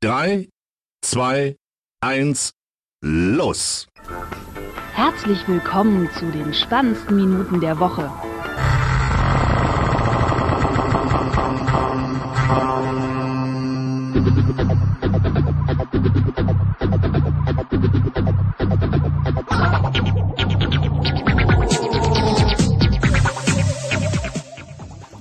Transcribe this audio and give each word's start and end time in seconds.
3, 0.00 0.48
2, 1.02 1.56
1, 2.00 2.52
los! 3.02 3.88
Herzlich 4.94 5.48
willkommen 5.48 6.08
zu 6.16 6.30
den 6.30 6.54
spannendsten 6.54 7.16
Minuten 7.16 7.60
der 7.60 7.80
Woche. 7.80 8.08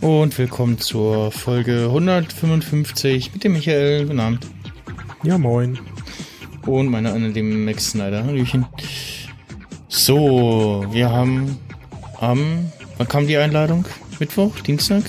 Und 0.01 0.37
willkommen 0.37 0.77
zur 0.77 1.31
Folge 1.31 1.85
155 1.85 3.33
mit 3.33 3.43
dem 3.43 3.53
Michael. 3.53 4.05
Guten 4.05 4.19
Abend. 4.19 4.56
Ja, 5.27 5.37
moin. 5.37 5.77
Und 6.65 6.87
meiner 6.87 7.11
Anne, 7.11 7.33
dem 7.33 7.65
Max 7.65 7.89
Snyder. 7.89 8.23
Hallöchen. 8.23 8.65
So, 9.89 10.85
wir 10.93 11.09
haben 11.09 11.57
am, 12.21 12.71
wann 12.97 13.09
kam 13.09 13.27
die 13.27 13.35
Einladung? 13.35 13.83
Mittwoch? 14.21 14.57
Dienstag? 14.61 15.03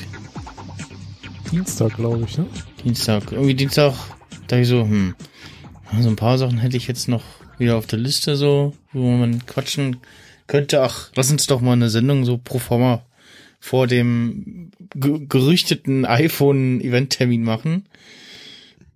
Dienstag, 1.52 1.94
glaube 1.94 2.24
ich, 2.24 2.36
ne? 2.36 2.46
Dienstag. 2.82 3.30
Irgendwie 3.30 3.54
Dienstag, 3.54 3.94
da 4.48 4.58
ich 4.58 4.66
so, 4.66 4.82
hm, 4.82 5.14
so 6.00 6.08
ein 6.08 6.16
paar 6.16 6.36
Sachen 6.36 6.58
hätte 6.58 6.76
ich 6.76 6.88
jetzt 6.88 7.06
noch 7.06 7.22
wieder 7.58 7.76
auf 7.76 7.86
der 7.86 8.00
Liste 8.00 8.34
so, 8.34 8.74
wo 8.92 9.12
man 9.12 9.46
quatschen 9.46 9.98
könnte. 10.48 10.82
Ach, 10.82 11.12
lass 11.14 11.30
uns 11.30 11.46
doch 11.46 11.60
mal 11.60 11.74
eine 11.74 11.90
Sendung 11.90 12.24
so 12.24 12.38
pro 12.38 12.58
forma 12.58 13.04
vor 13.60 13.86
dem 13.86 14.72
ge 14.96 15.26
gerüchteten 15.28 16.04
iPhone-Event-Termin 16.06 17.44
machen. 17.44 17.84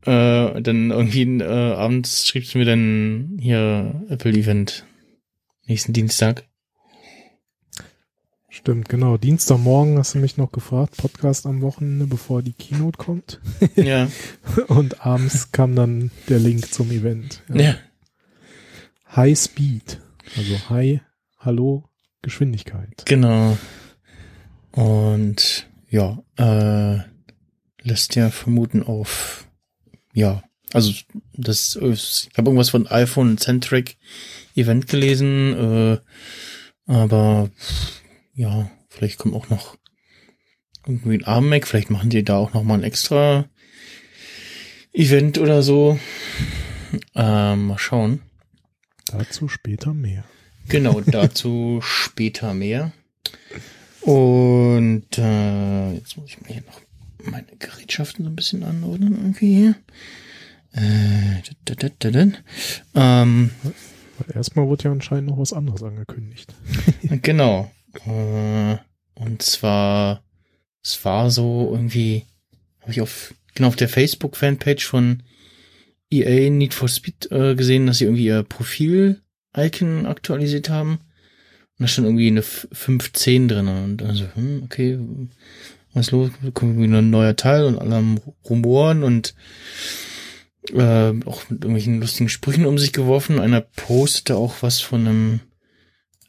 Äh, 0.04 0.60
dann 0.62 0.90
irgendwie 0.90 1.22
äh, 1.22 1.74
abends 1.74 2.26
schriebst 2.26 2.54
du 2.54 2.58
mir 2.58 2.64
dann 2.64 3.38
hier 3.40 4.04
Apple-Event 4.08 4.84
nächsten 5.66 5.92
Dienstag. 5.92 6.44
Stimmt, 8.48 8.88
genau. 8.90 9.16
Dienstagmorgen 9.16 9.96
hast 9.96 10.14
du 10.14 10.18
mich 10.18 10.36
noch 10.36 10.52
gefragt, 10.52 10.98
Podcast 10.98 11.46
am 11.46 11.62
Wochenende, 11.62 12.06
bevor 12.06 12.42
die 12.42 12.52
Keynote 12.52 12.98
kommt. 12.98 13.40
ja. 13.76 14.08
Und 14.68 15.06
abends 15.06 15.52
kam 15.52 15.74
dann 15.74 16.10
der 16.28 16.38
Link 16.38 16.72
zum 16.72 16.90
Event. 16.90 17.42
Ja. 17.48 17.62
ja. 17.62 17.74
High 19.16 19.38
Speed. 19.38 20.00
Also 20.36 20.68
High, 20.68 21.00
Hallo, 21.38 21.84
Geschwindigkeit. 22.22 23.04
Genau. 23.06 23.56
Und 24.72 25.66
ja, 25.88 26.22
äh, 26.36 27.00
lässt 27.82 28.16
ja 28.16 28.30
vermuten 28.30 28.82
auf, 28.82 29.48
ja, 30.12 30.42
also 30.72 30.92
das, 31.34 31.76
ich 31.76 32.30
habe 32.36 32.48
irgendwas 32.50 32.70
von 32.70 32.86
iPhone 32.86 33.36
Centric 33.38 33.96
Event 34.54 34.88
gelesen, 34.88 35.54
äh, 35.54 35.98
aber 36.86 37.50
ja, 38.34 38.70
vielleicht 38.88 39.18
kommt 39.18 39.34
auch 39.34 39.48
noch 39.48 39.76
irgendwie 40.86 41.18
ein 41.18 41.24
Arm 41.24 41.48
Mac, 41.48 41.66
vielleicht 41.66 41.90
machen 41.90 42.10
die 42.10 42.24
da 42.24 42.36
auch 42.36 42.54
noch 42.54 42.62
mal 42.64 42.74
ein 42.74 42.84
extra 42.84 43.48
Event 44.92 45.38
oder 45.38 45.62
so. 45.62 45.98
Ähm, 47.14 47.66
mal 47.66 47.78
schauen. 47.78 48.20
Dazu 49.06 49.48
später 49.48 49.94
mehr. 49.94 50.24
Genau, 50.68 51.00
dazu 51.06 51.80
später 51.82 52.54
mehr. 52.54 52.92
Und 54.00 55.06
äh, 55.16 55.92
jetzt 55.92 56.16
muss 56.16 56.30
ich 56.30 56.40
mir 56.40 56.48
hier 56.48 56.62
noch 56.62 56.80
meine 57.24 57.56
Gerätschaften 57.58 58.24
so 58.24 58.30
ein 58.30 58.36
bisschen 58.36 58.62
anordnen 58.62 59.12
irgendwie 59.12 59.54
hier. 59.54 59.74
Äh, 60.72 61.42
da, 61.64 61.74
da, 61.74 61.88
da, 61.98 62.10
da. 62.10 62.32
Ähm, 62.94 63.50
Erstmal 64.34 64.66
wurde 64.66 64.84
ja 64.84 64.92
anscheinend 64.92 65.28
noch 65.28 65.38
was 65.38 65.52
anderes 65.52 65.82
angekündigt. 65.82 66.54
genau. 67.22 67.70
Äh, 68.06 68.76
und 69.14 69.42
zwar, 69.42 70.22
es 70.82 71.04
war 71.04 71.30
so 71.30 71.70
irgendwie, 71.72 72.24
habe 72.80 72.92
ich 72.92 73.00
auf, 73.00 73.34
genau 73.54 73.68
auf 73.68 73.76
der 73.76 73.88
Facebook-Fanpage 73.88 74.84
von 74.84 75.22
EA 76.10 76.50
Need 76.50 76.74
for 76.74 76.88
Speed 76.88 77.30
äh, 77.30 77.54
gesehen, 77.54 77.86
dass 77.86 77.98
sie 77.98 78.04
irgendwie 78.04 78.26
ihr 78.26 78.42
Profil-Icon 78.42 80.06
aktualisiert 80.06 80.68
haben. 80.68 80.98
Und 81.78 81.84
da 81.84 81.88
stand 81.88 82.06
irgendwie 82.06 82.28
eine 82.28 82.42
510 82.42 83.48
drin. 83.48 83.68
Und 83.68 84.02
also, 84.02 84.26
hm, 84.34 84.62
okay, 84.64 84.98
was 85.94 86.10
los? 86.10 86.30
Kommt 86.54 86.76
irgendwie 86.78 86.96
ein 86.96 87.10
neuer 87.10 87.36
Teil 87.36 87.64
und 87.64 87.78
alle 87.78 87.96
haben 87.96 88.18
Rumoren 88.48 89.02
und 89.02 89.34
äh, 90.70 91.12
auch 91.26 91.48
mit 91.50 91.62
irgendwelchen 91.62 92.00
lustigen 92.00 92.28
Sprüchen 92.28 92.66
um 92.66 92.78
sich 92.78 92.92
geworfen. 92.92 93.38
Einer 93.38 93.60
postete 93.60 94.36
auch 94.36 94.56
was 94.60 94.80
von 94.80 95.06
einem 95.06 95.40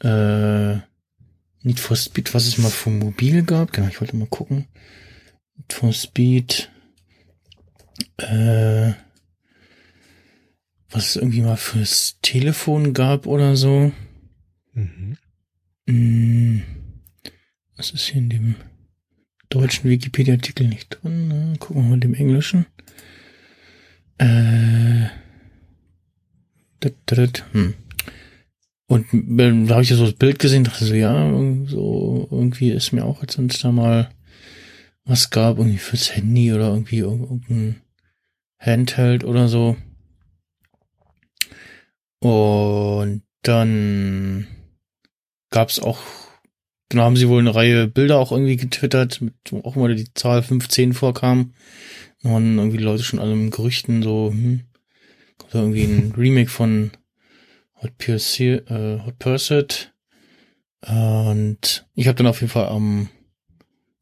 äh, 0.01 0.81
Need 1.65 1.79
for 1.79 1.95
Speed, 1.95 2.33
was 2.33 2.47
es 2.47 2.57
mal 2.57 2.69
für 2.69 2.89
mobil 2.89 3.43
gab. 3.43 3.71
Genau, 3.71 3.87
ich 3.87 4.01
wollte 4.01 4.17
mal 4.17 4.27
gucken. 4.27 4.67
Need 5.55 5.73
for 5.73 5.93
Speed. 5.93 6.69
Äh, 8.17 8.93
was 10.89 11.09
es 11.09 11.15
irgendwie 11.15 11.41
mal 11.41 11.57
fürs 11.57 12.19
Telefon 12.21 12.93
gab 12.93 13.25
oder 13.25 13.55
so. 13.55 13.91
Mhm. 14.73 16.63
Was 17.75 17.91
ist 17.91 18.05
hier 18.07 18.21
in 18.21 18.29
dem 18.29 18.55
deutschen 19.53 19.89
Wikipedia-Artikel 19.89 20.67
nicht 20.67 20.97
drin? 21.01 21.57
Gucken 21.59 21.83
wir 21.83 21.89
mal 21.89 21.99
dem 21.99 22.13
englischen. 22.13 22.65
Äh, 24.17 25.07
hm. 27.51 27.73
Und 28.87 29.07
da 29.11 29.75
habe 29.75 29.83
ich 29.83 29.89
ja 29.89 29.95
so 29.95 30.05
das 30.05 30.15
Bild 30.15 30.39
gesehen, 30.39 30.65
dachte 30.65 30.85
so, 30.85 30.93
ja, 30.93 31.13
so 31.67 32.27
irgendwie 32.29 32.71
ist 32.71 32.91
mir 32.91 33.05
auch, 33.05 33.21
als 33.21 33.37
wenn 33.37 33.47
da 33.47 33.71
mal 33.71 34.09
was 35.05 35.29
gab, 35.29 35.57
irgendwie 35.57 35.77
fürs 35.77 36.15
Handy 36.15 36.53
oder 36.53 36.69
irgendwie 36.69 36.99
irgendein 36.99 37.81
Handheld 38.59 39.23
oder 39.23 39.47
so. 39.47 39.77
Und 42.19 43.23
dann 43.41 44.47
gab 45.49 45.69
es 45.69 45.79
auch, 45.79 46.01
dann 46.93 47.01
haben 47.01 47.15
sie 47.15 47.27
wohl 47.27 47.39
eine 47.39 47.55
Reihe 47.55 47.87
Bilder 47.87 48.19
auch 48.19 48.31
irgendwie 48.31 48.57
getwittert, 48.57 49.21
mit 49.21 49.33
wo 49.49 49.59
auch 49.61 49.75
mal 49.75 49.95
die 49.95 50.13
Zahl 50.13 50.43
15 50.43 50.93
vorkam. 50.93 51.53
Und 52.23 52.57
irgendwie 52.57 52.77
Leute 52.77 53.03
schon 53.03 53.19
alle 53.19 53.33
im 53.33 53.51
Gerüchten 53.51 54.01
so, 54.01 54.29
hm, 54.31 54.61
kommt 55.37 55.53
da 55.53 55.59
irgendwie 55.59 55.83
ein 55.83 56.13
Remake 56.17 56.49
von 56.49 56.91
Hot, 57.81 57.97
Pursuit, 57.97 58.69
äh, 58.69 58.99
Hot 59.05 59.19
Pursuit. 59.19 59.93
Und 60.81 61.85
ich 61.95 62.07
habe 62.07 62.15
dann 62.15 62.27
auf 62.27 62.41
jeden 62.41 62.51
Fall 62.51 62.67
am, 62.67 62.75
um, 62.75 63.09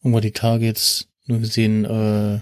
irgendwann 0.03 0.22
die 0.22 0.31
Tage 0.31 0.66
jetzt 0.66 1.09
nur 1.25 1.40
gesehen, 1.40 1.85
äh, 1.85 2.40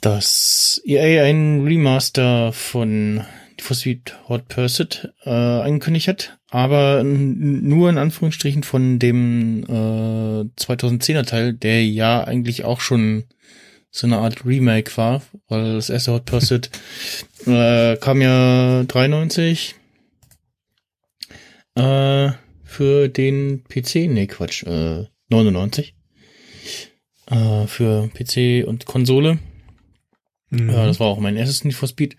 dass 0.00 0.80
EA 0.84 1.24
ein 1.24 1.64
Remaster 1.64 2.52
von 2.52 3.24
for 3.60 3.74
Speed 3.74 4.16
Hot 4.28 4.48
Pursuit 4.48 5.12
äh, 5.24 5.30
angekündigt 5.30 6.08
hat, 6.08 6.38
aber 6.56 7.04
nur 7.04 7.90
in 7.90 7.98
Anführungsstrichen 7.98 8.62
von 8.62 8.98
dem 8.98 9.62
äh, 9.64 10.48
2010er 10.58 11.26
Teil, 11.26 11.52
der 11.52 11.84
ja 11.84 12.24
eigentlich 12.24 12.64
auch 12.64 12.80
schon 12.80 13.24
so 13.90 14.06
eine 14.06 14.16
Art 14.16 14.46
Remake 14.46 14.96
war, 14.96 15.20
weil 15.48 15.74
das 15.74 15.90
erste 15.90 16.12
Hot 16.12 16.24
Pursuit 16.24 16.70
äh, 17.46 17.98
kam 17.98 18.22
ja 18.22 18.84
93 18.84 19.74
äh, 21.74 22.30
für 22.64 23.08
den 23.08 23.62
PC, 23.64 24.08
nee 24.08 24.26
Quatsch, 24.26 24.62
äh, 24.62 25.04
99 25.28 25.94
äh, 27.26 27.66
für 27.66 28.08
PC 28.08 28.66
und 28.66 28.86
Konsole. 28.86 29.40
Mhm. 30.48 30.70
Ja, 30.70 30.86
das 30.86 31.00
war 31.00 31.08
auch 31.08 31.20
mein 31.20 31.36
erstes 31.36 31.64
Need 31.64 31.74
for 31.74 31.88
Speed. 31.88 32.16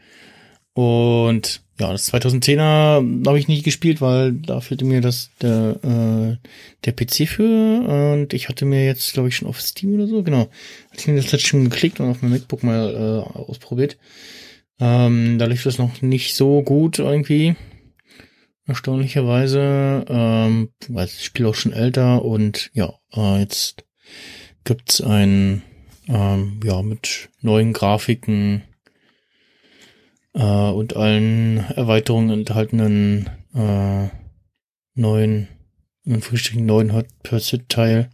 Und 0.74 1.64
ja, 1.80 1.92
das 1.92 2.12
2010er 2.12 3.28
habe 3.28 3.40
ich 3.40 3.48
nicht 3.48 3.64
gespielt, 3.64 4.02
weil 4.02 4.34
da 4.34 4.62
fehlte 4.62 4.84
mir 4.84 5.00
das 5.00 5.30
der 5.42 5.78
äh, 5.84 6.48
der 6.86 6.92
PC 6.94 7.28
für. 7.28 7.44
Und 8.14 8.34
ich 8.34 8.50
hatte 8.50 8.66
mir 8.66 8.84
jetzt 8.84 9.14
glaube 9.14 9.30
ich 9.30 9.36
schon 9.36 9.48
auf 9.48 9.62
Steam 9.62 9.94
oder 9.94 10.08
so 10.08 10.24
genau. 10.24 10.50
Hatte 10.90 11.00
ich 11.00 11.08
mir 11.08 11.16
das 11.16 11.32
letzte 11.32 11.48
schon 11.48 11.66
geklickt 11.66 12.00
und 12.00 12.10
auf 12.10 12.22
mein 12.22 12.32
MacBook 12.32 12.64
mal 12.64 12.94
äh, 12.94 13.38
ausprobiert. 13.38 13.98
Ähm, 14.80 15.38
da 15.38 15.46
lief 15.46 15.64
das 15.64 15.78
noch 15.78 16.02
nicht 16.02 16.36
so 16.36 16.64
gut 16.64 16.98
irgendwie. 17.00 17.56
Erstaunlicherweise, 18.66 20.06
ähm, 20.10 20.70
weil 20.90 21.06
das 21.06 21.24
Spiel 21.24 21.46
auch 21.46 21.56
schon 21.56 21.74
älter 21.74 22.26
und 22.26 22.72
ja 22.74 22.94
äh, 23.14 23.40
jetzt 23.40 23.86
gibt's 24.64 25.00
ein 25.00 25.62
ähm, 26.08 26.60
ja 26.64 26.82
mit 26.82 27.30
neuen 27.42 27.72
Grafiken 27.72 28.64
äh, 30.38 30.70
und 30.70 30.96
allen 30.96 31.58
Erweiterungen 31.72 32.30
enthaltenen 32.30 33.30
äh, 33.54 34.08
neuen, 34.94 35.48
in 36.06 36.22
Frühstück 36.22 36.60
neuen 36.60 36.94
Hot 36.94 37.08
Pursuit 37.24 37.68
Teil, 37.68 38.10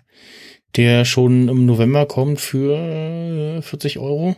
der 0.75 1.05
schon 1.05 1.49
im 1.49 1.65
November 1.65 2.05
kommt 2.05 2.39
für 2.39 3.61
40 3.61 3.99
Euro. 3.99 4.35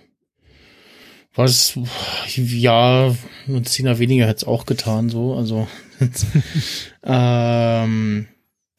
Was, 1.34 1.78
ja, 2.36 3.14
ein 3.48 3.66
Zehner 3.66 4.00
weniger 4.00 4.26
hätte 4.26 4.38
es 4.38 4.44
auch 4.46 4.66
getan, 4.66 5.10
so, 5.10 5.36
also, 5.36 5.68
ähm, 7.04 8.28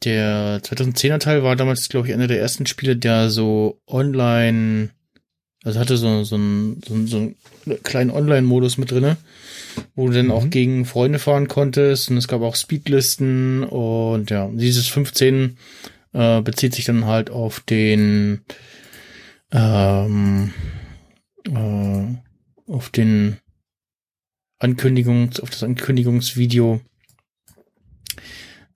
der 0.03 0.61
2010er 0.63 1.19
Teil 1.19 1.43
war 1.43 1.55
damals, 1.55 1.87
glaube 1.87 2.07
ich, 2.07 2.13
einer 2.13 2.27
der 2.27 2.39
ersten 2.39 2.65
Spiele, 2.65 2.97
der 2.97 3.29
so 3.29 3.79
online, 3.85 4.89
also 5.63 5.79
hatte 5.79 5.97
so, 5.97 6.23
so, 6.23 6.35
einen, 6.35 6.81
so, 6.85 6.93
einen, 6.93 7.07
so 7.07 7.17
einen 7.17 7.35
kleinen 7.83 8.11
Online-Modus 8.11 8.77
mit 8.77 8.91
drinne, 8.91 9.17
wo 9.95 10.07
du 10.07 10.13
dann 10.13 10.27
mhm. 10.27 10.31
auch 10.31 10.49
gegen 10.49 10.85
Freunde 10.85 11.19
fahren 11.19 11.47
konntest 11.47 12.09
und 12.09 12.17
es 12.17 12.27
gab 12.27 12.41
auch 12.41 12.55
Speedlisten 12.55 13.63
und 13.63 14.29
ja, 14.29 14.49
dieses 14.53 14.87
15 14.87 15.57
äh, 16.13 16.41
bezieht 16.41 16.75
sich 16.75 16.85
dann 16.85 17.05
halt 17.05 17.29
auf 17.29 17.59
den 17.59 18.41
ähm, 19.51 20.53
äh, 21.47 22.71
auf 22.71 22.89
den 22.89 23.37
Ankündigungs, 24.59 25.39
auf 25.39 25.49
das 25.49 25.63
Ankündigungsvideo, 25.63 26.81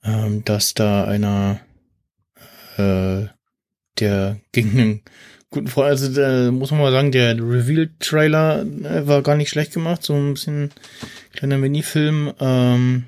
ähm, 0.03 0.45
dass 0.45 0.73
da 0.73 1.05
einer 1.05 1.59
äh, 2.77 3.27
der 3.99 4.39
gegen 4.51 4.79
einen 4.79 5.01
guten 5.51 5.67
Freund, 5.67 5.89
also 5.89 6.09
da 6.09 6.49
muss 6.49 6.71
man 6.71 6.79
mal 6.79 6.91
sagen, 6.91 7.11
der 7.11 7.35
Reveal-Trailer 7.35 8.61
äh, 8.61 9.07
war 9.07 9.21
gar 9.21 9.35
nicht 9.35 9.49
schlecht 9.49 9.73
gemacht, 9.73 10.01
so 10.01 10.15
ein 10.15 10.33
bisschen 10.33 10.71
kleiner 11.33 11.57
Minifilm, 11.57 12.33
ähm, 12.39 13.05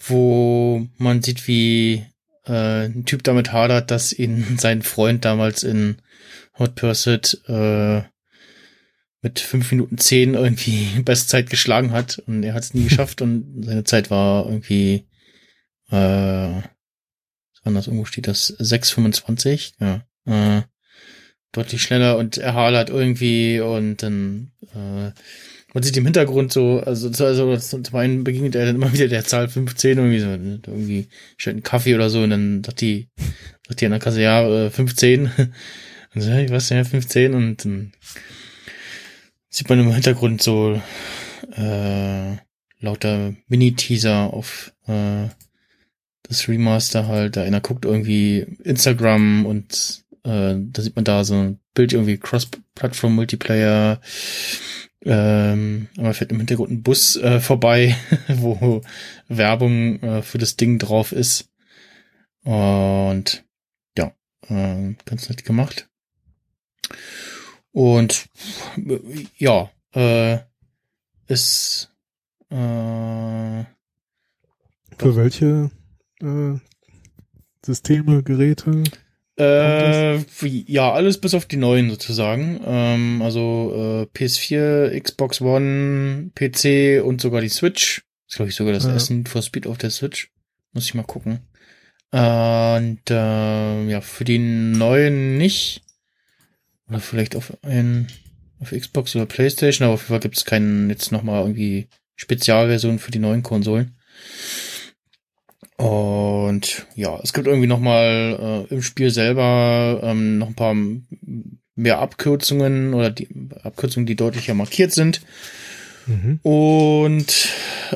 wo 0.00 0.86
man 0.96 1.22
sieht, 1.22 1.46
wie 1.46 2.06
äh, 2.46 2.86
ein 2.86 3.04
Typ 3.04 3.22
damit 3.22 3.52
hadert, 3.52 3.90
dass 3.90 4.12
ihn 4.12 4.56
sein 4.58 4.82
Freund 4.82 5.24
damals 5.24 5.62
in 5.62 5.98
Hot 6.58 6.74
Pursuit 6.74 7.38
äh, 7.48 8.02
mit 9.20 9.38
fünf 9.38 9.70
Minuten 9.70 9.98
zehn 9.98 10.34
irgendwie 10.34 10.88
Bestzeit 11.04 11.50
geschlagen 11.50 11.92
hat 11.92 12.18
und 12.26 12.42
er 12.42 12.54
hat 12.54 12.62
es 12.62 12.74
nie 12.74 12.84
geschafft 12.88 13.20
und 13.20 13.62
seine 13.62 13.84
Zeit 13.84 14.10
war 14.10 14.46
irgendwie 14.46 15.06
äh, 15.90 16.62
das 17.64 17.88
irgendwo 17.88 18.04
steht 18.04 18.28
das? 18.28 18.56
6,25 18.58 19.72
ja 19.80 20.06
äh, 20.26 20.62
deutlich 21.52 21.82
schneller 21.82 22.18
und 22.18 22.36
er 22.38 22.54
hadert 22.54 22.90
irgendwie 22.90 23.60
und 23.60 24.02
dann 24.02 24.52
äh, 24.74 25.12
man 25.76 25.82
sieht 25.82 25.96
im 25.98 26.06
Hintergrund 26.06 26.54
so, 26.54 26.80
also, 26.80 27.08
also 27.22 27.56
zum 27.58 27.94
einen 27.96 28.24
begegnet 28.24 28.54
er 28.54 28.64
dann 28.64 28.76
immer 28.76 28.94
wieder 28.94 29.08
der 29.08 29.24
Zahl 29.24 29.46
15 29.46 29.98
irgendwie 29.98 30.20
so, 30.20 30.28
ne, 30.28 30.58
irgendwie 30.66 31.08
stellt 31.36 31.56
einen 31.56 31.62
Kaffee 31.64 31.94
oder 31.94 32.08
so 32.08 32.22
und 32.22 32.30
dann 32.30 32.64
sagt 32.64 32.80
die, 32.80 33.08
sagt 33.68 33.82
die 33.82 33.84
an 33.84 33.90
der 33.90 34.00
Kasse, 34.00 34.22
ja, 34.22 34.70
15. 34.70 35.26
Äh, 35.26 35.28
und 36.14 36.20
so, 36.22 36.32
ich 36.32 36.50
weiß 36.50 36.70
ja, 36.70 36.82
15 36.82 37.34
und 37.34 37.62
dann 37.62 37.92
sieht 39.50 39.68
man 39.68 39.80
im 39.80 39.92
Hintergrund 39.92 40.40
so 40.40 40.80
äh, 41.54 42.36
lauter 42.80 43.34
Mini-Teaser 43.48 44.32
auf 44.32 44.72
äh, 44.86 45.28
das 46.22 46.48
Remaster 46.48 47.06
halt. 47.06 47.36
Da 47.36 47.42
einer 47.42 47.60
guckt 47.60 47.84
irgendwie 47.84 48.46
Instagram 48.64 49.44
und 49.44 50.05
äh, 50.26 50.56
da 50.58 50.82
sieht 50.82 50.96
man 50.96 51.04
da 51.04 51.24
so 51.24 51.34
ein 51.34 51.58
Bild 51.74 51.92
irgendwie 51.92 52.18
Cross-Plattform-Multiplayer 52.18 54.00
ähm, 55.06 55.88
aber 55.96 56.14
fährt 56.14 56.32
im 56.32 56.38
Hintergrund 56.38 56.72
ein 56.72 56.82
Bus 56.82 57.16
äh, 57.16 57.38
vorbei, 57.38 57.96
wo 58.28 58.82
Werbung 59.28 60.02
äh, 60.02 60.22
für 60.22 60.38
das 60.38 60.56
Ding 60.56 60.80
drauf 60.80 61.12
ist. 61.12 61.48
Und 62.42 63.44
ja, 63.96 64.12
äh, 64.48 64.94
ganz 65.04 65.28
nett 65.28 65.44
gemacht. 65.44 65.88
Und 67.70 68.28
ja, 69.36 69.70
äh, 69.94 70.38
ist 71.28 71.92
äh, 72.50 73.64
für 74.98 75.16
welche 75.16 75.70
äh, 76.20 76.58
Systeme, 77.64 78.24
Geräte? 78.24 78.82
Äh, 79.38 80.16
ja, 80.66 80.92
alles 80.92 81.18
bis 81.18 81.34
auf 81.34 81.44
die 81.44 81.58
neuen 81.58 81.90
sozusagen. 81.90 82.60
Ähm, 82.64 83.20
also 83.22 84.06
äh, 84.14 84.18
PS4, 84.18 84.98
Xbox 85.00 85.40
One, 85.40 86.30
PC 86.34 87.04
und 87.04 87.20
sogar 87.20 87.42
die 87.42 87.50
Switch. 87.50 88.02
Das 88.26 88.32
ist, 88.32 88.36
glaube 88.36 88.48
ich, 88.48 88.56
sogar 88.56 88.72
das 88.72 88.84
ja. 88.84 88.92
erste 88.92 89.14
Need 89.14 89.28
for 89.28 89.42
Speed 89.42 89.66
auf 89.66 89.78
der 89.78 89.90
Switch. 89.90 90.30
Muss 90.72 90.86
ich 90.86 90.94
mal 90.94 91.02
gucken. 91.02 91.40
Und 92.10 93.10
äh, 93.10 93.88
ja, 93.88 94.00
für 94.00 94.24
die 94.24 94.38
neuen 94.38 95.36
nicht. 95.36 95.82
Oder 96.88 97.00
vielleicht 97.00 97.36
auf 97.36 97.52
ein, 97.62 98.06
auf 98.60 98.70
Xbox 98.70 99.14
oder 99.16 99.26
Playstation, 99.26 99.86
aber 99.86 99.94
auf 99.94 100.02
jeden 100.02 100.10
Fall 100.10 100.20
gibt 100.20 100.36
es 100.36 100.44
keinen 100.44 100.88
jetzt 100.88 101.12
nochmal 101.12 101.42
irgendwie 101.42 101.88
Spezialversion 102.14 102.98
für 102.98 103.10
die 103.10 103.18
neuen 103.18 103.42
Konsolen. 103.42 103.96
Und 105.76 106.86
ja, 106.94 107.18
es 107.22 107.32
gibt 107.32 107.46
irgendwie 107.46 107.66
noch 107.66 107.80
mal 107.80 108.66
äh, 108.70 108.74
im 108.74 108.82
Spiel 108.82 109.10
selber 109.10 110.00
ähm, 110.02 110.38
noch 110.38 110.48
ein 110.48 110.54
paar 110.54 110.74
mehr 111.74 111.98
Abkürzungen 111.98 112.94
oder 112.94 113.10
die 113.10 113.28
Abkürzungen, 113.62 114.06
die 114.06 114.16
deutlicher 114.16 114.54
markiert 114.54 114.92
sind. 114.92 115.20
Mhm. 116.06 116.40
Und 116.42 117.48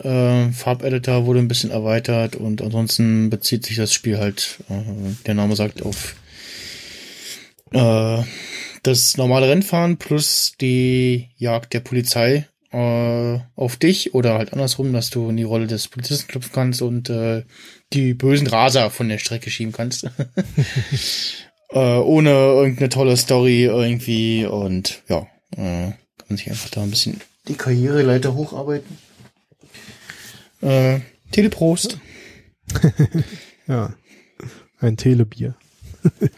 äh, 0.03 0.51
Farbeditor 0.53 1.27
wurde 1.27 1.39
ein 1.41 1.49
bisschen 1.49 1.71
erweitert 1.71 2.37
und 2.37 2.61
ansonsten 2.61 3.31
bezieht 3.31 3.65
sich 3.65 3.77
das 3.77 3.95
Spiel 3.95 4.19
halt, 4.19 4.59
äh, 4.69 4.83
der 5.27 5.35
Name 5.35 5.57
sagt, 5.57 5.83
auf 5.83 6.17
äh, 7.73 8.23
das 8.83 9.17
normale 9.17 9.49
Rennfahren 9.49 9.97
plus 9.97 10.55
die 10.61 11.31
Jagd 11.37 11.73
der 11.73 11.81
Polizei 11.81 12.47
äh, 12.73 13.39
auf 13.57 13.77
dich 13.77 14.15
oder 14.15 14.35
halt 14.35 14.53
andersrum, 14.53 14.93
dass 14.93 15.11
du 15.11 15.29
in 15.29 15.37
die 15.37 15.43
Rolle 15.43 15.67
des 15.67 15.89
Polizisten 15.89 16.29
klopfen 16.29 16.53
kannst 16.53 16.83
und 16.83 17.11
äh, 17.11 17.45
die 17.93 18.15
bösen 18.15 18.47
Raser 18.47 18.91
von 18.91 19.09
der 19.09 19.19
Strecke 19.19 19.51
schieben 19.51 19.73
kannst. 19.73 20.05
äh, 21.71 21.79
ohne 21.79 22.31
irgendeine 22.31 22.89
tolle 22.89 23.17
Story 23.17 23.65
irgendwie 23.65 24.47
und 24.47 25.03
ja, 25.09 25.27
äh, 25.57 25.91
kann 25.91 26.29
man 26.29 26.39
sich 26.39 26.51
einfach 26.51 26.71
da 26.71 26.83
ein 26.83 26.91
bisschen 26.91 27.21
die 27.49 27.55
Karriereleiter 27.55 28.35
hocharbeiten. 28.35 28.99
Äh, 30.61 31.01
Teleprost. 31.33 31.99
ja, 33.67 33.95
ein 34.79 34.97
Telebier. 34.97 35.55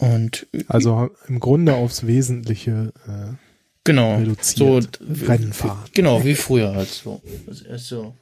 Und 0.00 0.46
also 0.66 1.10
im 1.28 1.40
Grunde 1.40 1.74
aufs 1.74 2.06
Wesentliche 2.06 2.92
äh, 3.06 3.34
genau 3.84 4.16
reduziert. 4.16 4.98
So 5.00 5.26
Rennfahren. 5.26 5.78
Genau, 5.92 6.24
wie 6.24 6.34
früher 6.34 6.74
halt 6.74 6.88
so. 6.88 7.22
Das 7.46 7.60
erste 7.62 8.14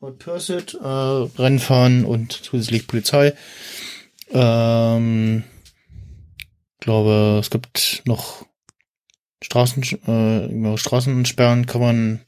Hot 0.00 0.18
Pursuit, 0.18 0.74
äh, 0.74 0.86
Rennfahren 0.86 2.04
und 2.04 2.32
zusätzlich 2.32 2.88
Polizei. 2.88 3.34
Ähm, 4.32 5.44
glaube, 6.80 7.38
es 7.40 7.50
gibt 7.50 8.02
noch 8.06 8.44
Straßen, 9.42 9.82
äh, 10.06 10.76
Straßensperren 10.76 11.66
kann 11.66 11.80
man 11.80 12.20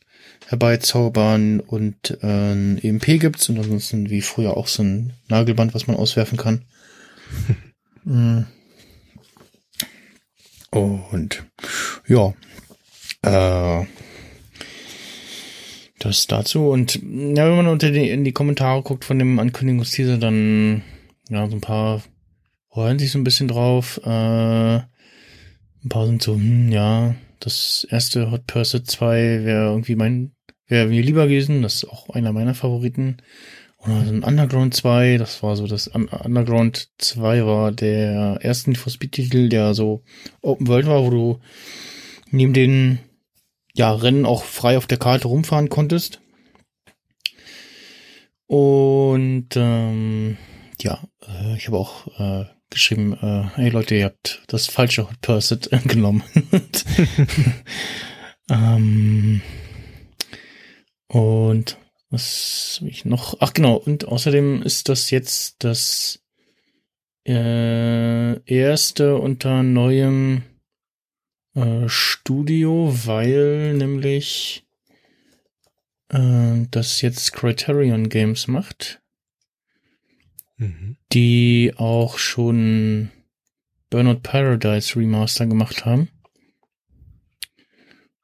herbeizaubern 0.47 1.61
und 1.61 2.19
äh, 2.23 2.53
ein 2.53 2.79
EMP 2.79 3.21
gibt's 3.21 3.49
und 3.49 3.59
ansonsten 3.59 4.11
wie 4.11 4.21
früher 4.21 4.57
auch 4.57 4.69
so 4.69 4.83
ein 4.83 5.13
Nagelband, 5.29 5.75
was 5.75 5.87
man 5.87 5.97
auswerfen 5.97 6.39
kann. 6.39 6.65
mhm. 8.05 8.47
Und 10.75 11.45
ja, 12.09 12.35
äh, 13.23 13.87
das 16.01 16.27
dazu. 16.27 16.69
Und 16.69 16.97
ja, 16.97 17.49
wenn 17.49 17.57
man 17.57 17.69
unter 17.69 17.91
die, 17.91 18.11
in 18.11 18.25
die 18.25 18.33
Kommentare 18.33 18.83
guckt 18.83 19.05
von 19.05 19.19
dem 19.19 19.39
Ankündigungsteaser, 19.39 20.19
dann 20.19 20.83
ja, 21.29 21.49
so 21.49 21.57
ein 21.57 21.61
paar 21.61 22.03
freuen 22.71 22.99
sich 22.99 23.13
so 23.13 23.19
ein 23.19 23.25
bisschen 23.25 23.49
drauf. 23.49 24.01
Äh, 24.05 24.09
ein 24.09 25.89
paar 25.89 26.07
sind 26.07 26.23
so, 26.23 26.35
hm, 26.35 26.73
ja, 26.73 27.15
das 27.39 27.87
erste 27.89 28.31
Hot 28.31 28.47
Pursuit 28.47 28.87
2 28.87 29.45
wäre 29.45 29.67
irgendwie 29.67 29.97
mein, 29.97 30.33
wäre 30.67 30.89
mir 30.89 31.03
lieber 31.03 31.25
gewesen. 31.25 31.63
Das 31.63 31.75
ist 31.75 31.89
auch 31.89 32.11
einer 32.11 32.33
meiner 32.33 32.55
Favoriten. 32.55 33.19
Ein 33.87 34.25
Underground 34.25 34.75
2, 34.75 35.19
das 35.19 35.43
war 35.43 35.57
so 35.57 35.67
das 35.67 35.89
Underground 35.89 36.89
2 36.99 37.45
war 37.45 37.71
der 37.71 38.39
erste 38.41 38.71
Need 38.71 38.79
for 38.79 38.91
Speed 38.91 39.13
Titel, 39.13 39.51
der 39.51 39.75
so 39.75 40.03
Open 40.41 40.69
World 40.69 40.87
war, 40.87 41.05
wo 41.05 41.11
du 41.11 41.41
neben 42.31 42.55
den 42.55 42.99
ja, 43.75 43.93
Rennen 43.93 44.25
auch 44.25 44.45
frei 44.45 44.79
auf 44.79 44.87
der 44.87 44.99
Karte 44.99 45.29
rumfahren 45.29 45.69
konntest. 45.69 46.21
Und 48.47 49.49
ähm, 49.57 50.39
ja, 50.81 51.03
äh, 51.27 51.57
ich 51.57 51.67
habe 51.67 51.79
auch 51.79 52.07
äh, 52.19 52.47
geschrieben, 52.71 53.13
äh, 53.21 53.51
hey 53.55 53.69
Leute, 53.69 53.97
ihr 53.97 54.07
habt 54.07 54.43
das 54.47 54.67
falsche 54.67 55.09
Hot 55.09 55.21
Pursuit 55.21 55.69
genommen. 55.85 56.23
ähm, 58.51 59.43
und 61.09 61.77
was 62.15 62.77
habe 62.81 62.91
ich 62.91 63.05
noch? 63.05 63.37
Ach 63.41 63.53
genau, 63.53 63.75
und 63.75 64.07
außerdem 64.07 64.63
ist 64.63 64.89
das 64.89 65.11
jetzt 65.11 65.65
das 65.65 66.23
äh, 67.27 68.41
erste 68.45 69.17
unter 69.17 69.63
neuem 69.65 70.43
äh, 71.55 71.89
Studio, 71.89 72.95
weil 73.05 73.75
nämlich 73.75 74.65
äh, 76.11 76.67
das 76.71 77.01
jetzt 77.01 77.33
Criterion 77.33 78.09
Games 78.09 78.47
macht, 78.47 79.01
Mhm. 80.57 80.97
die 81.13 81.73
auch 81.77 82.17
schon 82.17 83.11
Burnout 83.91 84.21
Paradise 84.23 84.95
Remaster 84.95 85.47
gemacht 85.47 85.85
haben. 85.85 86.11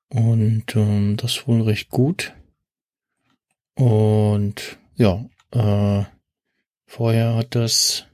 Und 0.08 0.76
ähm, 0.76 1.16
das 1.16 1.48
wohl 1.48 1.62
recht 1.62 1.88
gut. 1.88 2.34
Und 3.80 4.76
ja, 4.96 5.24
äh, 5.52 6.04
vorher 6.86 7.34
hat 7.34 7.54
das 7.54 8.04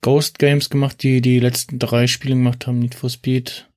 Ghost 0.00 0.38
Games 0.38 0.70
gemacht, 0.70 1.02
die 1.02 1.20
die 1.20 1.38
letzten 1.38 1.78
drei 1.78 2.06
Spiele 2.06 2.34
gemacht 2.34 2.66
haben, 2.66 2.78
Need 2.78 2.94
for 2.94 3.10
Speed, 3.10 3.68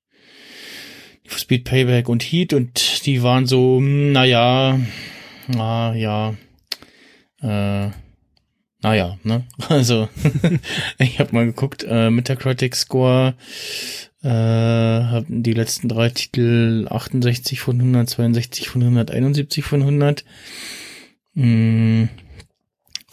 Need 1.23 1.31
for 1.31 1.39
Speed 1.39 1.65
Payback 1.65 2.07
und 2.07 2.23
Heat 2.23 2.53
und 2.53 3.05
die 3.05 3.21
waren 3.21 3.47
so, 3.47 3.79
hm, 3.79 4.13
naja, 4.13 4.79
na 5.47 5.93
ja, 5.93 6.35
äh, 7.41 7.89
naja, 8.81 9.17
ne? 9.23 9.43
Also, 9.67 10.07
ich 10.99 11.19
habe 11.19 11.33
mal 11.33 11.45
geguckt, 11.47 11.83
äh, 11.85 12.09
Metacritic 12.09 12.77
Score 12.77 13.35
äh, 14.23 14.29
haben 14.29 15.43
die 15.43 15.53
letzten 15.53 15.89
drei 15.89 16.11
Titel 16.11 16.87
68 16.89 17.59
von 17.59 17.77
100, 17.77 18.09
62 18.09 18.69
von 18.69 18.83
100, 18.83 19.11
71 19.11 19.65
von 19.65 19.81
100. 19.81 20.23
Mm, 21.39 22.09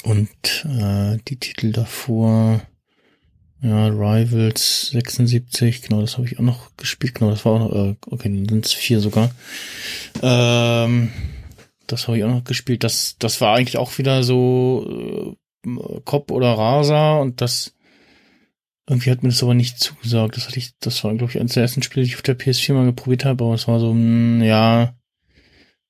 Und 0.03 0.65
äh, 0.65 1.19
die 1.29 1.37
Titel 1.39 1.71
davor, 1.73 2.61
ja, 3.63 3.87
Rivals 3.87 4.89
76, 4.89 5.83
genau, 5.83 6.01
das 6.01 6.17
habe 6.17 6.27
ich 6.27 6.39
auch 6.39 6.43
noch 6.43 6.77
gespielt, 6.77 7.15
genau, 7.15 7.31
das 7.31 7.45
war 7.45 7.53
auch 7.53 7.59
noch, 7.71 7.73
äh, 7.73 7.95
okay, 8.11 8.29
dann 8.29 8.49
sind 8.49 8.67
es 8.67 8.73
vier 8.73 9.01
sogar. 9.01 9.31
Ähm, 10.23 11.11
das 11.87 12.07
habe 12.09 12.19
ich 12.19 12.25
auch 12.25 12.31
noch 12.31 12.45
gespielt. 12.45 12.83
Das, 12.85 13.17
das 13.19 13.41
war 13.41 13.55
eigentlich 13.57 13.79
auch 13.79 13.97
wieder 13.99 14.25
so 14.25 15.37
äh, 15.65 16.01
Cop 16.05 16.31
oder 16.33 16.53
Rasa 16.53 17.19
und 17.19 17.41
das 17.41 17.75
irgendwie 18.89 19.11
hat 19.11 19.23
mir 19.23 19.31
das 19.31 19.43
aber 19.43 19.55
nicht 19.55 19.79
zugesagt. 19.79 20.37
Das 20.37 20.47
hatte 20.49 20.59
ich, 20.59 20.77
das 20.81 21.03
war, 21.05 21.15
glaube 21.15 21.33
ich, 21.33 21.41
eines 21.41 21.55
der 21.55 21.63
ersten 21.63 21.83
Spiele, 21.83 22.05
die 22.05 22.11
ich 22.11 22.17
auf 22.17 22.23
der 22.23 22.39
PS4 22.39 22.73
mal 22.75 22.87
geprobiert 22.87 23.25
habe, 23.25 23.45
aber 23.45 23.55
es 23.55 23.67
war 23.69 23.81
so, 23.81 23.93
mh, 23.95 24.45
ja, 24.45 24.95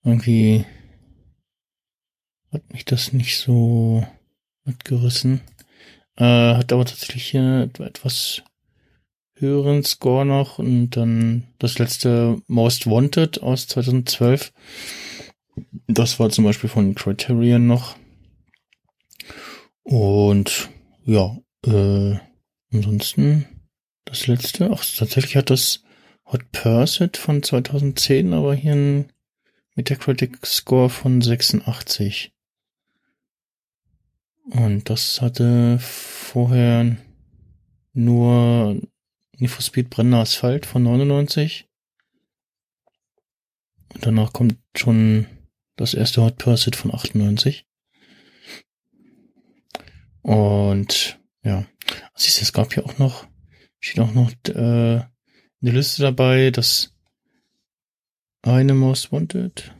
irgendwie 0.05 0.65
hat 2.53 2.73
mich 2.73 2.85
das 2.85 3.13
nicht 3.13 3.39
so 3.39 4.07
mitgerissen. 4.65 5.41
Äh, 6.17 6.55
hat 6.55 6.73
aber 6.73 6.85
tatsächlich 6.85 7.27
hier 7.27 7.71
etwas 7.79 8.43
höheren 9.35 9.85
Score 9.85 10.25
noch 10.25 10.59
und 10.59 10.91
dann 10.91 11.45
das 11.59 11.79
letzte 11.79 12.41
Most 12.47 12.87
Wanted 12.87 13.43
aus 13.43 13.67
2012. 13.67 14.53
Das 15.87 16.19
war 16.19 16.31
zum 16.31 16.45
Beispiel 16.45 16.71
von 16.71 16.95
Criterion 16.95 17.67
noch. 17.67 17.97
Und 19.83 20.71
ja, 21.05 21.37
äh, 21.65 22.17
ansonsten 22.73 23.47
das 24.05 24.27
letzte, 24.27 24.71
ach, 24.73 24.85
tatsächlich 24.85 25.37
hat 25.37 25.51
das 25.51 25.83
Hot 26.27 26.51
Pursuit 26.53 27.17
von 27.17 27.43
2010, 27.43 28.33
aber 28.33 28.55
hier 28.55 28.73
ein 28.73 29.13
Metacritic 29.75 30.45
Score 30.47 30.91
von 30.91 31.21
86. 31.21 32.33
Und 34.51 34.89
das 34.91 35.21
hatte 35.21 35.79
vorher 35.81 36.97
nur 37.93 38.81
Need 39.39 39.51
for 39.51 39.63
Speed 39.63 39.91
brennender 39.91 40.21
Asphalt 40.21 40.67
von 40.67 40.83
99. 40.83 41.69
Und 43.95 44.07
danach 44.07 44.33
kommt 44.33 44.57
schon 44.77 45.27
das 45.77 45.95
erste 45.95 46.23
Hot 46.23 46.39
Pursuit 46.39 46.77
von 46.77 46.95
98. 46.95 47.67
Und 50.23 51.21
ja, 51.43 51.67
siehst 52.15 52.39
du, 52.39 52.43
es 52.43 52.53
gab 52.53 52.73
hier 52.73 52.85
auch 52.85 52.99
noch, 52.99 53.27
steht 53.79 54.01
auch 54.01 54.13
noch 54.13 54.33
äh, 54.49 55.01
eine 55.01 55.11
Liste 55.61 56.03
dabei, 56.03 56.51
das 56.51 56.95
eine 58.43 58.75
Most 58.75 59.13
Wanted. 59.13 59.76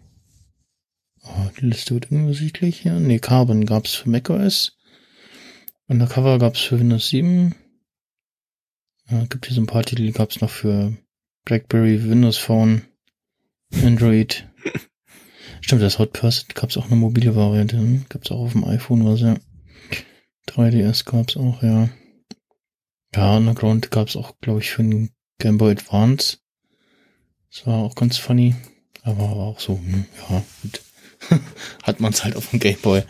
Oh, 1.29 1.51
die 1.59 1.67
Liste 1.67 1.95
wird 1.95 2.11
unübersichtlich 2.11 2.81
hier. 2.81 2.95
Nee, 3.01 3.19
Carbon 3.19 3.67
gab's 3.67 3.95
für 3.95 4.09
macOS. 4.09 4.77
Undercover 5.89 6.39
gab's 6.39 6.61
für 6.61 6.79
Windows 6.79 7.09
7. 7.09 7.55
Ja, 9.09 9.25
gibt 9.27 9.47
hier 9.47 9.55
so 9.55 9.61
ein 9.61 9.67
paar 9.67 9.85
Titel, 9.85 10.03
die 10.03 10.13
gab's 10.13 10.41
noch 10.41 10.51
für 10.51 10.97
BlackBerry, 11.45 12.09
Windows 12.09 12.39
Phone, 12.39 12.83
Android. 13.83 14.49
Stimmt, 15.61 15.83
das 15.83 15.99
Hot 15.99 16.13
Pursuit 16.13 16.55
gab's 16.55 16.77
auch 16.77 16.87
eine 16.87 16.97
mobile 16.97 17.35
Variante. 17.35 17.77
Hm? 17.77 18.07
Gab's 18.09 18.31
auch 18.31 18.41
auf 18.41 18.53
dem 18.53 18.65
iPhone 18.65 19.05
was, 19.05 19.21
ja. 19.21 19.37
3DS 20.49 21.05
gab's 21.05 21.37
auch, 21.37 21.63
ja. 21.63 21.89
Ja, 23.15 23.37
Underground 23.37 23.91
gab's 23.91 24.17
auch, 24.17 24.39
glaube 24.41 24.61
ich, 24.61 24.71
für 24.71 24.83
den 24.83 25.11
Game 25.39 25.59
Boy 25.59 25.73
Advance. 25.73 26.39
Das 27.51 27.67
war 27.67 27.79
auch 27.79 27.95
ganz 27.95 28.17
funny. 28.17 28.55
Aber 29.03 29.23
auch 29.23 29.61
so, 29.61 29.79
hm, 29.79 30.07
ja, 30.29 30.43
gut. 30.63 30.83
Hat 31.83 32.01
man's 32.01 32.25
halt 32.25 32.37
auf 32.37 32.51
dem 32.51 32.61
Game 32.61 32.79
Boy. 32.83 33.03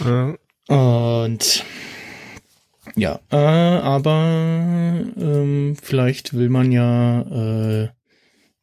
Äh, 0.00 0.34
Und 0.72 1.64
ja, 2.96 3.20
äh, 3.30 3.36
aber 3.36 5.04
ähm, 5.16 5.76
vielleicht 5.80 6.34
will 6.34 6.48
man 6.48 6.72
ja 6.72 7.22
äh, 7.22 7.88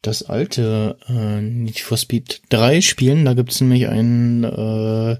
das 0.01 0.23
alte 0.23 0.97
äh, 1.07 1.41
Need 1.41 1.79
for 1.79 1.97
Speed 1.97 2.41
3 2.49 2.81
spielen. 2.81 3.25
Da 3.25 3.33
gibt's 3.33 3.61
nämlich 3.61 3.87
ein, 3.87 4.43
äh, 4.43 5.13
äh, 5.13 5.17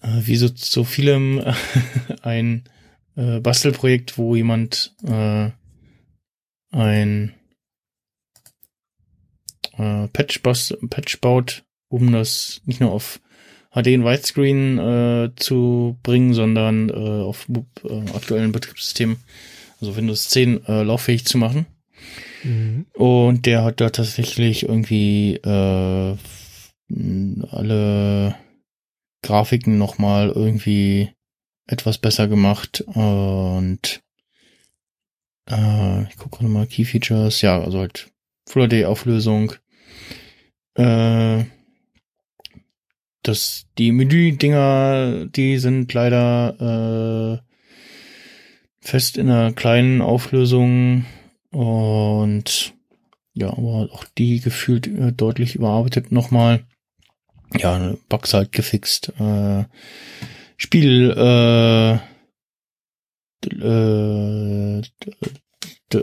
wie 0.00 0.36
so 0.36 0.48
so 0.54 0.84
vielem, 0.84 1.40
äh, 1.40 1.54
ein 2.22 2.64
äh, 3.16 3.40
Bastelprojekt, 3.40 4.18
wo 4.18 4.36
jemand 4.36 4.94
äh, 5.04 5.50
ein 6.70 7.34
äh, 9.76 10.08
Patch, 10.08 10.40
Patch 10.40 11.20
baut, 11.20 11.64
um 11.92 12.10
das 12.12 12.62
nicht 12.64 12.80
nur 12.80 12.90
auf 12.92 13.20
HD 13.74 13.88
in 13.88 14.04
Widescreen 14.04 14.78
äh, 14.78 15.30
zu 15.36 15.98
bringen, 16.02 16.34
sondern 16.34 16.88
äh, 16.90 16.92
auf 16.92 17.46
äh, 17.48 18.10
aktuellen 18.14 18.52
Betriebssystemen, 18.52 19.16
also 19.80 19.96
Windows 19.96 20.28
10, 20.28 20.66
äh, 20.66 20.82
lauffähig 20.82 21.24
zu 21.24 21.38
machen. 21.38 21.66
mhm. 22.42 22.86
Und 22.94 23.46
der 23.46 23.64
hat 23.64 23.80
da 23.80 23.90
tatsächlich 23.90 24.64
irgendwie 24.64 25.36
äh, 25.36 26.16
alle 27.50 28.34
Grafiken 29.22 29.78
nochmal 29.78 30.30
irgendwie 30.30 31.10
etwas 31.66 31.98
besser 31.98 32.26
gemacht 32.28 32.82
und 32.86 34.02
äh, 35.48 36.02
ich 36.08 36.16
gucke 36.16 36.38
gerade 36.38 36.50
mal 36.50 36.66
Key 36.66 36.84
Features, 36.84 37.40
ja, 37.40 37.60
also 37.60 37.78
halt 37.78 38.10
Full 38.48 38.68
HD 38.68 38.84
Auflösung. 38.84 39.52
Äh, 40.74 41.44
das, 43.22 43.66
die 43.78 43.92
Menü-Dinger, 43.92 45.26
die 45.26 45.58
sind 45.58 45.92
leider 45.92 47.40
äh, 47.40 47.52
fest 48.80 49.16
in 49.16 49.30
einer 49.30 49.52
kleinen 49.52 50.02
Auflösung 50.02 51.04
und 51.50 52.74
ja, 53.34 53.48
aber 53.48 53.88
auch 53.92 54.04
die 54.18 54.40
gefühlt 54.40 54.86
äh, 54.86 55.12
deutlich 55.12 55.54
überarbeitet 55.54 56.12
nochmal. 56.12 56.64
Ja, 57.56 57.94
Bugs 58.08 58.34
halt 58.34 58.52
gefixt. 58.52 59.12
Äh, 59.18 59.64
Spiel 60.56 61.10
äh, 61.10 61.94
äh, 63.46 64.82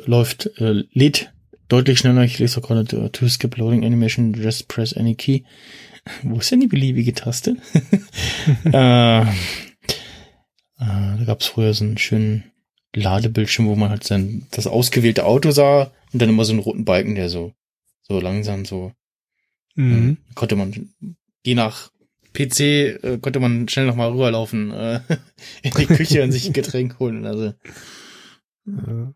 läuft, 0.05 0.49
äh, 0.57 0.83
lädt 0.91 1.31
deutlich 1.67 1.99
schneller. 1.99 2.23
Ich 2.23 2.39
lese 2.39 2.61
gerade 2.61 2.81
äh, 2.97 3.09
to 3.09 3.27
skip 3.27 3.57
loading 3.57 3.85
animation, 3.85 4.33
just 4.33 4.67
press 4.67 4.95
any 4.95 5.15
key. 5.15 5.43
Wo 6.23 6.37
ist 6.39 6.51
denn 6.51 6.59
die 6.61 6.67
beliebige 6.67 7.13
Taste? 7.13 7.57
äh, 8.65 9.21
äh, 9.21 9.25
da 10.77 11.23
gab 11.25 11.41
es 11.41 11.47
früher 11.47 11.73
so 11.73 11.83
einen 11.85 11.97
schönen 11.97 12.43
Ladebildschirm, 12.95 13.67
wo 13.67 13.75
man 13.75 13.89
halt 13.89 14.03
sein 14.03 14.47
das 14.51 14.67
ausgewählte 14.67 15.25
Auto 15.25 15.51
sah 15.51 15.91
und 16.11 16.21
dann 16.21 16.29
immer 16.29 16.45
so 16.45 16.53
einen 16.53 16.61
roten 16.61 16.85
Balken, 16.85 17.15
der 17.15 17.29
so 17.29 17.53
so 18.01 18.19
langsam 18.19 18.65
so 18.65 18.91
Mhm. 19.75 20.17
äh, 20.29 20.33
konnte 20.33 20.55
man 20.55 20.89
je 21.45 21.53
nach 21.55 21.91
PC 22.33 22.59
äh, 22.59 23.17
konnte 23.21 23.39
man 23.39 23.69
schnell 23.69 23.85
noch 23.85 23.95
mal 23.95 24.09
rüberlaufen 24.11 24.71
äh, 24.71 24.99
in 25.61 25.71
die 25.77 25.85
Küche 25.85 26.23
und 26.23 26.31
sich 26.31 26.47
ein 26.47 26.53
Getränk 26.53 26.99
holen. 26.99 27.25
Also 27.25 27.53
Ja. 28.65 29.13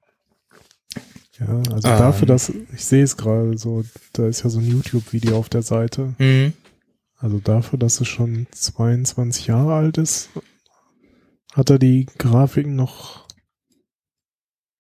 Ja, 1.40 1.48
also 1.72 1.88
Ähm. 1.90 1.98
dafür, 1.98 2.28
dass 2.28 2.50
ich 2.50 2.86
sehe 2.86 3.04
es 3.04 3.18
gerade 3.18 3.58
so, 3.58 3.84
da 4.14 4.28
ist 4.28 4.44
ja 4.44 4.50
so 4.52 4.60
ein 4.60 4.68
YouTube-Video 4.70 5.38
auf 5.38 5.50
der 5.50 5.64
Seite. 5.64 6.14
mhm. 6.20 6.54
Also 7.24 7.40
dafür, 7.40 7.80
dass 7.80 8.02
es 8.02 8.08
schon 8.10 8.48
22 8.52 9.48
Jahre 9.48 9.76
alt 9.76 9.98
ist, 9.98 10.30
Hat 11.54 11.70
er 11.70 11.80
die 11.80 12.06
Grafiken 12.18 12.76
noch? 12.76 13.28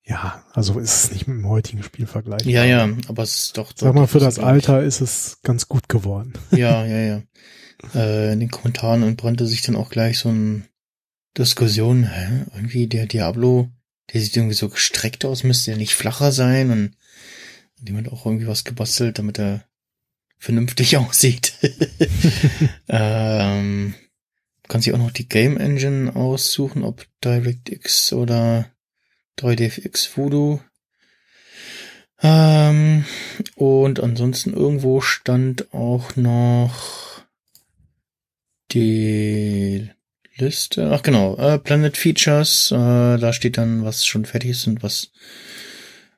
Ja, 0.04 0.44
also 0.52 0.78
ist 0.80 1.06
es 1.06 1.12
nicht 1.12 1.28
mit 1.28 1.38
dem 1.38 1.48
heutigen 1.48 1.84
Spiel 1.84 2.06
vergleichbar. 2.06 2.52
Ja, 2.52 2.66
ja, 2.66 2.90
aber 3.08 3.24
es 3.24 3.36
ist 3.36 3.58
doch. 3.58 3.72
Sag 3.74 3.96
mal, 3.96 4.08
für 4.08 4.20
das. 4.20 4.40
Alter 4.40 4.84
ist 4.84 5.00
es 5.00 5.38
ganz 5.44 5.70
gut 5.70 5.88
geworden. 5.88 6.34
Ja, 6.52 6.86
ja, 6.86 7.00
ja. 7.00 7.24
Äh, 7.96 8.34
in 8.34 8.42
den 8.42 8.52
Kommentaren 8.52 9.04
entbrannte 9.04 9.46
sich 9.46 9.62
dann 9.62 9.78
auch 9.78 9.90
gleich 9.90 10.20
so 10.20 10.28
eine 10.28 10.64
Diskussion, 11.38 12.04
hä? 12.04 12.46
Irgendwie 12.54 12.88
der 12.88 13.06
Diablo, 13.06 13.70
der 14.12 14.20
sieht 14.20 14.36
irgendwie 14.36 14.56
so 14.56 14.68
gestreckt 14.68 15.24
aus, 15.24 15.44
müsste 15.44 15.72
der 15.72 15.78
nicht 15.78 15.96
flacher 15.96 16.34
sein 16.34 16.72
und 16.72 16.98
jemand 17.88 18.12
auch 18.12 18.26
irgendwie 18.26 18.48
was 18.48 18.66
gebastelt, 18.66 19.18
damit 19.18 19.40
er 19.40 19.64
vernünftig 20.44 20.98
aussieht. 20.98 21.54
ähm, 22.90 23.96
kann 24.68 24.82
sich 24.82 24.94
auch 24.94 24.98
noch 24.98 25.12
die 25.12 25.28
Game 25.28 25.58
Engine 25.58 26.16
aussuchen, 26.16 26.84
ob 26.84 27.06
DirectX 27.24 28.12
oder 28.14 28.70
3DFX 29.40 30.16
Voodoo. 30.16 30.60
Ähm, 32.22 33.06
und 33.56 34.02
ansonsten 34.02 34.54
irgendwo 34.54 35.02
stand 35.02 35.74
auch 35.74 36.16
noch 36.16 37.24
die 38.72 39.90
Liste. 40.36 40.92
Ach 40.92 41.04
genau, 41.04 41.38
äh, 41.38 41.58
Planet 41.58 41.96
Features. 41.96 42.72
Äh, 42.72 43.18
da 43.18 43.34
steht 43.34 43.58
dann, 43.58 43.86
was 43.86 44.06
schon 44.06 44.26
fertig 44.26 44.52
ist 44.52 44.68
und 44.68 44.84
was 44.84 45.12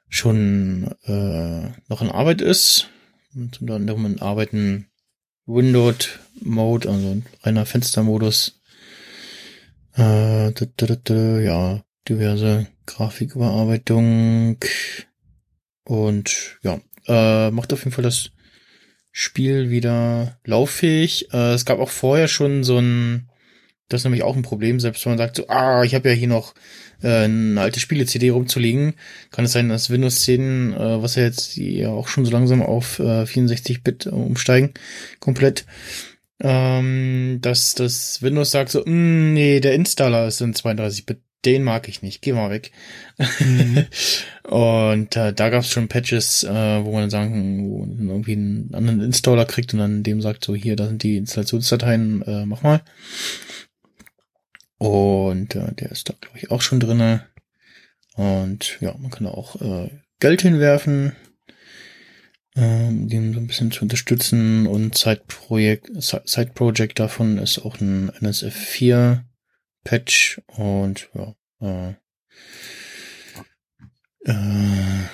schon 0.10 0.96
äh, 1.04 1.70
noch 1.90 2.02
in 2.02 2.10
Arbeit 2.10 2.42
ist. 2.42 2.90
Und 3.36 3.62
unter 3.62 3.76
anderem 3.76 4.06
in 4.06 4.22
Arbeiten 4.22 4.88
Windowed 5.46 6.20
Mode, 6.42 6.90
also 6.90 7.12
ein 7.12 7.26
reiner 7.44 7.66
Fenstermodus. 7.66 8.62
Äh, 9.96 10.52
ja, 10.52 11.84
diverse 12.08 12.68
Grafiküberarbeitung. 12.86 14.58
Und 15.84 16.60
ja, 16.64 16.80
äh, 17.08 17.52
macht 17.52 17.74
auf 17.74 17.80
jeden 17.80 17.92
Fall 17.92 18.04
das 18.04 18.32
Spiel 19.12 19.70
wieder 19.70 20.40
lauffähig. 20.46 21.32
Äh, 21.34 21.54
es 21.54 21.66
gab 21.66 21.80
auch 21.80 21.90
vorher 21.90 22.28
schon 22.28 22.64
so 22.64 22.80
ein, 22.80 23.30
das 23.90 24.02
ist 24.02 24.06
nämlich 24.06 24.24
auch 24.24 24.36
ein 24.36 24.42
Problem, 24.42 24.80
selbst 24.80 25.06
wenn 25.06 25.12
man 25.12 25.20
sagt 25.20 25.36
so, 25.36 25.48
ah, 25.48 25.84
ich 25.84 25.94
habe 25.94 26.10
ja 26.10 26.16
hier 26.16 26.28
noch 26.28 26.54
äh, 27.02 27.24
eine 27.26 27.60
alte 27.62 27.80
Spiele-CD 27.80 28.30
rumzuliegen, 28.30 28.94
kann 29.32 29.46
es 29.46 29.52
sein, 29.52 29.70
dass 29.70 29.90
Windows 29.90 30.22
10, 30.22 30.74
äh, 30.74 31.02
was 31.02 31.16
ja 31.16 31.24
jetzt 31.24 31.56
ja 31.58 31.90
auch 31.90 32.08
schon 32.08 32.26
so 32.26 32.32
langsam 32.32 32.62
auf 32.62 33.00
äh, 33.00 33.24
64-Bit 33.24 34.08
umsteigen, 34.08 34.74
komplett, 35.20 35.66
ähm, 36.40 37.40
dass 37.42 37.76
das 37.76 38.22
Windows 38.22 38.52
sagt 38.52 38.70
so, 38.72 38.84
"Mm, 38.86 39.34
nee, 39.34 39.60
der 39.60 39.74
Installer 39.74 40.28
ist 40.28 40.42
in 40.42 40.54
32-Bit, 40.54 41.20
den 41.46 41.64
mag 41.64 41.88
ich 41.88 42.02
nicht, 42.02 42.22
geh 42.22 42.34
mal 42.34 42.50
weg. 42.50 42.72
Mhm. 43.40 43.86
Und 44.50 45.16
äh, 45.16 45.34
da 45.34 45.50
gab 45.50 45.62
es 45.62 45.70
schon 45.70 45.88
Patches, 45.88 46.44
äh, 46.44 46.50
wo 46.84 46.92
man 46.92 47.02
dann 47.02 47.10
sagen, 47.10 47.70
wo 47.70 47.86
man 47.86 48.10
irgendwie 48.10 48.34
einen 48.34 48.70
anderen 48.74 49.02
Installer 49.02 49.46
kriegt 49.46 49.74
und 49.74 49.80
dann 49.80 50.04
dem 50.04 50.22
sagt, 50.22 50.46
so 50.46 50.54
hier, 50.54 50.76
da 50.76 50.86
sind 50.88 51.02
die 51.02 51.18
Installationsdateien, 51.18 52.22
äh, 52.24 52.46
mach 52.46 52.62
mal. 52.62 52.82
Und 54.78 55.56
äh, 55.56 55.74
der 55.74 55.92
ist 55.92 56.10
da, 56.10 56.14
glaube 56.20 56.38
ich, 56.38 56.52
auch 56.52 56.62
schon 56.62 56.80
drinne. 56.80 57.26
Und 58.16 58.78
ja, 58.82 58.96
man 58.98 59.12
kann 59.12 59.26
da 59.26 59.32
auch 59.32 59.62
äh, 59.62 59.90
Geld 60.20 60.42
hinwerfen, 60.42 61.16
ähm, 62.56 63.10
den 63.10 63.34
so 63.34 63.40
ein 63.40 63.48
bisschen 63.48 63.72
zu 63.72 63.84
unterstützen. 63.84 64.68
Und 64.68 64.98
Side-Projekt, 64.98 65.92
Side 66.02 66.52
Project 66.54 67.00
davon 67.00 67.38
ist 67.38 67.60
auch 67.60 67.80
ein 67.80 68.12
NSF4 68.12 69.24
Patch 69.84 70.42
und 70.48 71.10
ja, 71.14 71.36
äh, 71.62 71.94
äh, 74.26 75.06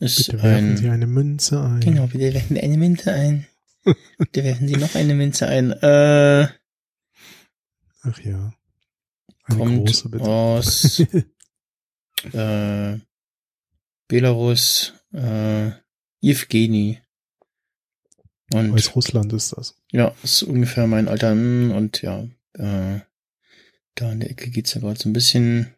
ist 0.00 0.26
Bitte 0.26 0.42
werfen 0.42 0.70
ein 0.70 0.76
Sie 0.76 0.88
eine 0.88 1.06
Münze 1.06 1.62
ein. 1.62 1.80
Genau, 1.80 2.06
bitte 2.06 2.34
werfen 2.34 2.56
Sie 2.56 2.62
eine 2.62 2.76
Münze 2.76 3.12
ein. 3.12 3.46
bitte 4.18 4.44
werfen 4.44 4.66
Sie 4.66 4.76
noch 4.76 4.94
eine 4.94 5.14
Münze 5.14 5.46
ein. 5.46 5.70
Äh, 5.72 6.48
Ach 8.02 8.18
ja. 8.20 8.52
Kommt 9.56 10.20
aus 10.20 11.00
äh, 12.32 12.98
Belarus, 14.08 14.94
äh, 15.12 15.70
Evgeny. 16.22 17.00
Und 18.52 18.72
Aus 18.72 18.96
Russland 18.96 19.32
ist 19.32 19.56
das. 19.56 19.76
ja, 19.92 20.12
ist 20.24 20.42
ungefähr 20.42 20.86
mein 20.86 21.06
Alter. 21.08 21.30
hm, 21.30 21.70
Und 21.70 22.02
ja, 22.02 22.24
äh, 22.54 23.00
da 23.94 24.12
in 24.12 24.20
der 24.20 24.30
Ecke 24.30 24.50
geht's 24.50 24.74
ja 24.74 24.80
gerade 24.80 24.98
so 24.98 25.08
ein 25.08 25.12
bisschen 25.12 25.74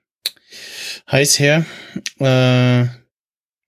heiß 1.10 1.38
her. 1.38 1.66
Äh, 2.18 2.86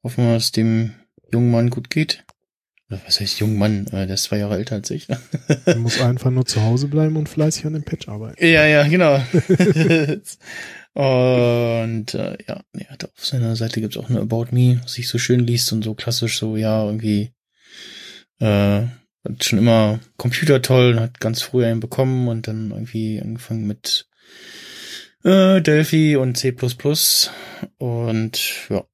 hoffen 0.03 0.25
wir, 0.25 0.35
dass 0.35 0.53
dem 0.53 0.95
jungen 1.31 1.51
Mann 1.51 1.71
gut 1.71 1.91
geht. 1.91 2.24
Was 3.05 3.21
heißt 3.21 3.41
jungen 3.41 3.57
Mann? 3.57 3.87
Äh, 3.89 4.07
der 4.07 4.15
ist 4.15 4.25
zwei 4.25 4.39
Jahre 4.39 4.57
älter 4.57 4.77
als 4.77 4.91
ich. 4.91 5.09
Man 5.09 5.19
muss 5.79 6.01
einfach 6.01 6.31
nur 6.31 6.47
zu 6.47 6.63
Hause 6.63 6.89
bleiben 6.89 7.17
und 7.17 7.29
fleißig 7.29 7.67
an 7.67 7.75
dem 7.75 7.85
Patch 7.85 8.09
arbeiten. 8.09 8.45
Ja, 8.45 8.67
ja, 8.67 8.87
genau. 8.87 9.17
und 10.95 12.15
äh, 12.15 12.39
ja, 12.47 12.63
nee, 12.73 12.87
auf 12.91 13.27
seiner 13.27 13.57
Seite 13.57 13.81
gibt's 13.81 13.97
auch 13.97 14.09
eine 14.09 14.21
About 14.21 14.47
Me, 14.51 14.81
was 14.83 14.95
sich 14.95 15.09
so 15.09 15.19
schön 15.19 15.41
liest 15.41 15.73
und 15.73 15.83
so 15.83 15.95
klassisch 15.95 16.39
so, 16.39 16.57
ja, 16.57 16.85
irgendwie 16.85 17.33
äh, 18.41 18.83
hat 19.25 19.45
schon 19.45 19.59
immer 19.59 20.01
Computer 20.17 20.61
toll, 20.63 21.01
hat 21.01 21.21
ganz 21.21 21.43
früh 21.43 21.65
einen 21.65 21.81
bekommen 21.81 22.29
und 22.29 22.47
dann 22.47 22.71
irgendwie 22.71 23.21
angefangen 23.21 23.67
mit 23.67 24.09
äh, 25.25 25.61
Delphi 25.63 26.17
und 26.17 26.37
C++ 26.37 26.55
und 27.79 28.69
ja. 28.69 28.85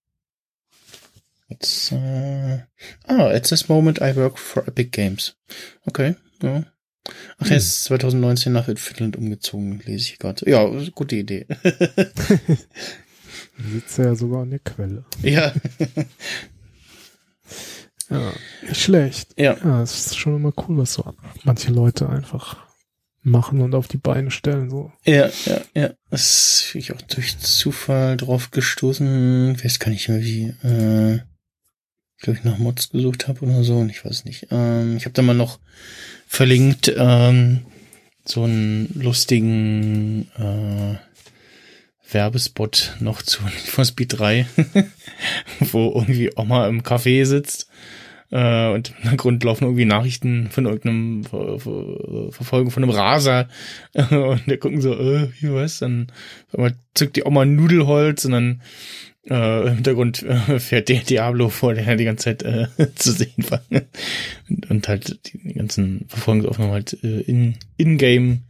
Jetzt, 1.50 1.92
äh, 1.92 2.60
ah, 3.06 3.26
at 3.28 3.48
this 3.48 3.68
moment 3.68 3.98
I 4.00 4.14
work 4.16 4.38
for 4.38 4.66
Epic 4.68 4.90
Games. 4.90 5.36
Okay, 5.84 6.14
ja. 6.42 6.64
Ach, 7.38 7.50
er 7.50 7.56
ist 7.56 7.84
2019 7.84 8.52
nach 8.52 8.66
Finnland 8.76 9.16
umgezogen, 9.16 9.80
lese 9.84 10.12
ich 10.12 10.18
gerade. 10.18 10.48
Ja, 10.48 10.64
gute 10.94 11.16
Idee. 11.16 11.46
Sitzt 13.58 13.98
er 13.98 14.06
ja 14.06 14.14
sogar 14.14 14.42
an 14.42 14.50
der 14.50 14.60
Quelle. 14.60 15.04
ja, 15.22 15.52
Ja, 18.10 18.32
nicht 18.62 18.80
schlecht. 18.80 19.34
ja, 19.38 19.56
Ja, 19.62 19.82
es 19.82 20.06
ist 20.06 20.18
schon 20.18 20.36
immer 20.36 20.52
cool, 20.68 20.78
was 20.78 20.94
so 20.94 21.14
manche 21.44 21.70
Leute 21.72 22.08
einfach 22.08 22.56
machen 23.22 23.60
und 23.60 23.74
auf 23.74 23.86
die 23.86 23.98
Beine 23.98 24.30
stellen. 24.30 24.70
So. 24.70 24.92
ja, 25.04 25.30
ja, 25.46 25.60
ja. 25.74 25.90
Das 26.10 26.70
bin 26.72 26.80
ich 26.80 26.92
auch 26.92 27.02
durch 27.02 27.38
Zufall 27.38 28.16
drauf 28.16 28.50
gestoßen. 28.50 29.54
Ich 29.54 29.64
weiß 29.64 29.78
gar 29.78 29.90
nicht 29.90 30.08
mehr 30.08 30.22
wie, 30.22 30.46
äh, 30.64 31.20
glaube 32.20 32.38
ich 32.38 32.44
nach 32.44 32.59
Mods 32.59 32.90
gesucht 32.90 33.28
habe 33.28 33.44
oder 33.44 33.64
so 33.64 33.76
und 33.76 33.90
ich 33.90 34.04
weiß 34.04 34.24
nicht. 34.24 34.48
Ähm, 34.50 34.96
ich 34.96 35.04
habe 35.04 35.14
da 35.14 35.22
mal 35.22 35.35
noch 35.35 35.59
verlinkt, 36.26 36.92
ähm, 36.96 37.61
so 38.24 38.44
einen 38.44 38.90
lustigen 38.94 40.28
äh, 40.38 40.98
Werbespot 42.12 42.96
noch 43.00 43.22
zu 43.22 43.42
Need 43.44 43.54
for 43.54 43.85
Speed 43.85 44.18
3, 44.18 44.46
wo 45.61 45.92
irgendwie 45.94 46.30
Oma 46.37 46.68
im 46.68 46.83
Café 46.83 47.24
sitzt 47.24 47.68
äh, 48.30 48.68
und 48.68 48.90
im 48.90 48.96
Hintergrund 48.96 49.42
laufen 49.42 49.64
irgendwie 49.64 49.85
Nachrichten 49.85 50.48
von 50.50 50.66
irgendeinem 50.66 51.24
Ver 51.24 51.59
Ver 51.59 52.33
Verfolgung 52.33 52.70
von 52.70 52.83
einem 52.83 52.92
Raser 52.92 53.48
und 53.94 54.42
der 54.46 54.59
gucken 54.59 54.80
so, 54.80 54.94
äh, 54.94 55.30
wie 55.40 55.52
was? 55.52 55.80
Dann 55.80 56.09
zückt 56.94 57.16
die 57.16 57.24
Oma 57.24 57.44
Nudelholz 57.44 58.24
und 58.24 58.33
dann 58.33 58.62
äh, 59.28 59.68
im 59.68 59.74
Hintergrund 59.74 60.22
äh, 60.22 60.59
fährt 60.59 60.88
der 60.88 61.00
Diablo 61.00 61.48
vor, 61.48 61.74
der 61.74 61.96
die 61.96 62.04
ganze 62.04 62.24
Zeit 62.24 62.42
äh, 62.42 62.68
zu 62.94 63.12
sehen 63.12 63.44
war. 63.50 63.62
Und, 64.48 64.70
und 64.70 64.88
halt 64.88 65.33
die 65.33 65.54
ganzen 65.54 66.06
Verfolgungsaufnahmen 66.09 66.72
halt 66.72 67.02
äh, 67.04 67.20
in 67.20 67.56
in-game 67.76 68.44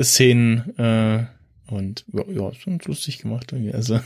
Szenen 0.00 0.76
äh, 0.78 1.26
und 1.70 2.04
ja, 2.12 2.24
ja, 2.28 2.50
ganz 2.64 2.84
lustig 2.86 3.18
gemacht 3.18 3.52
irgendwie. 3.52 3.74
Also 3.74 3.94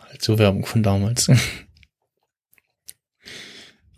halt 0.00 0.22
so 0.22 0.38
Werbung 0.38 0.64
von 0.66 0.82
damals. 0.82 1.30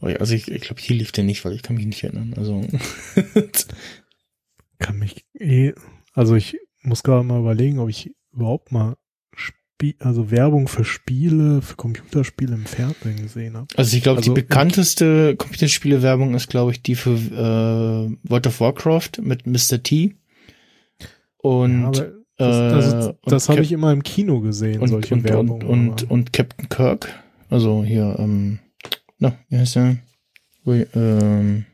Oh 0.02 0.08
ja, 0.08 0.16
also 0.16 0.34
ich, 0.34 0.50
ich 0.50 0.62
glaube, 0.62 0.80
hier 0.80 0.96
lief 0.96 1.12
der 1.12 1.24
nicht, 1.24 1.44
weil 1.44 1.52
ich 1.52 1.62
kann 1.62 1.76
mich 1.76 1.86
nicht 1.86 2.02
erinnern. 2.02 2.34
Also 2.36 2.66
Kann 4.78 4.98
mich 4.98 5.26
eh, 5.38 5.74
also 6.14 6.34
ich 6.36 6.58
muss 6.82 7.02
gerade 7.02 7.22
mal 7.22 7.40
überlegen, 7.40 7.78
ob 7.78 7.90
ich 7.90 8.14
überhaupt 8.32 8.72
mal 8.72 8.96
Spie 9.80 9.96
also 9.98 10.30
Werbung 10.30 10.68
für 10.68 10.84
Spiele, 10.84 11.62
für 11.62 11.74
Computerspiele 11.74 12.54
im 12.54 12.66
Fernsehen 12.66 13.16
gesehen 13.16 13.56
habe. 13.56 13.66
Also 13.76 13.96
ich 13.96 14.02
glaube, 14.02 14.18
Also, 14.18 14.34
die 14.34 14.40
bekannteste 14.42 15.36
Computerspiele-Werbung 15.36 16.34
ist, 16.34 16.50
glaube 16.50 16.72
ich, 16.72 16.82
die 16.82 16.94
für 16.94 17.12
äh, 17.12 18.28
World 18.28 18.46
of 18.46 18.60
Warcraft 18.60 19.22
mit 19.22 19.46
Mr. 19.46 19.82
T. 19.82 20.16
Und, 21.38 21.96
Ja, 21.96 22.04
aber 22.38 22.76
das, 22.76 23.06
äh, 23.06 23.08
und 23.08 23.32
das 23.32 23.48
habe 23.48 23.62
ich 23.62 23.72
immer 23.72 23.90
im 23.92 24.02
Kino 24.02 24.40
gesehen, 24.40 24.82
und, 24.82 24.88
solche 24.88 25.14
und, 25.14 25.24
Werbung. 25.24 25.62
und, 25.62 25.64
und, 25.64 26.10
und 26.10 26.32
Captain 26.34 26.68
Kirk. 26.68 27.08
Also 27.48 27.82
hier, 27.82 28.16
ähm, 28.18 28.58
na, 29.18 29.34
wie 29.48 29.56
heißt 29.56 29.76
der? 29.76 29.96
Will, 30.64 30.86
ähm, 30.94 31.64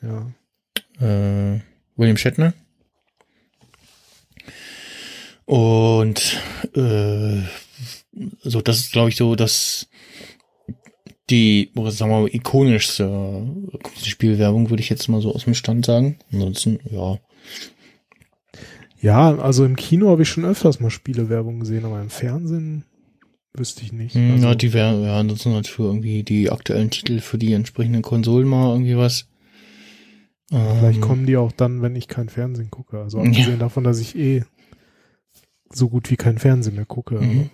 ja. 0.00 0.26
äh, 1.06 1.60
William 1.96 2.16
Shatner. 2.16 2.54
Und 5.48 6.42
äh, 6.74 7.40
so, 8.42 8.60
das 8.60 8.80
ist, 8.80 8.92
glaube 8.92 9.08
ich, 9.08 9.16
so 9.16 9.34
das 9.34 9.88
die, 11.30 11.70
sagen 11.74 12.10
wir 12.10 12.20
mal, 12.20 12.28
ikonischste 12.34 13.46
Spielwerbung, 14.02 14.68
würde 14.68 14.82
ich 14.82 14.90
jetzt 14.90 15.08
mal 15.08 15.22
so 15.22 15.34
aus 15.34 15.44
dem 15.44 15.54
Stand 15.54 15.86
sagen. 15.86 16.18
Ansonsten, 16.30 16.80
ja. 16.90 17.18
Ja, 19.00 19.36
also 19.36 19.64
im 19.64 19.76
Kino 19.76 20.10
habe 20.10 20.22
ich 20.22 20.28
schon 20.28 20.44
öfters 20.44 20.80
mal 20.80 20.90
Spielewerbung 20.90 21.60
gesehen, 21.60 21.86
aber 21.86 22.00
im 22.02 22.10
Fernsehen 22.10 22.84
wüsste 23.54 23.84
ich 23.84 23.92
nicht. 23.92 24.16
Hm, 24.16 24.32
Also, 24.32 24.48
ja, 24.48 24.54
die 24.54 24.72
wären, 24.74 25.02
ja, 25.02 25.18
ansonsten 25.18 25.54
halt 25.54 25.66
für 25.66 25.84
irgendwie 25.84 26.24
die 26.24 26.50
aktuellen 26.50 26.90
Titel 26.90 27.20
für 27.20 27.38
die 27.38 27.54
entsprechenden 27.54 28.02
Konsolen 28.02 28.46
mal 28.48 28.70
irgendwie 28.72 28.98
was. 28.98 29.28
vielleicht 30.50 30.98
Ähm, 30.98 31.00
kommen 31.00 31.24
die 31.24 31.38
auch 31.38 31.52
dann, 31.52 31.80
wenn 31.80 31.96
ich 31.96 32.06
kein 32.06 32.28
Fernsehen 32.28 32.70
gucke. 32.70 33.00
Also 33.00 33.18
abgesehen 33.22 33.52
Ja. 33.52 33.56
davon, 33.56 33.84
dass 33.84 33.98
ich 33.98 34.14
eh 34.14 34.44
so 35.70 35.88
gut 35.88 36.10
wie 36.10 36.16
kein 36.16 36.38
Fernsehen 36.38 36.76
mehr 36.76 36.86
gucke. 36.86 37.16
Mhm. 37.16 37.50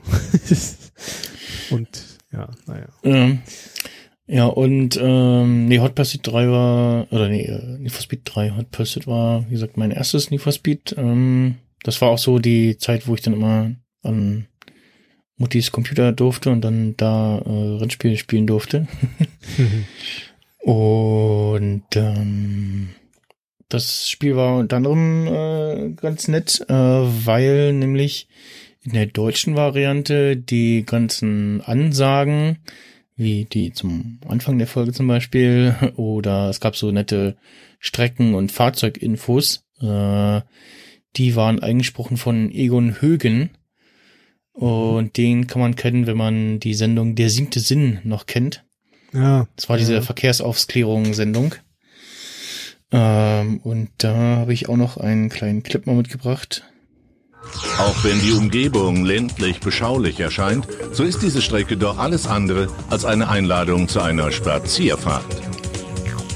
Und 1.71 2.19
ja, 2.33 2.49
naja. 2.67 2.89
Ähm, 3.03 3.43
ja, 4.27 4.47
und 4.47 4.99
ähm, 5.01 5.67
nee, 5.67 5.81
Hot 5.81 5.95
Pursuit 5.95 6.27
3 6.27 6.49
war, 6.49 7.13
oder 7.13 7.29
nee, 7.29 7.43
äh, 7.43 7.79
Need 7.79 7.93
for 7.93 8.01
Speed 8.01 8.23
3, 8.25 8.53
Hot 8.57 8.71
Pursuit 8.71 9.07
war, 9.07 9.45
wie 9.49 9.53
gesagt, 9.53 9.77
mein 9.77 9.91
erstes 9.91 10.31
Need 10.31 10.41
for 10.41 10.53
Speed. 10.53 10.95
Ähm, 10.97 11.57
das 11.83 12.01
war 12.01 12.09
auch 12.09 12.19
so 12.19 12.39
die 12.39 12.79
Zeit, 12.79 13.07
wo 13.07 13.15
ich 13.15 13.21
dann 13.21 13.35
immer 13.35 13.73
an 14.03 14.47
Muttis 15.37 15.73
Computer 15.73 16.13
durfte 16.13 16.51
und 16.51 16.63
dann 16.63 16.97
da 16.97 17.39
äh, 17.39 17.77
Rennspiele 17.79 18.17
spielen 18.17 18.47
durfte. 18.47 18.87
Und 20.65 21.85
ähm, 21.95 22.89
das 23.69 24.09
Spiel 24.09 24.37
war 24.37 24.59
unter 24.59 24.77
anderem 24.77 25.27
äh, 25.27 25.91
ganz 25.95 26.29
nett, 26.29 26.65
äh, 26.69 26.75
weil 26.75 27.73
nämlich 27.73 28.29
in 28.83 28.93
der 28.93 29.07
deutschen 29.07 29.57
Variante 29.57 30.37
die 30.37 30.85
ganzen 30.85 31.63
Ansagen, 31.63 32.59
wie 33.17 33.45
die 33.45 33.73
zum 33.73 34.21
Anfang 34.29 34.59
der 34.59 34.67
Folge 34.67 34.93
zum 34.93 35.07
Beispiel, 35.07 35.75
oder 35.97 36.51
es 36.51 36.61
gab 36.61 36.77
so 36.77 36.91
nette 36.91 37.37
Strecken- 37.79 38.35
und 38.35 38.53
Fahrzeuginfos, 38.53 39.65
äh, 39.81 40.41
die 41.17 41.37
waren 41.37 41.63
eingesprochen 41.63 42.17
von 42.17 42.51
Egon 42.51 43.01
Högen. 43.01 43.51
Und 44.53 45.17
den 45.17 45.49
kann 45.49 45.61
man 45.61 45.75
kennen, 45.75 46.07
wenn 46.07 46.17
man 46.17 46.61
die 46.61 46.75
Sendung 46.75 47.17
Der 47.17 47.29
siebte 47.29 47.59
Sinn 47.59 47.99
noch 48.05 48.27
kennt. 48.27 48.65
ja. 49.13 49.49
Das 49.57 49.69
war 49.69 49.79
diese 49.79 49.95
ja. 49.95 50.01
Verkehrsaufklärung-Sendung. 50.03 51.57
Ähm, 52.95 53.59
und 53.65 53.91
da 53.99 54.15
habe 54.15 54.53
ich 54.53 54.69
auch 54.69 54.77
noch 54.77 54.97
einen 54.97 55.29
kleinen 55.29 55.65
Clip 55.65 55.85
mal 55.85 55.97
mitgebracht. 55.97 56.63
Auch 57.79 58.05
wenn 58.05 58.21
die 58.21 58.33
Umgebung 58.33 59.05
ländlich 59.05 59.59
beschaulich 59.59 60.21
erscheint, 60.21 60.67
so 60.93 61.03
ist 61.03 61.21
diese 61.21 61.43
Strecke 61.43 61.77
doch 61.77 61.99
alles 61.99 62.27
andere 62.27 62.69
als 62.91 63.05
eine 63.05 63.29
Einladung 63.29 63.89
zu 63.89 64.01
einer 64.01 64.31
Spazierfahrt. 64.31 65.27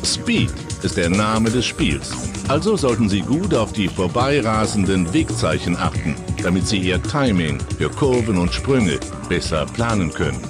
Speed 0.04 0.50
ist 0.82 0.96
der 0.96 1.10
Name 1.10 1.50
des 1.50 1.64
Spiels. 1.64 2.10
Also 2.48 2.76
sollten 2.76 3.08
Sie 3.08 3.20
gut 3.20 3.54
auf 3.54 3.72
die 3.72 3.88
vorbeirasenden 3.88 5.12
Wegzeichen 5.12 5.76
achten, 5.76 6.16
damit 6.42 6.66
Sie 6.66 6.78
Ihr 6.78 7.00
Timing 7.02 7.58
für 7.78 7.88
Kurven 7.88 8.36
und 8.36 8.52
Sprünge 8.52 8.98
besser 9.28 9.64
planen 9.66 10.12
können. 10.12 10.40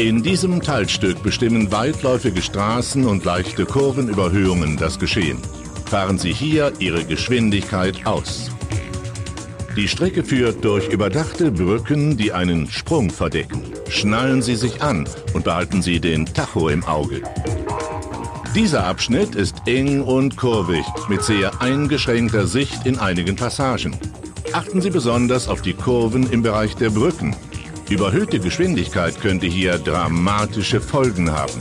In 0.00 0.22
diesem 0.22 0.62
Teilstück 0.62 1.22
bestimmen 1.22 1.70
weitläufige 1.72 2.40
Straßen 2.40 3.04
und 3.04 3.22
leichte 3.26 3.66
Kurvenüberhöhungen 3.66 4.78
das 4.78 4.98
Geschehen. 4.98 5.36
Fahren 5.90 6.16
Sie 6.16 6.32
hier 6.32 6.72
Ihre 6.78 7.04
Geschwindigkeit 7.04 8.06
aus. 8.06 8.50
Die 9.76 9.88
Strecke 9.88 10.24
führt 10.24 10.64
durch 10.64 10.88
überdachte 10.88 11.52
Brücken, 11.52 12.16
die 12.16 12.32
einen 12.32 12.66
Sprung 12.70 13.10
verdecken. 13.10 13.62
Schnallen 13.90 14.40
Sie 14.40 14.56
sich 14.56 14.80
an 14.80 15.06
und 15.34 15.44
behalten 15.44 15.82
Sie 15.82 16.00
den 16.00 16.24
Tacho 16.24 16.70
im 16.70 16.82
Auge. 16.84 17.20
Dieser 18.54 18.86
Abschnitt 18.86 19.34
ist 19.34 19.56
eng 19.66 20.00
und 20.00 20.38
kurvig, 20.38 20.86
mit 21.10 21.22
sehr 21.22 21.60
eingeschränkter 21.60 22.46
Sicht 22.46 22.86
in 22.86 22.98
einigen 22.98 23.36
Passagen. 23.36 23.94
Achten 24.54 24.80
Sie 24.80 24.90
besonders 24.90 25.46
auf 25.46 25.60
die 25.60 25.74
Kurven 25.74 26.30
im 26.30 26.40
Bereich 26.40 26.74
der 26.74 26.88
Brücken. 26.88 27.36
Überhöhte 27.90 28.38
Geschwindigkeit 28.38 29.20
könnte 29.20 29.46
hier 29.46 29.76
dramatische 29.78 30.80
Folgen 30.80 31.32
haben. 31.32 31.60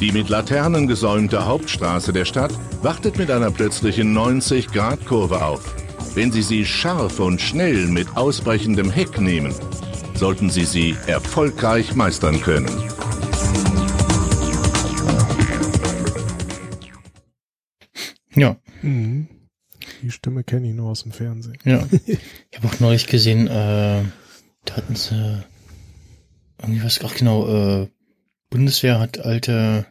Die 0.00 0.12
mit 0.12 0.28
Laternen 0.28 0.86
gesäumte 0.86 1.46
Hauptstraße 1.46 2.12
der 2.12 2.26
Stadt 2.26 2.52
wartet 2.82 3.16
mit 3.16 3.30
einer 3.30 3.50
plötzlichen 3.50 4.14
90-Grad-Kurve 4.16 5.42
auf. 5.42 5.74
Wenn 6.14 6.30
Sie 6.30 6.42
sie 6.42 6.66
scharf 6.66 7.18
und 7.20 7.40
schnell 7.40 7.86
mit 7.86 8.16
ausbrechendem 8.16 8.90
Heck 8.90 9.18
nehmen, 9.18 9.54
sollten 10.14 10.50
Sie 10.50 10.64
sie 10.64 10.94
erfolgreich 11.06 11.94
meistern 11.94 12.40
können. 12.42 12.68
Ja, 18.34 18.56
Mhm. 18.82 19.28
Die 20.02 20.10
Stimme 20.10 20.44
kenne 20.44 20.68
ich 20.68 20.74
nur 20.74 20.90
aus 20.90 21.02
dem 21.02 21.12
Fernsehen. 21.12 21.56
ja. 21.64 21.82
Ich 22.06 22.58
habe 22.58 22.68
auch 22.68 22.80
neulich 22.80 23.06
gesehen, 23.06 23.48
äh, 23.48 24.02
da 24.66 24.76
hatten 24.76 24.94
sie 24.94 25.42
irgendwie 26.60 26.84
was, 26.84 27.00
ach 27.04 27.14
genau, 27.14 27.82
äh, 27.82 27.88
Bundeswehr 28.50 29.00
hat 29.00 29.18
alte 29.18 29.86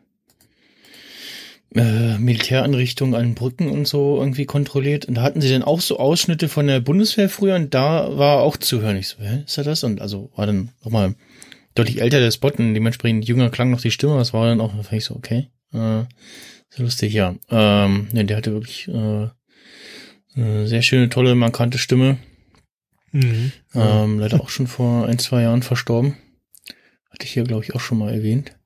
äh, 1.76 2.18
Militäranrichtungen 2.18 3.16
an 3.16 3.36
Brücken 3.36 3.70
und 3.70 3.88
so 3.88 4.18
irgendwie 4.18 4.46
kontrolliert. 4.46 5.06
Und 5.06 5.16
da 5.16 5.22
hatten 5.24 5.42
sie 5.42 5.50
dann 5.50 5.64
auch 5.64 5.82
so 5.82 6.00
Ausschnitte 6.00 6.48
von 6.48 6.68
der 6.68 6.80
Bundeswehr 6.80 7.30
früher 7.30 7.56
und 7.56 7.74
da 7.74 8.18
war 8.18 8.42
auch 8.42 8.58
zu 8.58 8.82
hören. 8.82 8.98
Ich 8.98 9.10
so, 9.10 9.20
hä, 9.20 9.44
ist 9.46 9.58
er 9.58 9.64
das? 9.64 9.84
Und 9.84 10.02
also 10.02 10.32
war 10.36 10.46
dann 10.46 10.72
nochmal 10.84 11.16
deutlich 11.76 12.02
älter 12.02 12.20
der 12.20 12.32
Spot 12.32 12.52
und 12.58 12.74
dementsprechend 12.74 13.28
jünger 13.28 13.50
klang 13.50 13.72
noch 13.72 13.82
die 13.82 13.92
Stimme. 13.92 14.18
Das 14.18 14.34
war 14.34 14.48
dann 14.48 14.62
auch, 14.62 14.76
da 14.76 14.84
fand 14.84 15.00
ich 15.00 15.06
so, 15.06 15.16
okay, 15.16 15.50
äh, 15.74 16.04
sehr 16.70 16.86
lustig, 16.86 17.14
ja. 17.14 17.36
Ähm, 17.50 18.08
ne, 18.12 18.26
der 18.26 18.38
hatte 18.38 18.54
wirklich 18.54 18.88
äh, 18.88 19.28
eine 20.36 20.68
sehr 20.68 20.82
schöne, 20.82 21.10
tolle, 21.10 21.36
markante 21.36 21.78
Stimme. 21.78 22.18
Mhm. 23.16 23.54
Ähm, 23.74 24.20
leider 24.20 24.42
auch 24.42 24.50
schon 24.50 24.68
vor 24.68 25.08
ein, 25.08 25.20
zwei 25.20 25.44
Jahren 25.44 25.64
verstorben. 25.64 26.18
Hatte 27.10 27.24
ich 27.24 27.32
hier, 27.32 27.46
glaube 27.46 27.64
ich, 27.64 27.74
auch 27.74 27.80
schon 27.80 27.98
mal 27.98 28.14
erwähnt. 28.14 28.58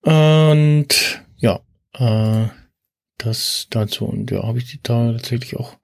Und 0.00 1.22
ja, 1.36 1.60
äh, 1.92 2.48
das 3.18 3.66
dazu. 3.68 4.06
Und 4.06 4.30
ja, 4.30 4.44
habe 4.44 4.58
ich 4.58 4.70
die 4.70 4.80
Tage 4.80 5.18
tatsächlich 5.18 5.56
auch 5.56 5.76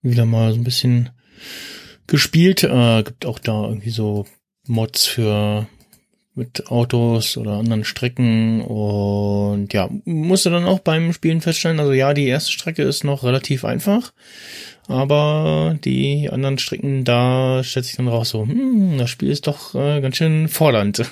wieder 0.00 0.24
mal 0.24 0.52
so 0.52 0.58
ein 0.58 0.64
bisschen 0.64 1.10
gespielt. 2.06 2.64
Äh, 2.64 3.02
gibt 3.02 3.26
auch 3.26 3.38
da 3.38 3.64
irgendwie 3.64 3.90
so 3.90 4.26
Mods 4.66 5.04
für 5.04 5.68
mit 6.34 6.68
Autos 6.68 7.36
oder 7.36 7.58
anderen 7.58 7.84
Strecken 7.84 8.62
und 8.62 9.74
ja, 9.74 9.90
musste 10.04 10.48
dann 10.48 10.64
auch 10.64 10.78
beim 10.78 11.12
Spielen 11.12 11.40
feststellen, 11.40 11.80
also 11.80 11.92
ja, 11.92 12.14
die 12.14 12.26
erste 12.26 12.52
Strecke 12.52 12.82
ist 12.82 13.04
noch 13.04 13.24
relativ 13.24 13.64
einfach, 13.64 14.12
aber 14.90 15.76
die 15.84 16.28
anderen 16.30 16.58
Strecken, 16.58 17.04
da 17.04 17.62
stellt 17.64 17.86
sich 17.86 17.96
dann 17.96 18.08
raus 18.08 18.30
so, 18.30 18.42
hm, 18.42 18.98
das 18.98 19.10
Spiel 19.10 19.30
ist 19.30 19.46
doch 19.46 19.74
äh, 19.74 20.00
ganz 20.00 20.16
schön 20.16 20.48
fordernd. 20.48 21.04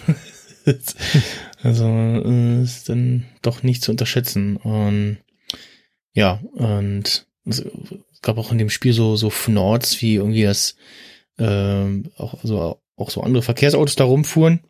also 1.62 1.86
äh, 1.86 2.62
ist 2.62 2.88
dann 2.88 3.24
doch 3.42 3.62
nicht 3.62 3.82
zu 3.82 3.90
unterschätzen 3.90 4.56
und 4.56 5.18
ja, 6.12 6.40
und 6.54 7.26
es 7.44 7.64
gab 8.22 8.38
auch 8.38 8.52
in 8.52 8.58
dem 8.58 8.70
Spiel 8.70 8.92
so 8.92 9.16
so 9.16 9.30
Fnords, 9.30 10.02
wie 10.02 10.16
irgendwie 10.16 10.42
das 10.42 10.76
ähm, 11.38 12.10
auch 12.16 12.38
so 12.42 12.80
auch 12.96 13.10
so 13.10 13.22
andere 13.22 13.42
Verkehrsautos 13.42 13.96
da 13.96 14.04
rumfuhren 14.04 14.60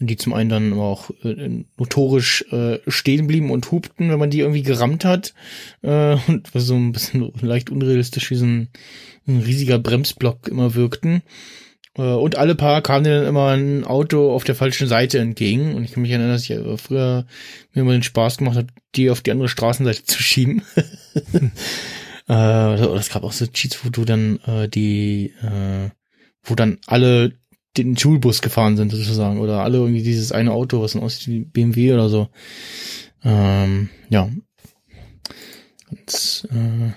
und 0.00 0.08
die 0.08 0.16
zum 0.16 0.32
einen 0.32 0.50
dann 0.50 0.72
auch 0.74 1.10
äh, 1.22 1.64
notorisch 1.76 2.44
äh, 2.50 2.78
stehen 2.86 3.26
blieben 3.26 3.50
und 3.50 3.70
hupten, 3.70 4.10
wenn 4.10 4.18
man 4.18 4.30
die 4.30 4.40
irgendwie 4.40 4.62
gerammt 4.62 5.04
hat 5.04 5.34
äh, 5.82 6.16
und 6.26 6.48
so 6.54 6.74
ein 6.74 6.92
bisschen 6.92 7.32
leicht 7.40 7.70
unrealistisch 7.70 8.30
wie 8.30 8.36
so 8.36 8.46
ein, 8.46 8.68
ein 9.26 9.38
riesiger 9.38 9.78
Bremsblock 9.78 10.48
immer 10.48 10.74
wirkten. 10.74 11.22
Äh, 11.96 12.02
und 12.02 12.36
alle 12.36 12.54
paar 12.54 12.82
kam 12.82 13.04
dir 13.04 13.20
dann 13.20 13.28
immer 13.28 13.48
ein 13.48 13.84
Auto 13.84 14.32
auf 14.32 14.44
der 14.44 14.54
falschen 14.54 14.88
Seite 14.88 15.18
entgegen 15.18 15.74
und 15.74 15.84
ich 15.84 15.92
kann 15.92 16.02
mich 16.02 16.10
erinnern, 16.10 16.30
dass 16.30 16.44
ich 16.44 16.50
äh, 16.50 16.76
früher 16.76 17.26
mir 17.72 17.82
immer 17.82 17.92
den 17.92 18.02
Spaß 18.02 18.38
gemacht 18.38 18.56
habe, 18.56 18.68
die 18.94 19.10
auf 19.10 19.20
die 19.20 19.30
andere 19.30 19.48
Straßenseite 19.48 20.04
zu 20.04 20.22
schieben. 20.22 20.62
äh, 22.28 22.74
es 22.74 23.10
gab 23.10 23.24
auch 23.24 23.32
so 23.32 23.46
Cheats, 23.46 23.84
wo 23.84 23.90
du 23.90 24.04
dann 24.04 24.38
äh, 24.46 24.68
die, 24.68 25.32
äh, 25.42 25.90
wo 26.42 26.54
dann 26.54 26.78
alle 26.86 27.34
den 27.76 27.96
Schulbus 27.96 28.42
gefahren 28.42 28.76
sind 28.76 28.92
sozusagen 28.92 29.40
oder 29.40 29.62
alle 29.62 29.78
irgendwie 29.78 30.02
dieses 30.02 30.32
eine 30.32 30.52
Auto, 30.52 30.82
was 30.82 30.92
dann 30.92 31.02
aussieht 31.02 31.28
wie 31.28 31.40
BMW 31.40 31.94
oder 31.94 32.08
so. 32.08 32.28
Ähm, 33.24 33.88
ja, 34.08 34.28
ganz 35.88 36.46
äh, 36.50 36.92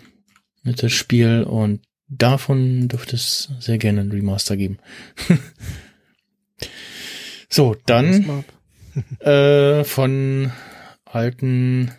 nettes 0.64 0.92
Spiel 0.92 1.44
und 1.44 1.82
davon 2.08 2.88
dürfte 2.88 3.16
es 3.16 3.50
sehr 3.60 3.78
gerne 3.78 4.02
ein 4.02 4.12
Remaster 4.12 4.58
geben. 4.58 4.78
so, 7.50 7.76
dann 7.86 8.44
äh, 9.20 9.84
von 9.84 10.52
alten 11.06 11.92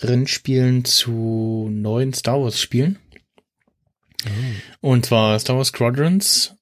Rennspielen 0.00 0.84
zu 0.84 1.68
neuen 1.70 2.12
Star 2.12 2.40
Wars 2.42 2.60
Spielen. 2.60 2.98
Und 4.80 5.06
zwar 5.06 5.38
Star 5.38 5.56
Wars 5.56 5.68
Squadrons, 5.68 6.56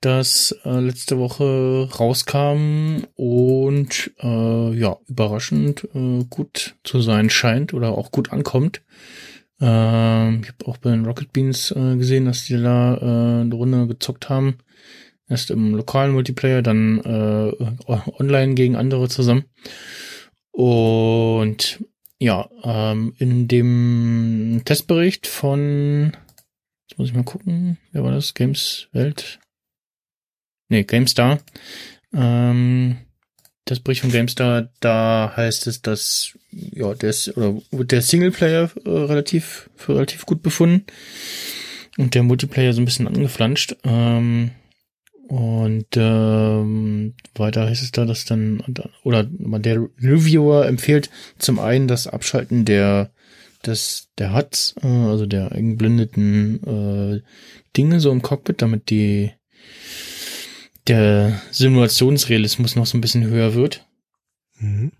das 0.00 0.54
äh, 0.64 0.80
letzte 0.80 1.18
Woche 1.18 1.88
rauskam 1.98 3.04
und 3.14 4.12
äh, 4.20 4.72
ja, 4.74 4.96
überraschend 5.08 5.88
äh, 5.94 6.24
gut 6.30 6.76
zu 6.84 7.00
sein 7.00 7.30
scheint 7.30 7.74
oder 7.74 7.96
auch 7.96 8.12
gut 8.12 8.32
ankommt. 8.32 8.82
Ähm, 9.60 10.40
ich 10.42 10.48
habe 10.48 10.66
auch 10.66 10.76
bei 10.76 10.90
den 10.90 11.04
Rocket 11.04 11.32
Beans 11.32 11.72
äh, 11.72 11.96
gesehen, 11.96 12.26
dass 12.26 12.44
die 12.44 12.60
da 12.62 12.94
äh, 12.94 13.40
eine 13.42 13.54
Runde 13.54 13.86
gezockt 13.88 14.28
haben. 14.28 14.58
Erst 15.28 15.50
im 15.50 15.74
lokalen 15.74 16.12
Multiplayer, 16.12 16.62
dann 16.62 16.98
äh, 17.00 17.52
online 18.18 18.54
gegen 18.54 18.76
andere 18.76 19.08
zusammen. 19.08 19.44
Und 20.52 21.84
ja, 22.18 22.48
ähm, 22.62 23.14
in 23.18 23.46
dem 23.46 24.62
Testbericht 24.64 25.26
von, 25.26 26.12
jetzt 26.88 26.98
muss 26.98 27.08
ich 27.08 27.14
mal 27.14 27.24
gucken, 27.24 27.78
wer 27.92 28.04
war 28.04 28.12
das? 28.12 28.34
Games 28.34 28.88
Welt? 28.92 29.38
Nee, 30.68 30.84
GameStar. 30.84 31.38
Ähm, 32.12 32.98
das 33.64 33.80
Bericht 33.80 34.00
von 34.02 34.10
GameStar, 34.10 34.70
da 34.80 35.32
heißt 35.36 35.66
es, 35.66 35.82
dass 35.82 36.38
ja, 36.50 36.94
der, 36.94 37.10
ist, 37.10 37.36
oder 37.36 37.60
der 37.70 38.02
Singleplayer 38.02 38.70
äh, 38.84 38.88
relativ 38.88 39.70
für 39.76 39.94
relativ 39.94 40.24
gut 40.26 40.42
befunden 40.42 40.84
und 41.98 42.14
der 42.14 42.22
Multiplayer 42.22 42.72
so 42.72 42.80
ein 42.80 42.86
bisschen 42.86 43.08
angeflanscht. 43.08 43.76
Ähm, 43.84 44.52
und 45.28 45.88
ähm, 45.96 47.14
weiter 47.34 47.68
heißt 47.68 47.82
es 47.82 47.92
da, 47.92 48.06
dass 48.06 48.24
dann 48.24 48.62
oder 49.02 49.24
der 49.24 49.86
Reviewer 50.00 50.66
empfiehlt 50.66 51.10
zum 51.38 51.58
einen 51.58 51.86
das 51.86 52.06
Abschalten 52.06 52.64
der 52.64 53.10
des 53.66 54.08
der 54.16 54.34
HUDs, 54.34 54.74
äh, 54.82 54.86
also 54.86 55.26
der 55.26 55.52
eingeblendeten 55.52 56.62
äh, 56.64 57.20
Dinge 57.76 58.00
so 58.00 58.10
im 58.10 58.22
Cockpit, 58.22 58.62
damit 58.62 58.88
die 58.88 59.32
der 60.88 61.40
Simulationsrealismus 61.50 62.76
noch 62.76 62.86
so 62.86 62.96
ein 62.96 63.00
bisschen 63.00 63.24
höher 63.24 63.54
wird. 63.54 63.86
Mhm. 64.58 64.92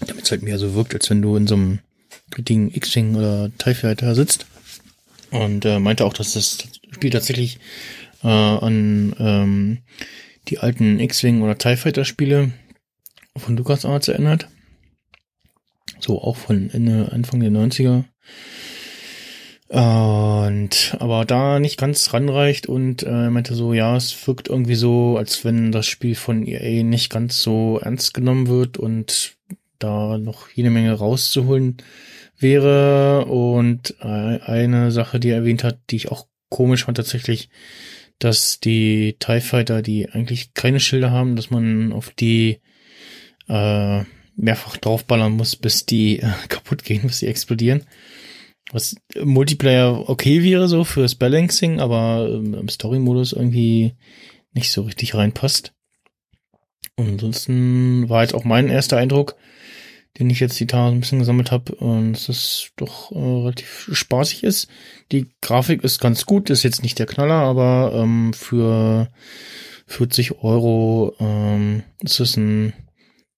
Damit 0.00 0.24
es 0.24 0.30
halt 0.30 0.42
mehr 0.42 0.58
so 0.58 0.74
wirkt, 0.74 0.94
als 0.94 1.10
wenn 1.10 1.22
du 1.22 1.36
in 1.36 1.46
so 1.46 1.54
einem 1.54 1.78
richtigen 2.36 2.72
X-Wing 2.72 3.14
oder 3.14 3.50
TIE 3.58 3.74
Fighter 3.74 4.14
sitzt. 4.14 4.46
Und 5.30 5.64
äh, 5.64 5.78
meinte 5.78 6.04
auch, 6.04 6.12
dass 6.12 6.32
das 6.32 6.58
Spiel 6.90 7.10
tatsächlich 7.10 7.58
äh, 8.22 8.28
an 8.28 9.14
ähm, 9.18 9.78
die 10.48 10.58
alten 10.58 10.98
X-Wing 11.00 11.42
oder 11.42 11.58
TIE 11.58 11.76
Fighter 11.76 12.04
Spiele 12.04 12.52
von 13.36 13.56
LucasArts 13.56 14.08
erinnert. 14.08 14.48
So 16.00 16.22
auch 16.22 16.36
von 16.36 16.70
Ende, 16.70 17.12
Anfang 17.12 17.40
der 17.40 17.50
90er. 17.50 18.04
Und 19.68 20.96
aber 20.98 21.26
da 21.26 21.58
nicht 21.58 21.78
ganz 21.78 22.14
ranreicht 22.14 22.66
und 22.66 23.02
äh, 23.02 23.28
meinte 23.28 23.54
so, 23.54 23.74
ja, 23.74 23.96
es 23.96 24.26
wirkt 24.26 24.48
irgendwie 24.48 24.76
so, 24.76 25.18
als 25.18 25.44
wenn 25.44 25.72
das 25.72 25.86
Spiel 25.86 26.14
von 26.14 26.46
EA 26.46 26.82
nicht 26.82 27.10
ganz 27.10 27.42
so 27.42 27.78
ernst 27.78 28.14
genommen 28.14 28.48
wird 28.48 28.78
und 28.78 29.36
da 29.78 30.16
noch 30.16 30.48
jede 30.50 30.70
Menge 30.70 30.94
rauszuholen 30.94 31.76
wäre. 32.38 33.26
Und 33.26 33.94
äh, 34.00 34.06
eine 34.40 34.90
Sache, 34.90 35.20
die 35.20 35.28
er 35.28 35.38
erwähnt 35.38 35.64
hat, 35.64 35.78
die 35.90 35.96
ich 35.96 36.10
auch 36.10 36.26
komisch 36.48 36.84
fand 36.84 36.96
tatsächlich, 36.96 37.50
dass 38.18 38.60
die 38.60 39.16
TIE 39.18 39.40
Fighter, 39.40 39.82
die 39.82 40.08
eigentlich 40.08 40.54
keine 40.54 40.80
Schilder 40.80 41.10
haben, 41.10 41.36
dass 41.36 41.50
man 41.50 41.92
auf 41.92 42.10
die 42.10 42.60
äh, 43.48 44.02
mehrfach 44.34 44.78
draufballern 44.78 45.32
muss, 45.32 45.56
bis 45.56 45.84
die 45.84 46.20
äh, 46.20 46.30
kaputt 46.48 46.84
gehen, 46.84 47.02
bis 47.02 47.18
sie 47.18 47.26
explodieren. 47.26 47.84
Was 48.70 48.96
Multiplayer 49.22 50.08
okay 50.08 50.42
wäre 50.42 50.68
so 50.68 50.84
fürs 50.84 51.14
Balancing, 51.14 51.80
aber 51.80 52.28
ähm, 52.30 52.54
im 52.54 52.68
Story-Modus 52.68 53.32
irgendwie 53.32 53.94
nicht 54.52 54.72
so 54.72 54.82
richtig 54.82 55.14
reinpasst. 55.14 55.72
Und 56.96 57.08
ansonsten 57.08 58.08
war 58.08 58.22
jetzt 58.22 58.34
auch 58.34 58.44
mein 58.44 58.68
erster 58.68 58.96
Eindruck, 58.96 59.36
den 60.18 60.30
ich 60.30 60.40
jetzt 60.40 60.58
die 60.58 60.66
Tage 60.66 60.94
ein 60.94 61.00
bisschen 61.00 61.20
gesammelt 61.20 61.50
habe, 61.50 61.74
und 61.76 62.14
dass 62.14 62.28
es 62.28 62.70
doch 62.76 63.12
äh, 63.12 63.18
relativ 63.18 63.88
spaßig 63.92 64.42
ist. 64.42 64.68
Die 65.12 65.30
Grafik 65.40 65.84
ist 65.84 66.00
ganz 66.00 66.26
gut, 66.26 66.50
ist 66.50 66.64
jetzt 66.64 66.82
nicht 66.82 66.98
der 66.98 67.06
Knaller, 67.06 67.34
aber 67.34 67.92
ähm, 67.94 68.32
für 68.34 69.10
40 69.86 70.42
Euro 70.42 71.14
ähm, 71.20 71.84
ist 72.02 72.20
es 72.20 72.36
ein 72.36 72.72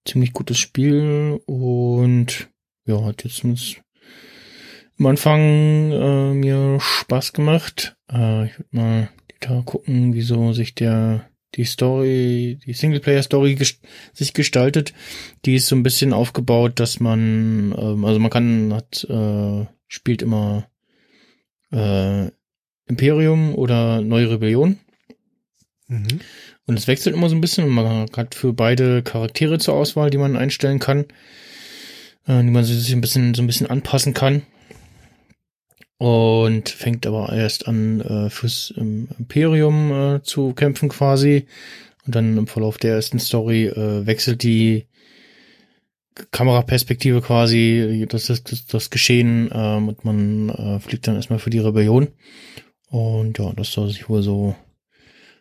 ziemlich 0.06 0.32
gutes 0.32 0.58
Spiel 0.58 1.40
und 1.46 2.48
ja, 2.86 3.04
hat 3.04 3.24
jetzt 3.24 3.44
am 5.00 5.06
Anfang 5.06 5.92
äh, 5.92 6.34
mir 6.34 6.78
Spaß 6.78 7.32
gemacht. 7.32 7.96
Äh, 8.12 8.46
ich 8.46 8.58
würde 8.58 8.68
mal 8.70 9.08
da 9.40 9.62
gucken, 9.64 10.12
wieso 10.12 10.52
sich 10.52 10.74
der 10.74 11.26
die 11.56 11.64
Story, 11.64 12.60
die 12.64 12.74
Singleplayer-Story 12.74 13.56
gest 13.56 13.80
sich 14.12 14.34
gestaltet. 14.34 14.92
Die 15.46 15.56
ist 15.56 15.66
so 15.66 15.74
ein 15.74 15.82
bisschen 15.82 16.12
aufgebaut, 16.12 16.78
dass 16.78 17.00
man, 17.00 17.74
ähm, 17.76 18.04
also 18.04 18.20
man 18.20 18.30
kann, 18.30 18.72
hat, 18.72 19.04
äh, 19.08 19.66
spielt 19.88 20.22
immer 20.22 20.68
äh, 21.72 22.28
Imperium 22.86 23.54
oder 23.54 24.02
Neue 24.02 24.30
Rebellion. 24.30 24.78
Mhm. 25.88 26.20
Und 26.66 26.78
es 26.78 26.86
wechselt 26.86 27.16
immer 27.16 27.28
so 27.28 27.34
ein 27.34 27.40
bisschen 27.40 27.64
und 27.64 27.70
man 27.70 28.06
hat 28.14 28.34
für 28.34 28.52
beide 28.52 29.02
Charaktere 29.02 29.58
zur 29.58 29.74
Auswahl, 29.74 30.10
die 30.10 30.18
man 30.18 30.36
einstellen 30.36 30.78
kann, 30.78 31.06
äh, 32.26 32.42
die 32.42 32.50
man 32.50 32.64
sich 32.64 32.92
ein 32.92 33.00
bisschen, 33.00 33.34
so 33.34 33.42
ein 33.42 33.48
bisschen 33.48 33.66
anpassen 33.66 34.14
kann 34.14 34.42
und 36.00 36.70
fängt 36.70 37.06
aber 37.06 37.30
erst 37.30 37.68
an 37.68 38.00
äh, 38.00 38.30
fürs 38.30 38.72
ähm, 38.78 39.08
Imperium 39.18 39.92
äh, 39.92 40.22
zu 40.22 40.54
kämpfen 40.54 40.88
quasi 40.88 41.44
und 42.06 42.14
dann 42.14 42.38
im 42.38 42.46
Verlauf 42.46 42.78
der 42.78 42.94
ersten 42.94 43.18
Story 43.18 43.66
äh, 43.66 44.06
wechselt 44.06 44.42
die 44.42 44.86
Kameraperspektive 46.30 47.20
quasi, 47.20 48.06
das 48.08 48.28
das, 48.28 48.42
das 48.66 48.88
Geschehen 48.88 49.50
ähm, 49.52 49.88
und 49.88 50.06
man 50.06 50.48
äh, 50.48 50.80
fliegt 50.80 51.06
dann 51.06 51.16
erstmal 51.16 51.38
für 51.38 51.50
die 51.50 51.58
Rebellion 51.58 52.08
und 52.88 53.38
ja, 53.38 53.52
das 53.54 53.70
soll 53.70 53.90
sich 53.90 54.08
wohl 54.08 54.22
so 54.22 54.56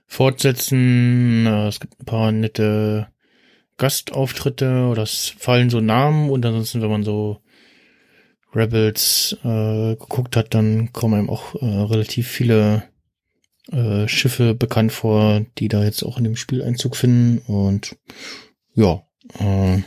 fortsetzen. 0.07 1.45
Äh, 1.45 1.67
es 1.67 1.79
gibt 1.79 2.01
ein 2.01 2.05
paar 2.05 2.33
nette 2.33 3.07
Gastauftritte 3.77 4.87
oder 4.87 5.03
es 5.03 5.29
fallen 5.37 5.69
so 5.69 5.79
Namen 5.79 6.29
und 6.29 6.45
ansonsten, 6.45 6.81
wenn 6.81 6.91
man 6.91 7.03
so 7.03 7.39
Rebels 8.53 9.37
äh, 9.43 9.95
geguckt 9.95 10.35
hat, 10.35 10.53
dann 10.53 10.91
kommen 10.91 11.15
einem 11.15 11.29
auch 11.29 11.55
äh, 11.55 11.65
relativ 11.65 12.27
viele 12.27 12.83
äh, 13.71 14.07
Schiffe 14.07 14.55
bekannt 14.55 14.91
vor, 14.91 15.45
die 15.57 15.67
da 15.67 15.83
jetzt 15.83 16.03
auch 16.03 16.17
in 16.17 16.23
dem 16.23 16.35
Spiel 16.35 16.63
Einzug 16.63 16.95
finden. 16.95 17.39
Und 17.39 17.95
ja, 18.73 19.03
äh, 19.37 19.81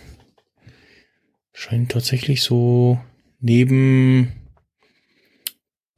scheint 1.52 1.92
tatsächlich 1.92 2.42
so 2.42 3.00
neben 3.40 4.32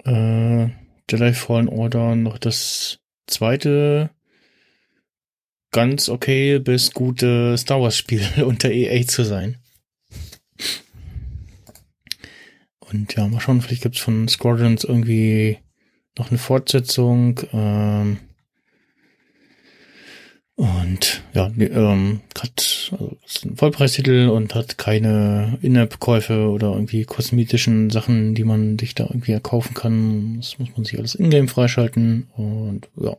äh, 0.05 0.69
Jedi 1.11 1.35
Fallen 1.35 1.69
Order 1.69 2.17
noch 2.17 2.39
das 2.39 2.99
zweite 3.27 4.11
ganz 5.71 6.09
okay 6.09 6.59
bis 6.61 6.93
gute 6.93 7.59
Star 7.59 7.81
Wars 7.83 7.99
Spiel 7.99 8.23
unter 8.45 8.71
EA 8.71 9.07
zu 9.07 9.25
sein. 9.25 9.59
Und 12.95 13.13
ja, 13.17 13.27
mal 13.27 13.41
schauen, 13.41 13.61
vielleicht 13.61 13.83
gibt's 13.83 13.99
von 13.99 14.29
Squadrons 14.29 14.85
irgendwie 14.85 15.59
noch 16.17 16.31
eine 16.31 16.39
Fortsetzung. 16.39 17.41
Ähm, 17.53 18.19
und 20.55 21.25
ja, 21.33 21.51
ähm, 21.59 22.21
hat 22.39 22.91
also 22.93 23.17
ist 23.27 23.45
ein 23.45 23.57
Vollpreistitel 23.57 24.29
und 24.29 24.55
hat 24.55 24.79
keine 24.79 25.59
In-App-Käufe 25.63 26.49
oder 26.49 26.73
irgendwie 26.73 27.05
kosmetischen 27.05 27.91
Sachen, 27.91 28.37
die 28.37 28.45
man 28.45 28.79
sich 28.79 28.95
da 28.95 29.05
irgendwie 29.05 29.33
erkaufen 29.33 29.75
kann. 29.75 30.37
Das 30.37 30.61
muss 30.61 30.69
man 30.77 30.85
sich 30.85 30.97
alles 30.97 31.17
in-game 31.17 31.49
freischalten. 31.49 32.29
Und 32.37 32.89
ja. 32.97 33.17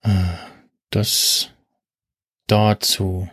Äh, 0.00 0.38
das 0.88 1.50
dazu. 2.46 3.28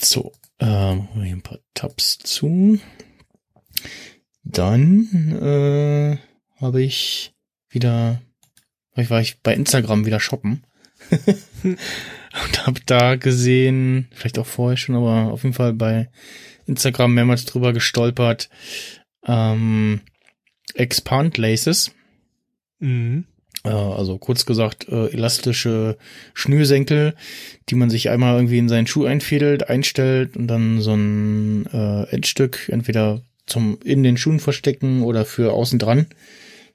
So, 0.00 0.32
ähm, 0.60 1.08
ein 1.16 1.42
paar 1.42 1.58
Tabs 1.74 2.18
zu. 2.18 2.78
Dann 4.42 5.32
äh, 5.40 6.18
habe 6.60 6.82
ich 6.82 7.34
wieder, 7.68 8.20
war 8.94 9.20
ich 9.20 9.40
bei 9.40 9.54
Instagram 9.54 10.06
wieder 10.06 10.20
shoppen 10.20 10.66
und 11.62 12.66
habe 12.66 12.80
da 12.86 13.16
gesehen, 13.16 14.08
vielleicht 14.12 14.38
auch 14.38 14.46
vorher 14.46 14.76
schon, 14.76 14.94
aber 14.94 15.32
auf 15.32 15.42
jeden 15.42 15.54
Fall 15.54 15.72
bei 15.72 16.10
Instagram 16.66 17.14
mehrmals 17.14 17.44
drüber 17.44 17.72
gestolpert. 17.72 18.48
Ähm, 19.26 20.00
Expand 20.74 21.38
Laces. 21.38 21.92
Mhm. 22.78 23.26
Also 23.70 24.18
kurz 24.18 24.44
gesagt, 24.44 24.88
äh, 24.88 25.08
elastische 25.08 25.96
Schnürsenkel, 26.34 27.14
die 27.70 27.74
man 27.74 27.88
sich 27.88 28.10
einmal 28.10 28.36
irgendwie 28.36 28.58
in 28.58 28.68
seinen 28.68 28.86
Schuh 28.86 29.06
einfädelt, 29.06 29.70
einstellt 29.70 30.36
und 30.36 30.48
dann 30.48 30.80
so 30.82 30.92
ein 30.92 31.66
äh, 31.72 32.02
Endstück 32.10 32.68
entweder 32.68 33.22
zum 33.46 33.78
in 33.82 34.02
den 34.02 34.18
Schuhen 34.18 34.38
verstecken 34.38 35.02
oder 35.02 35.24
für 35.24 35.54
außen 35.54 35.78
dran 35.78 36.06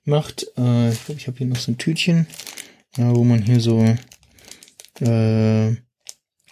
macht. 0.04 0.48
Äh, 0.58 0.90
ich 0.90 1.06
glaube, 1.06 1.20
ich 1.20 1.28
habe 1.28 1.38
hier 1.38 1.48
noch 1.48 1.58
so 1.58 1.72
ein 1.72 1.78
Tütchen, 1.78 2.26
ja, 2.98 3.16
wo 3.16 3.24
man 3.24 3.44
hier 3.44 3.60
so 3.60 3.84
äh, 5.00 5.70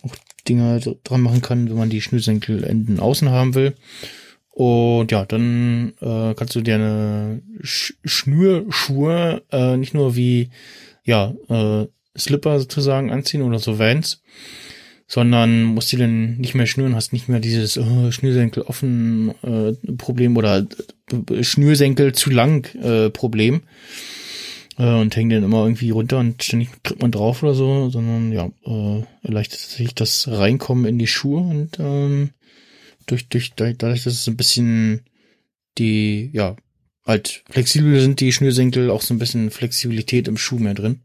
auch 0.04 0.16
Dinger 0.48 0.80
dran 1.04 1.22
machen 1.22 1.42
kann, 1.42 1.68
wenn 1.68 1.78
man 1.78 1.90
die 1.90 2.02
Schnürsenkelenden 2.02 3.00
außen 3.00 3.30
haben 3.32 3.56
will. 3.56 3.74
Und 4.58 5.12
ja, 5.12 5.24
dann 5.24 5.94
äh, 6.02 6.34
kannst 6.34 6.56
du 6.56 6.62
dir 6.62 6.74
eine 6.74 7.44
Sch 7.62 7.94
Schnürschuhe 8.04 9.44
äh, 9.52 9.78
nicht 9.78 9.94
nur 9.94 10.16
wie 10.16 10.50
ja 11.04 11.36
äh, 11.48 11.86
Slipper 12.18 12.60
sozusagen 12.60 13.12
anziehen 13.12 13.44
oder 13.44 13.60
so 13.60 13.78
Vans, 13.78 14.24
sondern 15.06 15.62
musst 15.62 15.92
die 15.92 15.98
dann 15.98 16.38
nicht 16.38 16.56
mehr 16.56 16.66
schnüren, 16.66 16.96
hast 16.96 17.14
nicht 17.14 17.30
mehr 17.30 17.40
dieses 17.40 17.78
äh, 17.78 18.12
Schnürsenkel 18.12 18.64
offen 18.64 19.36
äh, 19.44 19.74
Problem 19.96 20.36
oder 20.38 20.66
äh, 21.12 21.44
Schnürsenkel 21.44 22.14
zu 22.14 22.32
lang 22.32 22.66
äh, 22.82 23.12
Problem. 23.12 23.62
Äh, 24.80 24.92
und 24.92 25.16
hängen 25.16 25.30
dann 25.30 25.44
immer 25.44 25.66
irgendwie 25.66 25.92
runter 25.92 26.18
und 26.18 26.42
ständig 26.42 26.70
tritt 26.82 27.00
man 27.00 27.12
drauf 27.12 27.44
oder 27.44 27.54
so, 27.54 27.92
sondern 27.92 28.32
ja, 28.32 28.50
äh, 28.66 29.04
erleichtert 29.22 29.60
sich 29.60 29.94
das 29.94 30.28
Reinkommen 30.28 30.86
in 30.86 30.98
die 30.98 31.06
Schuhe 31.06 31.42
und 31.42 31.78
ähm, 31.80 32.32
durch, 33.08 33.28
durch, 33.30 33.54
dadurch, 33.56 34.04
dass 34.04 34.14
es 34.14 34.28
ein 34.28 34.38
bisschen 34.38 35.02
die, 35.78 36.30
ja, 36.34 36.56
halt 37.06 37.44
flexibel 37.50 38.00
sind 38.00 38.20
die 38.20 38.34
Schnürsenkel, 38.34 38.92
auch 38.92 39.02
so 39.02 39.14
ein 39.14 39.20
bisschen 39.20 39.50
Flexibilität 39.50 40.28
im 40.28 40.38
Schuh 40.38 40.60
mehr 40.60 40.74
drin. 40.74 41.02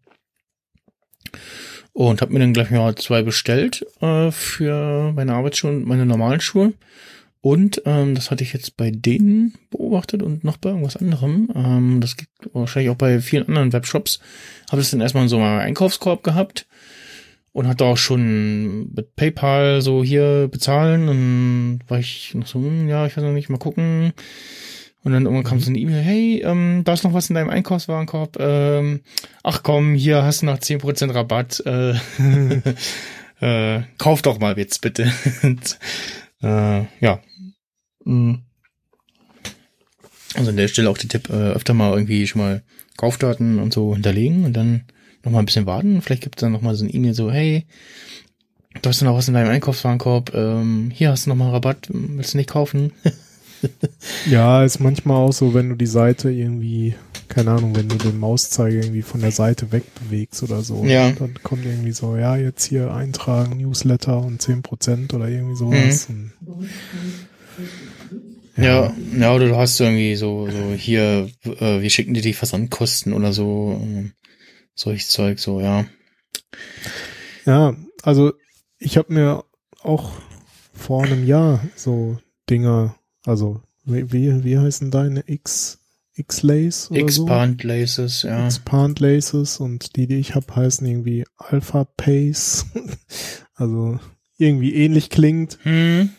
Und 1.95 2.21
habe 2.21 2.33
mir 2.33 2.41
dann 2.41 2.55
gleich 2.55 2.71
mal 2.71 2.95
zwei 2.97 3.23
bestellt 3.23 3.87
äh, 4.01 4.31
für 4.31 5.13
meine 5.13 5.35
Arbeitsschuhe 5.35 5.71
und 5.71 5.87
meine 5.87 6.07
normalen 6.07 6.41
Schuhe. 6.41 6.73
Und 7.43 7.83
ähm, 7.87 8.15
das 8.15 8.31
hatte 8.31 8.45
ich 8.45 8.53
jetzt 8.53 8.77
bei 8.77 8.91
denen 8.91 9.55
beobachtet 9.71 10.23
und 10.23 10.45
noch 10.45 10.57
bei 10.57 10.71
irgendwas 10.71 10.97
anderem. 10.97 11.49
Ähm, 11.55 12.01
das 12.01 12.17
gibt 12.17 12.31
wahrscheinlich 12.53 12.91
auch 12.91 12.97
bei 12.97 13.21
vielen 13.21 13.49
anderen 13.49 13.73
Webshops. 13.73 14.21
Habe 14.71 14.81
es 14.81 14.91
dann 14.91 15.01
erstmal 15.01 15.25
in 15.25 15.29
so 15.29 15.37
einem 15.37 15.59
Einkaufskorb 15.59 16.23
gehabt 16.23 16.67
und 17.53 17.69
hatte 17.69 17.85
auch 17.85 17.99
schon 17.99 18.93
mit 18.95 19.15
PayPal 19.15 19.83
so 19.83 20.03
hier 20.03 20.49
bezahlen 20.51 21.09
und 21.09 21.81
war 21.89 21.99
ich 21.99 22.35
noch 22.35 22.47
so, 22.47 22.59
hm, 22.59 22.89
ja, 22.89 23.07
ich 23.07 23.17
weiß 23.17 23.25
noch 23.25 23.33
nicht, 23.33 23.51
mal 23.51 23.59
gucken. 23.59 24.13
Und 25.05 25.13
dann 25.13 25.25
irgendwann 25.25 25.45
kam 25.45 25.59
so 25.59 25.69
eine 25.69 25.79
E-Mail, 25.79 26.01
hey, 26.01 26.43
ähm, 26.45 26.83
da 26.85 26.93
ist 26.93 27.03
noch 27.03 27.13
was 27.13 27.29
in 27.29 27.35
deinem 27.35 27.51
Einkaufswarenkorb. 27.51 28.37
Ähm, 28.39 29.01
ach 29.43 29.63
komm, 29.63 29.95
hier 29.95 30.23
hast 30.23 30.43
du 30.43 30.47
noch 30.47 30.59
zehn 30.59 30.79
Prozent 30.79 31.13
Rabatt. 31.13 31.63
Äh, 31.67 31.95
äh, 33.41 33.83
kauf 33.99 34.23
doch 34.23 34.39
mal 34.39 34.57
jetzt 34.57 34.81
bitte. 34.81 35.13
und, 35.43 35.79
äh, 36.43 36.85
ja. 37.01 37.21
Mhm. 38.05 38.43
Also 40.35 40.51
an 40.51 40.57
der 40.57 40.69
Stelle 40.69 40.89
auch 40.89 40.99
der 40.99 41.09
Tipp, 41.09 41.29
äh, 41.29 41.51
öfter 41.51 41.75
mal 41.75 41.93
irgendwie 41.93 42.27
schon 42.27 42.41
mal 42.41 42.63
Kaufdaten 42.97 43.59
und 43.59 43.75
so 43.75 43.95
hinterlegen 43.95 44.45
und 44.45 44.53
dann 44.55 44.85
noch 45.25 45.33
mal 45.33 45.39
ein 45.39 45.47
bisschen 45.47 45.67
warten. 45.67 46.03
Vielleicht 46.03 46.23
gibt 46.23 46.37
es 46.37 46.41
dann 46.41 46.53
noch 46.53 46.63
mal 46.63 46.75
so 46.75 46.85
ein 46.85 46.95
E-Mail 46.95 47.15
so, 47.15 47.31
hey, 47.31 47.65
du 48.81 48.89
hast 48.89 49.03
noch 49.03 49.15
was 49.15 49.29
in 49.29 49.35
deinem 49.35 49.51
Einkaufswarenkorb, 49.51 50.35
ähm, 50.35 50.91
hier 50.93 51.11
hast 51.11 51.27
du 51.27 51.31
noch 51.31 51.37
mal 51.37 51.51
Rabatt, 51.51 51.89
willst 51.91 52.35
du 52.35 52.39
nicht 52.39 52.51
kaufen? 52.51 52.93
ja, 54.31 54.65
ist 54.65 54.81
manchmal 54.81 55.19
auch 55.19 55.33
so, 55.33 55.55
wenn 55.55 55.69
du 55.69 55.77
die 55.77 55.87
Seite 55.87 56.31
irgendwie, 56.31 56.95
keine 57.29 57.53
Ahnung, 57.53 57.77
wenn 57.77 57.89
du 57.89 57.97
den 57.97 58.19
Mauszeiger 58.19 58.77
irgendwie 58.77 59.03
von 59.03 59.21
der 59.21 59.31
Seite 59.31 59.71
wegbewegst 59.73 60.43
oder 60.43 60.63
so, 60.63 60.85
ja. 60.85 61.11
dann 61.11 61.35
kommt 61.43 61.65
irgendwie 61.65 61.93
so, 61.93 62.17
ja, 62.17 62.37
jetzt 62.37 62.65
hier 62.65 62.93
eintragen, 62.93 63.59
Newsletter 63.59 64.19
und 64.19 64.41
zehn 64.41 64.63
Prozent 64.63 65.15
oder 65.15 65.29
irgendwie 65.29 65.57
sowas. 65.57 66.09
Mhm. 66.09 66.33
Und, 66.47 66.69
ja. 68.57 68.65
ja, 68.65 68.95
ja, 69.19 69.35
oder 69.35 69.49
du 69.49 69.57
hast 69.57 69.81
irgendwie 69.81 70.17
so, 70.17 70.49
so 70.51 70.75
hier, 70.77 71.29
äh, 71.45 71.81
wir 71.81 71.91
schicken 71.91 72.15
dir 72.15 72.23
die 72.23 72.35
Versandkosten 72.35 73.13
oder 73.13 73.33
so. 73.33 73.81
Ähm, 73.83 74.13
solches 74.75 75.09
Zeug, 75.09 75.39
so, 75.39 75.61
ja. 75.61 75.87
Ja, 77.45 77.77
also 78.03 78.33
ich 78.79 78.97
habe 78.97 79.13
mir 79.13 79.45
auch 79.83 80.13
vor 80.73 81.05
einem 81.05 81.27
Jahr 81.27 81.65
so 81.77 82.19
Dinger, 82.49 82.97
also 83.25 83.61
wie, 83.85 84.45
wie 84.45 84.59
heißen 84.59 84.91
deine 84.91 85.25
X, 85.27 85.81
X-Lace 86.15 86.91
oder 86.91 87.01
Expand 87.01 87.63
so? 87.63 87.69
Laces, 87.69 88.23
ja. 88.23 88.47
Expand 88.47 89.01
Laces 89.01 89.59
und 89.61 89.97
die, 89.97 90.07
die 90.07 90.17
ich 90.17 90.35
habe, 90.35 90.55
heißen 90.55 90.87
irgendwie 90.87 91.25
Alpha 91.37 91.85
Pace. 91.85 92.67
also 93.55 93.99
irgendwie 94.37 94.75
ähnlich 94.75 95.11
klingt. 95.11 95.59
Hm. 95.63 96.11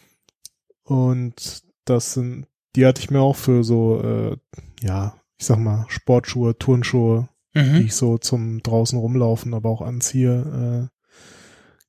Und 0.83 1.63
das 1.85 2.13
sind, 2.13 2.47
die 2.75 2.85
hatte 2.85 3.01
ich 3.01 3.11
mir 3.11 3.21
auch 3.21 3.35
für 3.35 3.63
so, 3.63 4.01
äh, 4.01 4.37
ja, 4.81 5.15
ich 5.37 5.45
sag 5.45 5.59
mal, 5.59 5.85
Sportschuhe, 5.89 6.57
Turnschuhe 6.57 7.29
mhm. 7.53 7.75
die 7.75 7.85
ich 7.85 7.95
so 7.95 8.17
zum 8.17 8.61
draußen 8.63 8.97
rumlaufen, 8.97 9.53
aber 9.53 9.69
auch 9.69 9.81
anziehe, 9.81 10.89
äh, 10.89 11.13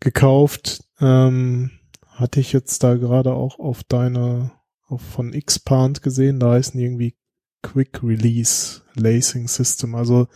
gekauft. 0.00 0.84
Ähm, 1.00 1.70
hatte 2.06 2.40
ich 2.40 2.52
jetzt 2.52 2.82
da 2.84 2.94
gerade 2.94 3.34
auch 3.34 3.58
auf 3.58 3.82
deine, 3.82 4.52
auf 4.86 5.02
von 5.02 5.32
Xpand 5.32 6.02
gesehen, 6.02 6.38
da 6.38 6.52
heißen 6.52 6.78
irgendwie 6.78 7.16
Quick 7.62 8.02
Release 8.02 8.82
Lacing 8.94 9.48
System. 9.48 9.94
Also 9.94 10.28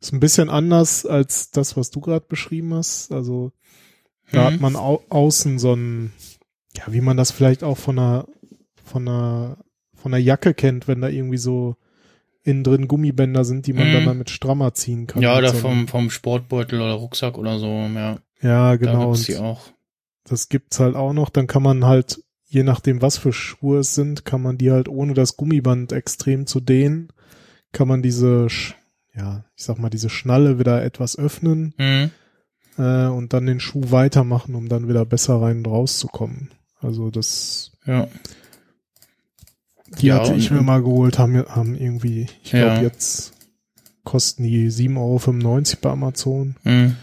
ist 0.00 0.12
ein 0.12 0.20
bisschen 0.20 0.50
anders 0.50 1.06
als 1.06 1.50
das, 1.50 1.76
was 1.76 1.90
du 1.90 2.00
gerade 2.00 2.26
beschrieben 2.28 2.74
hast. 2.74 3.10
Also 3.10 3.52
da 4.32 4.42
mhm. 4.42 4.54
hat 4.54 4.60
man 4.60 4.76
au 4.76 5.02
außen 5.08 5.58
so 5.58 5.74
ein, 5.74 6.12
ja, 6.76 6.84
wie 6.88 7.00
man 7.00 7.16
das 7.16 7.30
vielleicht 7.30 7.62
auch 7.64 7.78
von 7.78 7.98
einer, 7.98 8.26
von 8.84 9.08
einer, 9.08 9.58
von 9.94 10.12
einer 10.12 10.22
Jacke 10.22 10.52
kennt, 10.52 10.88
wenn 10.88 11.00
da 11.00 11.08
irgendwie 11.08 11.38
so 11.38 11.76
innen 12.44 12.62
drin 12.62 12.88
Gummibänder 12.88 13.44
sind, 13.44 13.66
die 13.66 13.72
man 13.72 13.88
mhm. 13.88 13.92
dann 13.92 14.04
damit 14.04 14.30
strammer 14.30 14.74
ziehen 14.74 15.06
kann. 15.06 15.22
Ja, 15.22 15.36
oder 15.36 15.48
so 15.48 15.58
vom, 15.58 15.88
vom 15.88 16.10
Sportbeutel 16.10 16.80
oder 16.80 16.92
Rucksack 16.92 17.38
oder 17.38 17.58
so, 17.58 17.66
ja. 17.66 18.18
Ja, 18.40 18.76
genau. 18.76 19.12
Da 19.12 19.18
gibt's 19.18 19.40
auch. 19.40 19.62
Das 20.24 20.48
gibt's 20.48 20.78
halt 20.78 20.94
auch 20.94 21.14
noch. 21.14 21.30
Dann 21.30 21.46
kann 21.46 21.62
man 21.62 21.86
halt, 21.86 22.22
je 22.46 22.62
nachdem 22.62 23.00
was 23.00 23.16
für 23.16 23.32
Schuhe 23.32 23.78
es 23.78 23.94
sind, 23.94 24.26
kann 24.26 24.42
man 24.42 24.58
die 24.58 24.70
halt 24.70 24.88
ohne 24.88 25.14
das 25.14 25.36
Gummiband 25.36 25.92
extrem 25.92 26.46
zu 26.46 26.60
dehnen, 26.60 27.08
kann 27.72 27.88
man 27.88 28.02
diese, 28.02 28.46
ja, 29.14 29.44
ich 29.56 29.64
sag 29.64 29.78
mal, 29.78 29.90
diese 29.90 30.10
Schnalle 30.10 30.58
wieder 30.58 30.84
etwas 30.84 31.18
öffnen 31.18 31.74
mhm. 31.78 32.10
äh, 32.76 33.06
und 33.06 33.32
dann 33.32 33.46
den 33.46 33.60
Schuh 33.60 33.90
weitermachen, 33.90 34.54
um 34.54 34.68
dann 34.68 34.88
wieder 34.88 35.06
besser 35.06 35.40
rein 35.40 35.58
und 35.58 35.68
rauszukommen. 35.68 36.50
Also 36.80 37.10
das 37.10 37.72
ja. 37.86 38.08
Die 40.00 40.06
ja, 40.06 40.20
hatte 40.20 40.34
ich 40.34 40.50
mir 40.50 40.62
mal 40.62 40.82
geholt, 40.82 41.18
haben, 41.18 41.44
haben 41.48 41.74
irgendwie, 41.74 42.26
ich 42.42 42.50
glaube 42.50 42.76
ja. 42.76 42.82
jetzt 42.82 43.32
kosten 44.04 44.42
die 44.44 44.70
7,95 44.70 44.96
Euro 44.98 45.78
bei 45.80 45.90
Amazon. 45.90 46.56
Mhm. 46.62 46.96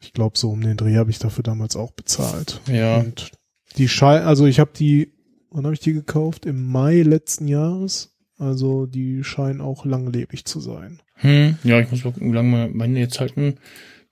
Ich 0.00 0.12
glaube, 0.12 0.38
so 0.38 0.50
um 0.50 0.60
den 0.60 0.76
Dreh 0.76 0.96
habe 0.96 1.10
ich 1.10 1.18
dafür 1.18 1.42
damals 1.42 1.76
auch 1.76 1.92
bezahlt. 1.92 2.60
Ja. 2.66 2.98
Und 2.98 3.30
die 3.76 3.88
Schei 3.88 4.20
also 4.22 4.46
ich 4.46 4.60
habe 4.60 4.70
die, 4.76 5.12
wann 5.50 5.64
habe 5.64 5.74
ich 5.74 5.80
die 5.80 5.92
gekauft? 5.92 6.46
Im 6.46 6.66
Mai 6.66 7.02
letzten 7.02 7.48
Jahres. 7.48 8.12
Also 8.38 8.86
die 8.86 9.24
scheinen 9.24 9.60
auch 9.60 9.86
langlebig 9.86 10.44
zu 10.44 10.60
sein. 10.60 11.00
Hm, 11.14 11.56
ja, 11.64 11.80
ich 11.80 11.90
muss 11.90 12.04
mal 12.04 12.12
gucken, 12.12 12.32
wie 12.32 12.36
lange 12.36 12.68
meine 12.72 12.98
jetzt 12.98 13.18
halten. 13.18 13.56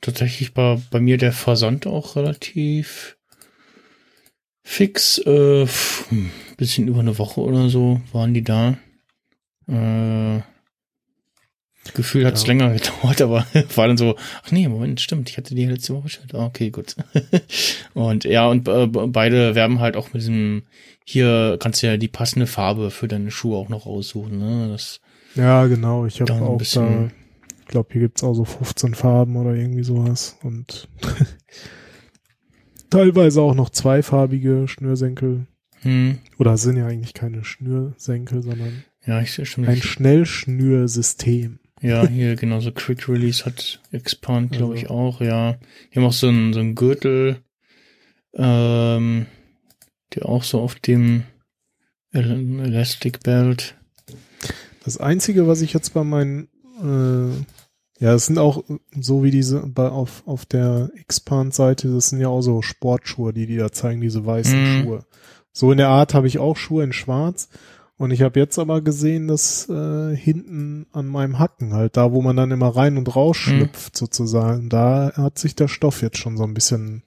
Tatsächlich 0.01 0.57
war 0.57 0.81
bei 0.91 1.01
mir 1.01 1.19
der 1.19 1.33
Versand 1.33 1.87
auch 1.87 2.17
relativ 2.17 3.19
fix. 4.65 5.19
Äh, 5.19 5.67
bisschen 6.57 6.89
über 6.89 7.01
eine 7.01 7.19
Woche 7.19 7.41
oder 7.41 7.69
so 7.69 8.01
waren 8.13 8.35
die 8.35 8.43
da. 8.43 8.77
Äh, 9.69 10.41
Gefühl 11.93 12.27
hat 12.27 12.35
es 12.35 12.43
ja. 12.43 12.49
länger 12.49 12.73
gedauert, 12.73 13.21
aber 13.21 13.47
war 13.75 13.87
dann 13.87 13.99
so, 13.99 14.17
ach 14.43 14.51
nee, 14.51 14.67
Moment, 14.67 15.01
stimmt, 15.01 15.29
ich 15.29 15.37
hatte 15.37 15.55
die 15.55 15.67
letzte 15.67 15.95
Woche. 15.95 16.09
Ah, 16.33 16.47
okay, 16.47 16.71
gut. 16.71 16.97
und 17.95 18.25
ja, 18.25 18.49
und 18.49 18.67
äh, 18.67 18.87
beide 18.87 19.55
werben 19.55 19.81
halt 19.81 19.97
auch 19.97 20.13
mit 20.13 20.23
diesem, 20.23 20.63
hier 21.05 21.59
kannst 21.61 21.83
du 21.83 21.87
ja 21.87 21.97
die 21.97 22.09
passende 22.09 22.47
Farbe 22.47 22.91
für 22.91 23.07
deine 23.07 23.31
Schuhe 23.31 23.59
auch 23.59 23.69
noch 23.69 23.87
aussuchen. 23.87 24.39
Ne? 24.39 24.69
Das 24.71 25.01
ja, 25.35 25.67
genau, 25.67 26.07
ich 26.07 26.21
habe 26.21 26.33
auch 26.33 26.63
da, 26.63 27.11
ich 27.61 27.67
glaube, 27.67 27.89
hier 27.93 28.03
gibt's 28.03 28.23
auch 28.23 28.35
so 28.35 28.45
15 28.45 28.95
Farben 28.95 29.37
oder 29.37 29.55
irgendwie 29.55 29.83
sowas 29.83 30.39
und 30.43 30.89
teilweise 32.95 33.43
auch 33.43 33.55
noch 33.55 33.71
zweifarbige 33.71 34.69
Schnürsenkel. 34.69 35.47
Hm. 35.83 36.19
Oder 36.39 36.57
sind 36.57 36.77
ja 36.77 36.87
eigentlich 36.87 37.13
keine 37.13 37.45
Schnürsenkel, 37.45 38.43
sondern 38.43 38.85
ja, 39.05 39.21
ich 39.21 39.35
schon 39.49 39.67
ein 39.67 39.83
Schnellschnürsystem. 39.83 41.59
Ja, 41.81 42.07
hier 42.07 42.37
genauso 42.37 42.71
Quick 42.73 43.09
Release 43.09 43.45
hat 43.45 43.81
Expand, 43.91 44.53
glaube 44.53 44.75
also. 44.75 44.85
ich, 44.85 44.91
auch, 44.91 45.21
ja. 45.21 45.59
Die 45.93 45.99
haben 45.99 46.07
auch 46.07 46.13
so 46.13 46.29
einen, 46.29 46.53
so 46.53 46.61
einen 46.61 46.75
Gürtel, 46.75 47.43
ähm, 48.33 49.27
der 50.15 50.27
auch 50.27 50.45
so 50.45 50.61
auf 50.61 50.77
dem 50.77 51.25
Elastic 52.13 53.25
Belt. 53.25 53.75
Das 54.85 54.99
einzige, 54.99 55.49
was 55.49 55.63
ich 55.63 55.73
jetzt 55.73 55.93
bei 55.95 56.05
meinen, 56.05 56.49
äh, 56.81 57.45
Ja, 58.05 58.13
es 58.15 58.27
sind 58.27 58.39
auch 58.39 58.63
so 59.01 59.23
wie 59.25 59.31
diese 59.31 59.61
bei, 59.67 59.89
auf, 59.89 60.23
auf 60.27 60.45
der 60.45 60.91
Expand-Seite, 60.95 61.89
das 61.91 62.11
sind 62.11 62.21
ja 62.21 62.29
auch 62.29 62.43
so 62.43 62.61
Sportschuhe, 62.61 63.33
die 63.33 63.47
die 63.47 63.57
da 63.57 63.73
zeigen, 63.73 64.03
diese 64.03 64.27
weißen 64.27 64.61
Mhm. 64.61 64.67
Schuhe. 64.67 65.05
So 65.53 65.73
in 65.73 65.79
der 65.79 65.89
Art 65.89 66.13
habe 66.13 66.27
ich 66.27 66.39
auch 66.39 66.57
Schuhe 66.59 66.85
in 66.85 66.93
schwarz. 66.93 67.49
Und 67.97 68.11
ich 68.11 68.23
habe 68.23 68.39
jetzt 68.41 68.59
aber 68.59 68.83
gesehen, 68.83 69.29
dass 69.29 69.69
äh, 69.71 70.15
hinten 70.17 70.87
an 70.93 71.07
meinem 71.07 71.39
Hacken 71.39 71.73
halt, 71.73 71.97
da 71.97 72.13
wo 72.13 72.21
man 72.23 72.37
dann 72.37 72.51
immer 72.51 72.69
rein 72.77 72.99
und 72.99 73.15
raus 73.17 73.39
Mhm. 73.39 73.51
schlüpft 73.53 73.97
sozusagen, 73.97 74.69
da 74.69 75.13
hat 75.17 75.39
sich 75.39 75.55
der 75.55 75.69
Stoff 75.69 76.03
jetzt 76.03 76.19
schon 76.19 76.37
so 76.37 76.43
ein 76.45 76.53
bisschen, 76.55 77.05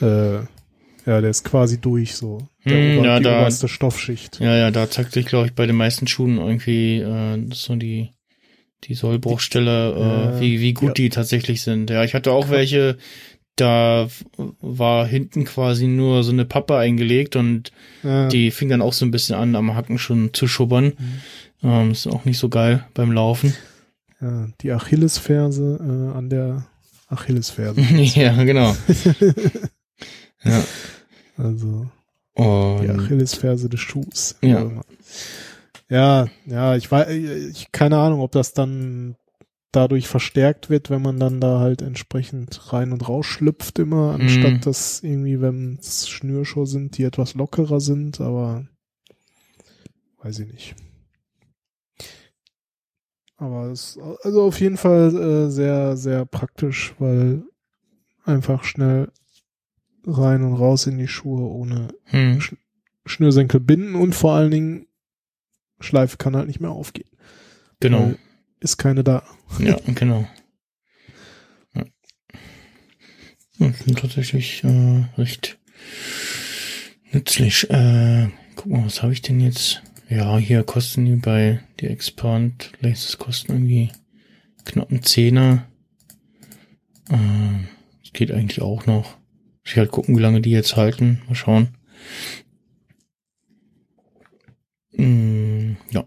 äh, 0.00 0.34
ja, 0.36 1.20
der 1.20 1.30
ist 1.30 1.44
quasi 1.44 1.78
durch 1.80 2.14
so. 2.14 2.46
Der 2.64 2.78
Hm, 2.78 2.98
Ober, 2.98 3.06
ja, 3.06 3.16
die 3.18 3.24
da- 3.24 3.40
oberste 3.40 3.68
Stoffschicht. 3.68 4.38
Ja, 4.38 4.54
ja, 4.56 4.70
da 4.70 4.88
zeigt 4.90 5.12
sich, 5.12 5.26
glaube 5.26 5.46
ich, 5.46 5.54
bei 5.54 5.66
den 5.66 5.76
meisten 5.76 6.06
Schuhen 6.06 6.36
irgendwie 6.38 6.98
äh, 7.00 7.44
so 7.52 7.74
die 7.76 8.10
die 8.86 8.94
Sollbruchstelle, 8.94 10.34
äh, 10.36 10.40
wie 10.40 10.60
wie 10.60 10.72
gut 10.72 10.88
ja. 10.88 10.94
die 10.94 11.08
tatsächlich 11.10 11.62
sind. 11.62 11.90
Ja, 11.90 12.04
ich 12.04 12.14
hatte 12.14 12.32
auch 12.32 12.50
welche, 12.50 12.98
da 13.56 14.08
war 14.60 15.06
hinten 15.06 15.44
quasi 15.44 15.86
nur 15.86 16.22
so 16.22 16.30
eine 16.32 16.44
Pappe 16.44 16.76
eingelegt 16.76 17.36
und 17.36 17.72
Äh, 18.04 18.28
die 18.28 18.50
fing 18.50 18.68
dann 18.68 18.82
auch 18.82 18.92
so 18.92 19.04
ein 19.04 19.10
bisschen 19.10 19.34
an, 19.36 19.56
am 19.56 19.74
Hacken 19.74 19.98
schon 19.98 20.32
zu 20.32 20.46
schubbern. 20.46 20.92
Ähm, 21.62 21.90
ist 21.90 22.06
auch 22.06 22.24
nicht 22.24 22.38
so 22.38 22.48
geil 22.48 22.84
beim 22.94 23.12
Laufen. 23.12 23.54
ja, 24.20 24.48
die 24.60 24.72
Achillesferse 24.72 25.78
äh, 25.80 26.16
an 26.16 26.28
der 26.28 26.66
Achillesferse. 27.08 27.80
ja, 28.20 28.44
genau. 28.44 28.76
ja. 30.44 30.64
Also 31.36 31.88
die 32.38 32.42
Und 32.42 33.00
Achillesferse 33.00 33.68
des 33.68 33.80
Schuhs. 33.80 34.36
Ja. 34.42 34.70
Ja, 35.88 36.26
ja, 36.46 36.76
ich 36.76 36.90
weiß, 36.90 37.08
ich 37.10 37.70
keine 37.72 37.98
Ahnung, 37.98 38.20
ob 38.20 38.32
das 38.32 38.52
dann 38.52 39.16
dadurch 39.70 40.08
verstärkt 40.08 40.70
wird, 40.70 40.90
wenn 40.90 41.02
man 41.02 41.20
dann 41.20 41.40
da 41.40 41.60
halt 41.60 41.82
entsprechend 41.82 42.72
rein 42.72 42.92
und 42.92 43.08
raus 43.08 43.26
schlüpft 43.26 43.78
immer, 43.78 44.14
anstatt 44.14 44.54
Mhm. 44.54 44.60
dass 44.62 45.02
irgendwie, 45.02 45.40
wenn 45.40 45.76
es 45.78 46.08
Schnürschuhe 46.08 46.66
sind, 46.66 46.96
die 46.98 47.04
etwas 47.04 47.34
lockerer 47.34 47.80
sind, 47.80 48.20
aber 48.20 48.66
weiß 50.22 50.40
ich 50.40 50.52
nicht. 50.52 50.74
Aber 53.36 53.66
es 53.66 53.98
also 54.22 54.44
auf 54.44 54.58
jeden 54.60 54.78
Fall 54.78 55.14
äh, 55.14 55.50
sehr, 55.50 55.96
sehr 55.96 56.24
praktisch, 56.24 56.94
weil 56.98 57.42
einfach 58.24 58.64
schnell 58.64 59.12
rein 60.06 60.42
und 60.42 60.54
raus 60.54 60.86
in 60.86 60.96
die 60.96 61.08
Schuhe 61.08 61.42
ohne 61.42 61.88
hm. 62.04 62.40
Schnürsenkel 63.04 63.60
binden 63.60 63.94
und 63.94 64.14
vor 64.14 64.32
allen 64.32 64.50
Dingen 64.50 64.85
Schleife 65.80 66.16
kann 66.16 66.36
halt 66.36 66.46
nicht 66.46 66.60
mehr 66.60 66.70
aufgehen. 66.70 67.10
genau. 67.80 68.14
Ist 68.60 68.78
keine 68.78 69.04
da. 69.04 69.22
Ja, 69.58 69.76
genau. 69.94 70.26
Ja. 71.74 71.84
Ja, 73.58 73.72
sind 73.72 73.98
tatsächlich 73.98 74.64
äh, 74.64 75.04
recht 75.18 75.58
nützlich. 77.12 77.68
Äh, 77.70 78.28
guck 78.54 78.66
mal, 78.66 78.84
was 78.86 79.02
habe 79.02 79.12
ich 79.12 79.22
denn 79.22 79.40
jetzt? 79.40 79.82
Ja, 80.08 80.38
hier 80.38 80.62
kosten 80.62 81.04
die 81.04 81.16
bei 81.16 81.60
die 81.80 81.88
Expand 81.88 82.72
Laces 82.80 83.18
kosten 83.18 83.52
irgendwie 83.52 83.90
knapp 84.64 84.90
einen 84.90 85.02
Zehner. 85.02 85.66
Äh, 87.08 87.66
das 88.02 88.12
geht 88.12 88.30
eigentlich 88.32 88.62
auch 88.62 88.86
noch. 88.86 89.16
Muss 89.64 89.72
Ich 89.72 89.76
halt 89.76 89.90
gucken, 89.90 90.16
wie 90.16 90.22
lange 90.22 90.40
die 90.40 90.50
jetzt 90.50 90.76
halten. 90.76 91.22
Mal 91.26 91.34
schauen. 91.34 91.76
Mm, 94.92 95.35
ja. 95.90 96.04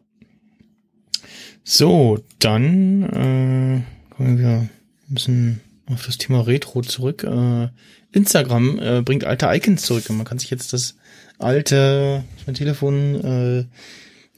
So, 1.63 2.19
dann 2.39 3.03
äh, 3.03 4.15
kommen 4.15 4.37
wir 4.37 4.49
ein 4.49 4.69
bisschen 5.07 5.61
auf 5.85 6.05
das 6.05 6.17
Thema 6.17 6.41
Retro 6.41 6.81
zurück. 6.81 7.23
Äh, 7.23 7.69
Instagram 8.11 8.79
äh, 8.79 9.01
bringt 9.01 9.23
alte 9.23 9.47
Icons 9.47 9.83
zurück 9.83 10.09
und 10.09 10.17
man 10.17 10.25
kann 10.25 10.39
sich 10.39 10.49
jetzt 10.49 10.73
das 10.73 10.95
alte, 11.37 12.23
mein 12.45 12.55
Telefon, 12.55 13.69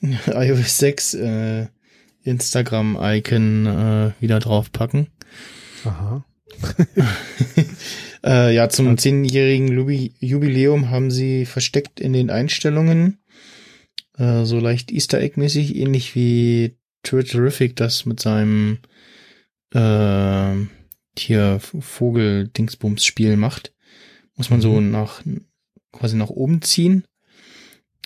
äh, 0.01 0.05
iOS 0.27 0.77
6 0.79 1.13
äh, 1.15 1.67
Instagram-Icon 2.23 3.65
äh, 3.65 4.11
wieder 4.21 4.39
draufpacken. 4.39 5.07
Aha. 5.86 6.25
Äh, 8.23 8.53
ja, 8.53 8.69
zum 8.69 8.99
zehnjährigen 8.99 9.69
Jubiläum 10.19 10.91
haben 10.91 11.09
sie 11.09 11.47
versteckt 11.47 11.99
in 11.99 12.13
den 12.13 12.29
Einstellungen 12.29 13.17
äh, 14.22 14.45
so 14.45 14.59
leicht 14.59 14.91
Easter 14.91 15.19
Egg-mäßig, 15.19 15.76
ähnlich 15.76 16.15
wie 16.15 16.78
Terrific 17.03 17.76
das 17.76 18.05
mit 18.05 18.19
seinem 18.19 18.78
äh, 19.74 20.55
hier 21.17 21.59
Vogel-Dingsbums-Spiel 21.59 23.36
macht. 23.36 23.74
Muss 24.36 24.49
man 24.49 24.61
so 24.61 24.80
nach 24.80 25.22
quasi 25.91 26.15
nach 26.15 26.30
oben 26.30 26.61
ziehen. 26.61 27.03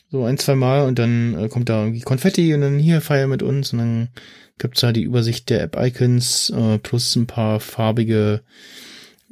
So 0.10 0.24
ein, 0.24 0.38
zwei 0.38 0.56
Mal 0.56 0.88
und 0.88 0.98
dann 0.98 1.38
äh, 1.38 1.50
kommt 1.50 1.68
da 1.70 1.82
irgendwie 1.82 2.02
Konfetti 2.02 2.54
und 2.54 2.62
dann 2.62 2.80
hier 2.80 3.02
feier 3.02 3.28
mit 3.28 3.44
uns 3.44 3.74
und 3.74 3.80
dann 3.80 4.10
gibt's 4.58 4.82
da 4.82 4.94
die 4.94 5.04
Übersicht 5.04 5.50
der 5.50 5.62
App-Icons 5.64 6.52
äh, 6.52 6.78
plus 6.78 7.16
ein 7.16 7.28
paar 7.28 7.60
farbige 7.60 8.42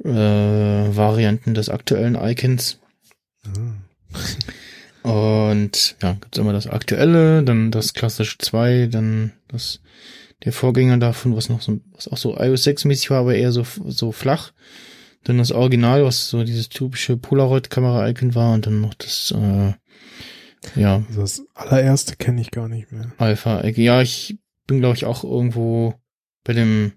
äh, 0.04 0.10
Varianten 0.10 1.54
des 1.54 1.70
aktuellen 1.70 2.16
Icons. 2.16 2.78
Und 5.04 5.96
ja, 6.02 6.14
gibt's 6.14 6.38
immer 6.38 6.54
das 6.54 6.66
aktuelle, 6.66 7.42
dann 7.42 7.70
das 7.70 7.92
klassische 7.92 8.38
2, 8.38 8.88
dann 8.90 9.32
das 9.48 9.80
der 10.44 10.52
Vorgänger 10.52 10.96
davon, 10.96 11.36
was 11.36 11.50
noch 11.50 11.60
so 11.60 11.80
was 11.92 12.08
auch 12.08 12.16
so 12.16 12.38
iOS 12.38 12.64
6 12.64 12.86
mäßig 12.86 13.10
war, 13.10 13.20
aber 13.20 13.34
eher 13.34 13.52
so 13.52 13.66
so 13.86 14.12
flach. 14.12 14.52
Dann 15.24 15.36
das 15.36 15.52
Original, 15.52 16.04
was 16.04 16.30
so 16.30 16.42
dieses 16.42 16.70
typische 16.70 17.18
Polaroid 17.18 17.68
Kamera 17.68 18.08
Icon 18.08 18.34
war 18.34 18.54
und 18.54 18.66
dann 18.66 18.80
noch 18.80 18.94
das 18.94 19.34
äh, 19.36 19.74
ja, 20.74 21.04
Also 21.08 21.20
das 21.20 21.42
allererste 21.52 22.16
kenne 22.16 22.40
ich 22.40 22.50
gar 22.50 22.68
nicht 22.68 22.90
mehr. 22.90 23.12
Alpha 23.18 23.62
Icon. 23.62 23.84
Ja, 23.84 24.00
ich 24.00 24.38
bin 24.66 24.80
glaube 24.80 24.96
ich 24.96 25.04
auch 25.04 25.22
irgendwo 25.22 25.94
bei 26.44 26.54
dem 26.54 26.92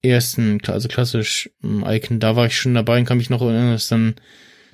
ersten, 0.00 0.60
also 0.66 0.88
klassisch 0.88 1.50
ähm, 1.62 1.84
Icon, 1.86 2.20
da 2.20 2.36
war 2.36 2.46
ich 2.46 2.58
schon 2.58 2.72
dabei 2.72 2.98
und 2.98 3.04
kann 3.04 3.18
mich 3.18 3.28
noch 3.28 3.42
erinnern, 3.42 3.72
dass 3.72 3.88
dann 3.88 4.14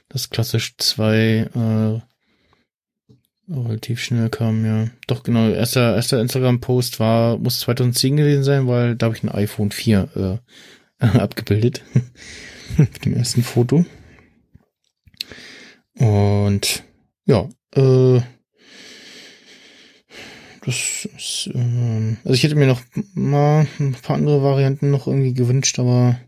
das 0.08 0.30
klassisch 0.30 0.76
2 0.76 2.00
äh, 2.00 2.13
relativ 3.48 4.00
schnell 4.00 4.30
kam, 4.30 4.64
ja. 4.64 4.88
Doch, 5.06 5.22
genau, 5.22 5.48
erster, 5.48 5.94
erster 5.94 6.20
Instagram-Post 6.20 7.00
war, 7.00 7.38
muss 7.38 7.60
2010 7.60 8.16
gewesen 8.16 8.44
sein, 8.44 8.66
weil 8.66 8.96
da 8.96 9.06
habe 9.06 9.16
ich 9.16 9.22
ein 9.22 9.28
iPhone 9.28 9.70
4 9.70 10.40
äh, 11.00 11.06
abgebildet. 11.18 11.82
Auf 12.78 12.98
dem 13.00 13.14
ersten 13.14 13.42
Foto. 13.42 13.84
Und 15.96 16.82
ja, 17.26 17.48
äh, 17.74 18.20
das 20.64 21.08
ist, 21.16 21.50
ähm, 21.54 22.16
also 22.24 22.34
ich 22.34 22.42
hätte 22.42 22.54
mir 22.56 22.66
noch 22.66 22.80
mal 23.14 23.66
ein 23.78 23.92
paar 23.92 24.16
andere 24.16 24.42
Varianten 24.42 24.90
noch 24.90 25.06
irgendwie 25.06 25.34
gewünscht, 25.34 25.78
aber 25.78 26.18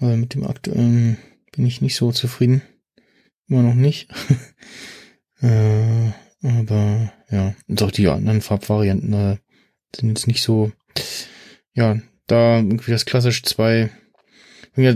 äh, 0.00 0.16
mit 0.16 0.34
dem 0.34 0.44
aktuellen 0.44 1.16
bin 1.52 1.64
ich 1.66 1.80
nicht 1.80 1.94
so 1.94 2.10
zufrieden. 2.10 2.62
Immer 3.46 3.62
noch 3.62 3.74
nicht. 3.74 4.08
äh, 5.42 6.10
aber 6.42 7.12
ja, 7.30 7.54
und 7.68 7.82
auch 7.82 7.90
die 7.90 8.08
anderen 8.08 8.40
Farbvarianten 8.40 9.12
äh, 9.12 9.36
sind 9.94 10.08
jetzt 10.08 10.26
nicht 10.26 10.42
so, 10.42 10.72
ja, 11.74 11.98
da 12.26 12.56
irgendwie 12.56 12.90
das 12.90 13.04
klassisch 13.04 13.42
2 13.42 13.90
ja, 14.76 14.94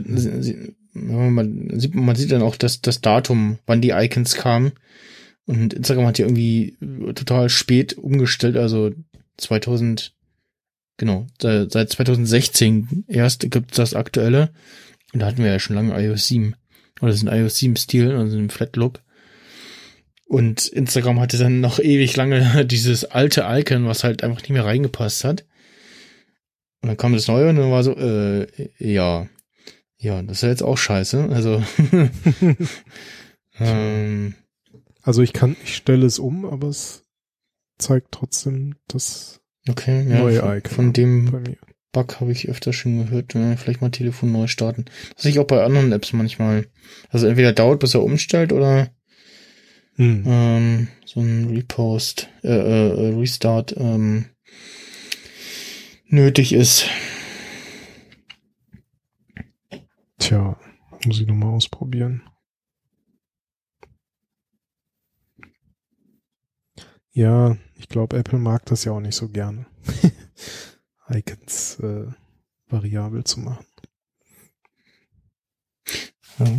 man, 0.94 1.78
sieht, 1.78 1.94
man 1.94 2.16
sieht 2.16 2.32
dann 2.32 2.42
auch 2.42 2.56
das, 2.56 2.80
das 2.80 3.00
Datum, 3.00 3.58
wann 3.66 3.82
die 3.82 3.90
Icons 3.90 4.34
kamen. 4.34 4.72
Und 5.46 5.74
Instagram 5.74 6.06
hat 6.06 6.18
ja 6.18 6.26
irgendwie 6.26 6.76
total 7.14 7.48
spät 7.48 7.96
umgestellt, 7.96 8.56
also 8.56 8.92
2000, 9.36 10.14
genau, 10.96 11.26
seit 11.40 11.72
seit 11.72 11.90
2016 11.90 13.04
erst 13.06 13.48
gibt's 13.50 13.76
das 13.76 13.94
aktuelle. 13.94 14.50
Und 15.12 15.20
da 15.20 15.26
hatten 15.26 15.42
wir 15.42 15.50
ja 15.50 15.60
schon 15.60 15.76
lange 15.76 15.98
iOS 16.02 16.26
7. 16.26 16.56
Oder 17.00 17.10
das 17.10 17.22
ist 17.22 17.28
ein 17.28 17.38
iOS 17.40 17.58
7 17.58 17.76
Stil, 17.76 18.12
also 18.12 18.36
ein 18.36 18.50
Flat 18.50 18.74
Look. 18.76 19.02
Und 20.28 20.66
Instagram 20.66 21.20
hatte 21.20 21.38
dann 21.38 21.60
noch 21.60 21.78
ewig 21.78 22.16
lange 22.16 22.66
dieses 22.66 23.04
alte 23.04 23.44
Icon, 23.48 23.86
was 23.86 24.04
halt 24.04 24.22
einfach 24.24 24.42
nicht 24.42 24.50
mehr 24.50 24.64
reingepasst 24.64 25.24
hat. 25.24 25.44
Und 26.82 26.88
dann 26.88 26.96
kam 26.96 27.12
das 27.12 27.28
neue 27.28 27.48
und 27.48 27.56
dann 27.56 27.70
war 27.70 27.82
so, 27.82 27.96
äh, 27.96 28.46
ja, 28.78 29.28
ja, 29.98 30.22
das 30.22 30.38
ist 30.38 30.42
ja 30.42 30.48
jetzt 30.50 30.62
auch 30.62 30.76
scheiße. 30.76 31.28
Also, 31.30 31.62
ähm, 33.60 34.34
Also 35.02 35.22
ich 35.22 35.32
kann, 35.32 35.56
ich 35.62 35.76
stelle 35.76 36.04
es 36.04 36.18
um, 36.18 36.44
aber 36.44 36.68
es 36.68 37.04
zeigt 37.78 38.08
trotzdem 38.10 38.74
das 38.88 39.40
okay, 39.68 40.06
ja, 40.08 40.18
neue 40.18 40.40
von, 40.40 40.56
Icon 40.56 40.72
von 40.72 40.92
dem. 40.92 41.56
Bug 41.92 42.20
habe 42.20 42.30
ich 42.30 42.50
öfter 42.50 42.74
schon 42.74 43.06
gehört, 43.06 43.32
vielleicht 43.32 43.80
mal 43.80 43.90
Telefon 43.90 44.30
neu 44.30 44.48
starten. 44.48 44.84
Das 45.14 45.22
sehe 45.22 45.32
ich 45.32 45.38
auch 45.38 45.46
bei 45.46 45.64
anderen 45.64 45.92
Apps 45.92 46.12
manchmal. 46.12 46.66
Also 47.08 47.26
entweder 47.26 47.54
dauert, 47.54 47.80
bis 47.80 47.94
er 47.94 48.02
umstellt 48.02 48.52
oder 48.52 48.90
hm. 49.96 50.24
Ähm, 50.26 50.88
so 51.06 51.20
ein 51.20 51.48
Repost, 51.48 52.28
äh, 52.42 52.48
äh, 52.48 52.88
äh, 52.88 53.18
Restart 53.18 53.74
ähm, 53.78 54.26
nötig 56.06 56.52
ist. 56.52 56.86
Tja, 60.18 60.58
muss 61.04 61.20
ich 61.20 61.26
nochmal 61.26 61.54
ausprobieren. 61.54 62.22
Ja, 67.12 67.56
ich 67.76 67.88
glaube, 67.88 68.18
Apple 68.18 68.38
mag 68.38 68.66
das 68.66 68.84
ja 68.84 68.92
auch 68.92 69.00
nicht 69.00 69.16
so 69.16 69.30
gerne. 69.30 69.64
Icons 71.08 71.80
äh, 71.80 72.08
variabel 72.68 73.24
zu 73.24 73.40
machen. 73.40 73.64
Ja 76.38 76.58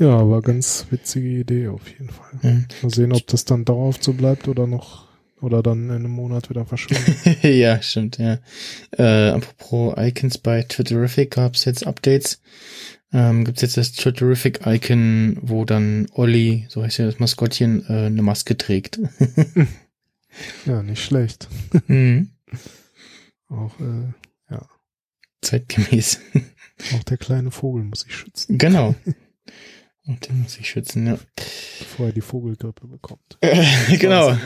ja, 0.00 0.16
aber 0.16 0.42
ganz 0.42 0.86
witzige 0.90 1.28
Idee 1.28 1.68
auf 1.68 1.88
jeden 1.88 2.08
Fall. 2.08 2.30
Ja. 2.42 2.50
Mal 2.82 2.90
sehen, 2.90 3.12
ob 3.12 3.26
das 3.26 3.44
dann 3.44 3.64
dauerhaft 3.64 4.02
so 4.02 4.14
bleibt 4.14 4.48
oder 4.48 4.66
noch 4.66 5.08
oder 5.40 5.62
dann 5.62 5.84
in 5.84 5.90
einem 5.90 6.10
Monat 6.10 6.50
wieder 6.50 6.66
verschwindet. 6.66 7.42
ja, 7.42 7.80
stimmt, 7.82 8.18
ja. 8.18 8.38
Äh, 8.92 9.30
apropos 9.30 9.94
Icons 9.96 10.38
bei 10.38 10.62
Twitterific 10.62 11.32
gab 11.32 11.54
es 11.54 11.64
jetzt 11.64 11.86
Updates. 11.86 12.40
Ähm, 13.12 13.44
gibt 13.44 13.60
jetzt 13.60 13.76
das 13.76 13.92
Twitterific 13.92 14.66
Icon, 14.66 15.36
wo 15.40 15.64
dann 15.64 16.06
Olli, 16.12 16.66
so 16.68 16.82
heißt 16.82 16.98
ja 16.98 17.06
das 17.06 17.18
Maskottchen, 17.18 17.84
äh, 17.88 18.06
eine 18.06 18.22
Maske 18.22 18.56
trägt. 18.56 19.00
ja, 20.66 20.82
nicht 20.82 21.02
schlecht. 21.02 21.48
Mhm. 21.88 22.30
Auch, 23.48 23.78
äh, 23.80 24.12
ja. 24.50 24.66
Zeitgemäß. 25.42 26.20
Auch 26.94 27.02
der 27.04 27.16
kleine 27.16 27.50
Vogel 27.50 27.84
muss 27.84 28.00
sich 28.00 28.14
schützen. 28.14 28.58
Genau. 28.58 28.94
Und 30.06 30.28
den 30.28 30.42
muss 30.42 30.58
ich 30.58 30.68
schützen, 30.68 31.06
ja. 31.06 31.18
Bevor 31.78 32.06
er 32.06 32.12
die 32.12 32.20
Vogelgrippe 32.20 32.86
bekommt. 32.86 33.38
genau. 33.98 34.36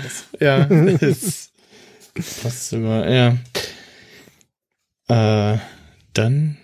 Ja. 0.41 0.65
Das 0.67 1.51
passt 2.43 2.69
sogar, 2.71 3.09
ja. 3.11 3.39
Äh, 5.09 5.59
dann, 6.13 6.57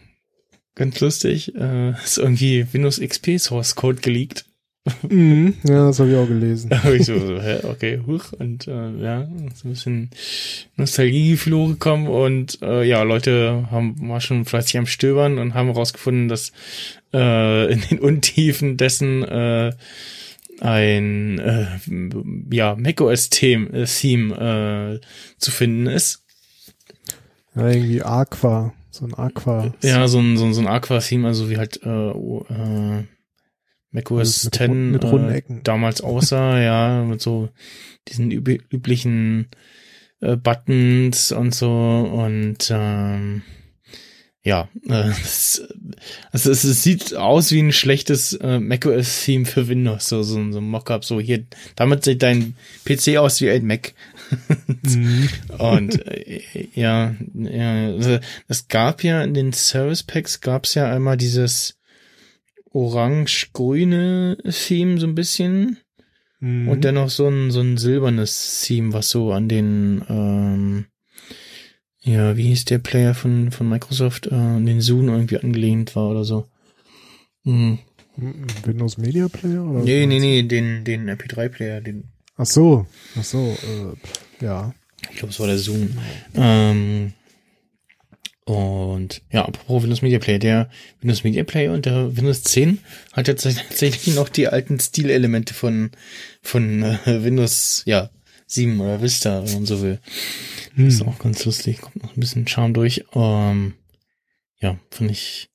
ganz 0.74 1.00
lustig, 1.00 1.54
äh, 1.54 1.90
ist 1.90 2.18
irgendwie 2.18 2.66
Windows 2.72 3.00
XP 3.00 3.38
Source 3.38 3.74
Code 3.74 4.00
geleakt. 4.00 4.44
Mhm, 5.08 5.54
ja, 5.64 5.88
das 5.88 6.00
habe 6.00 6.10
ich 6.10 6.16
auch 6.16 6.26
gelesen. 6.26 6.70
Da 6.70 6.90
ich 6.90 7.04
so, 7.04 7.18
so, 7.18 7.40
hä, 7.40 7.60
okay, 7.64 8.00
huch, 8.06 8.32
und 8.32 8.66
äh, 8.66 8.96
ja, 8.96 9.28
so 9.54 9.68
ein 9.68 9.72
bisschen 9.72 10.10
Nostalgiegefühl 10.76 11.54
hochgekommen 11.54 12.08
und 12.08 12.62
äh, 12.62 12.82
ja, 12.84 13.02
Leute 13.02 13.68
haben 13.70 13.96
mal 14.00 14.22
schon 14.22 14.46
fleißig 14.46 14.78
am 14.78 14.86
Stöbern 14.86 15.38
und 15.38 15.52
haben 15.52 15.66
herausgefunden, 15.66 16.28
dass 16.28 16.52
äh, 17.12 17.72
in 17.72 17.80
den 17.80 17.98
Untiefen 17.98 18.76
dessen 18.76 19.22
äh, 19.24 19.72
ein 20.60 21.38
äh, 21.38 21.66
ja, 22.54 22.76
macOS-Theme 22.76 23.70
äh, 23.70 23.86
Theme, 23.86 25.00
äh, 25.00 25.06
zu 25.38 25.50
finden 25.50 25.86
ist. 25.86 26.24
Ja, 27.54 27.68
irgendwie 27.68 28.02
Aqua, 28.02 28.74
so 28.90 29.06
ein 29.06 29.14
Aqua. 29.14 29.64
-Theme. 29.64 29.86
Ja, 29.86 30.08
so 30.08 30.20
ein, 30.20 30.36
so 30.36 30.44
ein, 30.44 30.54
so 30.54 30.60
ein 30.60 30.66
Aqua-Theme, 30.66 31.26
also 31.26 31.50
wie 31.50 31.56
halt 31.56 31.82
äh, 31.82 32.10
äh, 32.10 33.04
macOS 33.90 34.44
mit, 34.44 34.54
10 34.54 34.90
mit 34.92 35.04
runden 35.04 35.30
Ecken. 35.30 35.58
Äh, 35.58 35.62
damals 35.62 36.00
aussah, 36.00 36.58
ja, 36.60 37.02
mit 37.04 37.20
so 37.20 37.48
diesen 38.08 38.30
üb 38.30 38.48
üblichen 38.72 39.48
äh, 40.20 40.36
Buttons 40.36 41.32
und 41.32 41.54
so 41.54 41.70
und 41.70 42.70
ähm, 42.70 43.42
ja, 44.42 44.68
äh, 44.88 45.10
es, 45.22 45.62
also 46.32 46.50
es, 46.50 46.64
es 46.64 46.82
sieht 46.82 47.14
aus 47.14 47.52
wie 47.52 47.60
ein 47.60 47.72
schlechtes 47.72 48.32
äh, 48.34 48.58
macOS-Theme 48.58 49.44
für 49.44 49.68
Windows, 49.68 50.08
so, 50.08 50.22
so, 50.22 50.34
so 50.50 50.58
ein 50.58 50.68
Mockup, 50.68 51.04
so 51.04 51.20
hier, 51.20 51.44
damit 51.76 52.04
sieht 52.04 52.22
dein 52.22 52.54
PC 52.84 53.18
aus 53.18 53.40
wie 53.40 53.50
ein 53.50 53.66
Mac. 53.66 53.94
mhm. 54.82 55.28
Und 55.58 56.06
äh, 56.06 56.68
ja, 56.74 57.14
ja, 57.34 57.86
also, 57.88 58.18
es 58.48 58.68
gab 58.68 59.04
ja 59.04 59.22
in 59.22 59.34
den 59.34 59.52
Service 59.52 60.02
Packs 60.02 60.40
gab's 60.40 60.74
ja 60.74 60.90
einmal 60.90 61.16
dieses 61.16 61.78
orange-grüne 62.72 64.38
Theme 64.48 64.98
so 64.98 65.06
ein 65.06 65.14
bisschen. 65.14 65.78
Mhm. 66.40 66.68
Und 66.68 66.84
dennoch 66.84 67.10
so 67.10 67.28
ein, 67.28 67.50
so 67.50 67.60
ein 67.60 67.76
silbernes 67.76 68.62
Theme, 68.64 68.92
was 68.94 69.10
so 69.10 69.32
an 69.32 69.48
den, 69.48 70.02
ähm, 70.08 70.86
ja, 72.02 72.36
wie 72.36 72.44
hieß 72.44 72.64
der 72.64 72.78
Player 72.78 73.14
von, 73.14 73.50
von 73.50 73.68
Microsoft, 73.68 74.26
äh, 74.26 74.34
an 74.34 74.66
den 74.66 74.80
Zoom 74.80 75.08
irgendwie 75.08 75.38
angelehnt 75.38 75.94
war 75.96 76.08
oder 76.10 76.24
so. 76.24 76.48
Mhm. 77.44 77.78
Windows 78.64 78.98
Media 78.98 79.28
Player? 79.28 79.64
Oder 79.64 79.82
nee, 79.82 80.06
nee, 80.06 80.18
nee, 80.18 80.42
den, 80.42 80.84
den 80.84 81.08
MP3 81.08 81.48
Player, 81.48 81.80
den. 81.80 82.04
Ach 82.36 82.46
so, 82.46 82.86
ach 83.18 83.24
so, 83.24 83.38
äh, 83.38 84.44
ja. 84.44 84.74
Ich 85.10 85.16
glaube, 85.16 85.32
es 85.32 85.40
war 85.40 85.46
der 85.46 85.58
Zoom. 85.58 85.90
Ähm, 86.34 87.12
und 88.44 89.22
ja, 89.30 89.44
apropos 89.44 89.82
Windows 89.82 90.02
Media 90.02 90.18
Player, 90.18 90.38
der 90.38 90.70
Windows 91.00 91.24
Media 91.24 91.44
Player 91.44 91.72
und 91.72 91.86
der 91.86 92.16
Windows 92.16 92.42
10 92.42 92.78
hat 93.12 93.28
jetzt 93.28 93.42
tatsächlich 93.68 94.14
noch 94.14 94.28
die 94.28 94.48
alten 94.48 94.80
Stilelemente 94.80 95.54
von, 95.54 95.90
von 96.42 96.82
äh, 96.82 97.22
Windows, 97.22 97.82
ja, 97.86 98.10
7 98.46 98.80
oder 98.80 99.00
Vista, 99.00 99.44
wenn 99.44 99.54
man 99.54 99.66
so 99.66 99.80
will. 99.82 100.00
Hm. 100.80 100.86
Das 100.86 100.94
ist 100.94 101.02
auch 101.02 101.18
ganz 101.18 101.44
lustig, 101.44 101.80
kommt 101.80 102.02
noch 102.02 102.16
ein 102.16 102.20
bisschen 102.20 102.46
Charme 102.46 102.74
durch. 102.74 103.04
Ähm, 103.14 103.74
ja, 104.60 104.78
finde 104.90 105.12
ich, 105.12 105.50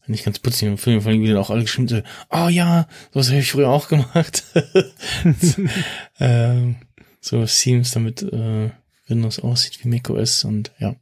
finde 0.00 0.18
ich 0.18 0.24
ganz 0.24 0.38
putzig. 0.38 0.68
Und 0.68 0.78
vor 0.78 0.92
allem 0.92 1.22
wieder 1.22 1.40
auch 1.40 1.50
alle 1.50 1.62
geschrieben, 1.62 1.88
so, 1.88 2.00
oh 2.30 2.48
ja, 2.48 2.88
sowas 3.12 3.28
habe 3.28 3.40
ich 3.40 3.50
früher 3.50 3.70
auch 3.70 3.88
gemacht. 3.88 4.44
ähm, 6.20 6.76
so 7.20 7.44
Themes, 7.44 7.90
damit 7.90 8.22
äh, 8.22 8.70
Windows 9.06 9.40
aussieht 9.40 9.82
wie 9.82 9.88
macOS 9.88 10.44
und 10.44 10.72
ja 10.78 10.94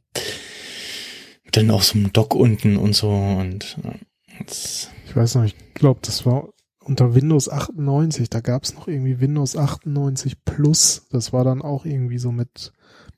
dann 1.57 1.71
auch 1.71 1.81
so 1.81 1.97
ein 1.97 2.11
Dock 2.13 2.35
unten 2.35 2.77
und 2.77 2.93
so 2.95 3.09
und 3.09 3.77
ja, 3.83 3.93
ich 4.39 5.15
weiß 5.15 5.35
noch, 5.35 5.43
ich 5.43 5.55
glaube, 5.73 5.99
das 6.03 6.25
war 6.25 6.49
unter 6.83 7.15
Windows 7.15 7.49
98, 7.49 8.29
da 8.29 8.39
gab 8.39 8.63
es 8.63 8.75
noch 8.75 8.87
irgendwie 8.87 9.19
Windows 9.19 9.55
98 9.55 10.45
Plus, 10.45 11.07
das 11.09 11.33
war 11.33 11.43
dann 11.43 11.61
auch 11.61 11.85
irgendwie 11.85 12.17
so 12.17 12.31
mit 12.31 12.73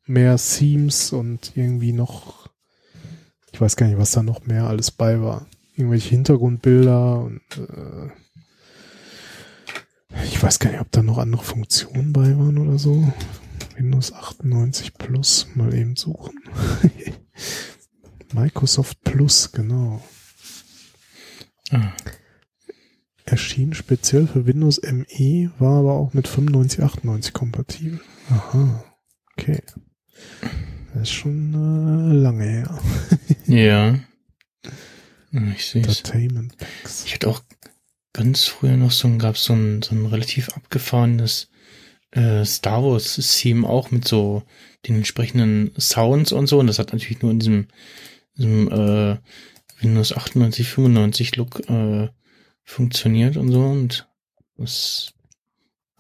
mehr 0.10 0.38
Themes 0.38 1.14
und 1.14 1.52
irgendwie 1.56 1.94
noch, 1.94 2.50
ich 3.52 3.62
weiß 3.62 3.76
gar 3.76 3.88
nicht, 3.88 4.00
was 4.00 4.12
da 4.12 4.24
noch 4.24 4.46
mehr 4.46 4.66
alles 4.66 4.92
bei 4.92 5.22
war. 5.22 5.46
Irgendwelche 5.76 6.10
Hintergrundbilder 6.10 7.22
und 7.22 7.42
äh, 7.58 8.10
ich 10.26 10.42
weiß 10.42 10.60
gar 10.60 10.72
nicht, 10.72 10.82
ob 10.82 10.92
da 10.92 11.04
noch 11.04 11.20
andere 11.20 11.44
Funktionen 11.44 12.12
bei 12.12 12.38
waren 12.38 12.58
oder 12.58 12.78
so. 12.80 13.14
Windows 13.78 14.12
98 14.12 14.96
Plus 14.96 15.48
mal 15.56 15.74
eben 15.74 15.96
suchen. 15.96 16.40
Microsoft 18.34 19.02
Plus, 19.04 19.52
genau. 19.52 20.02
Ah. 21.72 21.94
Erschien 23.26 23.74
speziell 23.74 24.28
für 24.28 24.48
Windows 24.48 24.82
ME, 24.82 25.52
war 25.60 25.80
aber 25.80 25.94
auch 25.94 26.14
mit 26.14 26.28
95, 26.28 26.84
98 26.84 27.32
kompatibel. 27.32 28.02
Aha, 28.30 28.84
okay. 29.38 29.62
Das 30.94 31.04
ist 31.04 31.12
schon 31.12 31.54
äh, 31.54 32.14
lange 32.14 32.44
her. 32.46 32.80
ja. 33.46 34.00
Ich 35.56 35.66
sehe 35.66 35.84
Entertainment 35.84 36.58
Packs. 36.58 37.06
Ich 37.06 37.14
hatte 37.14 37.30
auch 37.30 37.42
ganz 38.14 38.46
früher 38.46 38.78
noch 38.78 38.92
so 38.92 39.08
ein, 39.08 39.20
gab 39.20 39.38
so 39.38 39.54
ein, 39.54 39.82
so 39.82 39.94
ein 39.94 40.06
relativ 40.08 40.50
abgefahrenes 40.50 41.50
äh, 42.12 42.44
Star 42.44 42.84
Wars 42.84 43.16
Theme 43.16 43.68
auch 43.68 43.92
mit 43.92 44.08
so 44.08 44.44
den 44.88 44.96
entsprechenden 44.96 45.72
Sounds 45.80 46.32
und 46.32 46.48
so. 46.48 46.60
Und 46.60 46.68
das 46.68 46.80
hat 46.80 46.92
natürlich 46.94 47.22
nur 47.22 47.32
in 47.32 47.40
diesem 47.40 47.68
diesem 48.40 48.72
äh, 48.72 49.18
Windows 49.82 50.14
98, 50.14 50.68
95 50.68 51.36
Look 51.36 51.70
äh, 51.70 52.10
funktioniert 52.64 53.38
und 53.38 53.52
so 53.52 53.62
und 53.62 54.08
das 54.58 55.14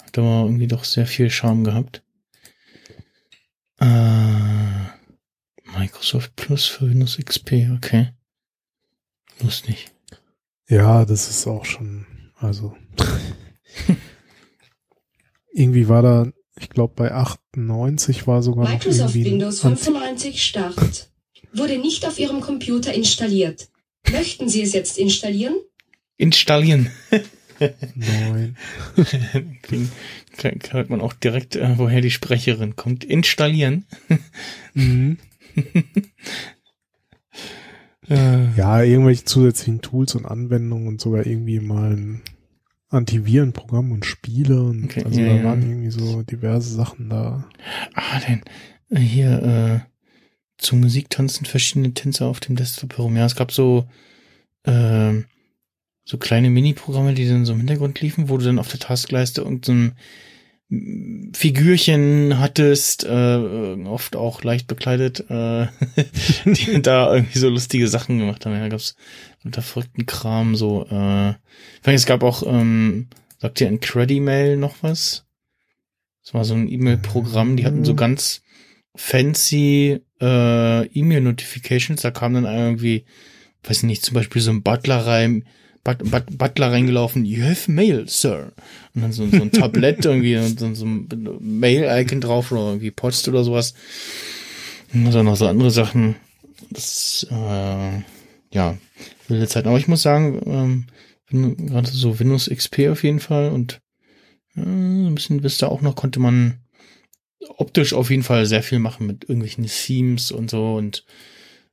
hat 0.01 0.17
aber 0.17 0.45
irgendwie 0.45 0.67
doch 0.67 0.84
sehr 0.84 1.05
viel 1.05 1.30
Charme 1.30 1.63
gehabt. 1.63 2.03
Äh, 3.80 5.77
Microsoft 5.77 6.36
Plus 6.36 6.65
für 6.65 6.89
Windows 6.89 7.17
XP, 7.17 7.69
okay. 7.75 8.09
Lustig. 9.41 9.88
Ja, 10.67 11.05
das 11.05 11.30
ist 11.30 11.47
auch 11.47 11.65
schon, 11.65 12.05
also 12.36 12.75
irgendwie 15.53 15.88
war 15.88 16.01
da, 16.01 16.32
ich 16.59 16.69
glaube 16.69 16.93
bei 16.95 17.11
98 17.11 18.27
war 18.27 18.43
sogar 18.43 18.69
Microsoft 18.69 19.15
noch 19.15 19.23
Windows 19.23 19.61
95 19.61 20.43
Start 20.43 21.09
wurde 21.53 21.77
nicht 21.77 22.05
auf 22.05 22.19
Ihrem 22.19 22.41
Computer 22.41 22.93
installiert. 22.93 23.69
Möchten 24.11 24.49
Sie 24.49 24.61
es 24.61 24.73
jetzt 24.73 24.97
installieren? 24.97 25.55
Installieren. 26.17 26.91
Nein. 27.95 28.55
hört 30.72 30.89
man 30.89 31.01
auch 31.01 31.14
direkt, 31.14 31.55
äh, 31.55 31.78
woher 31.78 32.01
die 32.01 32.12
Sprecherin 32.12 32.76
kommt. 32.76 33.03
Installieren. 33.03 33.86
mhm. 34.74 35.18
Äh. 38.10 38.55
ja, 38.55 38.82
irgendwelche 38.82 39.26
zusätzlichen 39.26 39.82
Tools 39.82 40.16
und 40.16 40.26
Anwendungen 40.26 40.88
und 40.88 40.99
sogar 40.99 41.28
irgendwie 41.28 41.60
mal 41.60 41.91
ein 41.91 42.22
Antivirenprogramm 42.89 43.91
und 43.91 44.03
Spiele 44.03 44.64
und 44.64 44.86
okay, 44.86 45.03
also 45.03 45.20
ja, 45.20 45.38
da 45.38 45.43
waren 45.43 45.62
irgendwie 45.62 45.91
so 45.91 46.24
diverse 46.24 46.74
Sachen 46.74 47.10
da. 47.10 47.47
Ah, 47.93 48.20
denn 48.28 48.41
äh, 48.89 48.99
hier, 48.99 49.43
äh, 49.43 49.89
zu 50.57 50.76
Musik 50.76 51.10
tanzen 51.10 51.45
verschiedene 51.45 51.93
Tänzer 51.93 52.26
auf 52.26 52.39
dem 52.39 52.55
Desktop 52.55 52.97
herum. 52.97 53.16
Ja, 53.16 53.26
es 53.26 53.36
gab 53.36 53.51
so, 53.51 53.88
äh, 54.64 55.14
so 56.10 56.18
kleine 56.18 56.49
Mini-Programme, 56.49 57.14
die 57.14 57.28
dann 57.28 57.45
so 57.45 57.53
im 57.53 57.60
Hintergrund 57.60 58.01
liefen, 58.01 58.30
wo 58.30 58.38
du 58.38 58.45
dann 58.45 58.57
auf 58.57 58.68
der 58.70 58.80
Taskleiste 58.80 59.41
irgendein 59.41 59.93
Figürchen 61.36 62.39
hattest, 62.39 63.03
äh, 63.03 63.78
oft 63.86 64.16
auch 64.16 64.43
leicht 64.43 64.66
bekleidet, 64.66 65.30
äh, 65.30 65.68
die 66.45 66.82
da 66.82 67.14
irgendwie 67.14 67.38
so 67.38 67.47
lustige 67.47 67.88
Sachen 67.88 68.18
gemacht 68.18 68.43
haben. 68.43 68.55
Ja, 68.55 68.68
gab's 68.70 68.95
unter 69.43 69.62
verrückten 69.62 70.07
Kram 70.07 70.55
so. 70.55 70.88
Äh, 70.88 71.36
es 71.84 72.07
gab 72.07 72.24
auch, 72.24 72.41
ähm, 72.43 73.10
sagt 73.38 73.62
ihr 73.62 73.68
in 73.68 73.80
Credimail 73.80 74.57
noch 74.57 74.78
was? 74.82 75.28
Das 76.24 76.34
war 76.34 76.43
so 76.43 76.55
ein 76.55 76.68
E-Mail-Programm, 76.68 77.55
die 77.55 77.66
hatten 77.66 77.86
so 77.86 77.93
ganz 77.93 78.41
fancy 78.95 79.99
äh, 80.20 80.86
E-Mail-Notifications, 80.88 82.01
da 82.01 82.10
kam 82.10 82.34
dann 82.34 82.45
irgendwie, 82.45 83.05
weiß 83.64 83.84
nicht, 83.84 84.03
zum 84.03 84.16
Beispiel 84.16 84.41
so 84.41 84.49
ein 84.49 84.64
Butler 84.64 85.05
rein, 85.05 85.45
But, 85.84 86.11
but, 86.11 86.38
Butler 86.38 86.71
reingelaufen, 86.71 87.25
you 87.25 87.43
have 87.43 87.71
mail, 87.71 88.07
sir. 88.07 88.51
Und 88.93 89.01
dann 89.01 89.11
so, 89.11 89.27
so 89.27 89.41
ein 89.41 89.51
Tablett 89.51 90.05
irgendwie 90.05 90.38
und 90.38 90.59
so, 90.75 90.86
ein 90.86 91.07
Mail-Icon 91.39 92.21
drauf 92.21 92.51
oder 92.51 92.67
irgendwie 92.67 92.91
Post 92.91 93.27
oder 93.27 93.43
sowas. 93.43 93.73
Und 94.93 95.11
dann 95.11 95.25
noch 95.25 95.38
so 95.38 95.47
andere 95.47 95.71
Sachen. 95.71 96.15
Das, 96.69 97.25
äh, 97.32 98.01
ja, 98.53 98.77
wilde 99.27 99.47
Zeit. 99.47 99.67
Aber 99.67 99.77
ich 99.77 99.88
muss 99.88 100.01
sagen, 100.01 100.41
ähm, 100.45 100.86
gerade 101.67 101.89
so 101.89 102.19
Windows 102.19 102.49
XP 102.49 102.89
auf 102.89 103.03
jeden 103.03 103.19
Fall 103.19 103.51
und 103.51 103.82
äh, 104.55 104.61
ein 104.61 105.15
bisschen 105.15 105.43
Vista 105.43 105.67
auch 105.67 105.82
noch 105.82 105.95
konnte 105.95 106.19
man 106.19 106.59
optisch 107.57 107.93
auf 107.93 108.09
jeden 108.09 108.23
Fall 108.23 108.45
sehr 108.45 108.63
viel 108.63 108.80
machen 108.80 109.07
mit 109.07 109.23
irgendwelchen 109.23 109.65
Themes 109.65 110.32
und 110.32 110.49
so 110.49 110.75
und 110.75 111.05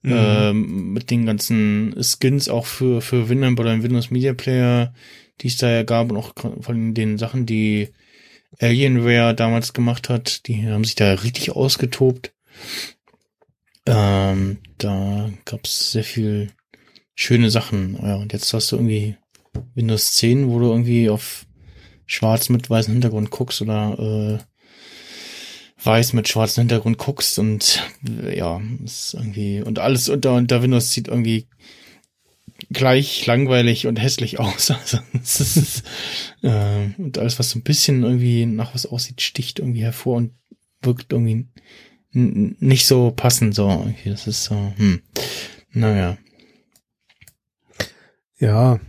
mhm. 0.07 0.15
ähm, 0.17 0.93
mit 0.93 1.11
den 1.11 1.27
ganzen 1.27 1.95
Skins 2.03 2.49
auch 2.49 2.67
für, 2.67 3.01
für 3.01 3.29
Winamp 3.29 3.59
oder 3.59 3.83
Windows 3.83 4.11
Media 4.11 4.35
Player, 4.35 4.95
die 5.41 5.49
es 5.49 5.57
da 5.57 5.71
ja 5.71 5.83
gab 5.83 6.11
und 6.11 6.17
auch 6.17 6.33
von 6.61 6.95
den 6.95 7.19
Sachen, 7.19 7.45
die 7.45 7.89
Alienware 8.61 9.35
damals 9.35 9.73
gemacht 9.73 10.09
hat, 10.09 10.47
die 10.47 10.67
haben 10.67 10.85
sich 10.85 10.95
da 10.95 11.13
richtig 11.13 11.51
ausgetobt. 11.51 12.33
Ähm, 13.85 14.59
da 14.79 15.31
gab's 15.45 15.93
sehr 15.93 16.05
viel 16.05 16.53
schöne 17.15 17.51
Sachen. 17.51 17.99
Ja, 18.01 18.17
und 18.17 18.33
jetzt 18.33 18.53
hast 18.53 18.73
du 18.73 18.77
irgendwie 18.77 19.17
Windows 19.75 20.15
10, 20.15 20.49
wo 20.49 20.59
du 20.59 20.67
irgendwie 20.67 21.11
auf 21.11 21.47
schwarz 22.07 22.49
mit 22.49 22.71
weißem 22.71 22.93
Hintergrund 22.93 23.31
guckst 23.31 23.61
oder 23.63 24.39
äh, 24.39 24.56
weiß 25.87 26.13
mit 26.13 26.29
schwarzem 26.29 26.63
Hintergrund 26.63 26.99
guckst 26.99 27.39
und 27.39 27.83
ja, 28.35 28.61
ist 28.85 29.15
irgendwie 29.15 29.63
und 29.63 29.79
alles 29.79 30.09
unter 30.09 30.35
unter 30.35 30.63
Windows 30.63 30.91
sieht 30.91 31.09
irgendwie 31.09 31.47
gleich 32.71 33.25
langweilig 33.27 33.87
und 33.87 33.97
hässlich 33.97 34.39
aus. 34.41 34.71
Also, 34.71 34.99
ist, 35.15 35.83
äh, 36.43 36.89
und 36.99 37.19
alles, 37.19 37.39
was 37.39 37.51
so 37.51 37.59
ein 37.59 37.63
bisschen 37.63 38.03
irgendwie 38.03 38.47
nach 38.47 38.75
was 38.75 38.87
aussieht, 38.87 39.23
sticht 39.23 39.59
irgendwie 39.59 39.83
hervor 39.83 40.17
und 40.17 40.33
wirkt 40.83 41.13
irgendwie 41.13 41.47
nicht 42.13 42.87
so 42.87 43.11
passend. 43.11 43.55
So, 43.55 43.69
irgendwie. 43.69 44.11
das 44.11 44.27
ist 44.27 44.45
so, 44.45 44.73
hm. 44.77 45.03
Naja. 45.73 46.17
Ja, 48.39 48.81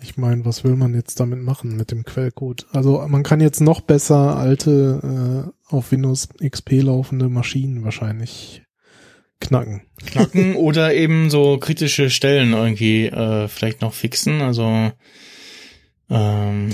ich 0.00 0.16
meine, 0.16 0.44
was 0.44 0.64
will 0.64 0.74
man 0.74 0.94
jetzt 0.94 1.20
damit 1.20 1.40
machen 1.40 1.76
mit 1.76 1.90
dem 1.90 2.04
Quellcode? 2.04 2.66
Also 2.72 3.04
man 3.08 3.22
kann 3.22 3.40
jetzt 3.40 3.60
noch 3.60 3.80
besser 3.80 4.36
alte 4.36 5.52
äh, 5.54 5.61
auf 5.72 5.92
Windows 5.92 6.28
XP 6.42 6.82
laufende 6.82 7.28
Maschinen 7.28 7.84
wahrscheinlich 7.84 8.62
knacken. 9.40 9.82
Knacken 10.06 10.56
oder 10.56 10.94
eben 10.94 11.30
so 11.30 11.58
kritische 11.58 12.10
Stellen 12.10 12.52
irgendwie 12.52 13.06
äh, 13.06 13.48
vielleicht 13.48 13.80
noch 13.80 13.92
fixen. 13.92 14.40
Also 14.40 14.92
ähm, 16.10 16.70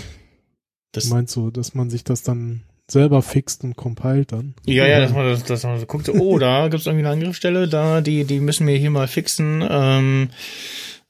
das 0.92 1.08
meinst 1.08 1.36
du, 1.36 1.50
dass 1.50 1.74
man 1.74 1.90
sich 1.90 2.04
das 2.04 2.22
dann 2.22 2.62
selber 2.90 3.22
fixt 3.22 3.64
und 3.64 3.76
compiled 3.76 4.32
dann? 4.32 4.54
Ja, 4.66 4.86
ja, 4.86 5.00
dass 5.00 5.12
man, 5.12 5.26
das, 5.26 5.44
dass 5.44 5.62
man 5.64 5.78
so 5.78 5.86
guckt, 5.86 6.08
oh, 6.08 6.38
da 6.38 6.68
gibt's 6.68 6.86
irgendwie 6.86 7.04
eine 7.04 7.14
Angriffsstelle, 7.14 7.68
da, 7.68 8.00
die, 8.00 8.24
die 8.24 8.40
müssen 8.40 8.66
wir 8.66 8.76
hier 8.76 8.90
mal 8.90 9.08
fixen. 9.08 9.64
Ähm, 9.68 10.30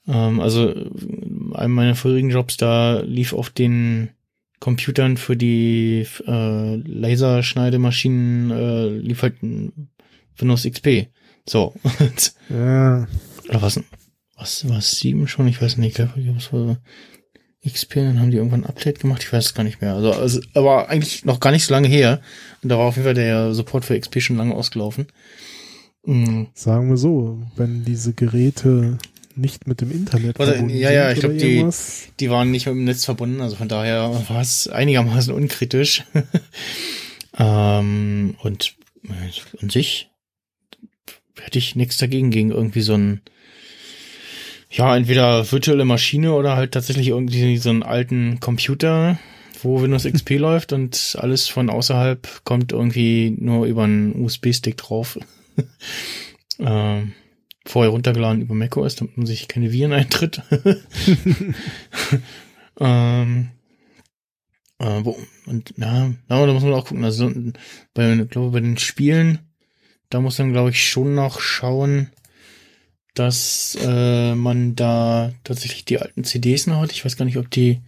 ähm, 0.09 0.41
also 0.41 0.75
einem 1.55 1.75
meiner 1.75 1.95
vorherigen 1.95 2.31
Jobs, 2.31 2.57
da 2.57 3.01
lief 3.01 3.33
auf 3.33 3.51
den 3.51 4.11
Computern 4.61 5.17
für 5.17 5.37
die 5.37 6.07
äh, 6.27 6.77
Laserschneidemaschinen 6.77 8.51
äh, 8.51 8.89
lief 8.89 9.23
halt 9.23 9.37
Windows 9.41 10.65
XP. 10.65 11.09
So. 11.47 11.75
ja. 12.49 13.07
Oder 13.49 13.63
was? 13.63 13.81
Was 14.37 14.69
war 14.69 14.81
sieben 14.81 15.27
schon? 15.29 15.49
Ich 15.49 15.61
weiß 15.61 15.77
nicht. 15.79 15.99
Was 15.99 16.53
war 16.53 16.79
XP? 17.67 17.95
Dann 17.95 18.21
haben 18.21 18.31
die 18.31 18.37
irgendwann 18.37 18.65
ein 18.65 18.69
Update 18.69 19.01
gemacht. 19.01 19.23
Ich 19.23 19.33
weiß 19.33 19.47
es 19.47 19.55
gar 19.55 19.65
nicht 19.65 19.81
mehr. 19.81 19.95
Also, 19.95 20.13
also, 20.13 20.41
aber 20.55 20.89
eigentlich 20.89 21.25
noch 21.25 21.41
gar 21.41 21.51
nicht 21.51 21.65
so 21.65 21.75
lange 21.75 21.89
her. 21.89 22.21
Und 22.63 22.69
da 22.69 22.79
war 22.79 22.87
auf 22.87 22.97
jeden 22.97 23.05
Fall 23.05 23.15
der 23.15 23.55
Support 23.55 23.85
für 23.85 23.99
XP 23.99 24.21
schon 24.21 24.37
lange 24.37 24.55
ausgelaufen. 24.55 25.07
Mhm. 26.05 26.49
Sagen 26.55 26.89
wir 26.89 26.97
so, 26.97 27.43
wenn 27.57 27.85
diese 27.85 28.13
Geräte 28.13 28.99
nicht 29.39 29.67
mit 29.67 29.81
dem 29.81 29.91
Internet 29.91 30.39
oder, 30.39 30.53
verbunden 30.53 30.77
Ja, 30.77 30.91
ja, 30.91 31.11
ich 31.11 31.21
glaube, 31.21 31.37
die, 31.37 31.67
die 32.21 32.31
waren 32.31 32.51
nicht 32.51 32.67
mit 32.67 32.75
dem 32.75 32.85
Netz 32.85 33.05
verbunden, 33.05 33.41
also 33.41 33.57
von 33.57 33.69
daher 33.69 34.25
war 34.29 34.41
es 34.41 34.69
einigermaßen 34.69 35.33
unkritisch. 35.33 36.05
ähm, 37.39 38.37
und 38.43 38.75
äh, 39.05 39.61
an 39.63 39.71
sich 39.71 40.11
hätte 41.41 41.59
ich 41.59 41.77
nichts 41.77 41.99
dagegen 41.99 42.31
gegen 42.31 42.51
irgendwie 42.51 42.83
so 42.83 42.95
ein 42.95 43.23
ja, 44.71 44.97
entweder 44.97 45.51
virtuelle 45.51 45.85
Maschine 45.85 46.35
oder 46.35 46.57
halt 46.57 46.73
tatsächlich 46.73 47.09
irgendwie 47.09 47.57
so 47.57 47.71
einen 47.71 47.83
alten 47.83 48.39
Computer, 48.41 49.19
wo 49.63 49.81
Windows 49.81 50.05
XP 50.05 50.31
läuft 50.39 50.73
und 50.73 51.17
alles 51.19 51.49
von 51.49 51.71
außerhalb 51.71 52.45
kommt 52.45 52.73
irgendwie 52.73 53.35
nur 53.39 53.67
über 53.67 53.85
einen 53.85 54.23
USB-Stick 54.23 54.77
drauf. 54.77 55.19
ähm, 56.59 57.15
vorher 57.69 57.91
runtergeladen 57.91 58.43
über 58.43 58.55
macOS, 58.55 58.97
damit 58.97 59.17
man 59.17 59.27
sich 59.27 59.47
keine 59.47 59.73
Viren 59.73 59.93
eintritt. 59.93 60.43
ähm, 62.81 63.51
äh, 64.79 65.01
wo, 65.05 65.19
und 65.47 65.75
ja, 65.77 66.13
da 66.29 66.47
muss 66.47 66.63
man 66.63 66.73
auch 66.73 66.87
gucken. 66.87 67.05
Also 67.05 67.31
bei, 67.95 68.17
glaube, 68.25 68.53
bei 68.53 68.61
den 68.61 68.79
Spielen, 68.79 69.41
da 70.09 70.21
muss 70.21 70.39
man, 70.39 70.53
glaube 70.53 70.71
ich, 70.71 70.89
schon 70.89 71.15
noch 71.15 71.41
schauen, 71.41 72.11
dass 73.15 73.77
äh, 73.83 74.35
man 74.35 74.75
da 74.75 75.33
tatsächlich 75.45 75.85
die 75.85 75.99
alten 75.99 76.25
CDs 76.25 76.67
noch 76.67 76.81
hat. 76.81 76.93
Ich 76.93 77.05
weiß 77.05 77.17
gar 77.17 77.25
nicht, 77.25 77.39
ob 77.39 77.51
die 77.51 77.83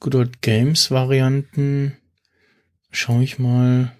Good 0.00 0.14
Old 0.14 0.42
Games 0.42 0.90
Varianten, 0.90 1.96
schaue 2.90 3.24
ich 3.24 3.38
mal, 3.38 3.92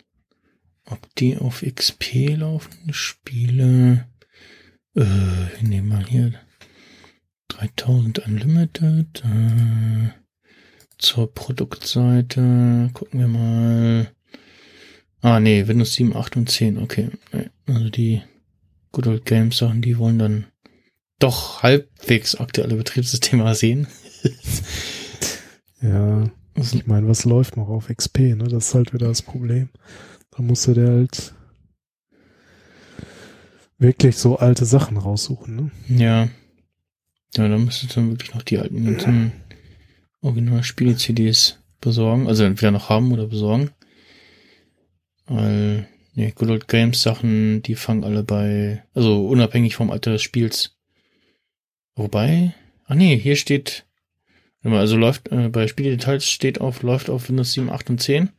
ob 0.86 1.14
die 1.16 1.36
auf 1.36 1.62
XP 1.62 2.36
laufen, 2.36 2.92
Spiele. 2.92 4.06
Äh, 4.95 5.01
wir 5.01 5.68
nehmen 5.68 5.88
mal 5.88 6.05
hier 6.05 6.32
3000 7.49 8.20
Unlimited. 8.20 9.24
Äh, 9.24 10.11
zur 10.99 11.32
Produktseite 11.34 12.90
gucken 12.93 13.20
wir 13.20 13.28
mal. 13.28 14.12
Ah, 15.20 15.40
nee, 15.40 15.66
Windows 15.66 15.95
7, 15.95 16.16
8 16.16 16.36
und 16.36 16.51
10, 16.51 16.78
okay. 16.78 17.11
Also 17.66 17.88
die 17.90 18.22
Good 18.93 19.07
Old 19.07 19.24
Games 19.24 19.59
Sachen, 19.59 19.82
die 19.82 19.99
wollen 19.99 20.18
dann 20.18 20.47
doch 21.18 21.62
halbwegs 21.62 22.34
aktuelle 22.34 22.74
Betriebssysteme 22.76 23.55
sehen. 23.55 23.86
ja, 25.80 26.24
ich 26.57 26.86
meine, 26.86 27.09
was 27.09 27.24
läuft 27.24 27.57
noch 27.57 27.68
auf 27.68 27.88
XP, 27.88 28.18
ne? 28.18 28.49
Das 28.49 28.68
ist 28.68 28.74
halt 28.74 28.93
wieder 28.93 29.09
das 29.09 29.22
Problem. 29.22 29.68
Da 30.32 30.43
musst 30.43 30.66
du 30.66 30.74
dir 30.74 30.88
halt 30.88 31.34
wirklich 33.82 34.16
so 34.16 34.36
alte 34.38 34.64
Sachen 34.64 34.96
raussuchen, 34.96 35.56
ne? 35.56 35.70
Ja. 35.88 36.28
Ja, 37.34 37.48
da 37.48 37.58
müsstest 37.58 37.96
du 37.96 38.00
dann 38.00 38.10
wirklich 38.10 38.34
noch 38.34 38.42
die 38.42 38.58
alten 38.58 38.84
ganzen 38.84 39.32
Original-Spiele-CDs 40.20 41.58
besorgen. 41.80 42.28
Also 42.28 42.44
entweder 42.44 42.70
noch 42.70 42.88
haben 42.88 43.12
oder 43.12 43.26
besorgen. 43.26 43.70
Weil, 45.26 45.88
ne, 46.14 46.32
Good 46.32 46.50
Old 46.50 46.68
Games 46.68 47.02
Sachen, 47.02 47.62
die 47.62 47.74
fangen 47.74 48.04
alle 48.04 48.22
bei, 48.22 48.82
also 48.94 49.26
unabhängig 49.26 49.76
vom 49.76 49.90
Alter 49.90 50.12
des 50.12 50.22
Spiels. 50.22 50.76
Wobei, 51.94 52.54
ach 52.86 52.94
nee, 52.94 53.18
hier 53.18 53.36
steht, 53.36 53.86
also 54.62 54.96
läuft, 54.96 55.32
äh, 55.32 55.48
bei 55.48 55.66
Spieledetails 55.66 56.28
steht 56.28 56.60
auf, 56.60 56.82
läuft 56.82 57.10
auf 57.10 57.28
Windows 57.28 57.52
7, 57.52 57.70
8 57.70 57.90
und 57.90 58.02
10. 58.02 58.30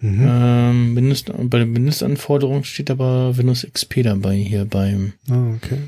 Mhm. 0.00 0.26
Ähm, 0.28 0.94
Mindest, 0.94 1.32
bei 1.34 1.58
den 1.58 1.72
Mindestanforderungen 1.72 2.64
steht 2.64 2.90
aber 2.90 3.36
Windows 3.36 3.66
XP 3.70 4.02
dabei 4.04 4.36
hier 4.36 4.64
beim 4.64 5.14
oh, 5.30 5.54
okay. 5.56 5.78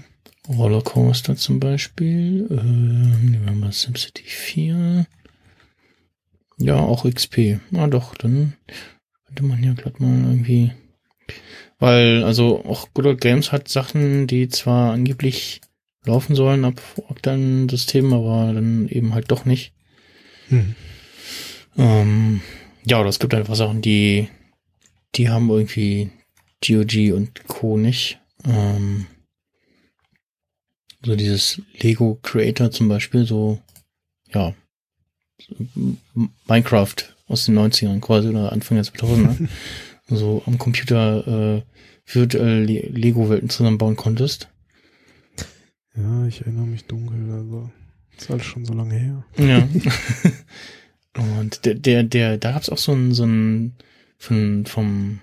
Rollercoaster 0.49 1.37
zum 1.37 1.61
Beispiel. 1.61 2.47
Ähm, 2.51 3.31
nehmen 3.31 3.45
wir 3.45 3.53
mal 3.53 3.73
SimCity 3.73 4.25
4. 4.25 5.07
Ja, 6.59 6.77
auch 6.77 7.09
XP. 7.09 7.61
Na 7.71 7.87
doch, 7.87 8.15
dann 8.15 8.55
könnte 9.27 9.45
man 9.45 9.63
ja 9.63 9.75
glatt 9.75 10.01
mal 10.01 10.13
irgendwie. 10.13 10.73
Weil, 11.79 12.25
also 12.25 12.65
auch 12.65 12.89
Good 12.93 13.07
Old 13.07 13.21
Games 13.21 13.53
hat 13.53 13.69
Sachen, 13.69 14.27
die 14.27 14.49
zwar 14.49 14.93
angeblich 14.93 15.61
laufen 16.05 16.35
sollen 16.35 16.65
ab 16.65 16.81
aktuellen 17.09 17.69
Systemen, 17.69 18.13
aber 18.13 18.53
dann 18.53 18.89
eben 18.89 19.15
halt 19.15 19.31
doch 19.31 19.45
nicht. 19.45 19.73
Hm. 20.49 20.75
Ähm, 21.79 22.41
ja, 22.85 23.01
oder 23.01 23.09
es 23.09 23.19
gibt 23.19 23.35
einfach 23.35 23.55
Sachen, 23.55 23.83
die, 23.83 24.29
die 25.15 25.29
haben 25.29 25.51
irgendwie 25.51 26.11
GOG 26.67 27.15
und 27.15 27.47
Co. 27.47 27.77
nicht. 27.77 28.19
Ähm, 28.45 29.07
so 31.05 31.17
dieses 31.17 31.63
Lego 31.79 32.19
Creator 32.23 32.71
zum 32.71 32.89
Beispiel, 32.89 33.25
so, 33.25 33.59
ja, 34.33 34.55
Minecraft 36.47 36.95
aus 37.27 37.47
den 37.47 37.59
90ern 37.59 38.01
quasi 38.01 38.29
oder 38.29 38.53
Anfang 38.53 38.77
der 38.77 38.85
2000er. 38.85 39.49
so 40.09 40.43
am 40.47 40.59
Computer 40.59 41.27
äh, 41.57 41.63
virtuell 42.07 42.65
Lego-Welten 42.65 43.49
zusammenbauen 43.49 43.97
konntest. 43.97 44.49
Ja, 45.97 46.27
ich 46.27 46.41
erinnere 46.43 46.67
mich 46.67 46.85
dunkel, 46.85 47.33
also 47.33 47.71
ist 48.17 48.31
alles 48.31 48.45
schon 48.45 48.65
so 48.65 48.75
lange 48.75 48.95
her. 48.95 49.25
Ja. 49.39 49.69
Und 51.17 51.65
der, 51.65 51.75
der, 51.75 52.03
der, 52.05 52.39
da 52.39 52.53
gab's 52.53 52.69
auch 52.69 52.79
so 52.79 52.93
ein, 52.93 53.13
so 53.13 53.25
ein, 53.25 53.75
von, 54.19 54.67
vom 54.67 55.21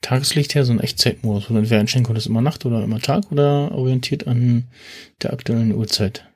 Tageslicht 0.00 0.54
her 0.54 0.64
so 0.64 0.72
ein 0.72 0.80
Echtzeitmodus, 0.80 1.50
wo 1.50 1.54
du 1.54 1.58
entweder 1.58 1.80
einstellen 1.80 2.04
konntest, 2.04 2.26
immer 2.26 2.40
Nacht 2.40 2.64
oder 2.64 2.82
immer 2.82 3.00
Tag 3.00 3.30
oder 3.32 3.72
orientiert 3.72 4.26
an 4.26 4.68
der 5.22 5.32
aktuellen 5.32 5.74
Uhrzeit. 5.74 6.28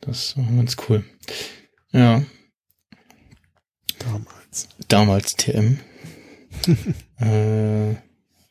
Das 0.00 0.36
war 0.36 0.44
ganz 0.44 0.76
cool. 0.88 1.04
Ja. 1.92 2.22
Damals. 3.98 4.68
Damals 4.88 5.36
TM. 5.36 5.80
äh, 7.18 7.96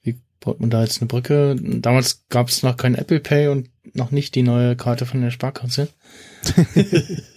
wie 0.04 0.20
baut 0.40 0.60
man 0.60 0.70
da 0.70 0.82
jetzt 0.82 1.02
eine 1.02 1.08
Brücke? 1.08 1.56
Damals 1.56 2.26
gab 2.30 2.50
es 2.50 2.64
noch 2.64 2.78
kein 2.78 2.96
Apple 2.96 3.20
Pay 3.20 3.48
und 3.48 3.70
noch 3.94 4.12
nicht 4.12 4.36
die 4.36 4.44
neue 4.44 4.76
Karte 4.76 5.06
von 5.06 5.22
der 5.22 5.32
Sparkasse. 5.32 5.90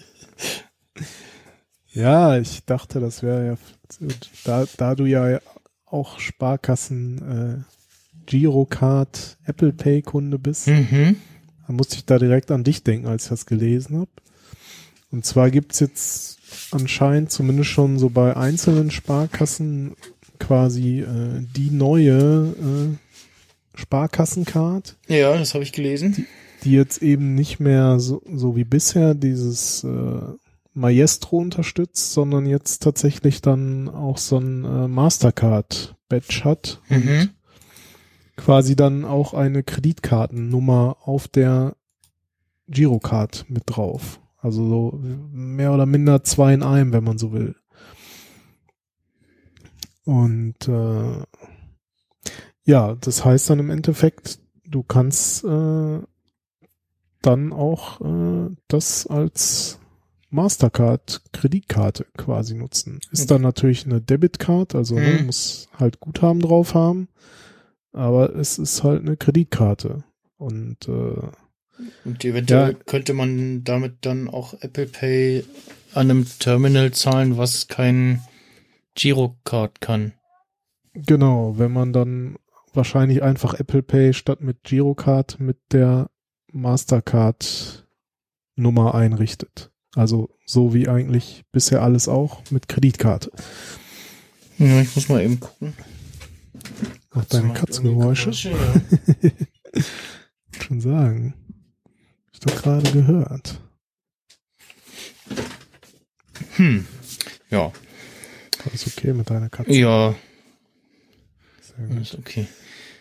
ja, 1.93 2.39
ich 2.39 2.65
dachte, 2.65 3.01
das 3.01 3.23
wäre 3.23 3.47
ja, 3.47 4.09
da, 4.45 4.67
da 4.77 4.95
du 4.95 5.07
ja 5.07 5.41
auch 5.87 6.21
Sparkassen 6.21 7.65
äh, 7.67 7.75
Girocard 8.27 9.39
Apple 9.45 9.73
Pay 9.73 10.03
Kunde 10.03 10.39
bist, 10.39 10.69
mhm. 10.69 11.17
dann 11.67 11.77
musste 11.77 11.97
ich 11.97 12.05
da 12.05 12.19
direkt 12.19 12.51
an 12.51 12.65
dich 12.65 12.85
denken, 12.85 13.07
als 13.07 13.25
ich 13.25 13.31
das 13.31 13.47
gelesen 13.47 13.99
habe. 13.99 14.11
Und 15.11 15.25
zwar 15.25 15.51
gibt's 15.51 15.81
jetzt 15.81 16.39
anscheinend 16.71 17.31
zumindest 17.31 17.71
schon 17.71 17.99
so 17.99 18.11
bei 18.11 18.37
einzelnen 18.37 18.91
Sparkassen 18.91 19.95
quasi 20.39 21.01
äh, 21.01 21.45
die 21.57 21.71
neue 21.71 22.55
äh, 22.55 23.79
Sparkassencard. 23.79 24.97
Ja, 25.09 25.37
das 25.37 25.55
habe 25.55 25.65
ich 25.65 25.73
gelesen. 25.73 26.13
Die, 26.13 26.27
die, 26.65 26.73
jetzt 26.73 27.03
eben 27.03 27.35
nicht 27.35 27.61
mehr 27.61 27.99
so, 27.99 28.23
so 28.33 28.57
wie 28.57 28.65
bisher 28.65 29.15
dieses 29.15 29.85
äh, 29.85 30.21
Maestro 30.79 31.39
unterstützt, 31.39 32.13
sondern 32.13 32.47
jetzt 32.47 32.83
tatsächlich 32.83 33.43
dann 33.43 33.89
auch 33.89 34.19
so 34.19 34.39
ein 34.39 34.65
äh, 34.65 34.89
Mastercard-Badge 34.89 36.45
hat 36.45 36.81
mhm. 36.89 36.97
und 36.97 37.35
quasi 38.37 38.77
dann 38.77 39.05
auch 39.05 39.35
eine 39.35 39.63
Kreditkartennummer 39.63 40.97
auf 41.03 41.29
der 41.29 41.77
Girocard 42.69 43.47
mit 43.49 43.65
drauf. 43.67 44.21
Also 44.41 44.69
so 44.69 45.01
mehr 45.33 45.73
oder 45.73 45.87
minder 45.87 46.23
zwei 46.23 46.55
in 46.55 46.63
einem, 46.63 46.93
wenn 46.93 47.05
man 47.05 47.19
so 47.19 47.33
will. 47.33 47.57
Und 50.05 50.69
äh, 50.69 51.23
ja, 52.65 52.95
das 52.95 53.25
heißt 53.25 53.51
dann 53.51 53.59
im 53.59 53.71
Endeffekt, 53.71 54.39
du 54.65 54.83
kannst 54.83 55.45
äh, 55.45 56.01
dann 57.23 57.53
auch 57.53 58.01
äh, 58.01 58.51
das 58.69 59.07
als 59.07 59.81
Mastercard-Kreditkarte 60.31 62.07
quasi 62.17 62.55
nutzen. 62.55 63.01
Ist 63.11 63.23
okay. 63.23 63.29
dann 63.29 63.43
natürlich 63.43 63.87
eine 63.87 64.01
Debitcard, 64.01 64.75
also 64.75 64.95
ne, 64.95 65.01
mhm. 65.01 65.17
ne, 65.17 65.23
muss 65.25 65.69
halt 65.79 66.01
Guthaben 66.01 66.41
drauf 66.41 66.75
haben, 66.75 67.09
aber 67.93 68.35
es 68.37 68.59
ist 68.59 68.83
halt 68.85 69.03
eine 69.03 69.17
Kreditkarte. 69.17 70.05
Und 70.37 70.89
äh, 70.89 71.29
und 72.05 72.25
eventuell 72.25 72.73
ja. 72.73 72.79
könnte 72.87 73.15
man 73.15 73.63
damit 73.65 73.99
dann 74.01 74.29
auch 74.29 74.55
Apple 74.61 74.87
Pay 74.87 75.45
an 75.95 76.11
einem 76.11 76.27
Terminal 76.39 76.93
zahlen, 76.93 77.37
was 77.37 77.69
kein 77.69 78.23
Girocard 78.95 79.81
kann. 79.81 80.15
Genau, 80.93 81.59
wenn 81.59 81.73
man 81.73 81.93
dann 81.93 82.37
wahrscheinlich 82.75 83.23
einfach 83.23 83.55
Apple 83.55 83.83
Pay 83.83 84.13
statt 84.13 84.41
mit 84.41 84.65
Girocard 84.65 85.39
mit 85.39 85.59
der 85.73 86.11
Mastercard 86.53 87.87
Nummer 88.57 88.95
einrichtet. 88.95 89.71
Also 89.95 90.31
so 90.45 90.75
wie 90.75 90.89
eigentlich 90.89 91.45
bisher 91.53 91.83
alles 91.83 92.09
auch 92.09 92.43
mit 92.51 92.69
Kreditkarte. 92.69 93.31
Ja, 94.59 94.81
ich 94.81 94.95
muss 94.95 95.09
mal 95.09 95.23
eben 95.23 95.41
gucken. 95.41 95.75
Ach, 97.11 97.25
deine 97.27 97.53
Katzengeräusche. 97.53 98.31
Ja. 98.31 98.53
Schon 100.61 100.81
sagen. 100.81 101.35
Ich 102.33 102.41
doch 102.41 102.63
gerade 102.63 102.91
gehört. 102.93 103.61
Hm. 106.57 106.87
Ja. 107.51 107.73
Alles 108.65 108.87
okay 108.87 109.13
mit 109.13 109.31
deiner 109.31 109.49
Katze? 109.49 109.73
Ja. 109.73 110.15
Sehr 111.61 111.87
gut. 111.87 112.03
Ist 112.03 112.15
okay. 112.19 112.47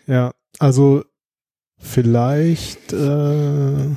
Ja, 0.06 0.34
also 0.60 1.04
vielleicht 1.80 2.94
äh, 2.94 3.96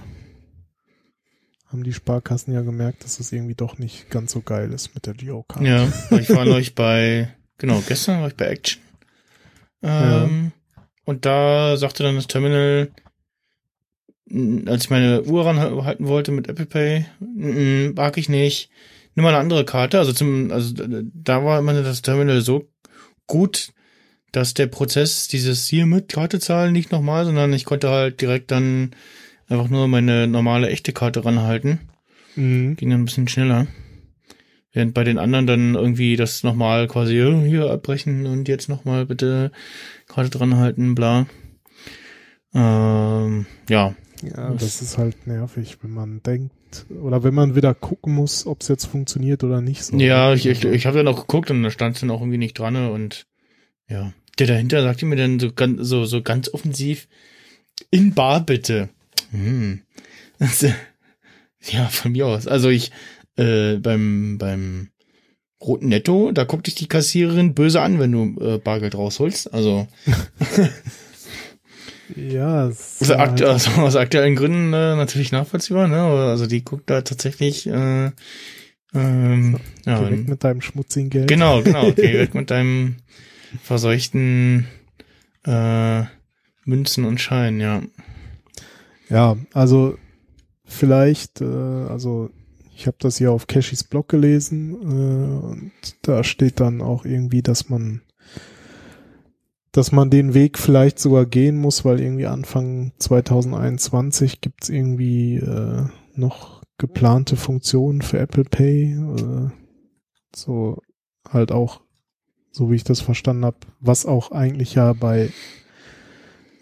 haben 1.70 1.84
die 1.84 1.92
Sparkassen 1.92 2.52
ja 2.52 2.62
gemerkt, 2.62 3.04
dass 3.04 3.20
es 3.20 3.30
irgendwie 3.32 3.54
doch 3.54 3.78
nicht 3.78 4.10
ganz 4.10 4.32
so 4.32 4.40
geil 4.40 4.72
ist 4.72 4.94
mit 4.94 5.06
der 5.06 5.14
Geocard. 5.14 5.64
Ja, 5.64 5.86
ich 6.18 6.30
war 6.30 6.44
neulich 6.44 6.74
bei, 6.74 7.34
genau, 7.58 7.82
gestern 7.86 8.20
war 8.20 8.28
ich 8.28 8.36
bei 8.36 8.46
Action. 8.46 8.82
Ähm, 9.82 10.52
ja. 10.76 10.82
Und 11.04 11.26
da 11.26 11.76
sagte 11.76 12.02
dann 12.02 12.16
das 12.16 12.26
Terminal, 12.26 12.90
als 14.66 14.84
ich 14.84 14.90
meine 14.90 15.22
Uhr 15.22 15.46
ranhalten 15.46 16.06
wollte 16.06 16.32
mit 16.32 16.48
Apple 16.48 16.66
Pay, 16.66 17.06
mag 17.94 18.16
ich 18.16 18.28
nicht. 18.28 18.70
Nimm 19.14 19.24
mal 19.24 19.30
eine 19.30 19.38
andere 19.38 19.64
Karte. 19.64 19.98
Also 19.98 20.12
zum, 20.12 20.52
also 20.52 20.74
da 20.76 21.44
war 21.44 21.58
immer 21.58 21.72
das 21.82 22.02
Terminal 22.02 22.40
so 22.42 22.68
gut, 23.26 23.72
dass 24.32 24.54
der 24.54 24.68
Prozess 24.68 25.26
dieses 25.26 25.66
hier 25.66 25.86
mit 25.86 26.08
Karte 26.08 26.38
zahlen 26.38 26.72
nicht 26.72 26.92
nochmal, 26.92 27.24
sondern 27.24 27.52
ich 27.52 27.64
konnte 27.64 27.90
halt 27.90 28.20
direkt 28.20 28.50
dann 28.52 28.94
einfach 29.50 29.68
nur 29.68 29.88
meine 29.88 30.26
normale 30.26 30.68
echte 30.68 30.92
Karte 30.92 31.24
ranhalten. 31.24 31.80
Mhm. 32.36 32.76
Ging 32.76 32.90
dann 32.90 33.02
ein 33.02 33.04
bisschen 33.04 33.28
schneller. 33.28 33.66
Während 34.72 34.94
bei 34.94 35.04
den 35.04 35.18
anderen 35.18 35.46
dann 35.46 35.74
irgendwie 35.74 36.16
das 36.16 36.44
nochmal 36.44 36.86
quasi 36.86 37.14
hier 37.14 37.70
abbrechen 37.70 38.26
und 38.26 38.46
jetzt 38.48 38.68
nochmal 38.68 39.04
bitte 39.04 39.50
Karte 40.06 40.30
dran 40.30 40.56
halten, 40.56 40.94
bla. 40.94 41.26
Ähm, 42.54 43.46
ja, 43.68 43.94
ja, 44.22 44.50
das 44.50 44.82
ist 44.82 44.98
halt 44.98 45.26
nervig, 45.26 45.78
wenn 45.82 45.92
man 45.92 46.22
denkt, 46.22 46.86
oder 46.90 47.22
wenn 47.22 47.34
man 47.34 47.54
wieder 47.54 47.74
gucken 47.74 48.14
muss, 48.14 48.46
ob 48.46 48.60
es 48.60 48.68
jetzt 48.68 48.84
funktioniert 48.84 49.44
oder 49.44 49.60
nicht. 49.60 49.82
So. 49.84 49.96
Ja, 49.98 50.34
ich, 50.34 50.46
ich, 50.46 50.64
ich 50.64 50.86
habe 50.86 50.98
dann 50.98 51.08
auch 51.08 51.20
geguckt 51.20 51.50
und 51.50 51.62
da 51.62 51.70
stand 51.70 51.94
es 51.94 52.00
dann 52.00 52.10
auch 52.10 52.20
irgendwie 52.20 52.38
nicht 52.38 52.58
dran 52.58 52.76
und 52.90 53.26
ja. 53.88 54.12
Der 54.38 54.46
dahinter 54.46 54.82
sagte 54.82 55.06
mir 55.06 55.16
dann 55.16 55.40
so 55.40 55.52
ganz, 55.52 55.86
so, 55.86 56.04
so 56.04 56.22
ganz 56.22 56.52
offensiv, 56.52 57.08
in 57.90 58.14
Bar 58.14 58.44
bitte. 58.44 58.88
Hm. 59.30 59.80
Ja, 61.62 61.88
von 61.88 62.12
mir 62.12 62.26
aus. 62.26 62.46
Also 62.46 62.70
ich, 62.70 62.90
äh, 63.36 63.76
beim, 63.76 64.38
beim 64.38 64.88
Roten 65.60 65.88
Netto, 65.88 66.32
da 66.32 66.44
guckt 66.44 66.66
dich 66.66 66.74
die 66.74 66.88
Kassiererin 66.88 67.52
böse 67.52 67.82
an, 67.82 67.98
wenn 67.98 68.12
du 68.12 68.40
äh, 68.40 68.56
Bargeld 68.56 68.94
rausholst. 68.94 69.52
Also 69.52 69.86
Ja, 72.16 72.64
also, 72.64 73.14
akt 73.14 73.42
also 73.42 73.70
aus 73.82 73.96
aktuellen 73.96 74.36
Gründen 74.36 74.72
äh, 74.72 74.96
natürlich 74.96 75.32
nachvollziehbar, 75.32 75.88
ne? 75.88 76.00
Also 76.00 76.46
die 76.46 76.64
guckt 76.64 76.90
da 76.90 77.02
tatsächlich 77.02 77.66
äh, 77.66 78.10
ähm, 78.94 79.58
so, 79.84 79.90
ja, 79.90 79.98
direkt 80.00 80.28
mit 80.28 80.42
deinem 80.42 80.60
schmutzigen 80.60 81.10
Geld. 81.10 81.28
Genau, 81.28 81.62
genau, 81.62 81.90
direkt 81.90 82.34
mit 82.34 82.50
deinem 82.50 82.96
verseuchten 83.62 84.66
äh, 85.44 86.02
Münzen 86.64 87.04
und 87.04 87.20
Schein, 87.20 87.60
ja. 87.60 87.82
Ja, 89.10 89.36
also 89.52 89.96
vielleicht, 90.64 91.40
äh, 91.40 91.44
also 91.44 92.30
ich 92.74 92.86
habe 92.86 92.96
das 93.00 93.18
hier 93.18 93.32
auf 93.32 93.46
Cashys 93.46 93.84
Blog 93.84 94.08
gelesen 94.08 94.72
äh, 94.72 95.46
und 95.46 95.72
da 96.02 96.24
steht 96.24 96.60
dann 96.60 96.80
auch 96.80 97.04
irgendwie, 97.04 97.42
dass 97.42 97.68
man 97.68 98.02
dass 99.72 99.92
man 99.92 100.10
den 100.10 100.34
Weg 100.34 100.58
vielleicht 100.58 100.98
sogar 100.98 101.26
gehen 101.26 101.56
muss, 101.56 101.84
weil 101.84 102.00
irgendwie 102.00 102.26
Anfang 102.26 102.92
2021 102.98 104.40
gibt's 104.40 104.68
irgendwie 104.68 105.36
äh, 105.36 105.84
noch 106.16 106.62
geplante 106.76 107.36
Funktionen 107.36 108.02
für 108.02 108.18
Apple 108.18 108.44
Pay. 108.44 108.94
Äh, 108.94 109.50
so 110.34 110.82
halt 111.28 111.52
auch, 111.52 111.82
so 112.50 112.70
wie 112.70 112.76
ich 112.76 112.84
das 112.84 113.00
verstanden 113.00 113.44
habe, 113.44 113.58
was 113.78 114.06
auch 114.06 114.32
eigentlich 114.32 114.74
ja 114.74 114.92
bei 114.92 115.30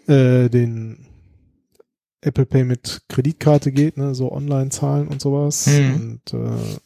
äh, 0.07 0.49
den 0.49 1.08
Apple 2.21 2.45
Pay 2.45 2.63
mit 2.65 3.01
Kreditkarte 3.07 3.71
geht, 3.71 3.97
ne, 3.97 4.13
so 4.13 4.31
Online-Zahlen 4.31 5.07
und 5.07 5.21
sowas. 5.21 5.67
Mhm. 5.67 5.93
Und 5.93 6.33
äh, 6.33 6.77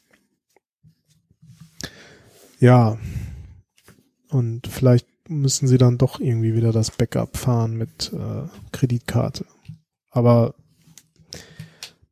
ja, 2.60 2.98
und 4.30 4.68
vielleicht 4.68 5.08
müssen 5.28 5.68
sie 5.68 5.78
dann 5.78 5.98
doch 5.98 6.20
irgendwie 6.20 6.56
wieder 6.56 6.72
das 6.72 6.92
Backup 6.92 7.38
fahren 7.38 7.78
mit 7.78 8.12
äh, 8.14 8.48
Kreditkarte. 8.72 9.46
Aber 10.12 10.54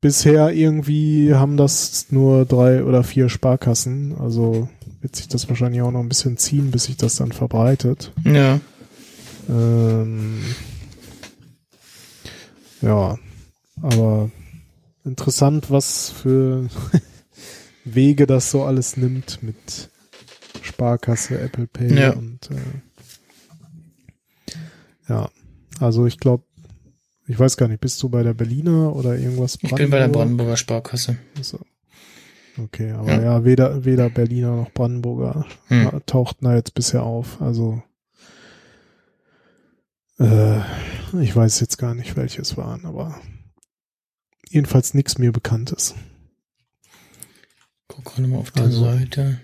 bisher 0.01 0.51
irgendwie 0.51 1.34
haben 1.34 1.57
das 1.57 2.07
nur 2.09 2.45
drei 2.45 2.84
oder 2.84 3.03
vier 3.03 3.30
Sparkassen. 3.30 4.15
Also 4.17 4.67
wird 5.01 5.15
sich 5.15 5.28
das 5.28 5.47
wahrscheinlich 5.49 5.82
auch 5.82 5.91
noch 5.91 5.99
ein 5.99 6.09
bisschen 6.09 6.38
ziehen, 6.38 6.72
bis 6.72 6.86
sich 6.86 6.97
das 6.97 7.15
dann 7.15 7.32
verbreitet. 7.32 8.11
Ja. 8.26 8.59
Ähm, 9.49 10.41
ja, 12.82 13.17
aber 13.82 14.29
interessant, 15.03 15.71
was 15.71 16.09
für 16.09 16.67
Wege 17.86 18.27
das 18.27 18.51
so 18.51 18.63
alles 18.63 18.97
nimmt 18.97 19.41
mit 19.41 19.89
Sparkasse, 20.61 21.39
Apple 21.39 21.67
Pay 21.67 21.99
ja. 21.99 22.13
und 22.13 22.49
äh, 22.51 22.55
ja, 25.09 25.29
also 25.79 26.05
ich 26.05 26.19
glaube, 26.19 26.43
ich 27.27 27.39
weiß 27.39 27.57
gar 27.57 27.67
nicht, 27.67 27.82
bist 27.82 28.01
du 28.03 28.09
bei 28.09 28.23
der 28.23 28.34
Berliner 28.34 28.95
oder 28.95 29.17
irgendwas? 29.17 29.57
Brandenburg? 29.57 29.79
Ich 29.79 29.86
bin 29.86 29.91
bei 29.91 29.99
der 29.99 30.07
Brandenburger 30.09 30.57
Sparkasse. 30.57 31.17
Also, 31.38 31.59
okay, 32.57 32.91
aber 32.91 33.11
ja, 33.13 33.21
ja 33.21 33.45
weder, 33.45 33.86
weder 33.86 34.09
Berliner 34.09 34.55
noch 34.55 34.71
Brandenburger 34.71 35.45
hm. 35.67 36.01
tauchten 36.05 36.45
da 36.45 36.55
jetzt 36.55 36.73
bisher 36.73 37.03
auf. 37.03 37.41
Also 37.41 37.82
äh, 40.19 40.59
ich 41.20 41.36
weiß 41.36 41.59
jetzt 41.59 41.78
gar 41.78 41.93
nicht, 41.95 42.16
welches 42.16 42.57
waren, 42.57 42.86
aber 42.86 43.20
jedenfalls 44.49 44.93
nichts 44.93 45.18
mir 45.18 45.32
Bekanntes. 45.32 45.95
Guck 47.88 48.18
mal 48.20 48.38
auf 48.38 48.51
der 48.51 48.64
also, 48.64 48.86
Seite. 48.86 49.41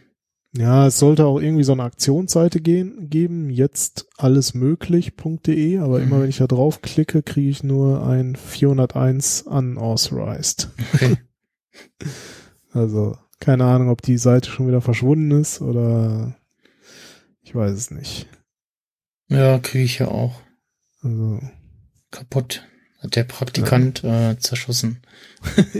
Ja, 0.55 0.88
es 0.88 0.97
sollte 0.97 1.26
auch 1.26 1.39
irgendwie 1.39 1.63
so 1.63 1.74
eine 1.74 1.84
Aktionsseite 1.84 2.61
gehen, 2.61 3.09
geben, 3.09 3.49
jetzt 3.49 4.07
allesmöglich.de, 4.18 5.80
aber 5.80 5.99
mhm. 5.99 6.03
immer 6.03 6.22
wenn 6.22 6.30
ich 6.30 6.38
da 6.38 6.47
drauf 6.47 6.82
klicke, 6.82 7.22
kriege 7.22 7.49
ich 7.49 7.63
nur 7.63 8.05
ein 8.07 8.36
401 8.36 9.43
unauthorized. 9.43 10.70
Okay. 10.93 11.18
also, 12.72 13.18
keine 13.39 13.65
Ahnung, 13.65 13.89
ob 13.89 14.01
die 14.01 14.18
Seite 14.18 14.49
schon 14.49 14.68
wieder 14.68 14.82
verschwunden 14.82 15.32
ist 15.32 15.61
oder 15.61 16.38
ich 17.41 17.53
weiß 17.53 17.74
es 17.74 17.91
nicht. 17.91 18.28
Ja, 19.30 19.59
kriege 19.59 19.84
ich 19.84 19.99
ja 19.99 20.07
auch. 20.07 20.41
Also. 21.01 21.39
Kaputt. 22.18 22.68
Hat 22.99 23.15
der 23.15 23.26
Praktikant 23.26 24.01
ja. 24.01 24.32
äh, 24.32 24.39
zerschossen. 24.39 25.03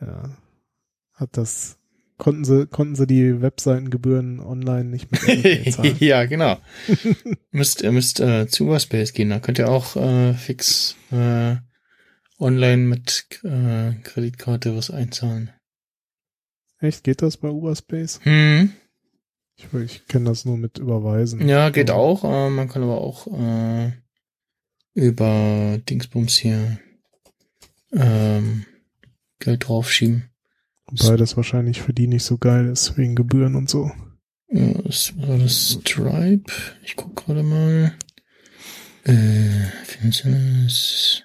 ja. 0.00 0.36
Hat 1.14 1.36
das 1.36 1.76
konnten 2.18 2.44
sie, 2.44 2.68
konnten 2.68 2.94
sie 2.94 3.08
die 3.08 3.42
Webseitengebühren 3.42 4.38
online 4.38 4.84
nicht 4.84 5.10
mehr 5.10 5.64
zahlen. 5.72 5.96
ja, 5.98 6.24
genau. 6.26 6.60
müsst, 7.50 7.82
ihr 7.82 7.90
müsst 7.90 8.20
äh, 8.20 8.46
zu 8.46 8.66
Uberspace 8.66 9.12
gehen, 9.12 9.30
da 9.30 9.40
könnt 9.40 9.58
ihr 9.58 9.68
auch 9.68 9.96
äh, 9.96 10.34
fix 10.34 10.94
äh, 11.10 11.56
online 12.38 12.84
mit 12.84 13.28
äh, 13.42 13.94
Kreditkarte 14.04 14.76
was 14.76 14.92
einzahlen. 14.92 15.50
Echt? 16.78 17.02
Geht 17.02 17.22
das 17.22 17.36
bei 17.36 17.48
Uberspace? 17.48 18.20
Hm. 18.22 18.72
Ich, 19.60 19.80
ich 19.80 20.06
kenne 20.06 20.30
das 20.30 20.44
nur 20.44 20.56
mit 20.56 20.78
Überweisen. 20.78 21.46
Ja, 21.46 21.70
geht 21.70 21.90
aber. 21.90 22.00
auch. 22.00 22.24
Äh, 22.24 22.50
man 22.50 22.68
kann 22.68 22.82
aber 22.82 22.98
auch 22.98 23.26
äh, 23.26 23.92
über 24.94 25.78
Dingsbums 25.88 26.36
hier 26.36 26.78
ähm, 27.92 28.64
Geld 29.38 29.68
draufschieben. 29.68 30.30
Wobei 30.86 31.16
das 31.16 31.36
wahrscheinlich 31.36 31.82
für 31.82 31.92
die 31.92 32.08
nicht 32.08 32.24
so 32.24 32.38
geil 32.38 32.66
ist, 32.66 32.96
wegen 32.96 33.14
Gebühren 33.14 33.54
und 33.54 33.68
so. 33.70 33.90
Ja, 34.48 34.72
das 34.82 35.16
war 35.16 35.38
das 35.38 35.78
Stripe. 35.80 36.52
Ich 36.82 36.96
guck 36.96 37.14
gerade 37.14 37.42
mal. 37.42 37.92
Äh, 39.04 39.66
Finsternis. 39.84 41.24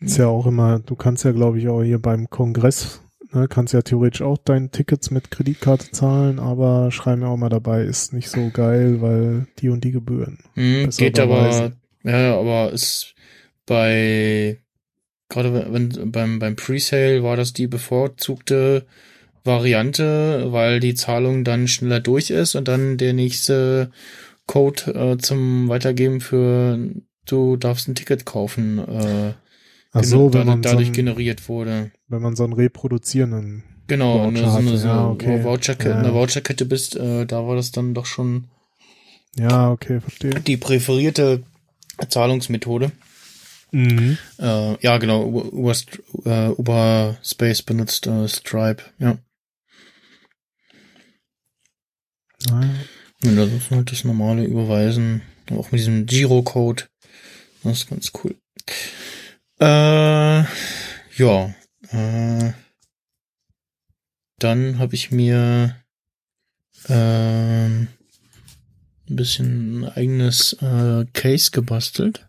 Ist 0.00 0.16
ja 0.16 0.26
auch 0.28 0.46
immer, 0.46 0.78
du 0.78 0.96
kannst 0.96 1.24
ja, 1.24 1.32
glaube 1.32 1.58
ich, 1.58 1.68
auch 1.68 1.82
hier 1.82 2.00
beim 2.00 2.30
Kongress, 2.30 3.02
ne, 3.32 3.48
kannst 3.48 3.74
ja 3.74 3.82
theoretisch 3.82 4.22
auch 4.22 4.38
deine 4.38 4.70
Tickets 4.70 5.10
mit 5.10 5.30
Kreditkarte 5.30 5.90
zahlen, 5.90 6.38
aber 6.38 6.90
schreiben 6.90 7.22
ja 7.22 7.28
auch 7.28 7.36
mal 7.36 7.48
dabei, 7.48 7.82
ist 7.82 8.12
nicht 8.12 8.28
so 8.28 8.50
geil, 8.52 9.00
weil 9.00 9.46
die 9.58 9.68
und 9.68 9.84
die 9.84 9.92
Gebühren. 9.92 10.38
Mhm, 10.54 10.90
geht 10.90 11.18
aber, 11.18 11.72
ja, 12.02 12.38
aber 12.38 12.72
ist 12.72 13.14
bei 13.66 14.58
gerade 15.28 15.72
wenn 15.72 16.10
beim, 16.10 16.38
beim 16.38 16.56
Presale 16.56 17.22
war 17.22 17.36
das 17.36 17.52
die 17.52 17.66
bevorzugte 17.66 18.86
Variante, 19.44 20.52
weil 20.52 20.80
die 20.80 20.94
Zahlung 20.94 21.44
dann 21.44 21.68
schneller 21.68 22.00
durch 22.00 22.30
ist 22.30 22.54
und 22.54 22.68
dann 22.68 22.98
der 22.98 23.12
nächste 23.12 23.90
Code 24.46 24.92
äh, 24.94 25.18
zum 25.18 25.68
Weitergeben 25.68 26.20
für 26.20 26.78
du 27.26 27.56
darfst 27.56 27.88
ein 27.88 27.94
Ticket 27.94 28.26
kaufen. 28.26 28.78
Äh, 28.78 29.32
Ach 29.92 30.04
so, 30.04 30.32
wenn 30.32 30.46
man 30.46 30.62
dadurch 30.62 30.86
so 30.86 30.90
ein, 30.92 30.94
generiert 30.94 31.48
wurde. 31.48 31.90
Wenn 32.08 32.22
man 32.22 32.36
so 32.36 32.44
einen 32.44 32.52
reproduzierenden 32.52 33.64
Genau, 33.88 34.18
Voucher 34.20 34.28
eine, 34.28 34.50
so 34.50 34.58
eine, 34.58 34.78
so 34.78 34.86
ja, 34.86 35.08
okay. 35.08 35.42
Voucherkette, 35.42 35.90
ja. 35.90 35.98
eine 35.98 36.14
Voucherkette 36.14 36.64
bist, 36.64 36.94
äh, 36.94 37.26
da 37.26 37.46
war 37.46 37.56
das 37.56 37.72
dann 37.72 37.92
doch 37.92 38.06
schon 38.06 38.48
ja, 39.36 39.70
okay, 39.70 40.00
verstehe. 40.00 40.40
Die 40.40 40.56
präferierte 40.56 41.42
Zahlungsmethode. 42.08 42.92
Mhm. 43.72 44.18
Äh, 44.38 44.84
ja, 44.84 44.98
genau, 44.98 45.24
Uber, 45.24 45.74
äh, 46.24 46.48
Uber 46.50 47.18
Space 47.22 47.62
benutzt 47.62 48.06
äh, 48.06 48.28
Stripe, 48.28 48.82
ja. 48.98 49.18
Naja. 52.48 52.70
Und 53.24 53.36
das 53.36 53.52
ist 53.52 53.70
halt 53.70 53.92
das 53.92 54.04
normale 54.04 54.44
Überweisen, 54.44 55.22
auch 55.50 55.70
mit 55.70 55.80
diesem 55.80 56.06
Giro-Code. 56.06 56.84
Das 57.62 57.72
ist 57.78 57.90
ganz 57.90 58.12
cool. 58.22 58.34
Äh, 59.60 60.44
ja, 61.16 61.54
äh, 61.90 62.52
dann 64.38 64.78
habe 64.78 64.94
ich 64.94 65.10
mir 65.10 65.76
äh, 66.88 66.94
ein 66.94 67.88
bisschen 69.06 69.84
ein 69.84 69.88
eigenes 69.90 70.54
äh, 70.54 71.04
Case 71.12 71.50
gebastelt. 71.50 72.26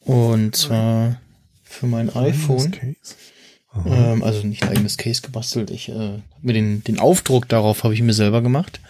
Und 0.00 0.54
zwar 0.54 1.20
für 1.64 1.86
mein 1.86 2.14
iPhone. 2.14 2.96
Ähm, 3.86 4.22
also 4.22 4.46
nicht 4.46 4.62
ein 4.62 4.68
eigenes 4.68 4.98
Case 4.98 5.22
gebastelt. 5.22 5.70
Ich 5.70 5.88
äh, 5.88 6.18
mir 6.42 6.52
den, 6.52 6.84
den 6.84 7.00
Aufdruck 7.00 7.48
darauf 7.48 7.84
habe 7.84 7.94
ich 7.94 8.02
mir 8.02 8.12
selber 8.12 8.42
gemacht. 8.42 8.80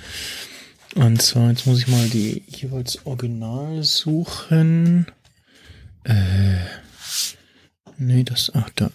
Und 0.95 1.23
zwar, 1.23 1.51
jetzt 1.51 1.67
muss 1.67 1.79
ich 1.79 1.89
mal 1.89 2.07
die 2.09 2.43
jeweils 2.49 3.07
Original 3.07 3.83
suchen. 3.83 5.07
Äh, 6.05 6.57
nee, 8.07 8.25
das, 8.25 8.51
ach 8.55 8.71
da. 8.75 8.91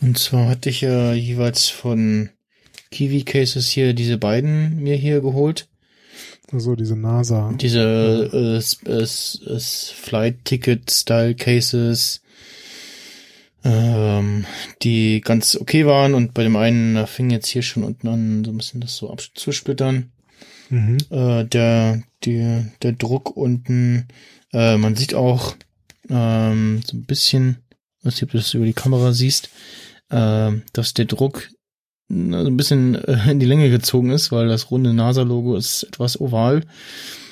Und 0.00 0.18
zwar 0.18 0.48
hatte 0.48 0.70
ich 0.70 0.80
ja 0.80 1.12
jeweils 1.12 1.68
von 1.68 2.30
Kiwi 2.90 3.22
Cases 3.24 3.68
hier 3.68 3.92
diese 3.94 4.18
beiden 4.18 4.82
mir 4.82 4.96
hier 4.96 5.20
geholt. 5.20 5.68
Also 6.52 6.74
diese 6.76 6.94
NASA. 6.96 7.54
Diese 7.58 8.30
äh, 8.32 8.58
äh, 8.88 9.02
äh, 9.02 9.58
Flight-Ticket-Style-Cases, 9.58 12.20
ähm, 13.64 14.44
die 14.82 15.22
ganz 15.22 15.56
okay 15.56 15.86
waren 15.86 16.12
und 16.14 16.34
bei 16.34 16.42
dem 16.42 16.56
einen, 16.56 16.94
da 16.94 17.06
fing 17.06 17.30
jetzt 17.30 17.48
hier 17.48 17.62
schon 17.62 17.82
unten 17.82 18.08
an, 18.08 18.44
so 18.44 18.50
ein 18.52 18.58
bisschen 18.58 18.82
das 18.82 18.96
so 18.96 19.10
abzusplittern. 19.10 20.12
Mhm. 20.68 20.98
Äh, 21.10 21.46
der, 21.46 22.02
die, 22.24 22.66
der 22.82 22.92
Druck 22.92 23.34
unten, 23.36 24.06
äh, 24.52 24.76
man 24.76 24.96
sieht 24.96 25.14
auch 25.14 25.56
ähm, 26.10 26.82
so 26.86 26.94
ein 26.96 27.04
bisschen, 27.04 27.63
was 28.04 28.16
du 28.16 28.26
das 28.26 28.54
über 28.54 28.64
die 28.64 28.72
Kamera 28.72 29.12
siehst, 29.12 29.50
äh, 30.10 30.52
dass 30.72 30.94
der 30.94 31.06
Druck 31.06 31.48
also 32.10 32.48
ein 32.48 32.56
bisschen 32.56 32.94
äh, 32.94 33.30
in 33.30 33.40
die 33.40 33.46
Länge 33.46 33.70
gezogen 33.70 34.10
ist, 34.10 34.30
weil 34.30 34.48
das 34.48 34.70
runde 34.70 34.92
NASA-Logo 34.92 35.56
ist 35.56 35.84
etwas 35.84 36.20
oval. 36.20 36.62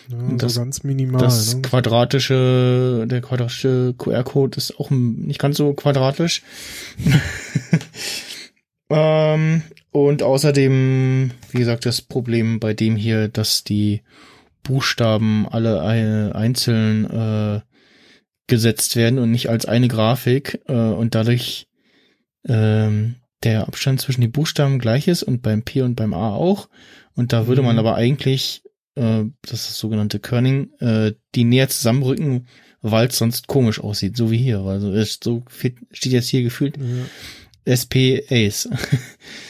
Ja, 0.09 0.37
das, 0.37 0.57
ganz 0.57 0.83
minimal. 0.83 1.21
Das 1.21 1.55
ne? 1.55 1.63
quadratische, 1.63 3.07
der 3.09 3.21
quadratische 3.21 3.95
QR-Code 3.97 4.57
ist 4.57 4.79
auch 4.79 4.91
nicht 4.91 5.39
ganz 5.39 5.59
so 5.59 5.75
quadratisch. 5.75 6.43
ähm, 8.91 9.63
und 9.91 10.23
außerdem, 10.23 11.31
wie 11.51 11.59
gesagt, 11.59 11.87
das 11.87 12.03
Problem 12.03 12.59
bei 12.59 12.75
dem 12.75 12.97
hier, 12.97 13.29
dass 13.29 13.65
die 13.65 14.03
Buchstaben 14.63 15.47
alle 15.49 15.83
einzeln 16.35 17.05
äh, 17.11 17.61
gesetzt 18.47 18.97
werden 18.97 19.19
und 19.19 19.31
nicht 19.31 19.49
als 19.49 19.67
eine 19.67 19.89
Grafik 19.89 20.61
äh, 20.67 20.73
und 20.73 21.15
dadurch 21.15 21.69
ähm, 22.47 23.17
der 23.43 23.67
Abstand 23.67 24.01
zwischen 24.01 24.21
den 24.21 24.33
Buchstaben 24.33 24.79
gleich 24.79 25.09
ist 25.09 25.23
und 25.23 25.43
beim 25.43 25.63
P 25.63 25.83
und 25.83 25.97
beim 25.97 26.15
A 26.15 26.35
auch. 26.35 26.69
Und 27.15 27.33
da 27.33 27.47
würde 27.47 27.63
man 27.63 27.77
mhm. 27.77 27.81
aber 27.81 27.95
eigentlich, 27.95 28.63
äh, 28.95 29.25
das 29.43 29.61
ist 29.61 29.69
das 29.71 29.79
sogenannte 29.79 30.21
Kerning, 30.21 30.71
äh, 30.81 31.13
die 31.35 31.45
näher 31.45 31.69
zusammenrücken, 31.69 32.47
weil 32.81 33.09
es 33.09 33.19
sonst 33.19 33.47
komisch 33.47 33.81
aussieht, 33.81 34.17
so 34.17 34.31
wie 34.31 34.39
hier. 34.39 34.61
Also 34.61 34.93
es 34.93 35.19
so 35.23 35.45
steht 35.49 36.13
jetzt 36.13 36.29
hier 36.29 36.43
gefühlt 36.43 36.77
ja. 36.77 36.85
SP 37.65 38.25
Ace. 38.29 38.69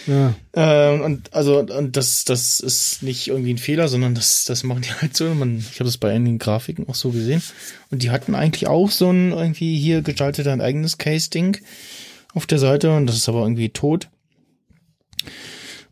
Ja. 0.06 0.34
ähm, 0.54 1.00
und 1.00 1.32
also 1.32 1.60
und 1.60 1.96
das 1.96 2.24
das 2.24 2.60
ist 2.60 3.02
nicht 3.02 3.28
irgendwie 3.28 3.54
ein 3.54 3.58
Fehler, 3.58 3.88
sondern 3.88 4.14
das 4.14 4.44
das 4.44 4.64
machen 4.64 4.82
die 4.82 4.90
halt 5.00 5.16
so. 5.16 5.32
Man, 5.34 5.58
ich 5.58 5.78
habe 5.78 5.84
das 5.84 5.96
bei 5.96 6.12
einigen 6.12 6.38
Grafiken 6.38 6.88
auch 6.88 6.94
so 6.94 7.10
gesehen. 7.10 7.42
Und 7.90 8.02
die 8.02 8.10
hatten 8.10 8.34
eigentlich 8.34 8.66
auch 8.66 8.90
so 8.90 9.10
ein 9.10 9.32
irgendwie 9.32 9.78
hier 9.78 10.02
gestaltet 10.02 10.46
ein 10.48 10.60
eigenes 10.60 10.98
Case-Ding 10.98 11.58
auf 12.34 12.46
der 12.46 12.58
Seite 12.58 12.94
und 12.94 13.06
das 13.06 13.16
ist 13.16 13.28
aber 13.28 13.42
irgendwie 13.42 13.68
tot. 13.68 14.08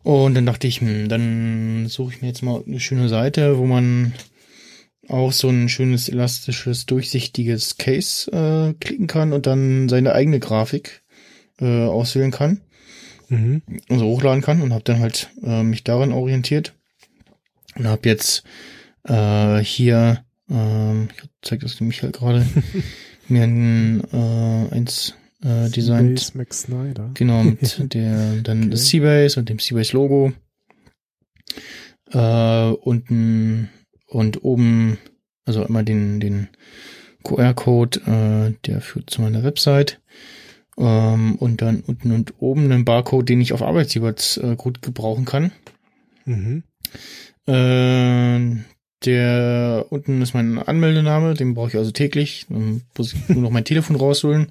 Und 0.03 0.33
dann 0.33 0.45
dachte 0.45 0.67
ich, 0.67 0.81
hm, 0.81 1.09
dann 1.09 1.87
suche 1.87 2.13
ich 2.13 2.21
mir 2.21 2.27
jetzt 2.27 2.41
mal 2.41 2.63
eine 2.65 2.79
schöne 2.79 3.07
Seite, 3.07 3.57
wo 3.57 3.65
man 3.65 4.13
auch 5.07 5.31
so 5.31 5.49
ein 5.49 5.69
schönes 5.69 6.09
elastisches, 6.09 6.85
durchsichtiges 6.85 7.77
Case 7.77 8.31
äh, 8.31 8.73
klicken 8.79 9.07
kann 9.07 9.33
und 9.33 9.45
dann 9.45 9.89
seine 9.89 10.13
eigene 10.13 10.39
Grafik 10.39 11.00
äh, 11.59 11.85
auswählen 11.85 12.31
kann. 12.31 12.61
Mhm. 13.29 13.61
Also 13.89 14.05
hochladen 14.05 14.41
kann 14.41 14.61
und 14.61 14.73
habe 14.73 14.83
dann 14.83 14.99
halt 14.99 15.29
äh, 15.43 15.63
mich 15.63 15.83
daran 15.83 16.11
orientiert 16.11 16.73
und 17.75 17.87
habe 17.87 18.09
jetzt 18.09 18.43
äh, 19.03 19.59
hier, 19.59 20.23
äh, 20.49 21.03
ich 21.03 21.29
zeige 21.41 21.63
das 21.63 21.79
nämlich 21.79 22.03
halt 22.03 22.13
gerade, 22.13 22.45
mir 23.27 23.43
ein, 23.43 24.01
äh, 24.11 24.75
eins 24.75 25.15
äh, 25.43 25.69
designt. 25.69 26.19
Seabase 26.19 26.37
Max 26.37 26.61
Snyder. 26.63 27.11
Genau, 27.13 27.43
mit 27.43 27.59
der, 27.93 28.41
dann 28.41 28.59
okay. 28.59 28.69
das 28.69 28.87
Seabase 28.87 29.39
und 29.39 29.49
dem 29.49 29.59
Seabase 29.59 29.93
Logo. 29.93 30.33
Äh, 32.11 32.71
unten 32.81 33.69
und 34.07 34.43
oben, 34.43 34.97
also 35.45 35.63
immer 35.63 35.83
den, 35.83 36.19
den 36.19 36.49
QR-Code, 37.23 37.99
äh, 38.05 38.67
der 38.67 38.81
führt 38.81 39.09
zu 39.09 39.21
meiner 39.21 39.43
Website. 39.43 40.00
Ähm, 40.77 41.35
und 41.35 41.61
dann 41.61 41.81
unten 41.81 42.11
und 42.11 42.33
oben 42.39 42.65
einen 42.65 42.85
Barcode, 42.85 43.29
den 43.29 43.41
ich 43.41 43.53
auf 43.53 43.61
Arbeitgebers 43.61 44.37
äh, 44.37 44.55
gut 44.55 44.81
gebrauchen 44.81 45.25
kann. 45.25 45.51
Mhm. 46.25 46.63
Äh, 47.47 48.63
der 49.05 49.85
unten 49.89 50.21
ist 50.21 50.33
mein 50.33 50.59
Anmeldename, 50.59 51.33
den 51.33 51.53
brauche 51.53 51.69
ich 51.69 51.77
also 51.77 51.91
täglich. 51.91 52.45
Dann 52.49 52.83
muss 52.97 53.13
ich 53.13 53.29
nur 53.29 53.41
noch 53.41 53.49
mein 53.49 53.65
Telefon 53.65 53.95
rausholen 53.95 54.47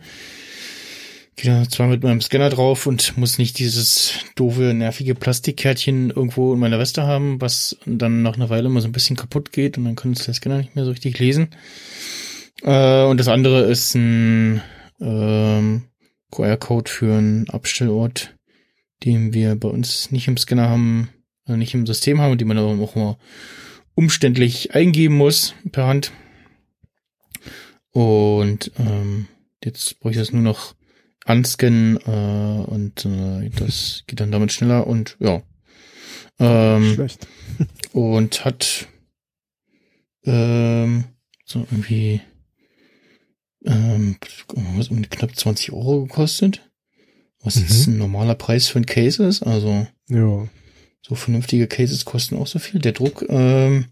gehe 1.40 1.52
da 1.52 1.68
zwar 1.68 1.88
mit 1.88 2.02
meinem 2.02 2.20
Scanner 2.20 2.50
drauf 2.50 2.86
und 2.86 3.16
muss 3.16 3.38
nicht 3.38 3.58
dieses 3.58 4.14
doofe, 4.34 4.74
nervige 4.74 5.14
Plastikkärtchen 5.14 6.10
irgendwo 6.10 6.52
in 6.52 6.60
meiner 6.60 6.78
Weste 6.78 7.04
haben, 7.04 7.40
was 7.40 7.76
dann 7.86 8.22
nach 8.22 8.36
einer 8.36 8.50
Weile 8.50 8.66
immer 8.66 8.80
so 8.80 8.88
ein 8.88 8.92
bisschen 8.92 9.16
kaputt 9.16 9.52
geht 9.52 9.78
und 9.78 9.84
dann 9.84 9.96
kann 9.96 10.12
es 10.12 10.24
der 10.24 10.34
Scanner 10.34 10.58
nicht 10.58 10.76
mehr 10.76 10.84
so 10.84 10.90
richtig 10.90 11.18
lesen. 11.18 11.48
Äh, 12.62 13.04
und 13.04 13.18
das 13.18 13.28
andere 13.28 13.62
ist 13.62 13.94
ein 13.94 14.60
ähm, 15.00 15.82
QR-Code 16.30 16.90
für 16.90 17.18
einen 17.18 17.48
Abstellort, 17.50 18.36
den 19.04 19.32
wir 19.32 19.56
bei 19.56 19.68
uns 19.68 20.10
nicht 20.10 20.28
im 20.28 20.36
Scanner 20.36 20.68
haben, 20.68 21.10
also 21.44 21.56
nicht 21.56 21.74
im 21.74 21.86
System 21.86 22.20
haben 22.20 22.36
den 22.38 22.48
man 22.48 22.58
aber 22.58 22.82
auch 22.82 22.94
mal 22.94 23.16
umständlich 23.94 24.74
eingeben 24.74 25.16
muss 25.16 25.54
per 25.72 25.86
Hand. 25.86 26.12
Und 27.92 28.70
ähm, 28.78 29.26
jetzt 29.64 29.98
brauche 30.00 30.12
ich 30.12 30.18
das 30.18 30.32
nur 30.32 30.42
noch 30.42 30.74
anscannen 31.24 31.96
äh, 31.96 32.70
und 32.70 33.04
äh, 33.04 33.50
das 33.50 34.04
geht 34.06 34.20
dann 34.20 34.32
damit 34.32 34.52
schneller 34.52 34.86
und 34.86 35.16
ja. 35.18 35.42
Ähm, 36.38 36.94
Schlecht. 36.94 37.26
und 37.92 38.44
hat 38.44 38.88
ähm, 40.24 41.04
so 41.44 41.66
irgendwie 41.70 42.20
ähm, 43.64 44.16
was 44.76 44.88
um 44.88 45.02
knapp 45.08 45.36
20 45.36 45.72
Euro 45.72 46.02
gekostet. 46.02 46.68
Was 47.42 47.56
mhm. 47.56 47.62
jetzt 47.62 47.86
ein 47.86 47.98
normaler 47.98 48.34
Preis 48.34 48.68
für 48.68 48.78
ein 48.78 48.86
Case 48.86 49.24
ist. 49.24 49.42
Also 49.42 49.86
ja. 50.08 50.48
so 51.02 51.14
vernünftige 51.14 51.66
Cases 51.66 52.04
kosten 52.04 52.36
auch 52.36 52.46
so 52.46 52.58
viel. 52.58 52.80
Der 52.80 52.92
Druck 52.92 53.24
ähm, 53.28 53.86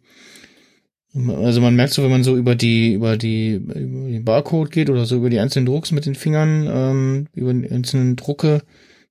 also 1.14 1.61
man 1.61 1.75
merkt 1.75 1.95
so, 1.95 2.03
wenn 2.03 2.11
man 2.11 2.23
so 2.23 2.37
über 2.37 2.55
die, 2.55 2.93
über 2.93 3.16
die, 3.16 3.55
über 3.55 3.75
den 3.75 4.25
Barcode 4.25 4.71
geht 4.71 4.91
oder 4.91 5.07
so 5.07 5.16
über 5.16 5.31
die 5.31 5.41
einzelnen 5.41 5.66
Drucks 5.66 5.91
mit 5.91 6.07
den 6.07 6.14
Fingern, 6.14 6.69
ähm, 6.71 7.27
über 7.35 7.53
die 7.53 7.71
einzelnen 7.71 8.16
Drucke, 8.16 8.62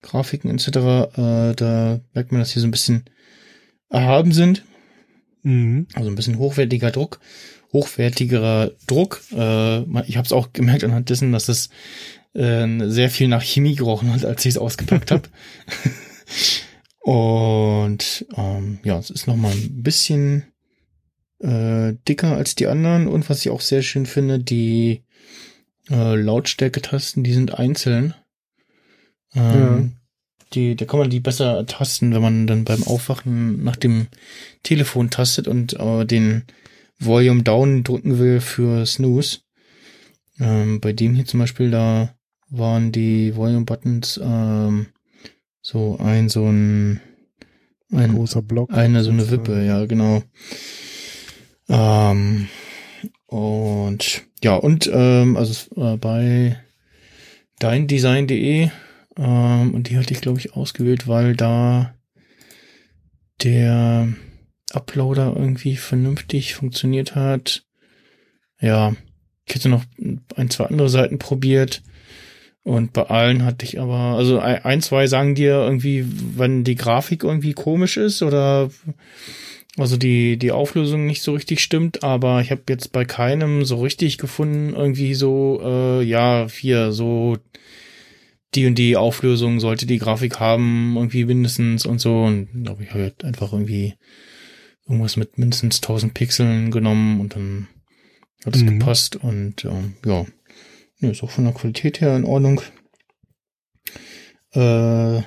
Grafiken 0.01 0.51
etc., 0.51 0.68
äh, 0.68 1.55
da 1.55 1.99
merkt 2.14 2.32
man, 2.32 2.39
dass 2.39 2.51
hier 2.51 2.62
so 2.62 2.68
ein 2.68 2.72
bisschen 2.72 3.05
erhaben 3.89 4.32
sind. 4.32 4.64
Mhm. 5.41 5.88
Also 5.95 6.10
ein 6.10 6.16
bisschen 6.16 6.38
hochwertiger 6.38 6.91
Druck, 6.91 7.20
hochwertigerer 7.74 8.72
Druck. 8.88 9.22
Äh, 9.32 9.82
ich 10.03 10.18
habe 10.18 10.26
es 10.26 10.32
auch 10.32 10.53
gemerkt 10.53 10.84
anhand 10.84 11.09
dessen, 11.09 11.32
dass 11.32 11.49
es 11.49 11.70
äh, 12.34 12.68
sehr 12.89 13.09
viel 13.09 13.28
nach 13.28 13.43
Chemie 13.43 13.76
gerochen 13.76 14.13
hat, 14.13 14.26
als 14.26 14.45
ich 14.45 14.51
es 14.55 14.57
ausgepackt 14.57 15.11
habe. 15.11 15.24
Und 17.07 18.26
ähm, 18.36 18.80
ja, 18.84 18.99
es 18.99 19.09
ist 19.09 19.28
noch 19.28 19.38
mal 19.38 19.53
ein 19.53 19.82
bisschen 19.82 20.43
äh, 21.39 21.93
dicker 22.07 22.36
als 22.36 22.55
die 22.55 22.68
anderen 22.68 23.07
und 23.07 23.30
was 23.30 23.45
ich 23.45 23.49
auch 23.49 23.61
sehr 23.61 23.82
schön 23.82 24.05
finde, 24.05 24.39
die 24.39 25.03
äh, 25.89 26.15
Lautstärke-Tasten, 26.15 27.24
die 27.24 27.34
sind 27.34 27.57
einzeln. 27.57 28.13
Ähm, 29.36 29.53
ja. 29.53 29.89
Die, 30.53 30.76
da 30.76 30.84
kann 30.84 30.99
man 30.99 31.09
die 31.09 31.22
besser 31.22 31.65
tasten, 31.65 32.13
wenn 32.13 32.22
man 32.22 32.45
dann 32.45 32.65
beim 32.65 32.84
Aufwachen 32.84 33.63
nach 33.63 33.78
dem 33.78 34.07
Telefon 34.63 35.09
tastet 35.09 35.47
und 35.47 35.80
äh, 35.80 36.05
den 36.05 36.43
Volume 37.00 37.43
Down 37.43 37.84
drücken 37.84 38.20
will 38.20 38.41
für 38.41 38.86
Snooze. 38.86 39.39
Ähm, 40.39 40.80
bei 40.80 40.93
dem 40.93 41.16
hier 41.16 41.26
zum 41.26 41.39
Beispiel, 41.39 41.72
da 41.72 42.16
waren 42.50 42.91
die 42.91 43.36
Volume 43.36 43.66
Buttons 43.66 44.20
ähm, 44.24 44.88
so 45.62 45.98
ein, 46.00 46.30
so 46.30 46.45
ein, 46.45 47.02
ein 47.91 48.14
großer 48.14 48.41
Block. 48.41 48.74
Eine, 48.74 49.04
so 49.04 49.12
eine 49.12 49.30
Wippe, 49.30 49.66
ja, 49.66 49.86
genau. 49.86 50.24
Ähm, 51.70 52.48
und 53.26 54.24
ja, 54.43 54.56
und 54.56 54.89
ähm, 54.93 55.36
also 55.36 55.76
äh, 55.76 55.98
bei 55.98 56.58
deindesign.de 57.60 58.70
ähm, 59.18 59.74
und 59.74 59.89
die 59.89 59.98
hatte 59.98 60.14
ich, 60.14 60.22
glaube 60.22 60.39
ich, 60.39 60.54
ausgewählt, 60.54 61.08
weil 61.08 61.36
da 61.36 61.95
der 63.43 64.08
Uploader 64.74 65.34
irgendwie 65.36 65.78
vernünftig 65.78 66.55
funktioniert 66.55 67.15
hat. 67.15 67.63
Ja, 68.59 68.95
ich 69.45 69.55
hätte 69.55 69.70
noch 69.70 69.84
ein, 70.36 70.49
zwei 70.49 70.65
andere 70.65 70.89
Seiten 70.89 71.20
probiert. 71.20 71.84
Und 72.63 72.91
bei 72.91 73.03
allen 73.03 73.45
hatte 73.45 73.65
ich 73.65 73.80
aber, 73.80 74.18
also 74.18 74.39
ein, 74.39 74.82
zwei 74.82 75.07
sagen 75.07 75.36
dir 75.36 75.53
irgendwie, 75.53 76.05
wenn 76.36 76.65
die 76.65 76.76
Grafik 76.76 77.24
irgendwie 77.24 77.53
komisch 77.53 77.95
ist 77.95 78.22
oder 78.22 78.70
also 79.78 79.95
die, 79.95 80.38
die 80.38 80.51
Auflösung 80.51 81.05
nicht 81.05 81.22
so 81.22 81.34
richtig 81.34 81.61
stimmt, 81.61 82.03
aber 82.03 82.41
ich 82.41 82.51
habe 82.51 82.63
jetzt 82.68 82.91
bei 82.91 83.05
keinem 83.05 83.63
so 83.63 83.78
richtig 83.78 84.18
gefunden, 84.18 84.74
irgendwie 84.74 85.13
so, 85.13 85.61
äh, 85.63 86.03
ja, 86.03 86.47
hier, 86.49 86.91
so 86.91 87.38
die 88.55 88.65
und 88.65 88.76
die 88.76 88.97
Auflösung 88.97 89.59
sollte 89.59 89.86
die 89.86 89.99
Grafik 89.99 90.39
haben, 90.39 90.95
irgendwie 90.97 91.26
mindestens 91.26 91.86
und 91.86 91.99
so. 91.99 92.24
Und 92.24 92.68
habe 92.68 92.84
ich 92.84 92.91
halt 92.91 93.24
einfach 93.24 93.53
irgendwie 93.53 93.93
irgendwas 94.88 95.18
mit 95.18 95.38
mindestens 95.38 95.78
1000 95.78 96.14
Pixeln 96.14 96.72
genommen 96.72 97.20
und 97.20 97.36
dann 97.36 97.68
hat 98.46 98.56
es 98.56 98.64
mhm. 98.64 98.80
gepasst 98.80 99.16
und 99.18 99.66
ähm, 99.66 99.96
ja, 100.06 100.26
ist 101.00 101.24
auch 101.24 101.30
von 101.30 101.44
der 101.44 101.54
Qualität 101.54 102.02
her 102.02 102.16
in 102.16 102.26
Ordnung. 102.26 102.62
Äh, 104.54 105.22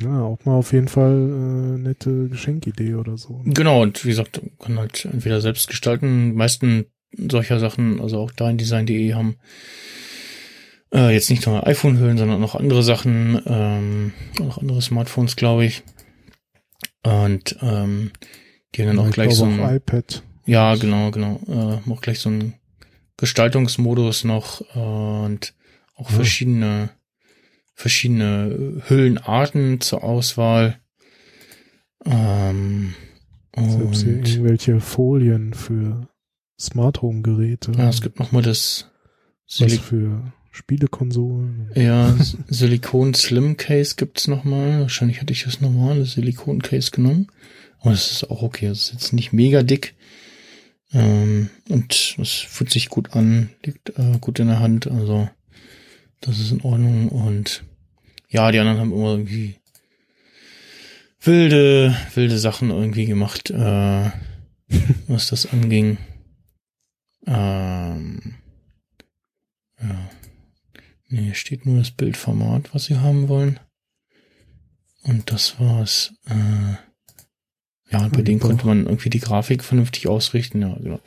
ja, 0.00 0.22
auch 0.22 0.38
mal 0.44 0.54
auf 0.54 0.72
jeden 0.72 0.88
Fall 0.88 1.12
äh, 1.12 1.78
nette 1.78 2.28
Geschenkidee 2.28 2.94
oder 2.94 3.18
so. 3.18 3.42
Genau, 3.44 3.82
und 3.82 4.04
wie 4.04 4.08
gesagt, 4.08 4.40
kann 4.58 4.78
halt 4.78 5.04
entweder 5.04 5.40
selbst 5.40 5.68
gestalten. 5.68 6.30
Die 6.30 6.36
meisten 6.36 6.86
solcher 7.16 7.58
Sachen, 7.58 8.00
also 8.00 8.18
auch 8.18 8.30
da 8.30 8.48
in 8.48 8.58
design.de 8.58 9.12
haben 9.14 9.36
äh, 10.94 11.12
jetzt 11.12 11.30
nicht 11.30 11.46
nur 11.46 11.66
iPhone-Hüllen, 11.66 12.18
sondern 12.18 12.40
noch 12.40 12.54
andere 12.54 12.82
Sachen, 12.82 13.40
ähm, 13.46 14.12
noch 14.38 14.58
andere 14.58 14.80
Smartphones, 14.80 15.36
glaube 15.36 15.64
ich. 15.64 15.82
Und 17.02 17.56
ähm, 17.62 18.12
die 18.74 18.82
haben 18.82 18.88
dann 18.88 18.98
auch 19.00 19.08
ich 19.08 19.14
gleich 19.14 19.34
so 19.34 19.44
ein 19.44 19.58
iPad. 19.58 20.22
Ja, 20.46 20.74
genau, 20.76 21.10
genau. 21.10 21.40
Äh, 21.46 21.90
auch 21.90 22.00
gleich 22.00 22.20
so 22.20 22.30
ein 22.30 22.54
Gestaltungsmodus 23.16 24.24
noch 24.24 24.60
äh, 24.74 24.78
und 24.78 25.54
auch 25.94 26.10
ja. 26.10 26.16
verschiedene 26.16 26.90
verschiedene 27.74 28.82
Hüllenarten 28.86 29.80
zur 29.80 30.04
Auswahl. 30.04 30.80
Ähm, 32.04 32.94
Selbst 33.54 34.04
und 34.04 34.08
irgendwelche 34.08 34.80
Folien 34.80 35.54
für 35.54 36.08
Smart 36.58 37.02
Home 37.02 37.22
Geräte. 37.22 37.72
Ja, 37.72 37.88
es 37.88 38.00
gibt 38.00 38.18
noch 38.18 38.32
mal 38.32 38.42
das 38.42 38.90
Silik 39.46 39.80
Was 39.80 39.86
für 39.86 40.32
Spielekonsolen. 40.52 41.70
Ja, 41.74 42.14
Silikon 42.46 43.14
Slim 43.14 43.56
Case 43.56 43.94
gibt's 43.96 44.28
noch 44.28 44.44
mal. 44.44 44.82
Wahrscheinlich 44.82 45.20
hatte 45.20 45.32
ich 45.32 45.44
das 45.44 45.60
normale 45.60 46.04
Silikon 46.04 46.62
Case 46.62 46.90
genommen. 46.90 47.28
Aber 47.80 47.90
das 47.90 48.12
ist 48.12 48.30
auch 48.30 48.42
okay. 48.42 48.68
Das 48.68 48.82
ist 48.82 48.92
jetzt 48.92 49.12
nicht 49.14 49.32
mega 49.32 49.62
dick. 49.62 49.94
Ähm, 50.92 51.48
und 51.70 52.16
es 52.18 52.32
fühlt 52.32 52.70
sich 52.70 52.90
gut 52.90 53.14
an, 53.14 53.50
liegt 53.64 53.98
äh, 53.98 54.18
gut 54.20 54.38
in 54.38 54.48
der 54.48 54.60
Hand, 54.60 54.86
also 54.86 55.28
das 56.20 56.38
ist 56.38 56.52
in 56.52 56.60
Ordnung. 56.60 57.08
Und 57.08 57.64
ja, 58.28 58.52
die 58.52 58.58
anderen 58.58 58.78
haben 58.78 58.92
immer 58.92 59.12
irgendwie 59.12 59.56
wilde, 61.22 61.96
wilde 62.14 62.38
Sachen 62.38 62.70
irgendwie 62.70 63.06
gemacht, 63.06 63.50
äh, 63.50 64.10
was 65.08 65.28
das 65.28 65.50
anging. 65.50 65.96
Ähm, 67.26 68.34
ja. 69.80 70.10
Nee, 71.12 71.34
steht 71.34 71.66
nur 71.66 71.78
das 71.78 71.90
Bildformat, 71.90 72.72
was 72.72 72.84
sie 72.86 72.96
haben 72.96 73.28
wollen. 73.28 73.60
Und 75.02 75.30
das 75.30 75.60
war's. 75.60 76.14
Äh, 76.26 76.76
ja, 77.92 78.08
bei 78.08 78.22
denen 78.22 78.40
konnte 78.40 78.66
man 78.66 78.86
irgendwie 78.86 79.10
die 79.10 79.20
Grafik 79.20 79.62
vernünftig 79.62 80.08
ausrichten. 80.08 80.62
Ja, 80.62 80.74
genau. 80.76 81.00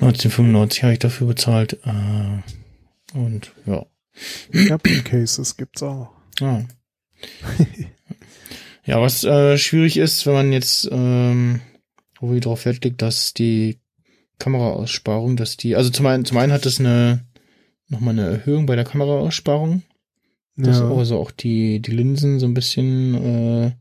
1995 0.00 0.82
habe 0.82 0.92
ich 0.94 0.98
dafür 1.00 1.26
bezahlt. 1.26 1.78
Äh, 1.84 2.38
und 3.12 3.52
ja. 3.66 3.84
Apple 4.52 5.02
Cases 5.02 5.54
gibt's 5.58 5.82
auch. 5.82 6.10
Ja. 6.40 6.64
ja, 8.86 9.02
was 9.02 9.22
äh, 9.24 9.58
schwierig 9.58 9.98
ist, 9.98 10.24
wenn 10.24 10.32
man 10.32 10.52
jetzt, 10.52 10.88
ähm, 10.90 11.60
wo 12.20 12.32
wir 12.32 12.40
drauf 12.40 12.64
Wert 12.64 12.84
legt, 12.84 13.02
dass 13.02 13.34
die 13.34 13.80
Kameraaussparung, 14.38 15.36
dass 15.36 15.58
die, 15.58 15.76
also 15.76 15.90
zum 15.90 16.06
einen, 16.06 16.24
zum 16.24 16.38
einen 16.38 16.52
hat 16.52 16.64
es 16.64 16.80
eine, 16.80 17.26
nochmal 17.88 18.18
eine 18.18 18.28
Erhöhung 18.28 18.66
bei 18.66 18.76
der 18.76 18.84
Kameraaussparung. 18.84 19.82
Dass 20.56 20.78
ja. 20.78 20.88
also 20.88 21.18
auch 21.18 21.32
die, 21.32 21.80
die 21.80 21.90
Linsen 21.90 22.38
so 22.38 22.46
ein 22.46 22.54
bisschen 22.54 23.14
äh, 23.14 23.72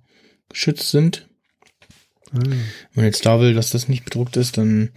geschützt 0.50 0.90
sind. 0.90 1.30
Mhm. 2.32 2.52
Wenn 2.52 2.62
man 2.96 3.06
jetzt 3.06 3.26
da 3.26 3.40
will, 3.40 3.54
dass 3.54 3.70
das 3.70 3.88
nicht 3.88 4.06
bedruckt 4.06 4.38
ist, 4.38 4.58
dann 4.58 4.90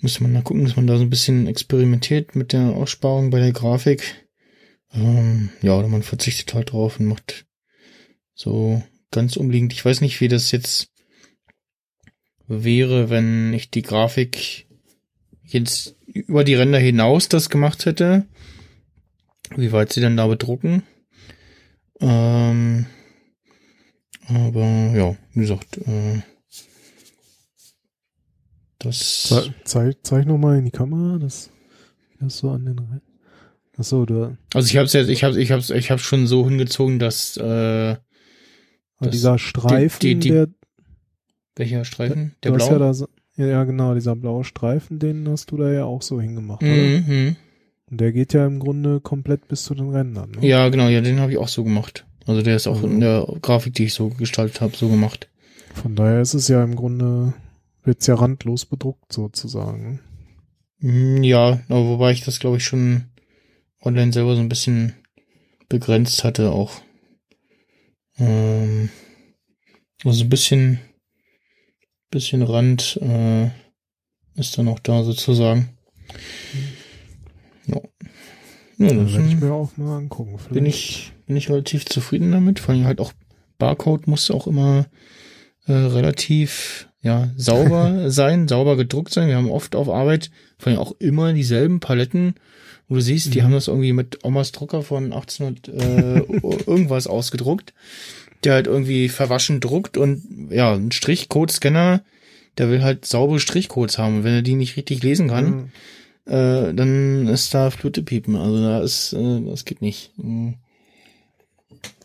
muss 0.00 0.20
man 0.20 0.34
da 0.34 0.42
gucken, 0.42 0.64
dass 0.64 0.76
man 0.76 0.86
da 0.86 0.96
so 0.96 1.02
ein 1.02 1.10
bisschen 1.10 1.46
experimentiert 1.46 2.36
mit 2.36 2.52
der 2.52 2.70
Aussparung 2.70 3.30
bei 3.30 3.40
der 3.40 3.52
Grafik. 3.52 4.26
Ähm, 4.92 5.50
ja, 5.62 5.78
oder 5.78 5.88
man 5.88 6.02
verzichtet 6.02 6.52
halt 6.54 6.72
drauf 6.72 7.00
und 7.00 7.06
macht 7.06 7.46
so 8.34 8.82
ganz 9.10 9.36
umliegend. 9.36 9.72
Ich 9.72 9.84
weiß 9.84 10.00
nicht, 10.00 10.20
wie 10.20 10.28
das 10.28 10.50
jetzt 10.50 10.90
wäre, 12.46 13.10
wenn 13.10 13.54
ich 13.54 13.70
die 13.70 13.82
Grafik 13.82 14.66
jetzt 15.44 15.96
über 16.12 16.44
die 16.44 16.54
Ränder 16.54 16.78
hinaus 16.78 17.28
das 17.28 17.50
gemacht 17.50 17.86
hätte, 17.86 18.26
wie 19.56 19.72
weit 19.72 19.92
sie 19.92 20.00
denn 20.00 20.16
da 20.16 20.26
bedrucken. 20.26 20.82
Ähm, 22.00 22.86
aber 24.28 24.64
ja, 24.94 25.16
wie 25.32 25.40
gesagt, 25.40 25.78
äh, 25.78 26.22
das. 28.78 29.24
Ze 29.24 29.54
zeig, 29.64 29.96
zeig 30.02 30.26
noch 30.26 30.38
mal 30.38 30.58
in 30.58 30.64
die 30.64 30.70
Kamera, 30.70 31.18
das, 31.18 31.50
das 32.18 32.38
so 32.38 32.50
an 32.50 32.64
den 32.64 32.78
Rändern. 32.78 33.02
Achso, 33.76 34.04
du. 34.04 34.36
Also 34.54 34.68
ich 34.68 34.76
hab's 34.76 34.92
jetzt, 34.92 35.08
ich 35.08 35.24
hab's, 35.24 35.36
ich 35.36 35.52
hab's, 35.52 35.70
ich 35.70 35.90
hab's 35.90 36.02
schon 36.02 36.26
so 36.26 36.46
hingezogen, 36.46 36.98
dass, 36.98 37.36
äh, 37.36 37.96
dass 38.98 39.10
dieser 39.10 39.38
Streifen, 39.38 40.00
die, 40.00 40.14
die, 40.14 40.20
die, 40.20 40.28
der, 40.30 40.48
welcher 41.56 41.84
Streifen? 41.84 42.34
Der 42.42 42.52
blaue? 42.52 42.70
Ja 42.70 42.78
da 42.78 42.94
so, 42.94 43.08
ja, 43.36 43.64
genau, 43.64 43.94
dieser 43.94 44.16
blaue 44.16 44.44
Streifen, 44.44 44.98
den 44.98 45.28
hast 45.28 45.50
du 45.50 45.56
da 45.56 45.70
ja 45.70 45.84
auch 45.84 46.02
so 46.02 46.20
hingemacht, 46.20 46.62
mhm. 46.62 46.68
oder? 46.68 47.36
Und 47.90 48.00
der 48.00 48.12
geht 48.12 48.32
ja 48.32 48.46
im 48.46 48.60
Grunde 48.60 49.00
komplett 49.00 49.48
bis 49.48 49.64
zu 49.64 49.74
den 49.74 49.90
Rändern. 49.90 50.30
Ne? 50.30 50.46
Ja, 50.46 50.68
genau, 50.68 50.88
ja, 50.88 51.00
den 51.00 51.18
habe 51.18 51.32
ich 51.32 51.38
auch 51.38 51.48
so 51.48 51.64
gemacht. 51.64 52.06
Also 52.26 52.42
der 52.42 52.56
ist 52.56 52.68
auch 52.68 52.76
also. 52.76 52.86
in 52.86 53.00
der 53.00 53.26
Grafik, 53.42 53.74
die 53.74 53.84
ich 53.84 53.94
so 53.94 54.10
gestaltet 54.10 54.60
habe, 54.60 54.76
so 54.76 54.88
gemacht. 54.88 55.28
Von 55.74 55.96
daher 55.96 56.20
ist 56.20 56.34
es 56.34 56.48
ja 56.48 56.62
im 56.62 56.76
Grunde, 56.76 57.34
wird's 57.82 58.06
ja 58.06 58.14
randlos 58.14 58.66
bedruckt 58.66 59.12
sozusagen. 59.12 60.00
Mm, 60.78 61.22
ja, 61.22 61.60
aber 61.68 61.86
wobei 61.86 62.12
ich 62.12 62.24
das, 62.24 62.38
glaube 62.38 62.58
ich, 62.58 62.64
schon 62.64 63.06
online 63.82 64.12
selber 64.12 64.36
so 64.36 64.40
ein 64.40 64.48
bisschen 64.48 64.94
begrenzt 65.68 66.22
hatte 66.22 66.50
auch. 66.50 66.80
Ähm, 68.18 68.90
also 70.04 70.22
ein 70.24 70.30
bisschen 70.30 70.78
bisschen 72.10 72.42
Rand 72.42 72.98
äh, 73.02 73.50
ist 74.34 74.58
dann 74.58 74.68
auch 74.68 74.78
da 74.78 75.02
sozusagen. 75.02 75.70
Ja. 77.66 77.80
Ja, 78.78 78.94
das 78.94 79.12
werde 79.12 79.28
ich 79.28 79.40
mir 79.40 79.52
auch 79.52 79.76
mal 79.76 79.98
angucken. 79.98 80.38
Vielleicht. 80.38 80.54
Bin 80.54 80.66
ich, 80.66 81.12
bin 81.26 81.36
ich 81.36 81.50
relativ 81.50 81.84
zufrieden 81.84 82.32
damit. 82.32 82.60
Vor 82.60 82.74
allem 82.74 82.86
halt 82.86 83.00
auch 83.00 83.12
Barcode 83.58 84.06
muss 84.06 84.30
auch 84.30 84.46
immer 84.46 84.86
äh, 85.66 85.72
relativ 85.72 86.88
ja, 87.02 87.30
sauber 87.36 88.10
sein, 88.10 88.48
sauber 88.48 88.76
gedruckt 88.76 89.12
sein. 89.12 89.28
Wir 89.28 89.36
haben 89.36 89.50
oft 89.50 89.76
auf 89.76 89.88
Arbeit 89.88 90.30
vor 90.58 90.70
allem 90.70 90.80
auch 90.80 90.92
immer 90.98 91.32
dieselben 91.32 91.80
Paletten, 91.80 92.34
wo 92.88 92.96
du 92.96 93.00
siehst, 93.02 93.34
die 93.34 93.40
mhm. 93.40 93.44
haben 93.44 93.52
das 93.52 93.68
irgendwie 93.68 93.92
mit 93.92 94.24
Omas 94.24 94.52
Drucker 94.52 94.82
von 94.82 95.12
1800 95.12 95.68
äh, 95.68 96.18
irgendwas 96.66 97.06
ausgedruckt 97.06 97.74
der 98.44 98.54
halt 98.54 98.66
irgendwie 98.66 99.08
verwaschen 99.08 99.60
druckt 99.60 99.96
und 99.96 100.48
ja, 100.50 100.74
ein 100.74 100.92
Strichcode-Scanner, 100.92 102.02
der 102.58 102.70
will 102.70 102.82
halt 102.82 103.04
saubere 103.04 103.40
Strichcodes 103.40 103.98
haben. 103.98 104.18
Und 104.18 104.24
wenn 104.24 104.34
er 104.34 104.42
die 104.42 104.54
nicht 104.54 104.76
richtig 104.76 105.02
lesen 105.02 105.28
kann, 105.28 105.70
mhm. 106.26 106.32
äh, 106.32 106.74
dann 106.74 107.28
ist 107.28 107.54
da 107.54 107.70
Flute 107.70 108.02
piepen. 108.02 108.36
Also 108.36 108.62
da 108.62 108.80
ist, 108.80 109.12
äh, 109.12 109.40
das 109.46 109.64
geht 109.64 109.82
nicht. 109.82 110.12
Mhm. 110.16 110.54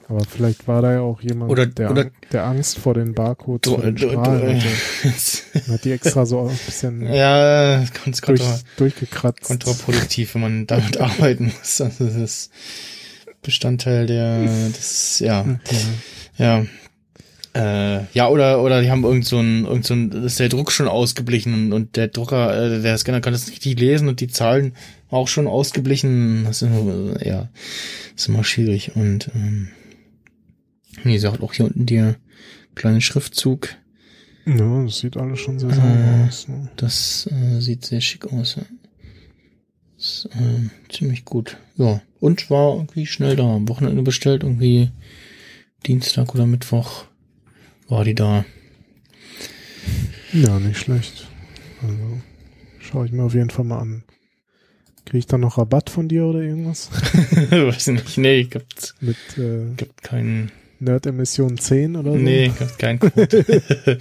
Aber 0.07 0.23
vielleicht 0.23 0.67
war 0.67 0.83
da 0.83 0.93
ja 0.93 0.99
auch 1.01 1.19
jemand, 1.21 1.51
oder, 1.51 1.65
der, 1.65 1.89
oder, 1.89 2.11
der 2.31 2.45
Angst 2.45 2.77
vor 2.77 2.93
den 2.93 3.15
Barcodes 3.15 3.75
den 3.75 3.97
Strahlen 3.97 4.61
hatte. 4.61 5.71
hat 5.71 5.83
die 5.83 5.91
extra 5.91 6.27
so 6.27 6.47
ein 6.47 6.59
bisschen 6.65 7.01
ja, 7.13 7.83
ganz 8.05 8.21
durch, 8.21 8.41
durchgekratzt. 8.77 9.43
Kontraproduktiv, 9.43 10.35
wenn 10.35 10.41
man 10.41 10.67
damit 10.67 10.97
arbeiten 11.01 11.45
muss. 11.45 11.81
Also 11.81 12.05
das 12.05 12.15
ist 12.15 12.51
Bestandteil 13.41 14.05
der, 14.05 14.43
das, 14.75 15.19
ja. 15.19 15.43
ja. 15.43 15.57
Ja. 16.37 16.65
Äh, 17.53 18.03
ja, 18.13 18.27
oder, 18.27 18.61
oder 18.61 18.81
die 18.81 18.91
haben 18.91 19.05
irgend 19.05 19.25
so 19.25 19.39
ein, 19.39 19.63
irgend 19.63 19.85
so 19.85 19.93
ein, 19.93 20.11
ist 20.11 20.39
der 20.39 20.49
Druck 20.49 20.73
schon 20.73 20.89
ausgeblichen 20.89 21.53
und, 21.53 21.73
und 21.73 21.95
der 21.95 22.09
Drucker, 22.09 22.53
äh, 22.53 22.81
der 22.81 22.97
Scanner 22.97 23.21
kann 23.21 23.31
das 23.31 23.45
nicht 23.45 23.55
richtig 23.55 23.79
lesen 23.79 24.09
und 24.09 24.19
die 24.19 24.27
Zahlen 24.27 24.73
auch 25.09 25.29
schon 25.29 25.47
ausgeblichen. 25.47 26.43
Das 26.43 26.61
ist 26.61 26.67
immer, 26.67 27.25
ja, 27.25 27.47
ist 28.13 28.27
immer 28.27 28.43
schwierig. 28.43 28.95
Und 28.95 29.31
ähm, 29.33 29.69
wie 31.03 31.13
gesagt, 31.13 31.41
auch 31.41 31.53
hier 31.53 31.65
unten 31.65 31.85
der 31.85 32.17
kleine 32.75 32.99
Schriftzug. 32.99 33.69
Ja, 34.45 34.83
das 34.83 34.99
sieht 34.99 35.15
alles 35.15 35.39
schon 35.39 35.57
sehr 35.57 35.71
sauber 35.71 35.87
äh, 35.87 36.27
aus. 36.27 36.47
Ne? 36.49 36.69
Das 36.75 37.29
äh, 37.31 37.61
sieht 37.61 37.85
sehr 37.85 38.01
schick 38.01 38.31
aus. 38.33 38.57
Ja. 38.57 38.63
Ist, 39.97 40.29
äh, 40.33 40.93
ziemlich 40.93 41.23
gut. 41.23 41.57
Ja. 41.77 42.01
Und 42.19 42.49
war 42.49 42.75
irgendwie 42.75 43.05
schnell 43.05 43.37
da. 43.37 43.55
Am 43.55 43.69
Wochenende 43.69 44.01
bestellt, 44.01 44.43
irgendwie 44.43 44.91
Dienstag 45.85 46.33
oder 46.33 46.45
Mittwoch 46.47 47.05
war 47.87 48.03
die 48.03 48.15
da. 48.15 48.45
Ja, 50.33 50.59
nicht 50.59 50.79
schlecht. 50.79 51.27
Also 51.81 52.21
schaue 52.79 53.05
ich 53.05 53.11
mir 53.11 53.23
auf 53.23 53.33
jeden 53.33 53.51
Fall 53.51 53.65
mal 53.65 53.79
an. 53.79 54.03
Kriege 55.05 55.19
ich 55.19 55.27
da 55.27 55.37
noch 55.37 55.59
Rabatt 55.59 55.91
von 55.91 56.07
dir 56.07 56.25
oder 56.25 56.39
irgendwas? 56.39 56.89
Weiß 57.51 57.87
nicht. 57.87 58.17
Nee, 58.17 58.45
gibt, 58.45 58.95
Mit, 58.99 59.17
äh, 59.37 59.73
gibt 59.77 60.01
keinen. 60.01 60.51
Nerd-Emission 60.79 61.57
10 61.57 61.95
oder 61.95 62.11
so? 62.11 62.17
Nee, 62.17 62.51
gibt 62.57 62.79
keinen 62.79 62.99
Code. 62.99 63.37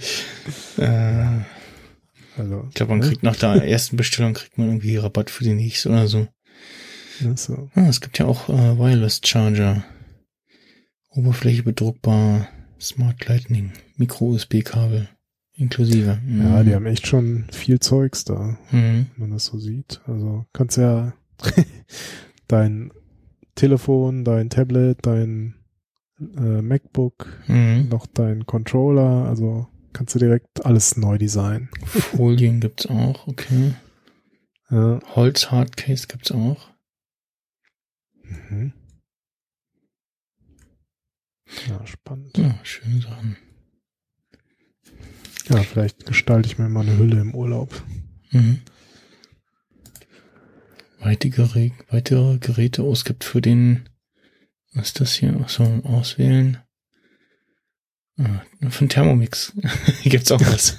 äh, 0.77 1.25
also, 2.37 2.65
ich 2.67 2.73
glaube, 2.73 2.89
man 2.89 2.99
ne? 2.99 3.07
kriegt 3.07 3.23
nach 3.23 3.35
der 3.35 3.63
ersten 3.63 3.95
Bestellung 3.95 4.33
kriegt 4.33 4.57
man 4.57 4.67
irgendwie 4.67 4.97
Rabatt 4.97 5.29
für 5.29 5.43
die 5.43 5.53
nächste 5.53 5.89
oder 5.89 6.07
so. 6.07 6.27
Ach 7.31 7.37
so. 7.37 7.69
Ah, 7.75 7.87
es 7.87 8.01
gibt 8.01 8.17
ja 8.17 8.25
auch 8.25 8.49
äh, 8.49 8.77
Wireless 8.77 9.21
Charger. 9.23 9.85
Oberfläche 11.15 11.63
bedruckbar, 11.63 12.47
Smart 12.79 13.25
Lightning, 13.27 13.71
Micro-USB-Kabel 13.97 15.09
inklusive. 15.57 16.19
Mhm. 16.25 16.41
Ja, 16.41 16.63
die 16.63 16.75
haben 16.75 16.85
echt 16.85 17.07
schon 17.07 17.45
viel 17.51 17.79
Zeugs 17.79 18.25
da, 18.25 18.57
mhm. 18.71 19.07
wenn 19.15 19.29
man 19.29 19.31
das 19.31 19.45
so 19.45 19.57
sieht. 19.57 20.01
Also 20.05 20.45
kannst 20.53 20.77
ja 20.77 21.13
dein 22.47 22.91
Telefon, 23.55 24.25
dein 24.25 24.49
Tablet, 24.49 24.99
dein 25.03 25.55
äh, 26.19 26.61
MacBook, 26.61 27.27
mhm. 27.47 27.87
noch 27.89 28.05
dein 28.05 28.45
Controller, 28.45 29.27
also 29.27 29.67
kannst 29.93 30.15
du 30.15 30.19
direkt 30.19 30.65
alles 30.65 30.97
neu 30.97 31.17
designen. 31.17 31.69
Folien 31.85 32.59
gibt's 32.59 32.85
auch, 32.85 33.27
okay. 33.27 33.73
Ja. 34.69 34.99
Holz 35.15 35.51
Hardcase 35.51 36.07
gibt's 36.07 36.31
auch. 36.31 36.69
Mhm. 38.49 38.73
Ja, 41.67 41.85
spannend. 41.87 42.37
Ja, 42.37 42.59
schöne 42.63 43.01
Sachen. 43.01 43.37
Ja, 45.49 45.61
vielleicht 45.63 46.05
gestalte 46.05 46.47
ich 46.47 46.57
mir 46.57 46.69
mal 46.69 46.81
eine 46.87 46.97
Hülle 46.97 47.21
im 47.21 47.35
Urlaub. 47.35 47.83
Mhm. 48.31 48.61
Weitere, 50.99 51.71
weitere 51.89 52.39
Geräte 52.39 52.81
ausgibt 52.81 53.23
für 53.23 53.41
den, 53.41 53.87
was 54.73 54.87
ist 54.87 55.01
das 55.01 55.13
hier? 55.13 55.39
Achso, 55.39 55.63
auswählen. 55.83 56.57
Ah, 58.17 58.41
den 58.61 58.89
Thermomix 58.89 59.53
gibt's 60.03 60.31
auch 60.31 60.41
was. 60.45 60.77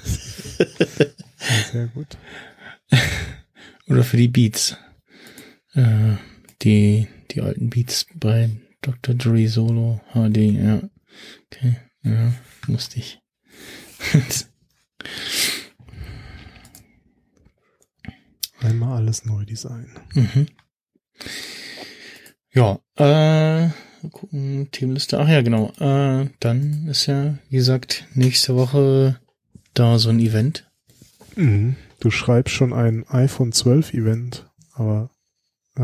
sehr 1.71 1.87
gut. 1.89 2.17
Oder 3.87 4.03
für 4.03 4.17
die 4.17 4.29
Beats. 4.29 4.77
Äh, 5.75 6.17
die, 6.63 7.07
die 7.31 7.43
alten 7.43 7.71
Beats 7.71 8.07
bei 8.15 8.51
Dr. 8.87 9.15
Dre 9.17 9.49
Solo 9.49 10.01
HD, 10.13 10.37
ja. 10.37 10.81
Okay, 11.47 11.77
ja, 12.05 12.33
musste 12.69 13.01
ich. 13.01 13.19
Einmal 18.61 18.99
alles 18.99 19.25
neu 19.25 19.45
designen. 19.45 19.99
Mhm. 20.15 20.47
Ja, 22.53 22.79
äh, 22.95 23.71
gucken, 24.11 24.69
Themenliste. 24.71 25.19
Ach 25.19 25.29
ja, 25.29 25.43
genau. 25.43 25.73
Äh, 25.81 26.31
dann 26.39 26.87
ist 26.87 27.07
ja, 27.07 27.39
wie 27.49 27.57
gesagt, 27.57 28.07
nächste 28.15 28.55
Woche 28.55 29.21
da 29.75 29.99
so 29.99 30.11
ein 30.11 30.21
Event. 30.21 30.71
Mhm. 31.35 31.75
Du 31.99 32.13
schreibst 32.13 32.55
schon 32.55 32.73
ein 32.73 33.05
iPhone 33.09 33.51
12 33.51 33.95
Event, 33.95 34.49
aber 34.75 35.11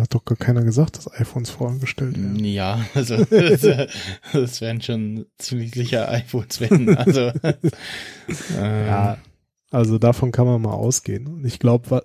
hat 0.00 0.14
doch 0.14 0.24
gar 0.24 0.36
keiner 0.36 0.62
gesagt, 0.62 0.96
dass 0.96 1.12
iPhones 1.12 1.50
vorangestellt 1.50 2.16
werden. 2.16 2.44
Ja, 2.44 2.84
also 2.94 3.16
das 4.32 4.60
werden 4.60 4.80
schon 4.80 5.26
ziemlich 5.38 5.72
sicher 5.74 6.08
iPhones 6.10 6.60
werden. 6.60 6.96
Also 6.96 7.20
äh, 8.58 8.86
ja, 8.86 9.18
also 9.70 9.98
davon 9.98 10.32
kann 10.32 10.46
man 10.46 10.62
mal 10.62 10.72
ausgehen. 10.72 11.26
Und 11.26 11.44
ich 11.44 11.58
glaube, 11.58 12.02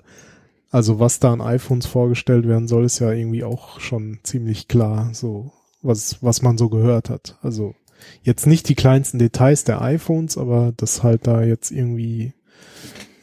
also 0.70 1.00
was 1.00 1.20
da 1.20 1.32
an 1.32 1.42
iPhones 1.42 1.86
vorgestellt 1.86 2.48
werden 2.48 2.68
soll, 2.68 2.86
ist 2.86 3.00
ja 3.00 3.12
irgendwie 3.12 3.44
auch 3.44 3.80
schon 3.80 4.20
ziemlich 4.24 4.68
klar, 4.68 5.14
so 5.14 5.52
was 5.82 6.22
was 6.22 6.42
man 6.42 6.58
so 6.58 6.70
gehört 6.70 7.10
hat. 7.10 7.38
Also 7.42 7.74
jetzt 8.22 8.48
nicht 8.48 8.68
die 8.70 8.76
kleinsten 8.76 9.20
Details 9.20 9.64
der 9.64 9.82
iPhones, 9.82 10.38
aber 10.38 10.74
dass 10.76 11.04
halt 11.04 11.26
da 11.28 11.44
jetzt 11.44 11.72
irgendwie 11.72 12.34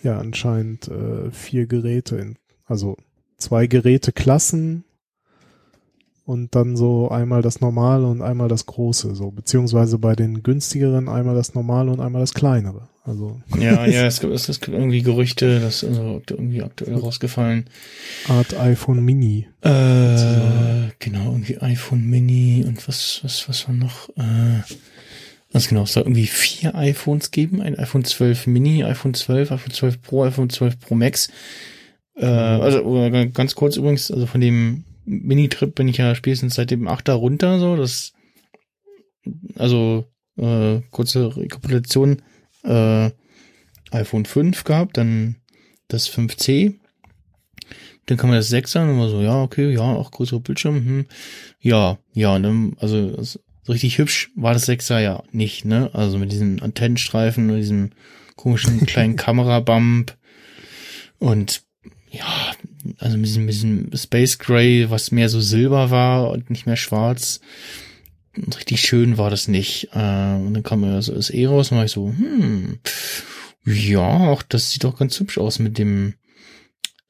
ja 0.02 0.18
anscheinend 0.18 0.88
äh, 0.88 1.30
vier 1.30 1.66
Geräte 1.66 2.16
in, 2.16 2.36
also 2.66 2.96
zwei 3.44 3.66
Geräteklassen 3.66 4.84
und 6.24 6.54
dann 6.54 6.76
so 6.76 7.10
einmal 7.10 7.42
das 7.42 7.60
normale 7.60 8.06
und 8.06 8.22
einmal 8.22 8.48
das 8.48 8.64
große, 8.66 9.14
so 9.14 9.30
beziehungsweise 9.30 9.98
bei 9.98 10.14
den 10.14 10.42
günstigeren 10.42 11.08
einmal 11.08 11.34
das 11.34 11.54
normale 11.54 11.90
und 11.90 12.00
einmal 12.00 12.20
das 12.20 12.32
kleinere. 12.32 12.88
Also 13.04 13.42
ja, 13.58 13.84
ja, 13.86 14.06
es 14.06 14.20
gibt, 14.20 14.32
es 14.32 14.46
gibt 14.60 14.68
irgendwie 14.76 15.02
Gerüchte, 15.02 15.60
das 15.60 15.82
ist 15.82 15.90
also 15.90 16.22
irgendwie 16.30 16.62
aktuell 16.62 16.94
rausgefallen. 16.94 17.66
Art 18.28 18.58
iPhone 18.58 19.04
Mini. 19.04 19.46
Äh, 19.60 20.88
genau, 20.98 21.32
irgendwie 21.32 21.58
iPhone 21.60 22.06
Mini 22.06 22.64
und 22.66 22.88
was, 22.88 23.20
was, 23.22 23.46
was 23.46 23.68
war 23.68 23.74
noch? 23.74 24.08
Äh, 24.16 24.62
was 25.52 25.68
genau, 25.68 25.82
es 25.82 25.92
soll 25.92 26.04
irgendwie 26.04 26.26
vier 26.26 26.74
iPhones 26.74 27.30
geben, 27.30 27.60
ein 27.60 27.78
iPhone 27.78 28.04
12 28.04 28.46
Mini, 28.46 28.82
iPhone 28.82 29.12
12, 29.12 29.52
iPhone 29.52 29.72
12 29.72 30.02
Pro, 30.02 30.24
iPhone 30.24 30.48
12 30.48 30.80
Pro 30.80 30.94
Max. 30.94 31.28
Äh, 32.16 32.26
also 32.26 32.82
ganz 33.32 33.54
kurz 33.54 33.76
übrigens, 33.76 34.10
also 34.10 34.26
von 34.26 34.40
dem 34.40 34.84
Mini-Trip 35.04 35.74
bin 35.74 35.88
ich 35.88 35.98
ja 35.98 36.14
spätestens 36.14 36.54
seit 36.54 36.70
dem 36.70 36.88
8er 36.88 37.12
runter, 37.12 37.58
so, 37.58 37.76
das, 37.76 38.12
also, 39.56 40.06
äh, 40.36 40.80
kurze 40.90 41.36
Rekapitulation, 41.36 42.22
äh, 42.64 43.10
iPhone 43.90 44.24
5 44.24 44.64
gehabt, 44.64 44.96
dann 44.96 45.36
das 45.88 46.08
5C, 46.08 46.74
dann 48.06 48.18
kam 48.18 48.32
das 48.32 48.52
6er 48.52 48.90
und 48.90 48.98
war 48.98 49.08
so, 49.08 49.20
ja, 49.20 49.42
okay, 49.42 49.72
ja, 49.72 49.82
auch 49.82 50.10
größere 50.10 50.40
Bildschirm, 50.40 50.76
hm, 50.76 51.06
ja, 51.60 51.98
ja, 52.12 52.38
ne, 52.38 52.72
also, 52.78 53.22
so 53.22 53.38
richtig 53.72 53.98
hübsch 53.98 54.30
war 54.36 54.52
das 54.52 54.68
6er 54.68 55.00
ja 55.00 55.22
nicht, 55.32 55.64
ne, 55.64 55.90
also 55.92 56.18
mit 56.18 56.32
diesen 56.32 56.60
Antennenstreifen 56.62 57.50
und 57.50 57.56
diesem 57.56 57.90
komischen 58.36 58.80
kleinen 58.86 59.16
Kamerabump 59.16 60.16
und 61.18 61.62
ja, 62.16 62.52
also 62.98 63.16
mit 63.16 63.26
diesem, 63.26 63.44
mit 63.46 63.54
diesem 63.54 63.90
Space 63.94 64.38
Gray, 64.38 64.90
was 64.90 65.10
mehr 65.10 65.28
so 65.28 65.40
silber 65.40 65.90
war 65.90 66.30
und 66.30 66.50
nicht 66.50 66.66
mehr 66.66 66.76
schwarz. 66.76 67.40
Und 68.36 68.56
richtig 68.56 68.80
schön 68.80 69.16
war 69.18 69.30
das 69.30 69.48
nicht. 69.48 69.90
Äh, 69.92 70.34
und 70.34 70.54
dann 70.54 70.62
kam 70.62 70.80
mir 70.80 71.00
so 71.02 71.14
das 71.14 71.32
raus 71.32 71.70
und 71.70 71.78
war 71.78 71.84
ich 71.84 71.92
so, 71.92 72.08
hm, 72.08 72.78
ja, 73.64 74.28
auch 74.28 74.42
das 74.42 74.70
sieht 74.70 74.84
doch 74.84 74.98
ganz 74.98 75.18
hübsch 75.18 75.38
aus 75.38 75.58
mit 75.58 75.78
dem 75.78 76.14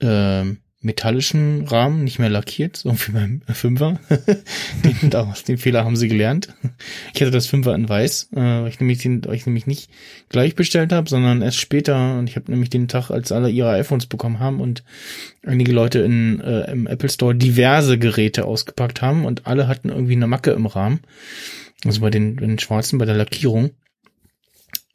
äh, 0.00 0.44
metallischen 0.84 1.66
Rahmen, 1.66 2.04
nicht 2.04 2.18
mehr 2.18 2.28
lackiert, 2.28 2.76
so 2.76 2.92
wie 2.92 3.12
beim 3.12 3.42
Fünfer. 3.52 3.98
den, 4.84 5.10
damals, 5.10 5.44
den 5.44 5.58
Fehler 5.58 5.84
haben 5.84 5.96
sie 5.96 6.08
gelernt. 6.08 6.48
Ich 7.14 7.20
hatte 7.20 7.30
das 7.30 7.46
Fünfer 7.46 7.74
in 7.74 7.88
weiß, 7.88 8.28
äh, 8.32 8.36
weil 8.36 8.68
ich 8.68 8.80
nämlich 8.80 8.98
den, 8.98 9.24
weil 9.24 9.34
ich 9.34 9.46
nämlich 9.46 9.66
nicht 9.66 9.90
gleich 10.28 10.54
bestellt 10.54 10.92
habe, 10.92 11.08
sondern 11.08 11.42
erst 11.42 11.58
später. 11.58 12.18
Und 12.18 12.28
ich 12.28 12.36
habe 12.36 12.50
nämlich 12.50 12.70
den 12.70 12.88
Tag, 12.88 13.10
als 13.10 13.32
alle 13.32 13.50
ihre 13.50 13.70
iPhones 13.70 14.06
bekommen 14.06 14.38
haben 14.38 14.60
und 14.60 14.84
einige 15.44 15.72
Leute 15.72 16.00
in, 16.00 16.40
äh, 16.40 16.70
im 16.70 16.86
Apple 16.86 17.08
Store 17.08 17.34
diverse 17.34 17.98
Geräte 17.98 18.44
ausgepackt 18.44 19.02
haben 19.02 19.24
und 19.24 19.46
alle 19.46 19.68
hatten 19.68 19.88
irgendwie 19.88 20.16
eine 20.16 20.26
Macke 20.26 20.52
im 20.52 20.66
Rahmen. 20.66 21.00
Also 21.84 22.00
bei 22.00 22.10
den, 22.10 22.36
bei 22.36 22.46
den 22.46 22.58
Schwarzen, 22.58 22.98
bei 22.98 23.04
der 23.04 23.16
Lackierung. 23.16 23.70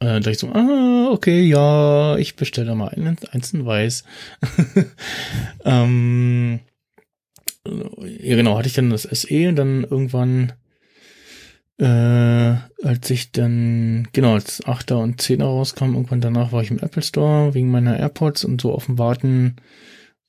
Äh, 0.00 0.20
da 0.20 0.30
ich 0.30 0.38
so, 0.38 0.48
ah, 0.52 1.10
okay, 1.12 1.42
ja, 1.42 2.16
ich 2.16 2.34
bestelle 2.36 2.74
mal 2.74 2.88
einen, 2.88 3.18
in 3.32 3.66
weiß. 3.66 4.04
ähm, 5.64 6.60
ja, 7.66 8.36
genau, 8.36 8.56
hatte 8.56 8.68
ich 8.68 8.74
dann 8.74 8.88
das 8.90 9.02
SE 9.02 9.48
und 9.48 9.56
dann 9.56 9.84
irgendwann, 9.84 10.54
äh, 11.78 12.56
als 12.82 13.10
ich 13.10 13.30
dann, 13.32 14.08
genau, 14.12 14.34
als 14.34 14.64
8er 14.64 14.94
und 14.94 15.20
10er 15.20 15.44
rauskam, 15.44 15.94
irgendwann 15.94 16.22
danach 16.22 16.52
war 16.52 16.62
ich 16.62 16.70
im 16.70 16.78
Apple 16.78 17.02
Store 17.02 17.52
wegen 17.52 17.70
meiner 17.70 17.98
AirPods 17.98 18.44
und 18.44 18.62
so 18.62 18.72
auf 18.72 18.86
dem 18.86 18.98
Warten, 18.98 19.56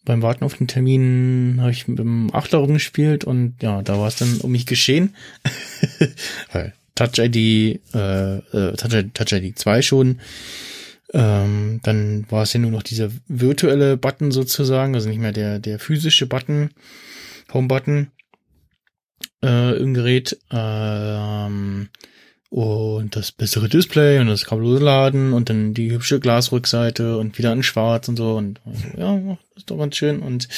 beim 0.04 0.22
Warten 0.22 0.44
auf 0.44 0.58
den 0.58 0.68
Termin 0.68 1.60
habe 1.62 1.72
ich 1.72 1.88
mit 1.88 2.00
dem 2.00 2.30
8er 2.32 2.58
rumgespielt 2.58 3.24
und 3.24 3.56
ja, 3.62 3.82
da 3.84 4.00
war 4.00 4.08
es 4.08 4.18
dann 4.18 4.40
um 4.42 4.52
mich 4.52 4.66
geschehen. 4.66 5.16
Weil 6.52 6.74
Touch 6.96 7.20
ID, 7.20 7.36
äh, 7.94 8.38
äh, 8.38 8.76
Touch, 8.76 9.06
Touch 9.14 9.32
ID 9.32 9.58
2 9.58 9.82
schon. 9.82 10.20
Ähm, 11.14 11.82
dann 11.84 12.26
war 12.30 12.44
es 12.44 12.54
ja 12.54 12.60
nur 12.60 12.72
noch 12.72 12.84
dieser 12.84 13.10
virtuelle 13.28 13.98
Button 13.98 14.32
sozusagen, 14.32 14.96
also 14.96 15.10
nicht 15.10 15.20
mehr 15.20 15.34
der, 15.34 15.60
der 15.60 15.80
physische 15.80 16.26
Button, 16.26 16.70
Home-Button 17.54 18.12
äh, 19.44 19.78
im 19.78 19.94
Gerät. 19.94 20.38
Ähm, 20.52 21.90
und 22.52 23.16
das 23.16 23.32
bessere 23.32 23.70
Display 23.70 24.20
und 24.20 24.28
das 24.28 24.44
kabellose 24.44 24.84
Laden 24.84 25.32
und 25.32 25.50
dann 25.50 25.74
die 25.74 25.90
hübsche 25.90 26.20
Glasrückseite 26.20 27.18
und 27.18 27.38
wieder 27.38 27.54
in 27.54 27.64
schwarz 27.64 28.10
und 28.10 28.18
so 28.18 28.36
und 28.36 28.60
ja, 28.98 29.38
ist 29.56 29.72
doch 29.72 29.78
ganz 29.78 29.96
schön 29.96 30.20
und 30.20 30.50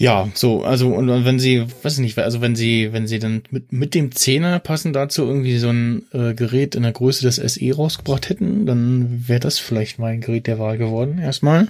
ja, 0.00 0.30
so, 0.32 0.64
also 0.64 0.94
und 0.94 1.26
wenn 1.26 1.38
sie, 1.38 1.66
weiß 1.82 1.98
ich 1.98 1.98
nicht, 1.98 2.18
also 2.18 2.40
wenn 2.40 2.56
sie, 2.56 2.90
wenn 2.94 3.06
sie 3.06 3.18
dann 3.18 3.42
mit, 3.50 3.70
mit 3.70 3.94
dem 3.94 4.12
Zehner 4.12 4.58
passen 4.58 4.94
dazu 4.94 5.26
irgendwie 5.26 5.58
so 5.58 5.68
ein 5.68 6.06
äh, 6.12 6.32
Gerät 6.32 6.74
in 6.74 6.84
der 6.84 6.92
Größe 6.92 7.22
des 7.22 7.36
SE 7.36 7.74
rausgebracht 7.74 8.30
hätten, 8.30 8.64
dann 8.64 9.28
wäre 9.28 9.40
das 9.40 9.58
vielleicht 9.58 9.98
mein 9.98 10.22
Gerät 10.22 10.46
der 10.46 10.58
Wahl 10.58 10.78
geworden, 10.78 11.18
erstmal. 11.18 11.68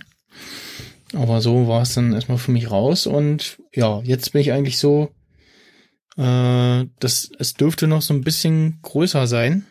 Aber 1.12 1.40
so 1.40 1.66
war 1.66 1.82
es 1.82 1.94
dann 1.94 2.12
erstmal 2.12 2.39
für 2.39 2.52
mich 2.52 2.70
raus 2.70 3.09
und 3.09 3.59
ja, 3.74 4.01
jetzt 4.05 4.32
bin 4.32 4.43
ich 4.43 4.52
eigentlich 4.52 4.78
so, 4.78 5.11
äh, 6.16 6.85
das, 7.01 7.32
es 7.36 7.55
dürfte 7.55 7.89
noch 7.89 8.01
so 8.01 8.15
ein 8.15 8.23
bisschen 8.23 8.78
größer 8.82 9.27
sein. 9.27 9.66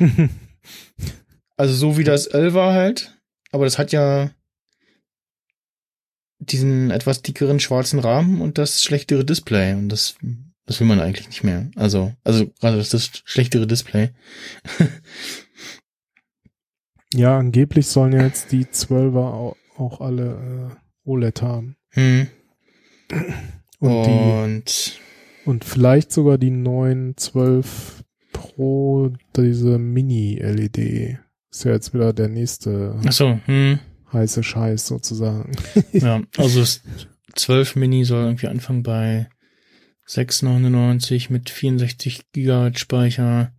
also 1.56 1.72
so 1.72 1.98
wie 1.98 2.04
das 2.04 2.26
11 2.26 2.52
war 2.52 2.72
halt, 2.72 3.16
aber 3.52 3.64
das 3.64 3.78
hat 3.78 3.92
ja 3.92 4.32
diesen 6.40 6.90
etwas 6.90 7.22
dickeren 7.22 7.60
schwarzen 7.60 7.98
Rahmen 7.98 8.40
und 8.40 8.58
das 8.58 8.82
schlechtere 8.82 9.24
Display. 9.24 9.74
Und 9.74 9.90
das, 9.90 10.16
das 10.66 10.80
will 10.80 10.86
man 10.86 11.00
eigentlich 11.00 11.28
nicht 11.28 11.44
mehr. 11.44 11.70
Also, 11.76 12.12
also 12.24 12.46
gerade 12.60 12.78
das, 12.78 12.88
das 12.88 13.10
schlechtere 13.24 13.66
Display. 13.66 14.10
ja, 17.14 17.38
angeblich 17.38 17.86
sollen 17.86 18.12
ja 18.12 18.22
jetzt 18.22 18.52
die 18.52 18.64
12er 18.64 19.18
auch, 19.18 19.56
auch 19.76 20.00
alle 20.00 20.76
äh, 21.04 21.08
OLED 21.08 21.42
haben. 21.42 21.76
Hm. 21.90 22.28
Und, 23.78 23.90
und, 23.90 24.64
die, 24.66 25.48
und 25.48 25.64
vielleicht 25.64 26.12
sogar 26.12 26.38
die 26.38 26.50
neuen 26.50 27.16
12 27.16 28.04
Pro, 28.32 29.12
diese 29.36 29.78
Mini-LED. 29.78 31.18
Ist 31.50 31.64
ja 31.64 31.72
jetzt 31.72 31.92
wieder 31.92 32.12
der 32.12 32.28
nächste. 32.28 32.98
Ach 33.04 33.12
so, 33.12 33.38
hm 33.44 33.80
heiße 34.12 34.42
Scheiß 34.42 34.86
sozusagen. 34.86 35.52
ja, 35.92 36.22
also 36.36 36.60
das 36.60 36.82
12 37.34 37.76
Mini 37.76 38.04
soll 38.04 38.24
irgendwie 38.24 38.48
anfangen 38.48 38.82
bei 38.82 39.28
6,99 40.08 41.32
mit 41.32 41.50
64 41.50 42.32
Gigabyte 42.32 42.78
Speicher. 42.78 43.52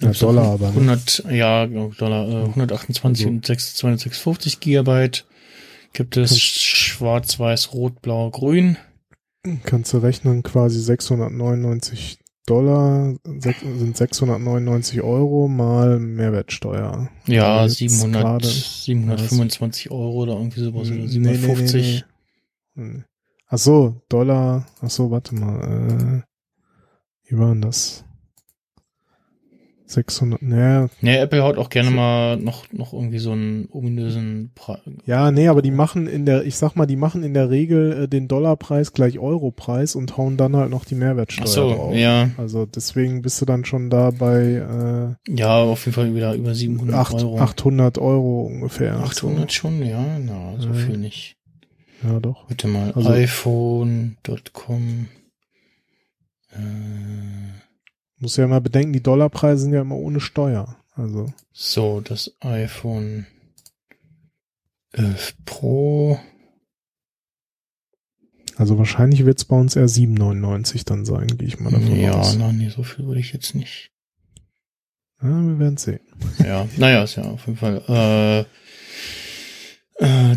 Ja, 0.00 0.10
Dollar 0.10 0.52
aber. 0.52 0.68
100, 0.68 1.24
ne? 1.24 1.36
ja, 1.36 1.66
Dollar, 1.66 2.28
äh, 2.28 2.44
128 2.48 3.26
also. 3.26 3.28
und 3.28 3.46
256 3.46 4.60
Gigabyte. 4.60 5.26
Gibt 5.94 6.18
es 6.18 6.38
schwarz, 6.38 7.38
weiß, 7.38 7.72
rot, 7.72 8.02
blau, 8.02 8.30
grün. 8.30 8.76
Kannst 9.64 9.94
du 9.94 9.98
rechnen, 9.98 10.42
quasi 10.42 10.80
699 10.80 12.18
Dollar 12.46 13.14
sind 13.24 13.96
699 13.96 15.02
Euro 15.02 15.48
mal 15.48 15.98
Mehrwertsteuer. 15.98 17.10
Ja, 17.26 17.58
also 17.58 17.74
700, 17.74 18.22
grade, 18.22 18.46
725 18.46 19.90
Euro 19.90 20.22
oder 20.22 20.34
irgendwie 20.34 20.60
sowas. 20.60 20.88
Oder 20.88 21.08
750. 21.08 22.04
Nee, 22.74 22.84
nee, 22.84 22.92
nee, 22.94 23.04
ach 23.48 23.58
so, 23.58 24.00
Dollar. 24.08 24.66
Ach 24.80 24.90
so, 24.90 25.10
warte 25.10 25.34
mal. 25.34 25.60
Äh, 25.60 26.22
wie 27.28 27.38
war 27.38 27.48
denn 27.48 27.62
das? 27.62 28.05
600, 29.88 30.42
naja. 30.42 30.88
Nee, 31.00 31.16
Apple 31.16 31.42
haut 31.42 31.58
auch 31.58 31.70
gerne 31.70 31.90
mal 31.90 32.36
noch, 32.36 32.72
noch 32.72 32.92
irgendwie 32.92 33.20
so 33.20 33.30
einen 33.32 33.68
ominösen 33.70 34.50
Preis. 34.54 34.80
Ja, 35.06 35.30
nee, 35.30 35.46
aber 35.46 35.62
die 35.62 35.70
machen 35.70 36.08
in 36.08 36.26
der, 36.26 36.44
ich 36.44 36.56
sag 36.56 36.74
mal, 36.74 36.86
die 36.86 36.96
machen 36.96 37.22
in 37.22 37.34
der 37.34 37.50
Regel 37.50 38.04
äh, 38.04 38.08
den 38.08 38.26
Dollarpreis 38.26 38.92
gleich 38.92 39.18
Europreis 39.18 39.94
und 39.94 40.16
hauen 40.16 40.36
dann 40.36 40.56
halt 40.56 40.70
noch 40.70 40.84
die 40.84 40.96
Mehrwertsteuer 40.96 41.44
Ach 41.46 41.50
so, 41.50 41.74
drauf. 41.74 41.94
ja. 41.94 42.30
Also 42.36 42.66
deswegen 42.66 43.22
bist 43.22 43.40
du 43.40 43.44
dann 43.44 43.64
schon 43.64 43.88
da 43.88 44.10
bei, 44.10 45.16
äh, 45.26 45.32
Ja, 45.32 45.56
auf 45.62 45.84
jeden 45.84 45.94
Fall 45.94 46.14
wieder 46.14 46.34
über 46.34 46.54
700 46.54 46.96
8, 46.96 47.14
Euro. 47.14 47.38
800 47.38 47.98
Euro 47.98 48.42
ungefähr. 48.42 48.96
800 48.98 49.50
so. 49.50 49.54
schon, 49.54 49.84
ja, 49.86 50.18
na, 50.18 50.54
so 50.58 50.68
ja. 50.68 50.74
viel 50.74 50.98
nicht. 50.98 51.36
Ja, 52.02 52.18
doch. 52.20 52.46
Bitte 52.46 52.66
mal, 52.68 52.92
also, 52.92 53.08
iPhone.com, 53.08 54.16
äh, 56.52 56.56
muss 58.18 58.36
ja 58.36 58.46
mal 58.46 58.60
bedenken, 58.60 58.92
die 58.92 59.02
Dollarpreise 59.02 59.62
sind 59.62 59.72
ja 59.72 59.82
immer 59.82 59.96
ohne 59.96 60.20
Steuer. 60.20 60.76
Also. 60.94 61.32
So, 61.52 62.00
das 62.00 62.34
iPhone 62.40 63.26
11 64.92 65.36
Pro. 65.44 66.18
Also 68.56 68.78
wahrscheinlich 68.78 69.26
wird 69.26 69.38
es 69.38 69.44
bei 69.44 69.56
uns 69.56 69.76
eher 69.76 69.88
7,99 69.88 70.86
dann 70.86 71.04
sein, 71.04 71.26
gehe 71.26 71.46
ich 71.46 71.60
mal 71.60 71.70
davon 71.70 71.94
ja, 71.94 72.12
aus. 72.12 72.34
Ja, 72.34 72.38
nein, 72.38 72.56
nee, 72.58 72.70
so 72.70 72.82
viel 72.82 73.06
würde 73.06 73.20
ich 73.20 73.32
jetzt 73.32 73.54
nicht. 73.54 73.90
Ja, 75.22 75.28
wir 75.28 75.58
werden 75.58 75.76
sehen. 75.76 76.00
Ja, 76.42 76.66
naja, 76.76 77.02
ist 77.02 77.16
ja 77.16 77.24
auf 77.24 77.46
jeden 77.46 77.58
Fall. 77.58 77.82
Äh, 77.88 78.40
äh, 79.98 80.36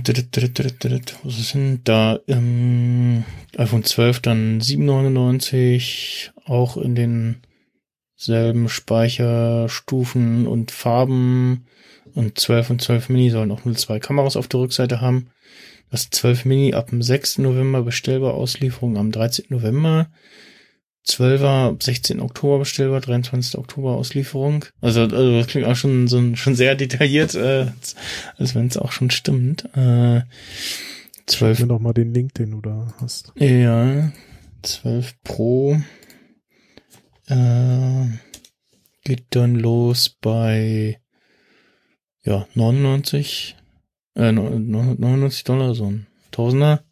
was 1.24 1.40
ist 1.40 1.54
denn 1.54 1.82
da? 1.84 2.20
Ähm, 2.28 3.24
iPhone 3.58 3.84
12 3.84 4.20
dann 4.22 4.62
7,99, 4.62 6.32
auch 6.46 6.78
in 6.78 6.96
den 6.96 7.38
selben 8.20 8.68
Speicherstufen 8.68 10.46
und 10.46 10.72
Farben 10.72 11.66
und 12.14 12.38
12 12.38 12.70
und 12.72 12.82
12 12.82 13.10
Mini 13.10 13.30
sollen 13.30 13.52
auch 13.52 13.64
nur 13.64 13.76
zwei 13.76 14.00
Kameras 14.00 14.36
auf 14.36 14.50
der 14.50 14.60
Rückseite 14.60 15.00
haben. 15.00 15.30
Das 15.90 16.10
12 16.10 16.44
Mini 16.46 16.74
ab 16.74 16.90
dem 16.90 17.02
6. 17.02 17.40
November 17.40 17.82
bestellbar, 17.82 18.34
Auslieferung 18.34 18.98
am 18.98 19.12
13. 19.12 19.46
November. 19.50 20.10
12er 21.08 21.70
ab 21.70 21.82
16. 21.82 22.20
Oktober 22.20 22.60
bestellbar, 22.60 23.00
23. 23.00 23.58
Oktober 23.58 23.92
Auslieferung. 23.92 24.66
Also, 24.82 25.04
also 25.04 25.38
das 25.38 25.48
klingt 25.48 25.66
auch 25.66 25.78
schon 25.78 26.08
so 26.08 26.36
schon 26.36 26.56
sehr 26.56 26.76
detailliert, 26.76 27.36
äh, 27.36 27.68
als 28.38 28.54
wenn 28.54 28.68
es 28.68 28.78
auch 28.78 28.92
schon 28.92 29.12
stimmt. 29.12 29.64
Äh, 29.76 30.22
12. 31.26 31.62
Mir 31.62 31.68
doch 31.68 31.80
mal 31.80 31.94
den 31.94 32.14
Link, 32.14 32.34
den 32.34 32.52
du 32.52 32.62
da 32.62 32.94
hast. 33.00 33.32
Ja, 33.38 34.12
12 34.62 35.16
Pro 35.24 35.78
äh, 37.30 38.06
geht 39.04 39.26
dann 39.32 39.56
los 39.56 40.10
bei 40.10 41.00
ja 42.24 42.48
99 42.56 43.56
äh, 44.16 44.32
99 44.32 45.44
Dollar, 45.46 45.74
so 45.74 45.86
ein 45.86 46.08
Tausender. 46.32 46.84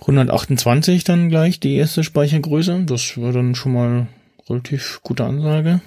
128 0.00 1.04
dann 1.04 1.28
gleich 1.28 1.60
die 1.60 1.76
erste 1.76 2.04
Speichergröße. 2.04 2.84
Das 2.84 3.18
war 3.18 3.32
dann 3.32 3.54
schon 3.54 3.72
mal 3.72 4.08
relativ 4.48 5.00
gute 5.02 5.24
Ansage. 5.24 5.80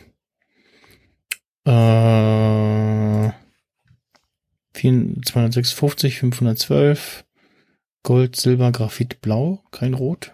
Äh, 1.65 3.31
256, 4.73 6.19
512, 6.19 7.25
Gold, 8.03 8.35
Silber, 8.35 8.71
Graphit, 8.71 9.21
Blau, 9.21 9.63
kein 9.71 9.93
Rot. 9.93 10.33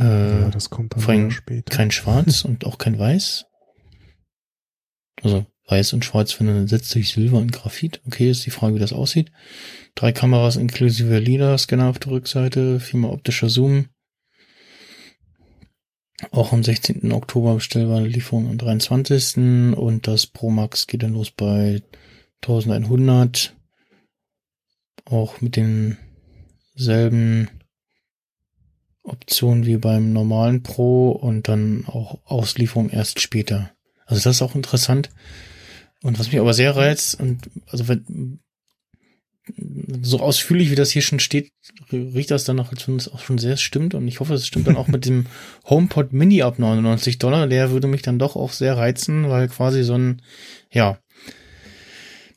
Äh, 0.00 0.40
ja, 0.40 0.50
das 0.50 0.70
kommt 0.70 0.94
dann 0.94 1.00
vor 1.00 1.30
später. 1.30 1.76
Kein 1.76 1.90
Schwarz 1.90 2.44
und 2.44 2.64
auch 2.64 2.78
kein 2.78 2.98
Weiß. 2.98 3.46
Also 5.22 5.46
Weiß 5.66 5.92
und 5.92 6.04
Schwarz 6.04 6.32
finden 6.32 6.66
setzt 6.66 6.90
sich 6.90 7.10
Silber 7.10 7.38
und 7.38 7.52
Graphit. 7.52 8.00
Okay, 8.06 8.30
ist 8.30 8.46
die 8.46 8.50
Frage, 8.50 8.74
wie 8.74 8.80
das 8.80 8.92
aussieht. 8.92 9.30
Drei 9.94 10.12
Kameras 10.12 10.56
inklusive 10.56 11.18
LIDAR-Scanner 11.18 11.88
auf 11.88 11.98
der 11.98 12.12
Rückseite, 12.12 12.80
viermal 12.80 13.12
optischer 13.12 13.48
Zoom. 13.48 13.86
Auch 16.32 16.52
am 16.52 16.64
16. 16.64 17.12
Oktober 17.12 17.54
bestellbare 17.54 18.06
Lieferung 18.06 18.48
am 18.48 18.58
23. 18.58 19.36
Und 19.76 20.06
das 20.06 20.26
Pro 20.26 20.50
Max 20.50 20.86
geht 20.86 21.02
dann 21.02 21.12
los 21.14 21.30
bei 21.30 21.82
1100. 22.42 23.54
Auch 25.04 25.40
mit 25.40 25.56
denselben 25.56 27.48
Option 29.02 29.66
wie 29.66 29.76
beim 29.76 30.12
normalen 30.12 30.62
Pro 30.62 31.10
und 31.10 31.48
dann 31.48 31.84
auch 31.86 32.18
Auslieferung 32.24 32.90
erst 32.90 33.20
später. 33.20 33.70
Also 34.06 34.22
das 34.22 34.36
ist 34.36 34.42
auch 34.42 34.54
interessant. 34.54 35.10
Und 36.02 36.18
was 36.18 36.30
mich 36.30 36.40
aber 36.40 36.54
sehr 36.54 36.76
reizt, 36.76 37.20
und 37.20 37.50
also 37.66 37.88
wenn 37.88 38.40
so 40.02 40.20
ausführlich 40.20 40.70
wie 40.70 40.76
das 40.76 40.90
hier 40.90 41.02
schon 41.02 41.18
steht, 41.18 41.50
riecht 41.92 42.30
das 42.30 42.44
danach, 42.44 42.70
als 42.70 42.86
wenn 42.86 42.96
es 42.96 43.10
auch 43.10 43.20
schon 43.20 43.38
sehr 43.38 43.56
stimmt. 43.56 43.94
Und 43.94 44.06
ich 44.06 44.20
hoffe, 44.20 44.34
es 44.34 44.46
stimmt 44.46 44.66
dann 44.66 44.76
auch 44.76 44.88
mit 44.88 45.06
dem 45.06 45.26
HomePod 45.68 46.12
Mini 46.12 46.42
ab 46.42 46.58
99 46.58 47.18
Dollar. 47.18 47.46
Der 47.46 47.70
würde 47.70 47.88
mich 47.88 48.02
dann 48.02 48.18
doch 48.18 48.36
auch 48.36 48.52
sehr 48.52 48.76
reizen, 48.76 49.28
weil 49.28 49.48
quasi 49.48 49.82
so 49.82 49.94
ein, 49.94 50.22
ja, 50.70 50.98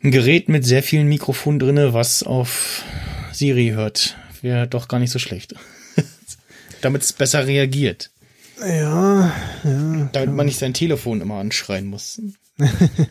ein 0.02 0.12
Gerät 0.12 0.50
mit 0.50 0.66
sehr 0.66 0.84
vielen 0.84 1.08
Mikrofonen 1.08 1.60
drinne, 1.60 1.94
was 1.94 2.24
auf 2.24 2.84
Siri 3.32 3.70
hört, 3.70 4.18
wäre 4.42 4.68
doch 4.68 4.88
gar 4.88 5.00
nicht 5.00 5.12
so 5.12 5.20
schlecht 5.20 5.56
damit 6.86 7.04
es 7.04 7.14
besser 7.14 7.48
reagiert. 7.48 8.12
Ja, 8.60 9.34
ja. 9.64 10.10
Damit 10.12 10.36
man 10.36 10.46
nicht 10.46 10.60
sein 10.60 10.74
Telefon 10.74 11.22
immer 11.22 11.36
anschreien 11.36 11.88
muss. 11.88 12.22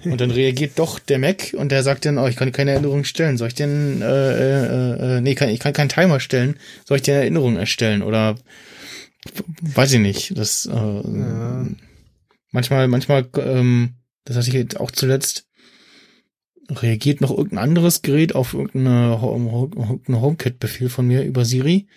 und 0.05 0.21
dann 0.21 0.31
reagiert 0.31 0.79
doch 0.79 1.01
der 1.01 1.19
Mac 1.19 1.55
und 1.57 1.73
der 1.73 1.83
sagt 1.83 2.05
dann, 2.05 2.19
oh, 2.19 2.29
ich 2.29 2.37
kann 2.37 2.53
keine 2.53 2.73
Erinnerung 2.73 3.05
stellen. 3.05 3.37
Soll 3.37 3.49
ich 3.49 3.55
denn, 3.55 4.01
äh, 4.01 4.07
äh, 4.07 5.17
äh, 5.17 5.21
nee, 5.21 5.35
kann, 5.35 5.49
ich 5.49 5.59
kann 5.59 5.73
keinen 5.73 5.89
Timer 5.89 6.21
stellen. 6.21 6.57
Soll 6.87 6.99
ich 6.99 7.03
dir 7.03 7.15
eine 7.15 7.23
Erinnerung 7.23 7.57
erstellen? 7.57 8.03
Oder 8.03 8.37
weiß 9.63 9.93
ich 9.95 10.01
nicht. 10.01 10.39
Das 10.39 10.67
äh, 10.67 10.73
ja. 10.73 11.67
manchmal, 12.53 12.87
manchmal, 12.87 13.29
ähm, 13.39 13.95
das 14.25 14.37
hatte 14.37 14.49
ich 14.49 14.55
jetzt 14.55 14.79
auch 14.79 14.93
zuletzt, 14.93 15.49
reagiert 16.71 17.21
noch 17.21 17.31
irgendein 17.31 17.59
anderes 17.59 18.03
Gerät 18.03 18.35
auf 18.37 18.55
irgendeine, 18.55 19.19
irgendeine 19.21 20.21
HomeKit-Befehl 20.21 20.89
von 20.89 21.07
mir 21.07 21.25
über 21.25 21.45
Siri. 21.45 21.89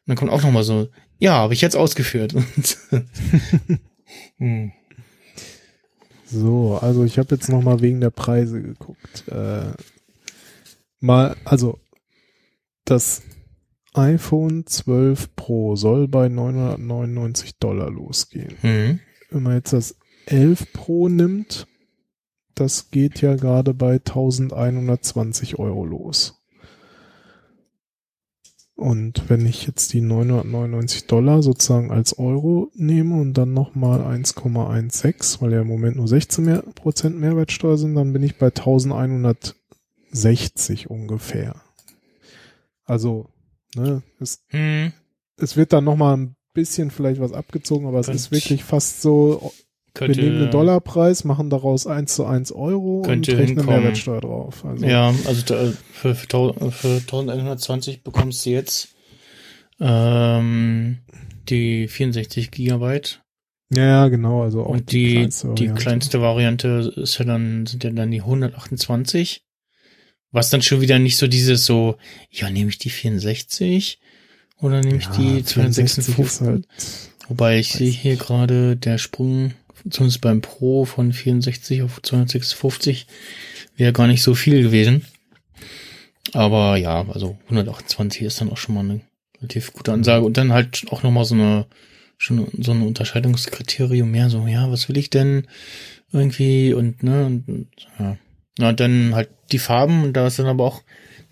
Und 0.00 0.08
dann 0.08 0.16
kommt 0.16 0.30
auch 0.30 0.42
noch 0.42 0.52
mal 0.52 0.64
so, 0.64 0.88
ja, 1.20 1.34
habe 1.34 1.54
ich 1.54 1.60
jetzt 1.60 1.76
ausgeführt. 1.76 2.34
hm. 4.38 4.72
So, 6.24 6.78
also 6.80 7.04
ich 7.04 7.18
habe 7.18 7.34
jetzt 7.34 7.48
noch 7.48 7.62
mal 7.62 7.80
wegen 7.80 8.00
der 8.00 8.10
Preise 8.10 8.62
geguckt. 8.62 9.24
Äh, 9.28 9.72
mal, 11.00 11.36
also 11.44 11.78
das 12.84 13.22
iPhone 13.92 14.66
12 14.66 15.34
Pro 15.34 15.76
soll 15.76 16.08
bei 16.08 16.28
999 16.28 17.58
Dollar 17.58 17.90
losgehen. 17.90 18.56
Mhm. 18.62 19.00
Wenn 19.30 19.42
man 19.42 19.54
jetzt 19.54 19.72
das 19.72 19.96
11 20.26 20.72
Pro 20.72 21.08
nimmt, 21.08 21.66
das 22.54 22.90
geht 22.90 23.20
ja 23.20 23.34
gerade 23.36 23.74
bei 23.74 23.94
1120 23.94 25.58
Euro 25.58 25.84
los. 25.84 26.39
Und 28.80 29.28
wenn 29.28 29.44
ich 29.44 29.66
jetzt 29.66 29.92
die 29.92 30.00
999 30.00 31.06
Dollar 31.06 31.42
sozusagen 31.42 31.90
als 31.90 32.18
Euro 32.18 32.70
nehme 32.74 33.20
und 33.20 33.34
dann 33.34 33.52
nochmal 33.52 34.00
1,16, 34.00 35.42
weil 35.42 35.52
ja 35.52 35.60
im 35.60 35.66
Moment 35.66 35.96
nur 35.96 36.08
16 36.08 36.42
mehr, 36.42 36.62
Prozent 36.62 37.20
Mehrwertsteuer 37.20 37.76
sind, 37.76 37.94
dann 37.94 38.14
bin 38.14 38.22
ich 38.22 38.38
bei 38.38 38.46
1160 38.46 40.88
ungefähr. 40.88 41.56
Also, 42.86 43.28
ne, 43.76 44.02
es, 44.18 44.42
hm. 44.48 44.94
es 45.36 45.58
wird 45.58 45.74
dann 45.74 45.84
nochmal 45.84 46.16
ein 46.16 46.34
bisschen 46.54 46.90
vielleicht 46.90 47.20
was 47.20 47.34
abgezogen, 47.34 47.86
aber 47.86 48.00
es 48.00 48.08
ist 48.08 48.30
wirklich 48.30 48.64
fast 48.64 49.02
so 49.02 49.52
könnte, 49.94 50.18
wir 50.18 50.24
nehmen 50.24 50.40
den 50.40 50.50
Dollarpreis, 50.50 51.24
machen 51.24 51.50
daraus 51.50 51.86
1 51.86 52.14
zu 52.14 52.24
1 52.24 52.52
Euro 52.52 53.00
und 53.00 53.28
rechnen 53.28 53.66
Mehrwertsteuer 53.66 54.20
drauf. 54.20 54.64
Also. 54.64 54.86
Ja, 54.86 55.14
also 55.26 55.42
da, 55.44 55.72
für, 55.92 56.14
für, 56.14 56.54
für 56.70 56.96
1120 56.96 58.02
bekommst 58.02 58.46
du 58.46 58.50
jetzt 58.50 58.94
ähm, 59.80 60.98
die 61.48 61.88
64 61.88 62.50
Gigabyte. 62.50 63.22
Ja, 63.72 64.08
genau, 64.08 64.42
also 64.42 64.64
auch 64.64 64.70
und 64.70 64.90
die, 64.90 65.06
die 65.06 65.14
kleinste, 65.14 65.54
die 65.54 65.68
kleinste 65.68 66.20
Variante 66.20 66.92
ist 66.96 67.18
ja 67.18 67.24
dann, 67.24 67.66
sind 67.66 67.84
ja 67.84 67.90
dann 67.90 68.10
die 68.10 68.20
128. 68.20 69.44
Was 70.32 70.50
dann 70.50 70.62
schon 70.62 70.80
wieder 70.80 70.98
nicht 70.98 71.16
so 71.16 71.26
dieses 71.26 71.66
so, 71.66 71.96
ja, 72.30 72.50
nehme 72.50 72.70
ich 72.70 72.78
die 72.78 72.90
64 72.90 74.00
oder 74.58 74.80
nehme 74.80 74.98
ich 74.98 75.06
ja, 75.06 75.12
die 75.12 75.44
256? 75.44 76.46
Halt 76.46 76.68
Wobei 77.28 77.58
ich 77.60 77.72
sehe 77.72 77.90
hier 77.90 78.16
gerade 78.16 78.76
der 78.76 78.98
Sprung, 78.98 79.54
zumindest 79.88 80.20
beim 80.20 80.40
Pro 80.40 80.84
von 80.84 81.12
64 81.12 81.82
auf 81.82 82.00
256, 82.02 83.06
wäre 83.76 83.92
gar 83.92 84.06
nicht 84.06 84.22
so 84.22 84.34
viel 84.34 84.62
gewesen. 84.62 85.06
Aber 86.32 86.76
ja, 86.76 87.06
also 87.08 87.38
128 87.44 88.22
ist 88.22 88.40
dann 88.40 88.50
auch 88.50 88.56
schon 88.56 88.74
mal 88.74 88.84
eine 88.84 89.00
relativ 89.38 89.72
gute 89.72 89.92
Ansage. 89.92 90.24
Und 90.24 90.36
dann 90.36 90.52
halt 90.52 90.84
auch 90.90 91.02
nochmal 91.02 91.24
so 91.24 91.34
eine, 91.34 91.66
schon 92.18 92.48
so 92.58 92.72
ein 92.72 92.82
Unterscheidungskriterium 92.82 94.10
mehr, 94.10 94.30
so, 94.30 94.46
ja, 94.46 94.70
was 94.70 94.88
will 94.88 94.98
ich 94.98 95.10
denn 95.10 95.46
irgendwie 96.12 96.74
und, 96.74 97.02
ne, 97.02 97.26
und, 97.26 97.68
ja. 97.98 98.16
Na, 98.58 98.72
dann 98.72 99.14
halt 99.14 99.30
die 99.52 99.58
Farben 99.58 100.04
und 100.04 100.12
da 100.12 100.26
ist 100.26 100.38
dann 100.38 100.46
aber 100.46 100.64
auch 100.64 100.82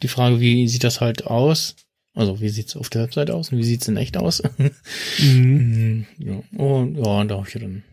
die 0.02 0.08
Frage, 0.08 0.40
wie 0.40 0.68
sieht 0.68 0.84
das 0.84 1.00
halt 1.00 1.26
aus? 1.26 1.76
Also, 2.14 2.40
wie 2.40 2.48
sieht's 2.48 2.76
auf 2.76 2.90
der 2.90 3.02
Webseite 3.02 3.34
aus 3.34 3.52
und 3.52 3.58
wie 3.58 3.64
sieht's 3.64 3.86
in 3.86 3.96
echt 3.96 4.16
aus? 4.16 4.42
mhm. 5.18 6.06
ja. 6.18 6.42
Und 6.56 6.96
ja, 6.96 7.24
da 7.24 7.36
habe 7.36 7.46
ich 7.46 7.54
ja 7.54 7.60
dann. 7.60 7.84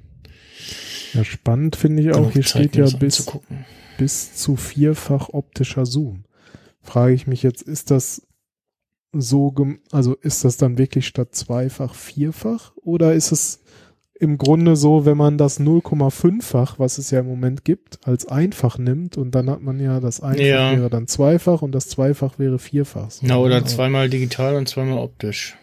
Ja, 1.15 1.23
spannend 1.23 1.75
finde 1.75 2.03
ich 2.03 2.13
auch, 2.13 2.31
hier 2.31 2.41
Zeit, 2.41 2.49
steht 2.49 2.75
ja 2.75 2.85
bis, 2.97 3.31
bis 3.97 4.35
zu 4.35 4.55
vierfach 4.55 5.29
optischer 5.29 5.85
Zoom. 5.85 6.25
Frage 6.81 7.13
ich 7.13 7.25
mich 7.25 7.41
jetzt, 7.41 7.61
ist 7.61 7.89
das 7.89 8.27
so, 9.11 9.53
also 9.91 10.15
ist 10.15 10.43
das 10.43 10.57
dann 10.57 10.77
wirklich 10.77 11.07
statt 11.07 11.33
zweifach 11.33 11.95
vierfach 11.95 12.73
oder 12.75 13.13
ist 13.13 13.31
es 13.31 13.61
im 14.17 14.37
Grunde 14.37 14.75
so, 14.75 15.05
wenn 15.05 15.17
man 15.17 15.37
das 15.37 15.59
0,5-fach, 15.59 16.79
was 16.79 16.97
es 16.97 17.11
ja 17.11 17.19
im 17.19 17.27
Moment 17.27 17.65
gibt, 17.65 17.99
als 18.07 18.25
einfach 18.27 18.77
nimmt 18.77 19.17
und 19.17 19.31
dann 19.31 19.49
hat 19.49 19.61
man 19.61 19.79
ja 19.79 19.99
das 19.99 20.21
Einfach 20.21 20.43
ja. 20.43 20.71
wäre 20.71 20.89
dann 20.89 21.07
zweifach 21.07 21.61
und 21.61 21.73
das 21.73 21.89
Zweifach 21.89 22.39
wäre 22.39 22.57
vierfach. 22.57 23.11
So 23.11 23.25
Na, 23.25 23.37
oder 23.37 23.57
aber, 23.57 23.65
zweimal 23.65 24.09
digital 24.09 24.55
und 24.55 24.69
zweimal 24.69 24.99
optisch. 24.99 25.57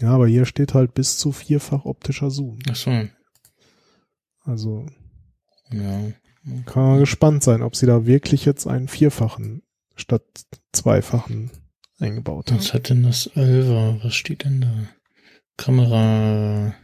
Ja, 0.00 0.10
aber 0.10 0.26
hier 0.26 0.44
steht 0.44 0.74
halt 0.74 0.94
bis 0.94 1.18
zu 1.18 1.30
vierfach 1.32 1.84
optischer 1.84 2.30
Zoom. 2.30 2.58
Ach 2.68 2.76
so. 2.76 2.90
Also. 4.46 4.86
Ja. 5.72 6.12
Kann 6.64 6.82
man 6.82 7.00
gespannt 7.00 7.42
sein, 7.42 7.62
ob 7.62 7.74
sie 7.74 7.86
da 7.86 8.06
wirklich 8.06 8.44
jetzt 8.44 8.66
einen 8.66 8.88
vierfachen 8.88 9.62
statt 9.96 10.22
zweifachen 10.72 11.50
eingebaut 11.98 12.50
haben. 12.50 12.58
Was 12.58 12.72
hat 12.72 12.88
denn 12.88 13.02
das 13.02 13.26
Elva? 13.34 13.98
Was 14.02 14.14
steht 14.14 14.44
denn 14.44 14.60
da? 14.60 14.72
Kamera 15.56 16.74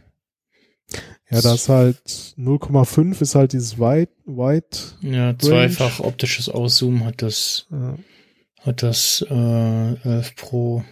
ja, 1.33 1.41
das 1.41 1.67
halt 1.67 1.97
0,5 2.37 3.21
ist 3.21 3.35
halt 3.35 3.53
dieses 3.53 3.79
Wide, 3.79 4.11
Wide. 4.25 4.77
Ja, 5.01 5.37
zweifach 5.37 5.99
Range. 5.99 6.07
optisches 6.07 6.47
Auszoomen 6.47 7.05
hat 7.05 7.23
das, 7.23 7.65
ja. 7.71 7.97
hat 8.61 8.83
das 8.83 9.25
äh, 9.27 9.93
11 10.03 10.35
Pro. 10.35 10.83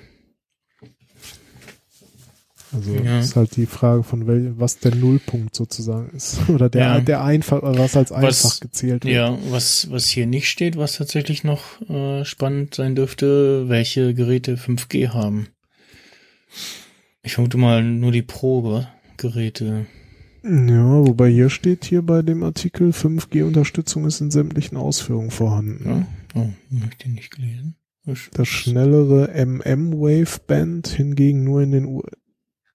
Also 2.74 2.94
ja. 2.94 3.20
ist 3.20 3.36
halt 3.36 3.56
die 3.58 3.66
Frage 3.66 4.04
von 4.04 4.28
wel, 4.28 4.54
was 4.58 4.80
der 4.80 4.96
Nullpunkt 4.96 5.56
sozusagen 5.56 6.10
ist 6.16 6.40
oder 6.50 6.70
der 6.70 6.82
ja. 6.82 7.00
der 7.02 7.24
einfach 7.24 7.62
was 7.62 7.98
als 7.98 8.12
einfach 8.12 8.30
was, 8.30 8.60
gezählt 8.60 9.04
wird. 9.04 9.14
Ja, 9.14 9.38
was 9.50 9.90
was 9.92 10.08
hier 10.08 10.26
nicht 10.26 10.50
steht, 10.50 10.78
was 10.78 10.98
tatsächlich 10.98 11.44
noch 11.44 11.82
äh, 11.90 12.24
spannend 12.24 12.76
sein 12.76 12.96
dürfte, 12.96 13.68
welche 13.68 14.14
Geräte 14.14 14.56
5G 14.56 15.10
haben. 15.10 15.48
Ich 17.24 17.34
vermute 17.34 17.58
mal 17.58 17.84
nur 17.84 18.12
die 18.12 18.24
Pro 18.24 18.84
Geräte. 19.18 19.86
Ja, 20.44 21.06
wobei 21.06 21.30
hier 21.30 21.50
steht 21.50 21.86
hier 21.86 22.02
bei 22.02 22.24
dem 22.24 22.42
Artikel 22.44 22.90
5G-Unterstützung 22.90 24.06
ist 24.06 24.22
in 24.22 24.32
sämtlichen 24.32 24.76
Ausführungen 24.76 25.30
vorhanden. 25.30 25.86
Ja? 25.86 26.08
Oh, 26.34 26.50
habe 26.80 26.92
ich 26.98 27.06
nicht 27.06 27.32
gelesen. 27.32 27.76
Das 28.34 28.48
schnellere 28.48 29.30
MM-Wave-Band 29.46 30.88
hingegen 30.88 31.44
nur 31.44 31.62
in 31.62 31.72
den 31.72 31.86
U 31.86 32.02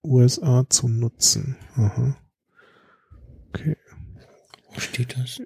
USA 0.06 0.64
zu 0.68 0.88
nutzen. 0.88 1.56
Aha. 1.74 2.16
Okay. 3.50 3.76
Wo 4.72 4.80
steht 4.80 5.16
das? 5.16 5.40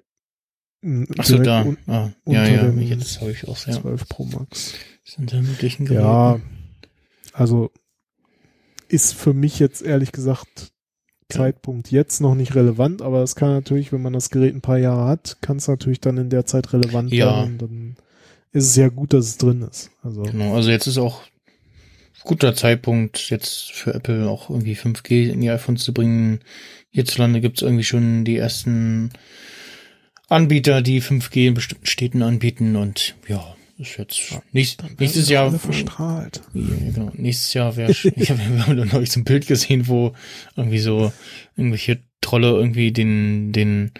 Achso, 1.17 1.37
da. 1.37 1.63
Un 1.63 1.77
ah, 1.87 2.11
ja, 2.25 2.47
ja, 2.47 2.69
jetzt 2.71 3.21
habe 3.21 3.31
ich 3.31 3.47
auch 3.47 3.57
ja. 3.67 3.73
12 3.73 4.09
Pro 4.09 4.25
Max. 4.25 4.73
Sind 5.03 5.31
da 5.31 5.41
möglichen 5.41 5.85
Geräten? 5.85 6.03
Ja, 6.03 6.39
also 7.33 7.71
ist 8.87 9.13
für 9.13 9.33
mich 9.33 9.59
jetzt 9.59 9.81
ehrlich 9.81 10.11
gesagt 10.11 10.71
Zeitpunkt 11.29 11.91
jetzt 11.91 12.19
noch 12.19 12.35
nicht 12.35 12.55
relevant, 12.55 13.01
aber 13.01 13.23
es 13.23 13.35
kann 13.35 13.51
natürlich, 13.51 13.93
wenn 13.93 14.01
man 14.01 14.13
das 14.13 14.29
Gerät 14.29 14.53
ein 14.53 14.61
paar 14.61 14.77
Jahre 14.77 15.05
hat, 15.05 15.37
kann 15.41 15.57
es 15.57 15.67
natürlich 15.67 16.01
dann 16.01 16.17
in 16.17 16.29
der 16.29 16.45
Zeit 16.45 16.73
relevant 16.73 17.11
ja. 17.11 17.27
werden. 17.27 17.57
Dann 17.57 17.95
ist 18.51 18.65
es 18.65 18.75
ja 18.75 18.89
gut, 18.89 19.13
dass 19.13 19.25
es 19.27 19.37
drin 19.37 19.61
ist. 19.61 19.91
Also. 20.03 20.23
Genau, 20.23 20.55
also 20.55 20.69
jetzt 20.69 20.87
ist 20.87 20.97
auch 20.97 21.21
guter 22.23 22.55
Zeitpunkt, 22.55 23.29
jetzt 23.29 23.71
für 23.71 23.93
Apple 23.93 24.29
auch 24.29 24.49
irgendwie 24.49 24.75
5G 24.75 25.29
in 25.29 25.41
die 25.41 25.49
iPhones 25.49 25.83
zu 25.83 25.93
bringen. 25.93 26.39
Hierzulande 26.89 27.41
gibt 27.41 27.57
es 27.57 27.63
irgendwie 27.63 27.83
schon 27.83 28.25
die 28.25 28.37
ersten 28.37 29.11
Anbieter, 30.27 30.81
die 30.81 31.01
5G 31.01 31.47
in 31.47 31.53
bestimmten 31.53 31.85
Städten 31.85 32.21
anbieten 32.21 32.75
und 32.75 33.15
ja, 33.27 33.55
ist 33.77 33.97
jetzt 33.97 34.39
nicht, 34.51 34.83
nächstes 34.99 35.27
Jahr 35.29 35.51
verstrahlt. 35.51 36.41
Ja, 36.53 36.61
genau. 36.93 37.11
Nächstes 37.15 37.53
Jahr 37.53 37.75
wäre 37.75 37.91
ich 37.91 38.05
hab, 38.29 38.37
wir 38.49 38.67
haben 38.67 38.87
noch 38.87 39.05
so 39.05 39.19
ein 39.19 39.23
Bild 39.23 39.47
gesehen, 39.47 39.87
wo 39.87 40.13
irgendwie 40.55 40.79
so 40.79 41.11
irgendwelche 41.57 42.01
Trolle 42.21 42.49
irgendwie 42.51 42.91
den 42.91 43.51
den 43.51 43.91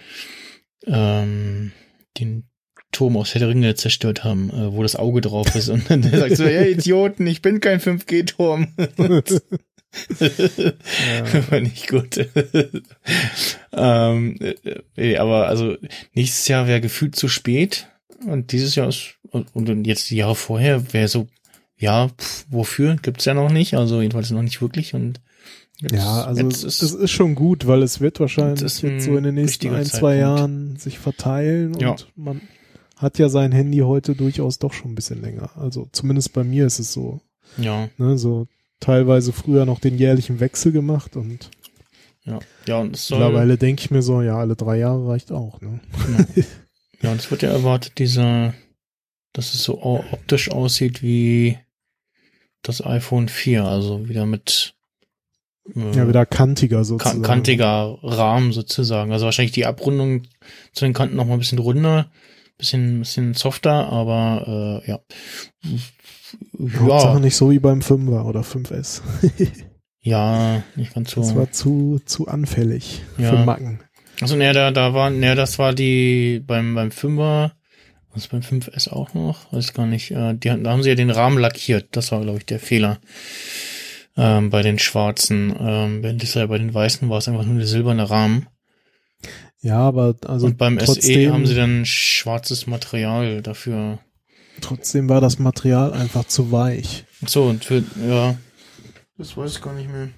ähm, 0.86 1.72
den 2.18 2.51
Turm 2.92 3.18
aus 3.18 3.32
der 3.34 3.48
Ringe 3.48 3.76
zerstört 3.76 4.24
haben, 4.24 4.50
äh, 4.50 4.74
wo 4.74 4.84
das 4.84 4.96
Auge 4.96 5.22
drauf 5.22 5.56
ist 5.56 5.70
und 5.70 5.90
dann 5.90 6.04
sagt 6.04 6.38
so, 6.38 6.46
ja 6.46 6.62
Idioten, 6.66 7.26
ich 7.28 7.42
bin 7.42 7.60
kein 7.60 7.80
5G-Turm. 7.80 8.68
ja. 8.78 9.22
War 11.52 11.60
nicht 11.60 11.88
gut. 11.90 12.18
ähm, 13.74 14.38
äh, 14.96 15.18
aber 15.18 15.48
also 15.48 15.76
nächstes 16.14 16.48
Jahr 16.48 16.68
wäre 16.68 16.82
gefühlt 16.82 17.16
zu 17.16 17.28
spät 17.28 17.88
und 18.26 18.52
dieses 18.52 18.76
Jahr 18.76 18.88
ist 18.88 19.16
und, 19.32 19.56
und 19.56 19.86
jetzt 19.86 20.10
die 20.10 20.18
Jahre 20.18 20.36
vorher 20.36 20.94
wäre 20.94 21.08
so, 21.08 21.28
ja, 21.78 22.10
pf, 22.10 22.46
wofür? 22.50 22.98
Gibt's 23.02 23.26
ja 23.26 23.34
noch 23.34 23.52
nicht, 23.52 23.74
also 23.74 24.02
jedenfalls 24.02 24.32
noch 24.32 24.44
nicht 24.44 24.62
wirklich 24.62 24.94
und 24.94 25.20
ja, 25.92 26.26
also 26.26 26.48
ist, 26.48 26.64
das 26.64 26.94
ist 26.94 27.12
schon 27.12 27.34
gut, 27.34 27.66
weil 27.66 27.82
es 27.82 28.02
wird 28.02 28.20
wahrscheinlich 28.20 28.62
jetzt 28.62 29.06
so 29.06 29.18
in 29.18 29.24
den 29.24 29.34
nächsten 29.34 29.74
ein, 29.74 29.86
zwei 29.86 30.18
Jahren 30.18 30.76
sich 30.76 31.00
verteilen 31.00 31.74
und 31.74 31.82
ja. 31.82 31.96
man 32.16 32.42
hat 33.02 33.18
ja 33.18 33.30
sein 33.30 33.52
Handy 33.52 33.80
heute 33.80 34.16
durchaus 34.16 34.60
doch 34.60 34.74
schon 34.74 34.92
ein 34.92 34.96
bisschen 34.96 35.22
länger. 35.22 35.52
Also 35.56 35.90
zumindest 35.92 36.34
bei 36.34 36.44
mir 36.44 36.68
ist 36.68 36.80
es 36.80 36.94
so. 36.94 37.22
Ja. 37.58 37.90
Ne, 37.98 38.18
so 38.18 38.48
teilweise 38.80 39.34
früher 39.34 39.66
noch 39.66 39.80
den 39.80 39.98
jährlichen 39.98 40.40
Wechsel 40.40 40.72
gemacht 40.72 41.16
und 41.16 41.50
ja, 42.24 42.40
ja 42.68 42.78
und 42.78 42.96
es 42.96 43.08
soll 43.08 43.20
mittlerweile 43.20 43.58
denke 43.58 43.82
ich 43.82 43.92
mir 43.92 44.02
so, 44.02 44.22
ja, 44.22 44.38
alle 44.38 44.56
drei 44.56 44.78
Jahre 44.78 45.08
reicht 45.08 45.32
auch. 45.32 45.60
Ne? 45.62 45.80
Ja. 46.36 46.44
ja, 47.02 47.12
und 47.12 47.20
es 47.20 47.32
wird 47.32 47.42
ja 47.42 47.50
erwartet, 47.50 47.98
dieser 47.98 48.54
dass 49.34 49.54
es 49.54 49.64
so 49.64 49.82
optisch 49.82 50.52
aussieht 50.52 51.02
wie 51.02 51.58
das 52.64 52.86
iPhone 52.86 53.28
4, 53.28 53.64
also 53.64 54.08
wieder 54.08 54.26
mit 54.26 54.76
äh, 55.76 55.96
ja, 55.96 56.08
wieder 56.08 56.26
kantiger 56.26 56.84
sozusagen. 56.84 57.22
Kantiger 57.22 57.98
Rahmen 58.04 58.52
sozusagen. 58.52 59.12
Also 59.12 59.26
wahrscheinlich 59.26 59.54
die 59.54 59.66
Abrundung 59.66 60.24
zu 60.74 60.86
den 60.86 60.94
Kanten 60.94 61.16
noch 61.16 61.26
mal 61.26 61.34
ein 61.34 61.40
bisschen 61.40 61.60
runder, 61.60 62.12
bisschen, 62.62 63.00
bisschen 63.00 63.34
softer, 63.34 63.90
aber 63.90 64.82
äh, 64.86 64.90
ja. 64.90 65.00
ja. 66.88 67.20
nicht 67.20 67.36
so 67.36 67.52
wie 67.52 67.60
beim 67.60 67.80
5er 67.80 68.24
oder 68.24 68.42
5S. 68.42 69.02
ja, 70.02 70.64
nicht 70.76 70.94
ganz 70.94 71.12
so. 71.12 71.22
Das 71.22 71.36
war 71.36 71.52
zu, 71.52 72.00
zu 72.06 72.28
anfällig 72.28 73.04
ja. 73.18 73.30
für 73.30 73.46
Macken. 73.46 73.82
Also, 74.22 74.36
ne, 74.36 74.54
da, 74.54 74.72
da 74.72 74.94
war, 74.94 75.10
ne, 75.10 75.36
das 75.36 75.60
war 75.60 75.74
die, 75.74 76.42
beim, 76.46 76.76
beim 76.76 76.90
5er 76.90 77.52
was 78.14 78.28
beim 78.28 78.42
5S 78.42 78.90
auch 78.90 79.14
noch? 79.14 79.52
Weiß 79.54 79.74
gar 79.74 79.86
nicht. 79.86 80.12
Äh, 80.12 80.34
die, 80.36 80.50
da 80.50 80.72
haben 80.72 80.84
sie 80.84 80.90
ja 80.90 80.96
den 80.96 81.10
Rahmen 81.10 81.38
lackiert. 81.38 81.88
Das 81.92 82.12
war, 82.12 82.22
glaube 82.22 82.40
ich, 82.40 82.46
der 82.46 82.60
Fehler. 82.60 83.00
Ähm, 84.18 84.50
bei 84.50 84.62
den 84.62 84.80
schwarzen. 84.80 85.56
Ähm, 85.58 86.04
während 86.04 86.36
ja 86.36 86.46
bei 86.46 86.58
den 86.58 86.74
weißen 86.74 87.10
war 87.10 87.20
es 87.20 87.30
einfach 87.30 87.46
nur 87.46 87.58
der 87.58 87.68
silberne 87.68 88.10
Rahmen. 88.10 88.48
Ja, 89.62 89.78
aber 89.78 90.16
also. 90.26 90.48
Und 90.48 90.58
beim 90.58 90.78
trotzdem, 90.80 91.28
SE 91.30 91.34
haben 91.34 91.46
sie 91.46 91.56
dann 91.56 91.86
schwarzes 91.86 92.68
Material 92.68 93.42
dafür. 93.42 94.00
Trotzdem 94.60 95.08
war 95.08 95.22
das 95.22 95.40
Material 95.40 95.94
einfach 95.94 96.26
zu 96.26 96.52
weich. 96.52 97.06
so, 97.26 97.46
und 97.46 97.64
für, 97.64 97.84
ja. 98.08 98.36
Das 99.18 99.38
weiß 99.38 99.52
ich 99.54 99.62
gar 99.62 99.74
nicht 99.74 99.90
mehr. 99.90 100.10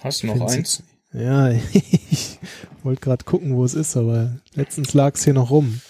Hast 0.00 0.22
du 0.22 0.28
noch 0.28 0.36
Find's 0.36 0.54
eins? 0.54 0.82
Ja, 1.12 1.50
ich 1.72 2.38
wollte 2.82 3.00
gerade 3.00 3.24
gucken, 3.24 3.56
wo 3.56 3.64
es 3.64 3.74
ist, 3.74 3.96
aber 3.96 4.38
letztens 4.54 4.94
lag 4.94 5.14
es 5.14 5.24
hier 5.24 5.34
noch 5.34 5.50
rum. 5.50 5.80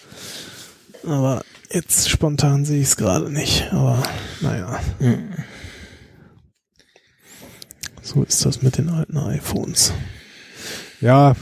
Aber 1.04 1.44
jetzt 1.70 2.08
spontan 2.08 2.64
sehe 2.64 2.80
ich 2.80 2.88
es 2.88 2.96
gerade 2.96 3.30
nicht. 3.30 3.70
Aber 3.72 4.02
naja. 4.40 4.80
Hm. 4.98 5.32
So 8.08 8.22
ist 8.22 8.46
das 8.46 8.62
mit 8.62 8.78
den 8.78 8.88
alten 8.88 9.18
iPhones. 9.18 9.92
Ja, 11.02 11.36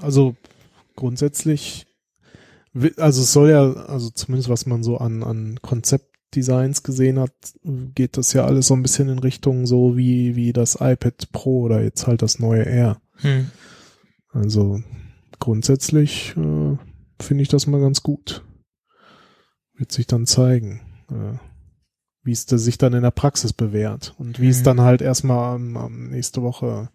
also 0.00 0.36
grundsätzlich, 0.94 1.88
also 2.96 3.22
es 3.22 3.32
soll 3.32 3.50
ja, 3.50 3.72
also 3.72 4.08
zumindest 4.10 4.48
was 4.50 4.66
man 4.66 4.84
so 4.84 4.98
an, 4.98 5.24
an 5.24 5.58
Konzept 5.60 6.14
Designs 6.32 6.84
gesehen 6.84 7.18
hat, 7.18 7.32
geht 7.64 8.16
das 8.16 8.34
ja 8.34 8.44
alles 8.44 8.68
so 8.68 8.74
ein 8.74 8.82
bisschen 8.82 9.08
in 9.08 9.18
Richtung 9.18 9.66
so 9.66 9.96
wie, 9.96 10.36
wie 10.36 10.52
das 10.52 10.76
iPad 10.76 11.32
Pro 11.32 11.62
oder 11.62 11.82
jetzt 11.82 12.06
halt 12.06 12.22
das 12.22 12.38
neue 12.38 12.62
Air. 12.62 13.00
Hm. 13.16 13.50
Also 14.30 14.80
grundsätzlich 15.40 16.36
äh, 16.36 16.76
finde 17.20 17.42
ich 17.42 17.48
das 17.48 17.66
mal 17.66 17.80
ganz 17.80 18.04
gut. 18.04 18.44
Wird 19.74 19.90
sich 19.90 20.06
dann 20.06 20.24
zeigen, 20.24 20.82
äh, 21.10 21.47
wie 22.28 22.32
es 22.32 22.42
sich 22.42 22.76
dann 22.76 22.92
in 22.92 23.02
der 23.02 23.10
Praxis 23.10 23.54
bewährt 23.54 24.14
und 24.18 24.38
wie 24.38 24.44
hm. 24.44 24.50
es 24.50 24.62
dann 24.62 24.82
halt 24.82 25.00
erstmal 25.00 25.56
ähm, 25.56 26.10
nächste 26.10 26.42
Woche 26.42 26.90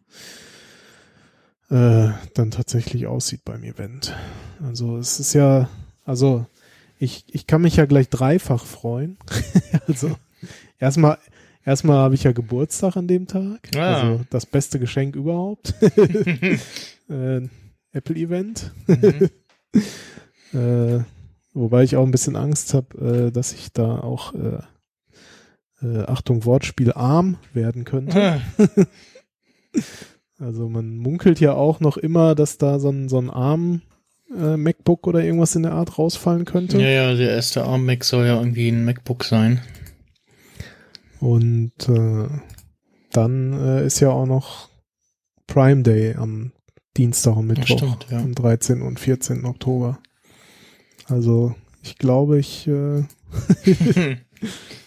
äh, 1.72 2.10
dann 2.36 2.52
tatsächlich 2.52 3.08
aussieht 3.08 3.44
beim 3.44 3.64
Event. 3.64 4.16
Also 4.64 4.98
es 4.98 5.20
ist 5.20 5.34
ja, 5.34 5.70
also 6.06 6.46
ich, 7.00 7.26
ich 7.34 7.48
kann 7.48 7.64
mich 7.64 7.78
ja 7.78 7.86
gleich 7.86 8.10
dreifach 8.10 8.64
freuen. 8.64 9.18
also 9.88 10.16
erstmal, 10.78 11.18
erstmal 11.66 11.98
habe 11.98 12.14
ich 12.14 12.26
ja 12.26 12.32
Geburtstag 12.32 12.96
an 12.96 13.08
dem 13.08 13.26
Tag. 13.26 13.72
Ah. 13.76 14.02
Also 14.02 14.22
das 14.30 14.46
beste 14.46 14.78
Geschenk 14.78 15.16
überhaupt. 15.16 15.74
äh, 17.10 17.42
Apple-Event. 17.92 18.72
Mhm. 18.86 19.30
äh, 20.54 21.04
wobei 21.54 21.84
ich 21.86 21.96
auch 21.96 22.06
ein 22.06 22.12
bisschen 22.12 22.36
Angst 22.36 22.76
habe, 22.76 23.26
äh, 23.26 23.32
dass 23.32 23.52
ich 23.54 23.74
da 23.74 23.98
auch 23.98 24.36
äh, 24.36 24.60
äh, 25.84 26.04
Achtung 26.04 26.46
Wortspiel 26.46 26.94
arm 26.94 27.38
werden 27.54 27.84
könnte. 27.84 28.42
also 30.40 30.70
man 30.70 30.98
munkelt 30.98 31.40
ja 31.40 31.54
auch 31.54 31.80
noch 31.80 31.98
immer, 31.98 32.36
dass 32.36 32.58
da 32.58 32.80
so 32.80 32.90
ein, 32.90 33.10
so 33.10 33.20
ein 33.20 33.30
Arm 33.30 33.82
äh, 34.36 34.58
MacBook 34.58 35.08
oder 35.08 35.24
irgendwas 35.24 35.56
in 35.56 35.64
der 35.64 35.74
Art 35.74 35.98
rausfallen 35.98 36.46
könnte. 36.46 36.80
Ja, 36.82 36.90
ja, 36.90 37.16
der 37.16 37.32
erste 37.32 37.64
ARM-Mac 37.66 38.04
soll 38.04 38.26
ja 38.26 38.38
irgendwie 38.38 38.70
ein 38.70 38.86
MacBook 38.86 39.24
sein. 39.24 39.62
Und 41.20 41.88
äh, 41.88 42.28
dann 43.12 43.54
äh, 43.54 43.86
ist 43.86 44.00
ja 44.00 44.10
auch 44.10 44.26
noch 44.26 44.70
Prime 45.48 45.84
Day 45.84 46.16
am 46.16 46.52
Dienstag 46.98 47.38
und 47.38 47.48
Mittwoch, 47.48 47.78
stimmt, 47.78 48.08
ja. 48.10 48.20
am 48.20 48.36
13. 48.36 48.82
und 48.82 49.00
14. 49.00 49.46
Oktober. 49.46 50.00
Also 51.08 51.56
ich 51.82 51.98
glaube, 51.98 52.40
ich 52.40 52.68
äh, 52.68 53.04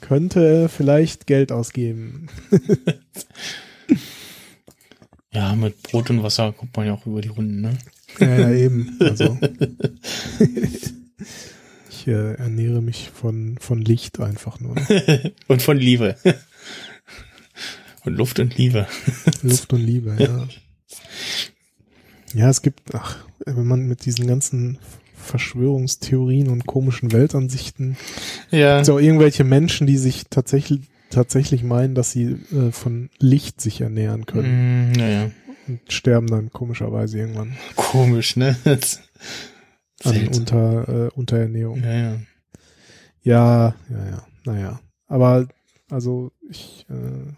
könnte 0.00 0.68
vielleicht 0.68 1.26
Geld 1.26 1.52
ausgeben. 1.52 2.28
ja, 5.32 5.54
mit 5.54 5.82
Brot 5.82 6.10
und 6.10 6.22
Wasser 6.22 6.52
kommt 6.52 6.76
man 6.76 6.86
ja 6.86 6.94
auch 6.94 7.06
über 7.06 7.20
die 7.20 7.28
Runden, 7.28 7.60
ne? 7.60 7.78
Ja, 8.18 8.38
ja 8.38 8.52
eben. 8.52 8.96
Also 9.00 9.38
ich 11.90 12.06
äh, 12.06 12.34
ernähre 12.34 12.82
mich 12.82 13.10
von, 13.10 13.58
von 13.60 13.80
Licht 13.80 14.20
einfach 14.20 14.60
nur. 14.60 14.76
und 15.48 15.62
von 15.62 15.76
Liebe. 15.76 16.16
und 18.04 18.14
Luft 18.14 18.40
und 18.40 18.56
Liebe. 18.56 18.86
Luft 19.42 19.72
und 19.72 19.80
Liebe, 19.80 20.16
ja. 20.18 20.48
Ja, 22.34 22.50
es 22.50 22.62
gibt, 22.62 22.94
ach, 22.94 23.16
wenn 23.46 23.66
man 23.66 23.86
mit 23.86 24.04
diesen 24.04 24.26
ganzen 24.26 24.78
Verschwörungstheorien 25.18 26.48
und 26.48 26.66
komischen 26.66 27.12
Weltansichten, 27.12 27.96
ja. 28.50 28.78
gibt 28.78 28.90
auch 28.90 29.00
irgendwelche 29.00 29.44
Menschen, 29.44 29.86
die 29.86 29.98
sich 29.98 30.24
tatsächlich 30.30 30.88
tatsächlich 31.10 31.62
meinen, 31.62 31.94
dass 31.94 32.12
sie 32.12 32.36
äh, 32.52 32.70
von 32.70 33.08
Licht 33.18 33.62
sich 33.62 33.80
ernähren 33.80 34.26
können. 34.26 34.90
Mm, 34.90 34.92
naja 34.92 35.30
und 35.68 35.92
sterben 35.92 36.26
dann 36.26 36.50
komischerweise 36.50 37.18
irgendwann. 37.18 37.56
Komisch, 37.76 38.36
ne? 38.36 38.56
An 40.04 40.28
unter, 40.28 40.88
äh, 40.88 41.10
Unterernährung. 41.14 41.82
Ja, 41.82 41.92
ja. 41.92 42.16
Ja, 43.22 43.74
ja, 43.90 44.06
ja. 44.10 44.26
Naja. 44.44 44.80
Aber 45.06 45.48
also 45.90 46.32
ich, 46.48 46.86
äh, 46.88 47.32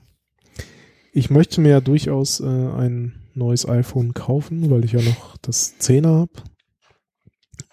ich 1.12 1.30
möchte 1.30 1.60
mir 1.60 1.70
ja 1.70 1.80
durchaus 1.80 2.40
äh, 2.40 2.44
ein 2.44 3.14
neues 3.34 3.66
iPhone 3.66 4.14
kaufen, 4.14 4.70
weil 4.70 4.84
ich 4.84 4.92
ja 4.92 5.00
noch 5.00 5.36
das 5.38 5.74
10er 5.80 6.20
habe. 6.20 6.32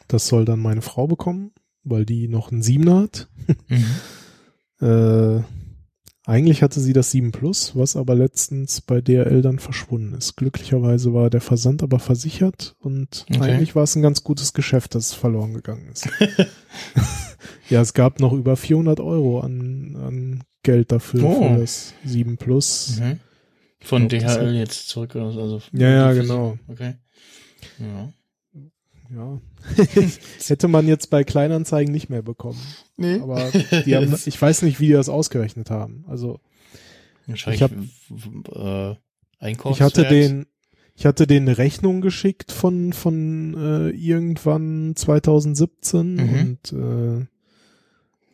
Das 0.08 0.28
soll 0.28 0.46
dann 0.46 0.60
meine 0.60 0.82
Frau 0.82 1.08
bekommen, 1.08 1.52
weil 1.84 2.06
die 2.06 2.28
noch 2.28 2.52
ein 2.52 2.62
7er 2.62 3.04
hat. 3.04 3.30
Mhm. 3.68 3.86
äh, 4.88 5.44
eigentlich 6.26 6.62
hatte 6.62 6.82
sie 6.82 6.92
das 6.92 7.12
7 7.12 7.32
Plus, 7.32 7.76
was 7.76 7.96
aber 7.96 8.14
letztens 8.14 8.82
bei 8.82 9.00
DRL 9.00 9.42
dann 9.42 9.60
verschwunden 9.60 10.14
ist. 10.14 10.36
Glücklicherweise 10.36 11.14
war 11.14 11.30
der 11.30 11.40
Versand 11.40 11.84
aber 11.84 12.00
versichert 12.00 12.76
und 12.80 13.26
okay. 13.30 13.42
eigentlich 13.42 13.76
war 13.76 13.84
es 13.84 13.96
ein 13.96 14.02
ganz 14.02 14.24
gutes 14.26 14.52
Geschäft, 14.52 14.94
dass 14.94 15.08
es 15.08 15.14
verloren 15.14 15.54
gegangen 15.54 15.88
ist. 15.90 16.10
ja, 17.70 17.82
es 17.82 17.94
gab 17.94 18.20
noch 18.20 18.34
über 18.34 18.58
400 18.58 19.00
Euro 19.00 19.40
an, 19.40 19.96
an 19.96 20.44
Geld 20.64 20.92
dafür 20.92 21.24
oh. 21.24 21.48
für 21.48 21.62
das 21.62 21.94
7 22.04 22.36
Plus. 22.36 23.00
Mhm. 23.00 23.20
Von 23.80 24.10
glaub, 24.10 24.22
DHL 24.24 24.54
jetzt 24.54 24.90
zurück, 24.90 25.16
also. 25.16 25.62
Ja, 25.72 25.90
ja, 25.90 26.14
genau. 26.14 26.58
Okay. 26.68 26.96
Ja 27.80 28.12
ja. 29.16 29.40
Hätte 30.48 30.68
man 30.68 30.88
jetzt 30.88 31.10
bei 31.10 31.24
Kleinanzeigen 31.24 31.92
nicht 31.92 32.10
mehr 32.10 32.22
bekommen. 32.22 32.60
Nee. 32.96 33.20
Aber 33.20 33.52
die 33.86 33.96
haben, 33.96 34.14
ich 34.26 34.42
weiß 34.42 34.62
nicht, 34.64 34.80
wie 34.80 34.88
die 34.88 34.94
das 34.94 35.10
ausgerechnet 35.10 35.70
haben. 35.70 36.06
Also 36.08 36.40
ich 37.28 37.62
hab, 37.62 37.72
äh, 37.72 38.96
Ich 39.72 39.82
hatte 39.82 40.06
den, 40.06 40.48
ich 40.96 41.06
hatte 41.06 41.28
den 41.28 41.44
eine 41.44 41.58
Rechnung 41.58 42.02
geschickt 42.02 42.52
von 42.52 42.94
von 42.94 43.56
äh, 43.58 43.90
irgendwann 43.90 44.94
2017 44.96 46.16
mhm. 46.16 46.40
und 46.40 46.74
äh, 46.74 47.26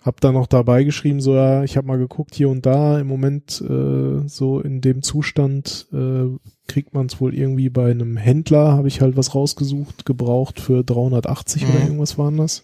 hab 0.01 0.19
da 0.19 0.31
noch 0.31 0.47
dabei 0.47 0.83
geschrieben, 0.83 1.21
so 1.21 1.33
ja, 1.33 1.63
ich 1.63 1.77
habe 1.77 1.87
mal 1.87 1.97
geguckt 1.97 2.35
hier 2.35 2.49
und 2.49 2.65
da, 2.65 2.99
im 2.99 3.07
Moment 3.07 3.61
äh, 3.61 4.27
so 4.27 4.59
in 4.59 4.81
dem 4.81 5.01
Zustand 5.01 5.87
äh, 5.93 6.27
kriegt 6.67 6.93
man 6.93 7.07
es 7.07 7.19
wohl 7.19 7.35
irgendwie 7.35 7.69
bei 7.69 7.91
einem 7.91 8.17
Händler, 8.17 8.73
habe 8.73 8.87
ich 8.87 9.01
halt 9.01 9.17
was 9.17 9.35
rausgesucht, 9.35 10.05
gebraucht 10.05 10.59
für 10.59 10.83
380 10.83 11.63
mhm. 11.63 11.69
oder 11.69 11.79
irgendwas 11.81 12.17
waren 12.17 12.37
das. 12.37 12.63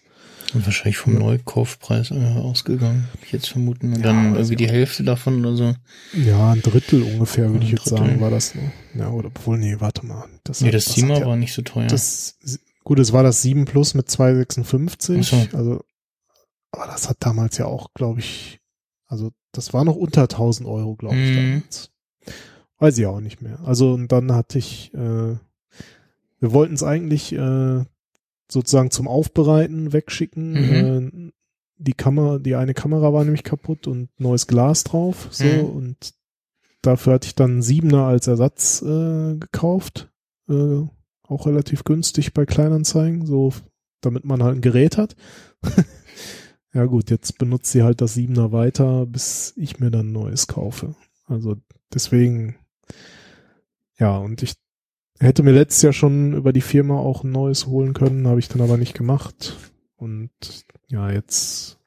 Und 0.54 0.66
wahrscheinlich 0.66 0.98
vom 0.98 1.14
ja. 1.14 1.20
Neukaufpreis 1.20 2.10
äh, 2.10 2.16
ausgegangen, 2.16 3.08
würde 3.14 3.26
ich 3.26 3.32
jetzt 3.32 3.50
vermuten. 3.50 3.94
Und 3.94 3.98
ja, 3.98 4.04
dann 4.04 4.34
irgendwie 4.34 4.56
die 4.56 4.68
Hälfte 4.68 5.04
davon 5.04 5.46
oder 5.46 5.56
so. 5.56 5.76
Ja, 6.14 6.54
ein 6.54 6.62
Drittel 6.64 7.04
ungefähr, 7.04 7.52
würde 7.52 7.66
ich 7.66 7.72
jetzt 7.72 7.92
Drittel. 7.92 8.08
sagen, 8.08 8.22
war 8.22 8.32
das. 8.32 8.56
Ne? 8.56 8.72
Ja, 8.96 9.10
oder 9.12 9.28
obwohl, 9.28 9.60
nee, 9.60 9.76
warte 9.78 10.06
mal. 10.06 10.26
Das 10.44 10.62
nee, 10.62 10.72
das 10.72 10.86
Zimmer 10.86 11.24
war 11.24 11.36
nicht 11.36 11.54
so 11.54 11.62
teuer. 11.62 11.86
Das, 11.86 12.40
gut, 12.84 12.98
es 12.98 13.14
war 13.14 13.22
das 13.22 13.44
7 13.44 13.66
Plus 13.66 13.94
mit 13.94 14.10
256. 14.10 15.28
So. 15.28 15.48
Also 15.54 15.82
aber 16.72 16.86
das 16.86 17.10
hat 17.10 17.18
damals 17.20 17.58
ja 17.58 17.66
auch, 17.66 17.94
glaube 17.94 18.20
ich, 18.20 18.60
also 19.08 19.32
das 19.52 19.74
war 19.74 19.84
noch 19.84 19.96
unter 19.96 20.24
1000 20.24 20.68
Euro, 20.68 20.96
glaube 20.96 21.16
ich, 21.16 21.32
mhm. 21.32 21.36
damals. 21.36 21.92
Weiß 22.80 22.98
ich 22.98 23.06
auch 23.06 23.20
nicht 23.20 23.42
mehr. 23.42 23.60
Also 23.64 23.94
und 23.94 24.12
dann 24.12 24.34
hatte 24.34 24.58
ich, 24.58 24.94
äh, 24.94 24.98
wir 26.40 26.52
wollten 26.54 26.74
es 26.74 26.84
eigentlich 26.84 27.34
äh, 27.34 27.84
sozusagen 28.50 28.92
zum 28.92 29.08
Aufbereiten 29.08 29.94
wegschicken. 29.94 30.52
Mhm. 30.52 31.30
Äh, 31.30 31.32
die 31.78 31.94
Kamera, 31.94 32.40
die 32.40 32.56
eine 32.56 32.74
Kamera 32.74 33.14
war 33.14 33.24
nämlich 33.24 33.44
kaputt 33.44 33.88
und 33.88 34.10
neues 34.20 34.48
Glas 34.48 34.84
drauf. 34.84 35.28
So 35.32 35.46
mhm. 35.46 35.66
und 35.66 36.14
dafür 36.82 37.14
hatte 37.14 37.28
ich 37.28 37.36
dann 37.36 37.52
einen 37.52 37.62
Siebener 37.62 38.06
als 38.06 38.28
Ersatz 38.28 38.82
äh, 38.82 39.36
gekauft. 39.36 40.10
Äh, 40.50 40.82
auch 41.24 41.46
relativ 41.46 41.84
günstig 41.84 42.34
bei 42.34 42.46
Kleinanzeigen, 42.46 43.26
so 43.26 43.54
damit 44.02 44.26
man 44.26 44.42
halt 44.42 44.56
ein 44.56 44.62
Gerät 44.62 44.98
hat. 44.98 45.16
Ja 46.74 46.86
gut, 46.86 47.10
jetzt 47.10 47.38
benutzt 47.38 47.72
sie 47.72 47.84
halt 47.84 48.02
das 48.02 48.14
Siebener 48.14 48.52
weiter, 48.52 49.06
bis 49.06 49.54
ich 49.58 49.80
mir 49.80 49.90
dann 49.90 50.12
neues 50.12 50.48
kaufe. 50.48 50.96
Also 51.26 51.56
deswegen, 51.94 52.56
ja, 54.00 54.18
und 54.18 54.42
ich 54.42 54.54
hätte 55.20 55.44
mir 55.44 55.52
letztes 55.52 55.82
Jahr 55.82 55.94
schon 55.94 56.34
über 56.34 56.54
die 56.54 56.62
Firma 56.62 56.98
auch 56.98 57.24
ein 57.24 57.32
neues 57.32 57.68
holen 57.68 57.94
können, 57.94 58.28
habe 58.28 58.40
ich 58.40 58.48
dann 58.48 58.62
aber 58.62 58.78
nicht 58.78 58.94
gemacht. 58.94 59.58
Und 59.96 60.32
ja, 60.88 61.12
jetzt, 61.12 61.78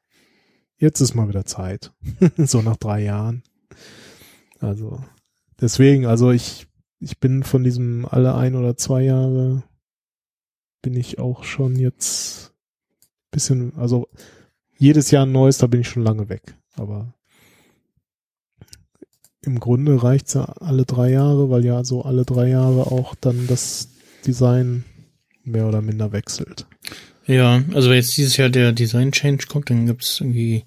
jetzt 0.76 1.00
ist 1.00 1.14
mal 1.14 1.28
wieder 1.28 1.46
Zeit. 1.46 1.92
so 2.36 2.62
nach 2.62 2.76
drei 2.76 3.02
Jahren. 3.02 3.42
Also, 4.60 5.02
deswegen, 5.60 6.06
also 6.06 6.30
ich, 6.30 6.68
ich 7.00 7.18
bin 7.18 7.42
von 7.42 7.64
diesem 7.64 8.06
alle 8.06 8.34
ein 8.34 8.54
oder 8.54 8.76
zwei 8.76 9.02
Jahre 9.02 9.64
bin 10.82 10.94
ich 10.94 11.18
auch 11.18 11.44
schon 11.44 11.76
jetzt 11.76 12.52
bisschen, 13.30 13.74
also 13.76 14.08
jedes 14.76 15.10
Jahr 15.10 15.24
ein 15.24 15.32
neues, 15.32 15.58
da 15.58 15.66
bin 15.66 15.80
ich 15.80 15.88
schon 15.88 16.04
lange 16.04 16.28
weg. 16.28 16.54
Aber 16.74 17.14
im 19.44 19.60
Grunde 19.60 20.02
reicht's 20.02 20.34
ja 20.34 20.44
alle 20.60 20.84
drei 20.84 21.10
Jahre, 21.10 21.50
weil 21.50 21.64
ja 21.64 21.84
so 21.84 22.02
alle 22.02 22.24
drei 22.24 22.48
Jahre 22.48 22.86
auch 22.86 23.14
dann 23.14 23.46
das 23.46 23.88
Design 24.26 24.84
mehr 25.44 25.66
oder 25.66 25.82
minder 25.82 26.12
wechselt. 26.12 26.66
Ja, 27.26 27.62
also 27.74 27.90
wenn 27.90 27.96
jetzt 27.96 28.16
dieses 28.16 28.36
Jahr 28.36 28.50
der 28.50 28.72
Design 28.72 29.12
Change 29.12 29.46
kommt, 29.48 29.70
dann 29.70 29.86
gibt's 29.86 30.20
irgendwie 30.20 30.64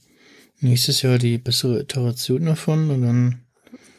nächstes 0.60 1.02
Jahr 1.02 1.18
die 1.18 1.38
bessere 1.38 1.82
Iteration 1.82 2.46
davon 2.46 2.90
und 2.90 3.02
dann. 3.02 3.40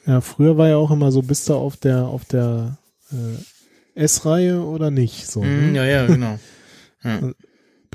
Ja, 0.07 0.20
früher 0.20 0.57
war 0.57 0.69
ja 0.69 0.77
auch 0.77 0.90
immer 0.90 1.11
so, 1.11 1.20
bist 1.23 1.48
du 1.48 1.55
auf 1.55 1.77
der, 1.77 2.05
auf 2.05 2.24
der 2.24 2.78
äh, 3.11 4.01
S-Reihe 4.01 4.62
oder 4.62 4.90
nicht? 4.90 5.27
So, 5.27 5.43
mm, 5.43 5.73
ne? 5.73 5.77
Ja, 5.77 5.85
ja, 5.85 6.07
genau. 6.07 6.39
Ja 7.05 7.20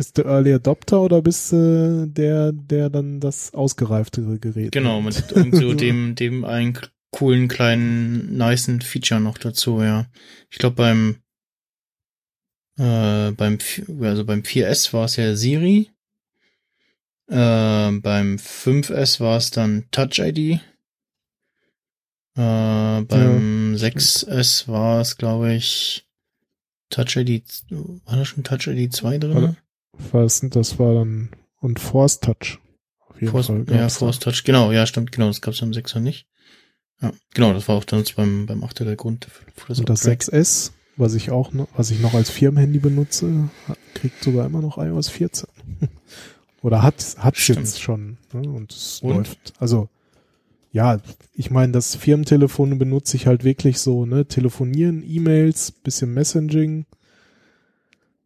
Bist 0.01 0.17
du 0.17 0.23
Early 0.23 0.51
Adopter 0.51 0.99
oder 0.99 1.21
bist 1.21 1.51
du 1.51 2.07
der, 2.07 2.53
der 2.53 2.89
dann 2.89 3.19
das 3.19 3.53
ausgereiftere 3.53 4.39
Gerät 4.39 4.71
Genau, 4.71 4.99
mit 4.99 5.13
so 5.51 5.73
dem, 5.75 6.15
dem 6.15 6.43
einen 6.43 6.75
coolen 7.11 7.47
kleinen, 7.47 8.35
nicen 8.35 8.81
Feature 8.81 9.21
noch 9.21 9.37
dazu, 9.37 9.79
ja. 9.83 10.07
Ich 10.49 10.57
glaube 10.57 10.75
beim, 10.77 11.17
äh, 12.79 13.31
beim, 13.33 13.59
also 14.01 14.25
beim 14.25 14.41
4S 14.41 14.91
war 14.91 15.05
es 15.05 15.17
ja 15.17 15.35
Siri. 15.35 15.91
Äh, 17.27 17.91
beim 17.91 18.37
5S 18.37 19.19
war 19.19 19.37
es 19.37 19.51
dann 19.51 19.85
Touch 19.91 20.17
ID. 20.17 20.37
Äh, 20.39 20.61
beim 22.35 23.75
ja. 23.75 23.87
6S 23.87 24.67
war 24.67 25.01
es, 25.01 25.17
glaube 25.17 25.53
ich, 25.53 26.07
Touch 26.89 27.17
ID, 27.17 27.43
war 27.69 28.15
da 28.15 28.25
schon 28.25 28.43
Touch 28.43 28.65
ID 28.65 28.91
2 28.91 29.19
drin? 29.19 29.57
Was, 30.11 30.41
das 30.41 30.79
war 30.79 30.93
dann, 30.93 31.29
und 31.59 31.79
Force 31.79 32.19
Touch. 32.19 32.59
Auf 33.07 33.21
jeden 33.21 33.31
Force, 33.31 33.47
Fall. 33.47 33.65
Ja, 33.69 33.89
Force 33.89 34.19
da. 34.19 34.31
Touch, 34.31 34.43
genau, 34.43 34.71
ja, 34.71 34.85
stimmt, 34.85 35.11
genau, 35.11 35.27
das 35.27 35.41
gab 35.41 35.53
es 35.53 35.61
am 35.61 35.71
6er 35.71 35.99
nicht. 35.99 36.27
Ja, 37.01 37.11
genau, 37.33 37.53
das 37.53 37.67
war 37.67 37.75
auch 37.75 37.83
dann 37.83 38.03
beim, 38.15 38.45
beim 38.45 38.63
8er 38.63 38.85
der 38.85 38.95
Grund. 38.95 39.27
Das 39.67 39.79
und 39.79 39.89
das 39.89 40.05
6S, 40.05 40.71
was 40.97 41.15
ich 41.15 41.31
auch 41.31 41.51
noch, 41.51 41.67
was 41.75 41.91
ich 41.91 41.99
noch 41.99 42.13
als 42.13 42.29
Firmenhandy 42.29 42.79
benutze, 42.79 43.49
kriegt 43.95 44.23
sogar 44.23 44.45
immer 44.45 44.61
noch 44.61 44.77
iOS 44.77 45.09
14. 45.09 45.47
Oder 46.61 46.83
hat, 46.83 47.15
hat 47.17 47.37
jetzt 47.47 47.81
schon, 47.81 48.17
ne? 48.33 48.47
und 48.47 48.71
es 48.71 48.99
und? 49.01 49.15
läuft, 49.15 49.53
also, 49.59 49.89
ja, 50.71 50.99
ich 51.33 51.49
meine, 51.49 51.71
das 51.71 51.95
Firmentelefon 51.95 52.77
benutze 52.77 53.17
ich 53.17 53.25
halt 53.25 53.43
wirklich 53.43 53.79
so, 53.79 54.05
ne, 54.05 54.25
telefonieren, 54.27 55.03
E-Mails, 55.05 55.71
bisschen 55.71 56.13
Messaging. 56.13 56.85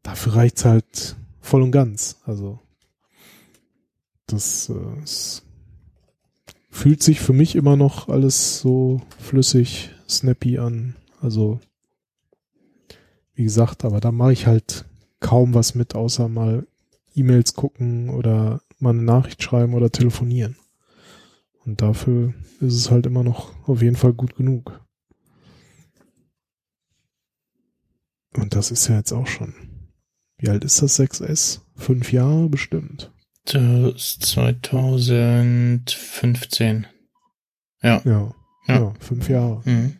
Dafür 0.04 0.36
reicht's 0.36 0.66
halt 0.66 1.16
voll 1.46 1.62
und 1.62 1.72
ganz. 1.72 2.18
Also, 2.26 2.60
das, 4.28 4.70
äh, 4.70 5.42
fühlt 6.70 7.02
sich 7.02 7.22
für 7.22 7.34
mich 7.34 7.56
immer 7.56 7.78
noch 7.78 8.10
alles 8.10 8.60
so 8.60 9.02
flüssig, 9.18 9.92
snappy 10.10 10.58
an. 10.58 10.96
Also, 11.22 11.60
wie 13.34 13.44
gesagt, 13.44 13.86
aber 13.86 14.02
da 14.02 14.12
mache 14.12 14.34
ich 14.34 14.48
halt 14.48 14.86
kaum 15.20 15.54
was 15.54 15.76
mit, 15.76 15.96
außer 15.96 16.28
mal 16.28 16.68
E-Mails 17.16 17.54
gucken 17.54 18.10
oder 18.10 18.62
mal 18.80 18.90
eine 18.90 19.04
Nachricht 19.04 19.42
schreiben 19.42 19.74
oder 19.74 19.92
telefonieren. 19.92 20.58
Und 21.64 21.82
dafür 21.82 22.34
ist 22.60 22.76
es 22.76 22.92
halt 22.92 23.06
immer 23.06 23.24
noch 23.24 23.54
auf 23.68 23.82
jeden 23.82 23.96
Fall 23.96 24.14
gut 24.14 24.36
genug. 24.36 24.82
Und 28.34 28.54
das 28.56 28.72
ist 28.72 28.88
ja 28.88 28.98
jetzt 28.98 29.14
auch 29.14 29.28
schon. 29.28 29.75
Wie 30.38 30.50
alt 30.50 30.64
ist 30.64 30.82
das 30.82 31.00
6S? 31.00 31.60
Fünf 31.76 32.12
Jahre 32.12 32.50
bestimmt. 32.50 33.12
Das 33.46 33.96
ist 33.96 34.26
2015. 34.26 36.88
Ja. 37.82 38.02
Ja, 38.04 38.36
ja. 38.68 38.76
ja 38.76 38.94
fünf 39.00 39.30
Jahre. 39.30 39.62
Mhm. 39.66 39.96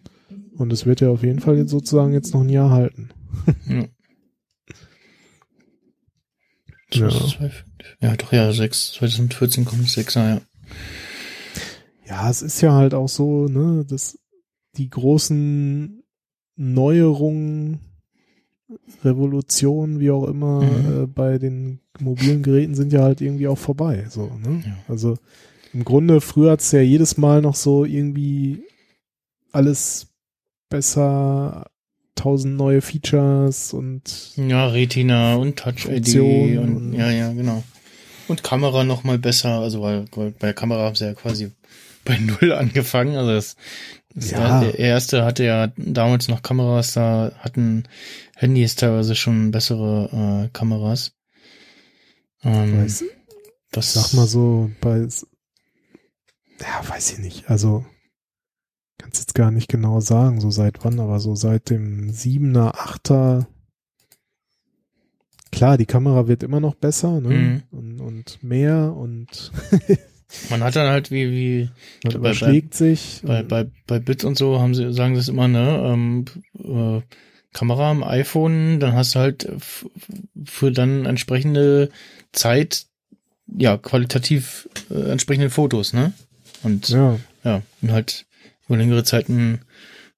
Und 0.58 0.74
es 0.74 0.86
wird 0.86 1.02
ja 1.02 1.10
auf 1.10 1.24
jeden 1.24 1.40
Fall 1.40 1.58
jetzt 1.58 1.72
sozusagen 1.72 2.14
jetzt 2.14 2.34
noch 2.34 2.42
ein 2.42 2.50
Jahr 2.50 2.72
halten. 2.72 3.10
ja. 3.68 3.86
ja. 6.92 7.10
ja, 8.00 8.16
doch, 8.16 8.32
ja, 8.32 8.52
6, 8.52 8.94
2014 8.94 9.66
kommt 9.66 9.88
6er, 9.88 10.36
ja. 10.36 10.42
Ja, 12.08 12.30
es 12.30 12.42
ist 12.42 12.62
ja 12.62 12.74
halt 12.74 12.94
auch 12.94 13.10
so, 13.10 13.48
ne, 13.48 13.86
dass 13.86 14.20
die 14.78 14.90
großen 14.90 16.04
Neuerungen, 16.56 17.80
Revolutionen, 19.04 20.00
wie 20.00 20.12
auch 20.12 20.28
immer, 20.28 20.62
mhm. 20.62 21.04
äh, 21.04 21.08
bei 21.08 21.38
den 21.38 21.80
mobilen 22.00 22.44
Geräten 22.44 22.76
sind 22.76 22.94
ja 22.94 23.02
halt 23.02 23.22
irgendwie 23.22 23.48
auch 23.48 23.58
vorbei. 23.58 24.06
So, 24.10 24.32
ne? 24.44 24.64
Ja. 24.66 24.78
Also 24.88 25.18
im 25.74 25.84
Grunde, 25.84 26.22
früher 26.22 26.52
hat's 26.52 26.72
ja 26.72 26.82
jedes 26.82 27.18
Mal 27.18 27.42
noch 27.42 27.56
so 27.56 27.86
irgendwie 27.86 28.64
alles 29.52 30.08
besser, 30.70 31.70
tausend 32.16 32.58
neue 32.58 32.82
Features 32.82 33.74
und 33.74 34.32
ja, 34.38 34.68
Retina 34.68 35.36
und 35.36 35.58
Touch 35.58 35.86
ID 35.86 36.16
und, 36.16 36.58
und, 36.58 36.94
ja, 36.94 37.12
ja, 37.12 37.32
genau. 37.34 37.64
Und 38.28 38.42
Kamera 38.42 38.84
noch 38.84 39.04
mal 39.04 39.20
besser, 39.20 39.60
also 39.60 39.82
weil, 39.82 40.06
weil 40.16 40.32
bei 40.32 40.48
der 40.48 40.54
Kamera 40.54 40.86
haben 40.86 40.96
sie 40.96 41.06
ja 41.06 41.14
quasi 41.14 41.52
bei 42.06 42.18
Null 42.18 42.54
angefangen. 42.54 43.16
Also 43.16 43.32
das, 43.32 43.56
das 44.14 44.32
ja. 44.32 44.62
der 44.62 44.80
erste 44.80 45.26
hatte 45.26 45.44
ja 45.44 45.68
damals 45.76 46.30
noch 46.30 46.42
Kameras, 46.42 46.94
da 46.94 47.32
hatten 47.40 47.84
Handys 48.36 48.76
teilweise 48.76 49.16
schon 49.16 49.52
bessere 49.52 50.46
äh, 50.46 50.50
Kameras. 50.52 51.14
Ähm, 52.44 52.84
weiß, 52.84 53.04
das 53.72 53.94
sag 53.94 54.14
mal 54.14 54.28
so, 54.28 54.72
bei 54.82 55.08
ja, 56.62 56.90
weiß 56.90 57.14
ich 57.14 57.20
nicht. 57.20 57.50
Also 57.50 57.86
kannst 58.98 59.20
jetzt 59.20 59.36
gar 59.36 59.52
nicht 59.52 59.68
genau 59.70 60.00
sagen, 60.00 60.40
so 60.40 60.52
seit 60.52 60.84
wann, 60.84 61.00
aber 61.00 61.20
so 61.20 61.36
seit 61.36 61.70
dem 61.70 62.12
siebener, 62.12 62.80
achter 62.80 63.48
klar, 65.52 65.78
die 65.78 65.86
Kamera 65.86 66.28
wird 66.28 66.44
immer 66.44 66.60
noch 66.60 66.76
besser, 66.76 67.22
ne? 67.22 67.30
Mhm. 67.30 67.64
Und, 67.72 68.02
und 68.02 68.44
mehr 68.44 68.94
und 68.94 69.52
Man 70.50 70.64
hat 70.64 70.76
dann 70.76 70.90
halt 70.90 71.12
wie, 71.12 71.32
wie 71.32 71.70
Man 72.04 72.14
bei, 72.14 72.20
überschlägt 72.20 72.72
bei, 72.72 72.78
sich. 72.78 73.22
Bei, 73.24 73.44
bei, 73.44 73.70
bei 73.88 74.00
Bits 74.00 74.24
und 74.24 74.38
so 74.38 74.60
haben 74.60 74.74
sie, 74.74 74.92
sagen 74.92 75.16
sie 75.16 75.22
es 75.22 75.30
immer, 75.30 75.48
ne? 75.48 75.82
Ähm, 75.86 76.26
äh, 76.58 77.02
Kamera 77.56 77.90
am 77.90 78.04
iPhone, 78.04 78.82
dann 78.82 78.94
hast 78.94 79.16
du 79.16 79.20
halt 79.20 79.50
für 80.44 80.72
dann 80.72 81.06
entsprechende 81.06 81.90
Zeit, 82.34 82.86
ja, 83.48 83.78
qualitativ 83.78 84.68
äh, 84.92 85.10
entsprechende 85.10 85.50
Fotos, 85.50 85.94
ne? 85.94 86.12
Und 86.64 86.90
ja. 86.90 87.18
ja, 87.46 87.62
und 87.82 87.92
halt 87.94 88.26
über 88.68 88.78
längere 88.78 89.06
Zeit 89.06 89.30
ein 89.30 89.62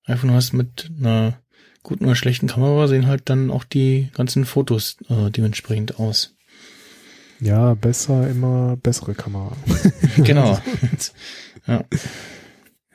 iPhone 0.06 0.32
hast 0.32 0.54
mit 0.54 0.90
einer 1.00 1.38
guten 1.84 2.06
oder 2.06 2.16
schlechten 2.16 2.48
Kamera, 2.48 2.88
sehen 2.88 3.06
halt 3.06 3.30
dann 3.30 3.52
auch 3.52 3.66
die 3.66 4.10
ganzen 4.14 4.44
Fotos 4.44 4.98
äh, 5.08 5.30
dementsprechend 5.30 6.00
aus. 6.00 6.34
Ja, 7.40 7.76
besser, 7.76 8.28
immer 8.28 8.78
bessere 8.78 9.14
Kamera. 9.14 9.56
genau. 10.18 10.60
ja. 11.68 11.84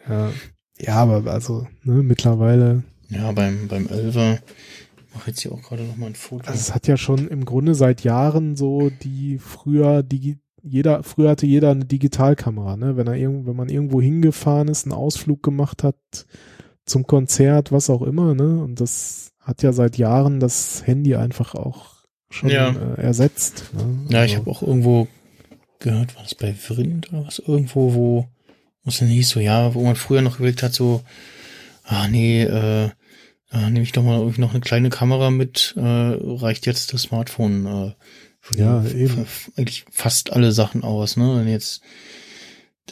ja. 0.09 0.33
Ja, 0.81 0.95
aber 0.97 1.31
also, 1.31 1.69
ne, 1.85 2.03
mittlerweile. 2.03 2.83
Ja, 3.13 3.33
beim, 3.33 3.69
beim 3.69 3.87
Elfer 3.87 4.39
mache 5.15 5.31
jetzt 5.31 5.41
hier 5.41 5.53
auch 5.53 5.63
gerade 5.63 5.83
noch 5.85 5.97
mal 5.97 6.07
ein 6.07 6.15
Foto. 6.15 6.47
Also 6.47 6.59
es 6.59 6.75
hat 6.75 6.87
ja 6.87 6.97
schon 6.97 7.29
im 7.29 7.45
Grunde 7.45 7.75
seit 7.75 8.03
Jahren 8.03 8.57
so 8.57 8.91
die 9.03 9.39
früher 9.39 10.03
die 10.03 10.39
jeder 10.65 11.03
früher 11.03 11.31
hatte 11.31 11.47
jeder 11.47 11.73
eine 11.73 11.85
Digitalkamera, 11.85 12.77
ne? 12.77 12.97
Wenn 12.97 13.09
er 13.09 13.17
irgendwo 13.17 13.51
wenn 13.51 13.57
man 13.57 13.69
irgendwo 13.69 14.01
hingefahren 14.01 14.69
ist, 14.69 14.87
einen 14.87 14.93
Ausflug 14.93 15.43
gemacht 15.43 15.83
hat 15.83 15.97
zum 16.87 17.07
Konzert, 17.07 17.73
was 17.73 17.91
auch 17.91 18.03
immer, 18.03 18.35
ne? 18.35 18.63
Und 18.63 18.81
das 18.81 19.33
hat 19.41 19.63
ja 19.63 19.73
seit 19.73 19.99
Jahren 19.99 20.41
das 20.41 20.87
Handy 20.87 21.17
einfach 21.17 21.55
auch 21.55 21.93
schon 22.31 22.49
ja. 22.49 22.71
äh, 22.71 23.01
ersetzt. 23.03 23.71
Ne? 23.75 24.07
Ja, 24.09 24.25
ich 24.25 24.33
also. 24.33 24.43
habe 24.43 24.51
auch 24.51 24.63
irgendwo 24.63 25.09
gehört, 25.81 26.15
war 26.15 26.23
das 26.23 26.35
bei 26.35 26.55
Vrind 26.55 27.13
oder 27.13 27.27
was? 27.27 27.41
Irgendwo, 27.41 27.95
wo 27.95 28.29
muss 28.85 28.99
denn 28.99 29.09
hieß 29.09 29.31
so, 29.31 29.41
ja, 29.41 29.75
wo 29.75 29.83
man 29.83 29.97
früher 29.97 30.23
noch 30.23 30.39
überlegt 30.39 30.63
hat, 30.63 30.73
so, 30.73 31.03
ah 31.85 32.09
nee, 32.09 32.43
äh, 32.43 32.91
äh, 33.53 33.71
nehme 33.71 33.83
ich 33.83 33.93
doch 33.93 34.03
mal 34.03 34.19
irgendwie 34.19 34.41
noch 34.41 34.53
eine 34.53 34.61
kleine 34.61 34.91
Kamera 34.91 35.31
mit, 35.31 35.75
äh, 35.77 35.81
reicht 35.81 36.67
jetzt 36.67 36.93
das 36.93 37.03
Smartphone 37.03 37.67
äh, 37.67 37.93
für 38.41 38.59
ja, 38.59 38.85
eben. 38.87 39.27
eigentlich 39.57 39.85
fast 39.91 40.33
alle 40.33 40.53
Sachen 40.53 40.83
aus, 40.83 41.17
ne? 41.17 41.37
Wenn 41.37 41.49
jetzt 41.49 41.83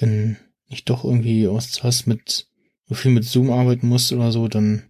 denn 0.01 0.37
nicht 0.69 0.89
doch 0.89 1.05
irgendwie 1.05 1.49
was 1.49 1.83
hast 1.83 2.07
mit 2.07 2.47
so 2.87 2.95
viel 2.95 3.11
mit 3.11 3.25
Zoom 3.25 3.51
arbeiten 3.51 3.89
musst 3.89 4.13
oder 4.13 4.33
so, 4.33 4.49
dann 4.49 4.83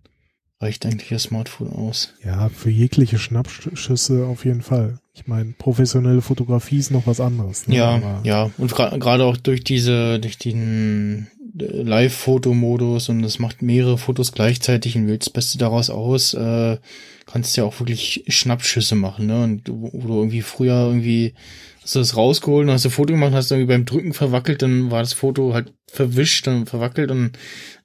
reicht 0.60 0.84
eigentlich 0.84 1.08
das 1.08 1.24
Smartphone 1.24 1.72
aus. 1.72 2.14
Ja, 2.22 2.50
für 2.50 2.70
jegliche 2.70 3.18
Schnappschüsse 3.18 4.26
auf 4.26 4.44
jeden 4.44 4.62
Fall. 4.62 4.98
Ich 5.14 5.26
meine, 5.26 5.52
professionelle 5.52 6.20
Fotografie 6.20 6.78
ist 6.78 6.90
noch 6.90 7.06
was 7.06 7.20
anderes. 7.20 7.66
Ne? 7.66 7.76
Ja, 7.76 7.94
Aber 7.94 8.20
ja. 8.24 8.50
Und 8.58 8.74
gerade 8.74 9.24
auch 9.24 9.36
durch 9.36 9.64
diese, 9.64 10.20
durch 10.20 10.38
den 10.38 11.28
Live-Fotomodus 11.60 13.08
und 13.08 13.24
es 13.24 13.38
macht 13.38 13.62
mehrere 13.62 13.98
Fotos 13.98 14.32
gleichzeitig 14.32 14.96
und 14.96 15.06
wählst 15.06 15.28
das 15.28 15.32
Beste 15.32 15.58
daraus 15.58 15.90
aus, 15.90 16.34
äh, 16.34 16.78
kannst 17.26 17.56
ja 17.56 17.64
auch 17.64 17.78
wirklich 17.80 18.24
Schnappschüsse 18.28 18.94
machen, 18.94 19.26
ne? 19.26 19.42
Und 19.44 19.68
wo 19.68 20.06
du 20.06 20.18
irgendwie 20.18 20.42
früher 20.42 20.86
irgendwie 20.86 21.34
hast 21.82 21.94
du 21.94 21.98
das 22.00 22.16
rausgeholt 22.16 22.66
und 22.66 22.72
hast 22.72 22.84
ein 22.84 22.90
Foto 22.90 23.14
gemacht, 23.14 23.32
hast 23.32 23.50
du 23.50 23.54
irgendwie 23.54 23.72
beim 23.72 23.84
Drücken 23.84 24.12
verwackelt, 24.12 24.62
dann 24.62 24.90
war 24.90 25.00
das 25.00 25.12
Foto 25.12 25.54
halt 25.54 25.72
verwischt 25.86 26.46
und 26.48 26.66
verwackelt 26.68 27.10
und 27.10 27.32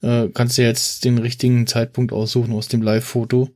äh, 0.02 0.30
kannst 0.34 0.58
du 0.58 0.64
jetzt 0.64 1.06
den 1.06 1.18
richtigen 1.18 1.68
Zeitpunkt 1.68 2.12
aussuchen 2.12 2.54
aus 2.54 2.68
dem 2.68 2.82
Live-Foto. 2.82 3.50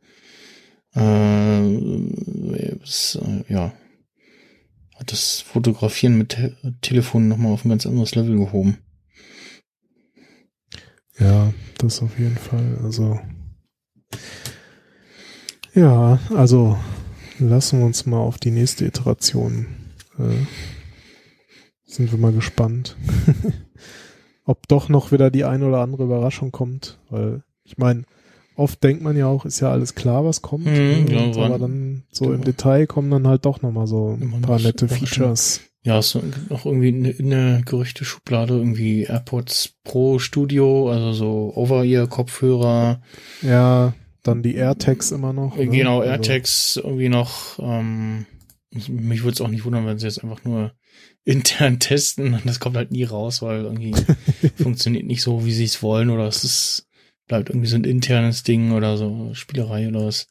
Äh, 0.96 1.66
äh, 1.68 2.78
ja, 3.48 3.74
hat 4.96 5.12
das 5.12 5.42
Fotografieren 5.42 6.18
mit 6.18 6.30
Te 6.30 6.56
Telefon 6.82 7.28
nochmal 7.28 7.54
auf 7.54 7.66
ein 7.66 7.70
ganz 7.70 7.86
anderes 7.86 8.16
Level 8.16 8.38
gehoben. 8.38 8.80
Ja, 11.20 11.54
das 11.78 12.02
auf 12.02 12.18
jeden 12.18 12.38
Fall. 12.38 12.80
Also 12.84 13.20
ja, 15.76 16.20
also 16.36 16.78
lassen 17.40 17.80
wir 17.80 17.86
uns 17.86 18.06
mal 18.06 18.18
auf 18.20 18.38
die 18.38 18.52
nächste 18.52 18.86
Iteration. 18.86 19.68
Äh, 20.18 20.46
sind 21.86 22.12
wir 22.12 22.20
mal 22.20 22.34
gespannt. 22.34 22.98
Ob 24.46 24.68
doch 24.68 24.90
noch 24.90 25.12
wieder 25.12 25.30
die 25.30 25.46
eine 25.46 25.68
oder 25.68 25.82
andere 25.82 26.04
Überraschung 26.04 26.52
kommt. 26.52 27.00
Weil, 27.10 27.44
ich 27.64 27.78
meine, 27.78 28.04
oft 28.56 28.84
denkt 28.84 29.04
man 29.04 29.16
ja 29.16 29.28
auch, 29.28 29.46
ist 29.46 29.60
ja 29.60 29.72
alles 29.72 29.96
klar, 29.96 30.26
was 30.26 30.42
kommt. 30.42 30.66
Mhm, 30.66 31.08
ja, 31.08 31.20
Und 31.22 31.38
aber 31.38 31.60
dann 31.60 32.04
so 32.12 32.26
genau. 32.26 32.38
im 32.38 32.44
Detail 32.44 32.88
kommen 32.88 33.12
dann 33.12 33.28
halt 33.28 33.46
doch 33.46 33.62
nochmal 33.62 33.88
so 33.88 34.18
ein 34.20 34.42
paar 34.42 34.60
nette. 34.60 34.88
Features. 34.88 35.62
Ja, 35.84 36.00
es 36.00 36.14
gibt 36.14 36.50
noch 36.50 36.66
irgendwie 36.66 36.90
eine, 36.90 37.16
eine 37.18 37.62
Gerüchte-Schublade, 37.66 38.54
irgendwie 38.56 39.04
AirPods 39.04 39.76
Pro 39.84 40.20
Studio, 40.20 40.92
also 40.92 41.14
so 41.14 41.54
Over-Ear-Kopfhörer, 41.56 43.02
Ja, 43.42 43.94
dann 44.24 44.44
die 44.44 44.56
AirTags 44.56 45.12
immer 45.12 45.32
noch. 45.32 45.56
ne? 45.56 45.68
genau, 45.68 46.00
Also- 46.02 46.12
AirTags 46.12 46.76
irgendwie 46.84 47.10
noch. 47.10 47.60
Ähm, 47.60 48.26
mich 48.88 49.24
würde 49.24 49.34
es 49.34 49.42
auch 49.42 49.48
nicht 49.48 49.64
wundern, 49.66 49.86
wenn 49.86 49.98
sie 49.98 50.06
jetzt 50.06 50.22
einfach 50.24 50.44
nur 50.44 50.74
intern 51.24 51.80
testen 51.80 52.34
und 52.34 52.46
das 52.46 52.60
kommt 52.60 52.76
halt 52.78 52.92
nie 52.92 53.04
raus, 53.06 53.42
weil 53.42 53.64
irgendwie 53.64 53.94
funktioniert 54.62 55.06
nicht 55.06 55.22
so, 55.22 55.46
wie 55.46 55.54
sie 55.54 55.64
es 55.64 55.82
wollen 55.82 56.10
oder 56.10 56.28
es 56.28 56.44
ist 56.44 56.86
bleibt 57.28 57.50
irgendwie 57.50 57.68
so 57.68 57.76
ein 57.76 57.84
internes 57.84 58.42
Ding 58.44 58.72
oder 58.72 58.98
so 58.98 59.30
Spielerei 59.34 59.88
oder 59.88 60.06
was. 60.08 60.28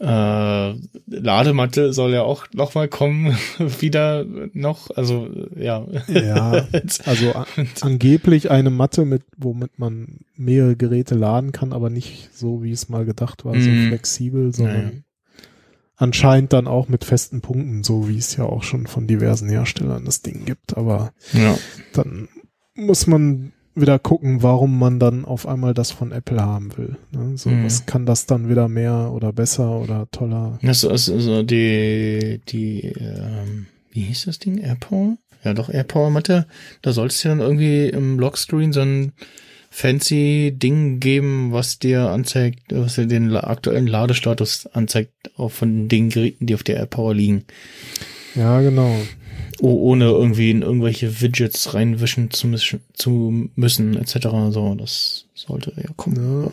Äh, 0.00 0.74
Ladematte 1.06 1.92
soll 1.92 2.12
ja 2.12 2.22
auch 2.22 2.46
noch 2.52 2.74
mal 2.74 2.88
kommen, 2.88 3.36
wieder 3.80 4.24
noch, 4.52 4.90
also 4.96 5.28
ja. 5.56 5.86
Ja, 6.08 6.66
also 7.04 7.32
angeblich 7.80 8.50
eine 8.50 8.70
Matte, 8.70 9.04
mit, 9.04 9.22
womit 9.36 9.78
man 9.78 10.18
mehrere 10.36 10.74
Geräte 10.76 11.14
laden 11.14 11.52
kann, 11.52 11.72
aber 11.72 11.90
nicht 11.90 12.30
so, 12.34 12.62
wie 12.62 12.72
es 12.72 12.88
mal 12.88 13.04
gedacht 13.04 13.44
war, 13.44 13.54
so 13.60 13.70
Mhm. 13.70 13.86
flexibel, 13.88 14.52
sondern 14.52 14.76
Ja, 14.82 14.82
ja. 14.90 14.90
anscheinend 15.96 16.52
dann 16.52 16.66
auch 16.66 16.88
mit 16.88 17.04
festen 17.04 17.40
Punkten, 17.40 17.84
so 17.84 18.08
wie 18.08 18.18
es 18.18 18.36
ja 18.36 18.44
auch 18.44 18.64
schon 18.64 18.86
von 18.88 19.06
diversen 19.06 19.48
Herstellern 19.48 20.04
das 20.04 20.22
Ding 20.22 20.44
gibt. 20.44 20.76
Aber 20.76 21.12
ja. 21.32 21.56
dann 21.92 22.28
muss 22.74 23.06
man 23.06 23.52
wieder 23.74 23.98
gucken, 23.98 24.42
warum 24.42 24.78
man 24.78 24.98
dann 25.00 25.24
auf 25.24 25.46
einmal 25.48 25.74
das 25.74 25.90
von 25.90 26.12
Apple 26.12 26.40
haben 26.40 26.76
will. 26.76 26.96
Ne? 27.12 27.36
So, 27.36 27.50
Mhm. 27.50 27.64
was 27.64 27.86
kann 27.86 28.06
das 28.06 28.26
dann 28.26 28.48
wieder 28.48 28.68
mehr 28.68 29.10
oder 29.12 29.32
besser 29.32 29.80
oder 29.80 30.06
toller? 30.12 30.58
Das 30.62 30.84
ist 30.84 31.08
also 31.10 31.42
die, 31.42 32.40
die, 32.48 32.82
ähm, 32.98 33.66
wie 33.92 34.02
hieß 34.02 34.26
das 34.26 34.38
Ding? 34.38 34.58
AirPower? 34.58 35.16
Ja, 35.44 35.54
doch, 35.54 35.68
AirPower 35.68 36.10
Matte. 36.10 36.46
Da 36.82 36.92
soll 36.92 37.08
es 37.08 37.22
ja 37.22 37.30
dann 37.30 37.40
irgendwie 37.40 37.88
im 37.88 38.18
Lockscreen 38.18 38.72
so 38.72 38.80
ein 38.80 39.12
fancy 39.70 40.52
Ding 40.56 41.00
geben, 41.00 41.52
was 41.52 41.78
dir 41.80 42.08
anzeigt, 42.10 42.60
was 42.70 42.94
dir 42.94 43.06
den 43.06 43.34
aktuellen 43.36 43.88
Ladestatus 43.88 44.66
anzeigt, 44.72 45.12
auch 45.36 45.50
von 45.50 45.88
den 45.88 46.10
Geräten, 46.10 46.46
die 46.46 46.54
auf 46.54 46.62
der 46.62 46.76
AirPower 46.76 47.12
liegen. 47.14 47.44
Ja, 48.36 48.60
genau. 48.60 48.96
Oh, 49.60 49.90
ohne 49.90 50.06
irgendwie 50.06 50.50
in 50.50 50.62
irgendwelche 50.62 51.20
Widgets 51.20 51.74
reinwischen 51.74 52.30
zu, 52.30 52.46
müssen- 52.48 52.80
zu 52.92 53.48
müssen, 53.54 53.96
etc. 53.96 54.28
So, 54.50 54.74
das 54.74 55.26
sollte 55.34 55.72
ja 55.76 55.90
kommen. 55.96 56.50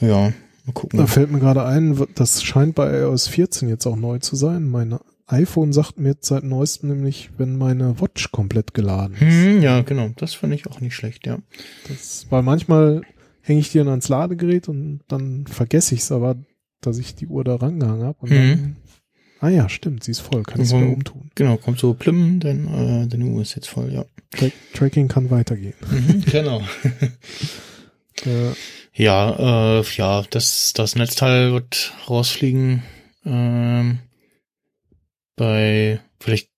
Ja. 0.00 0.06
Ja, 0.08 0.32
mal 0.66 0.72
gucken. 0.72 0.98
Da 0.98 1.06
fällt 1.06 1.30
mir 1.30 1.38
gerade 1.38 1.64
ein, 1.64 1.98
das 2.14 2.42
scheint 2.42 2.74
bei 2.74 3.00
iOS 3.00 3.28
14 3.28 3.68
jetzt 3.68 3.86
auch 3.86 3.96
neu 3.96 4.18
zu 4.18 4.36
sein. 4.36 4.64
Mein 4.68 4.98
iPhone 5.26 5.72
sagt 5.72 5.98
mir 5.98 6.10
jetzt 6.10 6.26
seit 6.26 6.44
neuestem 6.44 6.90
nämlich, 6.90 7.30
wenn 7.38 7.56
meine 7.56 7.98
Watch 8.00 8.30
komplett 8.32 8.74
geladen 8.74 9.14
ist. 9.14 9.20
Hm, 9.22 9.62
ja, 9.62 9.80
genau. 9.82 10.10
Das 10.16 10.34
fand 10.34 10.52
ich 10.52 10.66
auch 10.66 10.80
nicht 10.80 10.94
schlecht, 10.94 11.26
ja. 11.26 11.38
Das, 11.88 12.26
weil 12.30 12.42
manchmal 12.42 13.02
hänge 13.40 13.60
ich 13.60 13.70
die 13.72 13.78
dann 13.78 13.88
ans 13.88 14.08
Ladegerät 14.08 14.68
und 14.68 15.00
dann 15.08 15.46
vergesse 15.46 15.94
ich 15.94 16.00
es 16.02 16.12
aber, 16.12 16.36
dass 16.82 16.98
ich 16.98 17.14
die 17.14 17.26
Uhr 17.26 17.44
da 17.44 17.54
rangehangen 17.56 18.04
habe. 18.04 18.18
Und 18.20 18.30
Mhm. 18.30 18.34
dann, 18.34 18.76
ah 19.40 19.48
ja, 19.48 19.68
stimmt, 19.68 20.04
sie 20.04 20.10
ist 20.12 20.20
voll, 20.20 20.42
kann 20.42 20.60
ich 20.60 20.72
Mhm. 20.72 20.76
wieder 20.80 20.92
umtun. 20.92 21.30
Genau, 21.34 21.56
kommt 21.56 21.78
so 21.78 21.94
plim, 21.94 22.40
denn 22.40 22.66
äh, 22.68 23.06
deine 23.08 23.26
Uhr 23.26 23.42
ist 23.42 23.54
jetzt 23.56 23.68
voll, 23.68 23.92
ja. 23.92 24.04
Tra 24.30 24.46
Tracking 24.72 25.08
kann 25.08 25.30
weitergehen. 25.30 25.74
Mhm, 25.90 26.24
genau. 26.30 26.62
Ja, 28.94 29.80
äh, 29.80 29.84
ja, 29.96 30.22
das, 30.30 30.72
das 30.72 30.94
Netzteil 30.94 31.52
wird 31.52 31.92
rausfliegen. 32.08 32.82
Ähm, 33.26 33.98
bei, 35.36 36.00
vielleicht, 36.20 36.48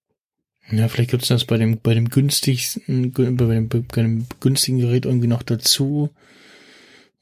ja, 0.70 0.86
vielleicht 0.88 1.10
gibt's 1.10 1.28
das 1.28 1.44
bei 1.46 1.56
dem, 1.56 1.80
bei 1.80 1.94
dem 1.94 2.08
günstigsten, 2.10 3.12
gü- 3.14 3.36
bei 3.36 3.54
dem, 3.54 3.68
bei 3.68 4.02
dem 4.02 4.26
günstigen 4.40 4.78
Gerät 4.78 5.06
irgendwie 5.06 5.28
noch 5.28 5.42
dazu. 5.42 6.10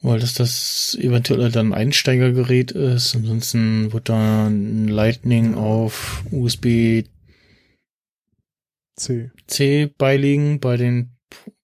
Weil 0.04 0.20
das 0.20 0.34
das 0.34 0.98
eventuell 1.00 1.50
dann 1.50 1.68
ein 1.68 1.72
Einsteigergerät 1.72 2.72
ist. 2.72 3.16
Ansonsten 3.16 3.90
wird 3.94 4.10
da 4.10 4.48
ein 4.48 4.86
Lightning 4.86 5.54
auf 5.54 6.22
USB 6.30 7.04
C. 8.96 9.30
C 9.46 9.90
beiliegen 9.96 10.60
bei 10.60 10.76
den 10.76 11.16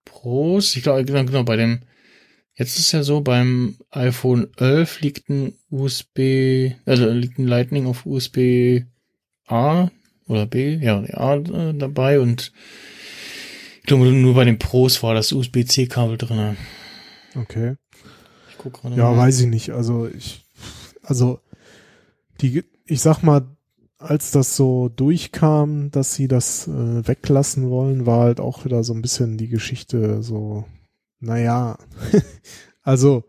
Pros. 0.07 0.75
Ich 0.75 0.83
glaube, 0.83 1.05
genau, 1.05 1.25
genau, 1.25 1.43
bei 1.43 1.57
dem, 1.57 1.81
jetzt 2.55 2.79
ist 2.79 2.93
ja 2.93 3.03
so, 3.03 3.21
beim 3.21 3.77
iPhone 3.91 4.49
11 4.57 5.03
liegt 5.03 5.29
ein 5.29 5.53
USB, 5.69 6.73
also 6.87 7.11
liegt 7.11 7.39
ein 7.39 7.47
Lightning 7.47 7.85
auf 7.85 8.07
USB 8.07 8.85
A 9.49 9.91
oder 10.29 10.47
B, 10.47 10.77
ja, 10.77 11.03
A 11.13 11.37
äh, 11.37 11.75
dabei 11.75 12.21
und 12.21 12.53
ich 13.81 13.83
glaube, 13.83 14.07
nur 14.07 14.35
bei 14.35 14.47
den 14.47 14.59
Pros 14.59 15.03
war 15.03 15.13
das 15.13 15.31
USB-C-Kabel 15.31 16.17
drin. 16.17 16.57
Okay. 17.35 17.77
Guck 18.63 18.75
gerade 18.83 18.95
Ja, 18.97 19.11
mal. 19.11 19.19
weiß 19.19 19.41
ich 19.41 19.47
nicht. 19.47 19.71
Also 19.71 20.07
ich, 20.07 20.45
also 21.03 21.41
die, 22.41 22.65
ich 22.87 23.01
sag 23.01 23.23
mal, 23.23 23.43
als 23.99 24.31
das 24.31 24.57
so 24.57 24.89
durchkam, 24.89 25.91
dass 25.91 26.15
sie 26.15 26.27
das 26.29 26.67
äh, 26.69 27.07
weglassen 27.07 27.69
wollen, 27.71 28.07
war 28.07 28.21
halt 28.21 28.41
auch 28.41 28.65
wieder 28.65 28.83
so 28.83 28.95
ein 28.95 29.03
bisschen 29.03 29.37
die 29.37 29.49
Geschichte 29.49 30.23
so, 30.23 30.65
naja, 31.21 31.77
also 32.83 33.25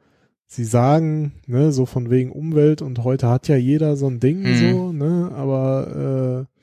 sie 0.48 0.64
sagen, 0.64 1.34
ne, 1.46 1.72
so 1.74 1.86
von 1.86 2.10
wegen 2.10 2.32
Umwelt 2.32 2.82
und 2.82 3.04
heute 3.04 3.28
hat 3.30 3.48
ja 3.50 3.56
jeder 3.58 3.96
so 3.98 4.08
ein 4.08 4.20
Ding 4.22 4.44
Mhm. 4.44 4.56
so, 4.56 4.92
ne, 4.94 5.32
aber 5.36 6.46
äh, 6.50 6.58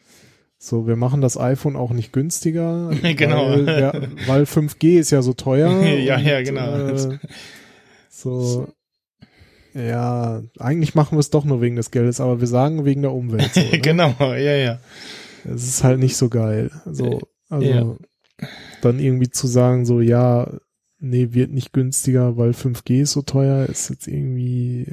so, 0.60 0.86
wir 0.86 0.96
machen 0.96 1.20
das 1.20 1.38
iPhone 1.38 1.76
auch 1.76 1.90
nicht 1.92 2.12
günstiger, 2.12 2.90
Genau. 3.16 3.50
weil, 3.50 3.66
ja, 3.80 3.92
weil 4.26 4.42
5G 4.44 4.98
ist 4.98 5.10
ja 5.10 5.20
so 5.22 5.32
teuer. 5.34 5.70
Ja, 5.82 6.16
und, 6.16 6.24
ja, 6.24 6.42
genau. 6.42 6.74
Äh, 6.88 7.18
so, 8.22 8.68
ja, 9.74 10.42
eigentlich 10.58 10.94
machen 10.94 11.16
wir 11.16 11.20
es 11.20 11.30
doch 11.30 11.44
nur 11.44 11.60
wegen 11.60 11.76
des 11.76 11.90
Geldes, 11.90 12.20
aber 12.20 12.40
wir 12.40 12.48
sagen 12.48 12.84
wegen 12.84 13.02
der 13.02 13.12
Umwelt. 13.12 13.52
So, 13.54 13.60
ne? 13.72 13.78
genau, 13.80 14.14
ja, 14.20 14.36
ja. 14.56 14.80
Es 15.44 15.64
ist 15.68 15.84
halt 15.84 15.98
nicht 16.00 16.16
so 16.16 16.28
geil. 16.28 16.70
So, 16.86 17.20
also 17.48 17.66
Ja. 17.68 17.96
dann 18.82 18.98
irgendwie 18.98 19.30
zu 19.30 19.46
sagen, 19.46 19.84
so, 19.86 20.00
ja, 20.00 20.50
nee, 20.98 21.28
wird 21.32 21.52
nicht 21.52 21.72
günstiger, 21.72 22.36
weil 22.36 22.50
5G 22.50 23.02
ist 23.02 23.12
so 23.12 23.22
teuer, 23.22 23.66
ist 23.66 23.88
jetzt 23.90 24.08
irgendwie, 24.08 24.92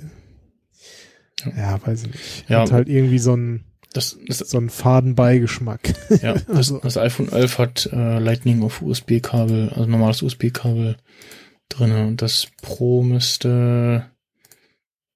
ja, 1.58 1.80
weiß 1.86 2.04
ich 2.04 2.12
nicht. 2.12 2.50
Ja. 2.50 2.62
Hat 2.62 2.72
halt 2.72 2.90
irgendwie 2.90 3.20
so 3.20 3.36
ein, 3.36 3.64
Das, 3.94 4.18
das, 4.28 4.40
so 4.40 4.58
ein 4.58 4.70
Fadenbeigeschmack. 4.70 5.94
ja, 6.22 6.34
das, 6.48 6.48
Also- 6.48 6.80
das 6.80 6.98
iPhone 6.98 7.32
11 7.32 7.58
hat 7.58 7.90
äh, 7.92 8.20
Lightning 8.20 8.62
auf 8.62 8.82
USB-Kabel, 8.82 9.70
also 9.70 9.86
normales 9.90 10.22
USB-Kabel 10.22 10.98
drinne 11.70 12.06
und 12.08 12.22
das 12.22 12.48
Pro 12.62 13.04
müsste 13.04 14.10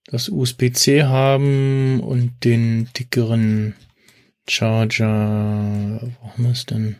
das 0.05 0.29
USB-C 0.29 1.03
haben 1.03 1.99
und 1.99 2.43
den 2.43 2.89
dickeren 2.97 3.75
Charger. 4.47 6.01
Warum 6.21 6.51
ist 6.51 6.71
denn? 6.71 6.95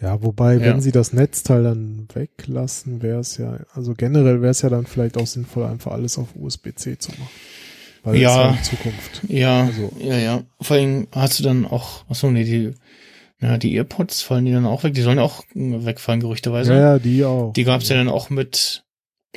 Ja, 0.00 0.22
wobei, 0.22 0.54
Ja. 0.54 0.60
wenn 0.62 0.80
sie 0.80 0.90
das 0.92 1.12
Netzteil 1.12 1.62
dann 1.62 2.08
weglassen, 2.12 3.00
wäre 3.02 3.20
es 3.20 3.36
ja, 3.38 3.60
also 3.74 3.94
generell 3.94 4.42
wäre 4.42 4.50
es 4.50 4.62
ja 4.62 4.68
dann 4.68 4.86
vielleicht 4.86 5.16
auch 5.16 5.26
sinnvoll, 5.26 5.64
einfach 5.64 5.92
alles 5.92 6.18
auf 6.18 6.34
USB-C 6.34 6.98
zu 6.98 7.12
machen. 7.12 7.28
Weil 8.02 8.16
Ja. 8.16 8.50
ja 8.50 8.52
die 8.58 8.62
Zukunft. 8.62 9.22
Ja, 9.28 9.62
Also- 9.64 9.92
ja, 10.00 10.18
ja. 10.18 10.42
Vor 10.60 10.76
allem 10.76 11.06
hast 11.12 11.38
du 11.38 11.44
dann 11.44 11.64
auch, 11.64 12.04
achso, 12.10 12.30
nee, 12.30 12.44
die, 12.44 12.72
ja, 13.44 13.58
die 13.58 13.76
Earpods 13.76 14.22
fallen 14.22 14.46
die 14.46 14.52
dann 14.52 14.64
auch 14.66 14.84
weg. 14.84 14.94
Die 14.94 15.02
sollen 15.02 15.18
ja 15.18 15.24
auch 15.24 15.44
äh, 15.54 15.84
wegfallen, 15.84 16.20
gerüchteweise. 16.20 16.72
Ja, 16.72 16.80
ja, 16.80 16.98
die 16.98 17.24
auch. 17.24 17.52
Die 17.52 17.64
gab's 17.64 17.88
ja 17.90 17.96
dann 17.96 18.08
auch 18.08 18.30
mit, 18.30 18.84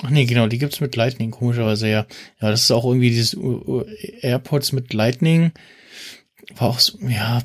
ach 0.02 0.10
nee, 0.10 0.26
genau, 0.26 0.48
die 0.48 0.58
gibt's 0.60 0.80
mit 0.80 0.96
Lightning, 0.96 1.32
komischerweise, 1.32 1.88
ja. 1.90 2.06
Ja, 2.42 2.50
das 2.52 2.62
ist 2.64 2.72
auch 2.72 2.86
irgendwie 2.86 3.10
dieses 3.10 3.36
AirPods 4.22 4.72
mit 4.72 4.94
Lightning. 4.94 5.52
War 6.56 6.70
auch 6.70 6.80
so, 6.80 6.98
ja, 7.08 7.42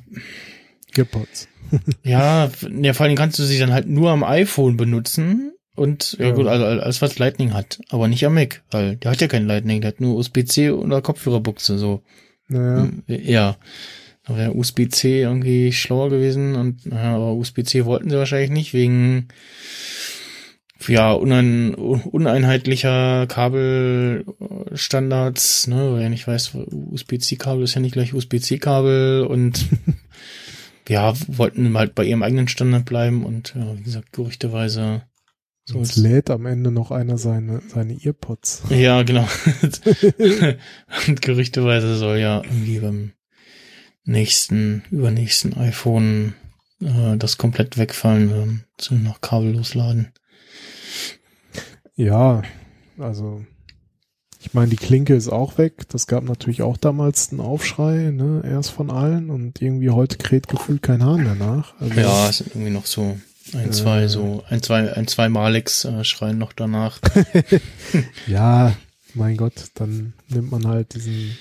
Earpods. 0.97 1.49
ja, 2.05 2.51
ja, 2.81 2.93
vor 2.93 3.07
allem 3.07 3.17
kannst 3.17 3.39
du 3.39 3.45
sie 3.45 3.59
dann 3.59 3.73
halt 3.73 3.89
nur 3.89 4.11
am 4.11 4.23
iPhone 4.25 4.77
benutzen. 4.77 5.53
Und, 5.75 6.17
ja, 6.19 6.27
Ja. 6.27 6.33
gut, 6.33 6.47
also 6.47 6.65
alles, 6.67 7.01
was 7.01 7.19
Lightning 7.19 7.55
hat. 7.55 7.81
Aber 7.89 8.07
nicht 8.07 8.27
am 8.27 8.35
Mac, 8.35 8.63
weil 8.71 8.97
der 8.97 9.11
hat 9.11 9.21
ja 9.23 9.27
kein 9.27 9.47
Lightning, 9.47 9.81
der 9.81 9.89
hat 9.89 10.01
nur 10.03 10.17
USB-C 10.17 10.71
oder 10.71 11.01
Kopfhörerbuchse, 11.01 11.79
so. 11.79 12.03
Naja, 12.49 12.91
Ja. 13.07 13.57
Da 14.24 14.36
wäre 14.36 14.55
USB-C 14.55 15.23
irgendwie 15.23 15.73
schlauer 15.73 16.11
gewesen 16.11 16.55
und 16.55 16.86
naja, 16.86 17.16
aber 17.16 17.35
USB-C 17.35 17.85
wollten 17.85 18.11
sie 18.11 18.16
wahrscheinlich 18.16 18.51
nicht 18.51 18.73
wegen 18.73 19.27
ja, 20.89 21.12
unein, 21.12 21.74
uneinheitlicher 21.74 23.27
Kabelstandards, 23.28 25.69
ne, 25.69 25.93
weil 25.93 26.03
ja 26.03 26.09
nicht 26.09 26.27
weiß, 26.27 26.53
USB-C-Kabel 26.55 27.62
ist 27.65 27.74
ja 27.74 27.81
nicht 27.81 27.93
gleich 27.93 28.15
USB-C-Kabel 28.15 29.27
und 29.27 29.66
ja, 30.89 31.15
wollten 31.28 31.77
halt 31.77 31.94
bei 31.94 32.05
ihrem 32.05 32.23
eigenen 32.23 32.49
Standard 32.49 32.85
bleiben 32.85 33.24
und 33.24 33.55
ja, 33.57 33.77
wie 33.77 33.82
gesagt, 33.82 34.12
gerüchteweise 34.12 35.03
so 35.65 35.78
Jetzt 35.78 35.97
lädt 35.97 36.28
am 36.31 36.47
Ende 36.47 36.73
noch 36.73 36.90
einer 36.90 37.19
seine, 37.19 37.62
seine 37.69 37.97
Earpods. 38.05 38.65
Ja, 38.70 39.05
genau. 39.05 39.28
und 41.07 41.23
gerüchteweise 41.23 41.94
soll 41.94 42.19
ja 42.19 42.43
irgendwie 42.43 42.81
beim 42.81 43.12
nächsten, 44.05 44.85
übernächsten 44.91 45.57
iPhone 45.57 46.35
äh, 46.81 47.16
das 47.16 47.39
komplett 47.39 47.79
wegfallen, 47.79 48.31
ähm, 48.31 48.65
zu 48.79 48.95
noch 48.95 49.20
kabellos 49.20 49.74
laden. 49.74 50.12
Ja, 51.95 52.43
also 52.99 53.45
ich 54.45 54.55
meine, 54.55 54.70
die 54.70 54.77
Klinke 54.77 55.15
ist 55.15 55.29
auch 55.29 55.57
weg. 55.57 55.89
Das 55.91 56.09
gab 56.09 56.24
natürlich 56.24 56.62
auch 56.62 56.77
damals 56.77 57.31
einen 57.31 57.41
Aufschrei, 57.41 58.11
ne, 58.11 58.43
erst 58.45 58.70
von 58.70 58.91
allen 58.91 59.31
und 59.31 59.62
irgendwie 59.62 59.91
heute 59.91 60.19
kräht 60.19 60.49
gefühlt 60.49 60.83
kein 60.83 61.05
Hahn 61.05 61.24
danach. 61.24 61.74
Also, 61.81 62.01
ja, 62.01 62.29
es 62.29 62.39
sind 62.39 62.49
irgendwie 62.49 62.73
noch 62.73 62.87
so 62.87 63.19
ein, 63.55 63.69
äh, 63.69 63.70
zwei, 63.70 64.09
so 64.09 64.43
ein, 64.49 64.62
zwei, 64.62 64.93
ein, 64.93 65.07
zwei 65.07 65.29
Maliks 65.29 65.85
äh, 65.85 66.03
schreien 66.03 66.39
noch 66.39 66.53
danach. 66.53 66.99
ja, 68.27 68.74
mein 69.15 69.37
Gott, 69.37 69.70
dann 69.74 70.15
nimmt 70.29 70.51
man 70.51 70.66
halt 70.66 70.95
diesen 70.95 71.37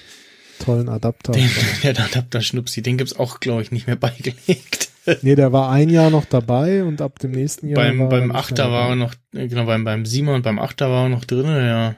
tollen 0.61 0.89
Adapter. 0.89 1.33
Den, 1.33 1.49
der 1.83 1.99
Adapter-Schnupsi, 1.99 2.81
den 2.81 2.97
gibt's 2.97 3.17
auch, 3.17 3.39
glaube 3.39 3.61
ich, 3.61 3.71
nicht 3.71 3.87
mehr 3.87 3.95
beigelegt. 3.97 4.89
nee, 5.21 5.35
der 5.35 5.51
war 5.51 5.69
ein 5.69 5.89
Jahr 5.89 6.09
noch 6.09 6.25
dabei 6.25 6.83
und 6.83 7.01
ab 7.01 7.19
dem 7.19 7.31
nächsten 7.31 7.67
Jahr. 7.67 7.75
Beim, 7.75 8.09
beim 8.09 8.31
Achter 8.31 8.71
war 8.71 8.89
er 8.89 8.95
noch, 8.95 9.15
genau, 9.31 9.65
beim, 9.65 9.83
beim 9.83 10.05
Siemer 10.05 10.35
und 10.35 10.43
beim 10.43 10.59
Achter 10.59 10.89
war 10.89 11.03
er 11.03 11.09
noch 11.09 11.25
drin, 11.25 11.45
ja. 11.45 11.95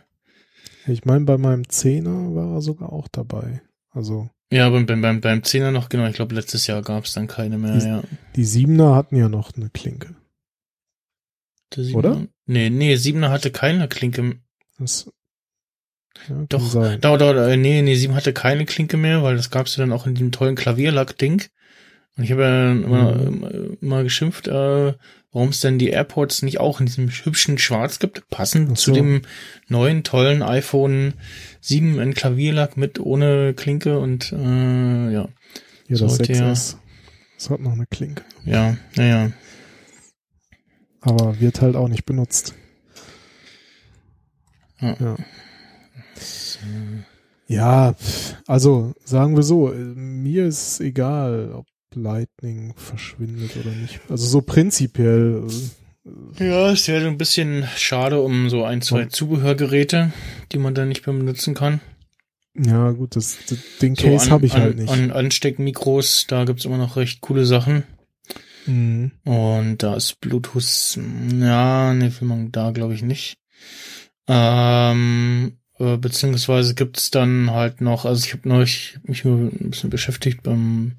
Ich 0.88 1.06
meine, 1.06 1.26
bei 1.26 1.38
meinem 1.38 1.68
Zehner 1.69 2.35
war 2.35 2.56
er 2.56 2.61
sogar 2.61 2.91
auch 2.91 3.07
dabei. 3.07 3.61
Also. 3.91 4.30
Ja, 4.52 4.69
beim, 4.69 4.85
beim, 4.85 5.22
beim 5.22 5.44
Zehner 5.44 5.72
noch, 5.72 5.90
genau, 5.90 6.07
ich 6.07 6.15
glaube, 6.15 6.35
letztes 6.35 6.68
Jahr 6.68 6.81
gab's 6.81 7.14
dann 7.14 7.27
keine 7.27 7.57
mehr, 7.57 7.77
die, 7.77 7.85
ja. 7.85 8.03
Die 8.35 8.45
Siebener 8.45 8.95
hatten 8.95 9.15
ja 9.15 9.30
noch 9.30 9.56
eine 9.56 9.69
Klinke. 9.69 10.15
Oder? 11.94 12.27
Nee, 12.45 12.69
nee, 12.69 12.95
Siebener 12.95 13.31
hatte 13.31 13.49
keine 13.49 13.88
Klinke. 13.88 14.40
Das, 14.77 15.10
ja, 16.30 16.45
Doch, 16.49 16.73
da, 16.99 17.18
da, 17.18 17.49
äh, 17.49 17.57
nee, 17.57 17.81
nee, 17.81 17.95
Sieben 17.95 18.15
hatte 18.15 18.34
keine 18.34 18.65
Klinke 18.65 18.98
mehr, 18.98 19.23
weil 19.23 19.35
das 19.35 19.49
gab's 19.49 19.76
ja 19.76 19.84
dann 19.84 19.91
auch 19.91 20.07
in 20.07 20.15
dem 20.15 20.31
tollen 20.31 20.56
Klavierlack-Ding. 20.56 21.44
Und 22.15 22.23
ich 22.23 22.31
habe 22.31 22.44
ja 22.44 22.72
immer, 22.72 23.15
mhm. 23.15 23.77
immer 23.81 24.03
geschimpft, 24.03 24.48
äh, 24.48 24.94
warum 25.31 25.49
es 25.49 25.61
denn 25.61 25.80
die 25.80 25.90
AirPods 25.90 26.44
nicht 26.44 26.60
auch 26.60 26.80
in 26.80 26.85
diesem 26.85 27.10
hübschen 27.10 27.57
Schwarz 27.57 27.98
gibt, 27.99 28.30
passend 28.30 28.69
so. 28.69 28.76
zu 28.76 28.91
dem 28.91 29.23
neuen 29.68 30.03
tollen 30.03 30.44
iPhone 30.44 31.15
7 31.61 31.99
in 31.99 32.14
Klavierlack 32.14 32.77
mit 32.77 32.99
ohne 32.99 33.53
Klinke 33.56 33.98
und 33.99 34.31
äh, 34.31 35.11
ja. 35.11 35.27
Ja, 35.88 35.98
das 35.98 36.19
6S. 36.19 36.77
Das 37.38 37.49
hat 37.49 37.60
noch 37.60 37.73
eine 37.73 37.88
Klinke. 37.88 38.23
Ja, 38.45 38.77
naja. 38.95 39.31
Aber 41.02 41.40
wird 41.41 41.61
halt 41.61 41.76
auch 41.76 41.90
nicht 41.90 42.06
benutzt. 42.06 42.53
Ja. 44.80 44.95
ja. 44.99 45.18
Ja, 47.48 47.95
also 48.48 48.94
sagen 49.03 49.35
wir 49.35 49.44
so, 49.44 49.68
mir 49.68 50.48
ist 50.48 50.80
egal, 50.80 51.52
ob 51.53 51.68
Lightning 51.95 52.73
verschwindet 52.76 53.56
oder 53.57 53.72
nicht. 53.72 53.99
Also 54.10 54.26
so 54.26 54.41
prinzipiell. 54.41 55.45
Äh, 56.40 56.49
ja, 56.49 56.72
es 56.72 56.88
wäre 56.88 57.07
ein 57.07 57.18
bisschen 57.18 57.68
schade 57.76 58.22
um 58.22 58.49
so 58.49 58.64
ein, 58.64 58.81
zwei 58.81 59.06
Zubehörgeräte, 59.06 60.11
die 60.52 60.57
man 60.57 60.73
dann 60.73 60.90
nicht 60.90 61.06
mehr 61.06 61.15
benutzen 61.15 61.53
kann. 61.53 61.81
Ja, 62.56 62.91
gut, 62.91 63.15
das, 63.15 63.38
das 63.49 63.57
den 63.81 63.95
Case 63.95 64.26
so 64.26 64.31
habe 64.31 64.45
ich 64.45 64.53
halt 64.53 64.77
nicht. 64.77 64.90
An 64.90 65.11
Ansteckmikros, 65.11 66.26
da 66.27 66.45
gibt's 66.45 66.65
immer 66.65 66.77
noch 66.77 66.98
recht 66.98 67.22
coole 67.22 67.45
Sachen. 67.45 67.84
Mhm. 68.65 69.11
Und 69.26 69.77
da 69.80 69.95
ist 69.95 70.22
Bluetooth, 70.22 70.99
ja, 71.40 71.94
ne, 71.94 72.11
man 72.22 72.52
da 72.52 72.72
glaube 72.72 72.94
ich 72.94 73.02
nicht. 73.02 73.38
Ähm, 74.27 75.57
äh, 75.84 75.97
beziehungsweise 75.97 76.76
gibt's 76.76 77.11
dann 77.11 77.51
halt 77.51 77.81
noch, 77.81 78.05
also 78.05 78.26
ich 78.26 78.34
habe 78.34 78.47
neulich 78.47 78.97
mich 79.03 79.26
ein 79.26 79.69
bisschen 79.69 79.89
beschäftigt 79.89 80.43
beim 80.43 80.93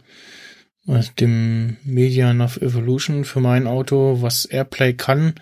dem 1.19 1.79
Media 1.85 2.35
Nav 2.35 2.59
Evolution 2.59 3.25
für 3.25 3.41
mein 3.41 3.67
Auto, 3.67 4.21
was 4.21 4.45
AirPlay 4.45 4.93
kann, 4.93 5.35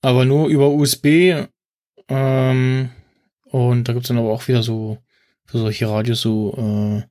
aber 0.00 0.24
nur 0.24 0.48
über 0.48 0.70
USB. 0.70 1.46
Ähm, 2.08 2.90
und 3.44 3.88
da 3.88 3.92
gibt's 3.92 4.08
dann 4.08 4.18
aber 4.18 4.32
auch 4.32 4.48
wieder 4.48 4.62
so 4.62 4.98
für 5.44 5.58
solche 5.58 5.88
Radios 5.88 6.22
so 6.22 6.54
äh, 6.56 7.02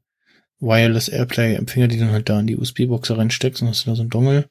Wireless 0.60 1.10
AirPlay 1.10 1.56
Empfänger, 1.56 1.88
die 1.88 2.00
dann 2.00 2.12
halt 2.12 2.30
da 2.30 2.40
in 2.40 2.48
die 2.48 2.58
USB-Box 2.58 3.12
reinsteckst 3.12 3.62
und 3.62 3.70
hast 3.70 3.86
du 3.86 3.92
da 3.92 3.96
so 3.96 4.04
ein 4.04 4.10
Dongle. 4.10 4.50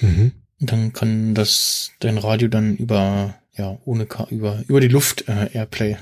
Mhm. 0.00 0.32
Und 0.60 0.72
dann 0.72 0.92
kann 0.92 1.34
das 1.34 1.92
dein 2.00 2.18
Radio 2.18 2.48
dann 2.48 2.76
über 2.76 3.34
ja 3.56 3.78
ohne 3.84 4.06
Ka 4.06 4.26
über 4.30 4.62
über 4.68 4.80
die 4.80 4.88
Luft 4.88 5.28
äh, 5.28 5.50
Airplay. 5.52 5.96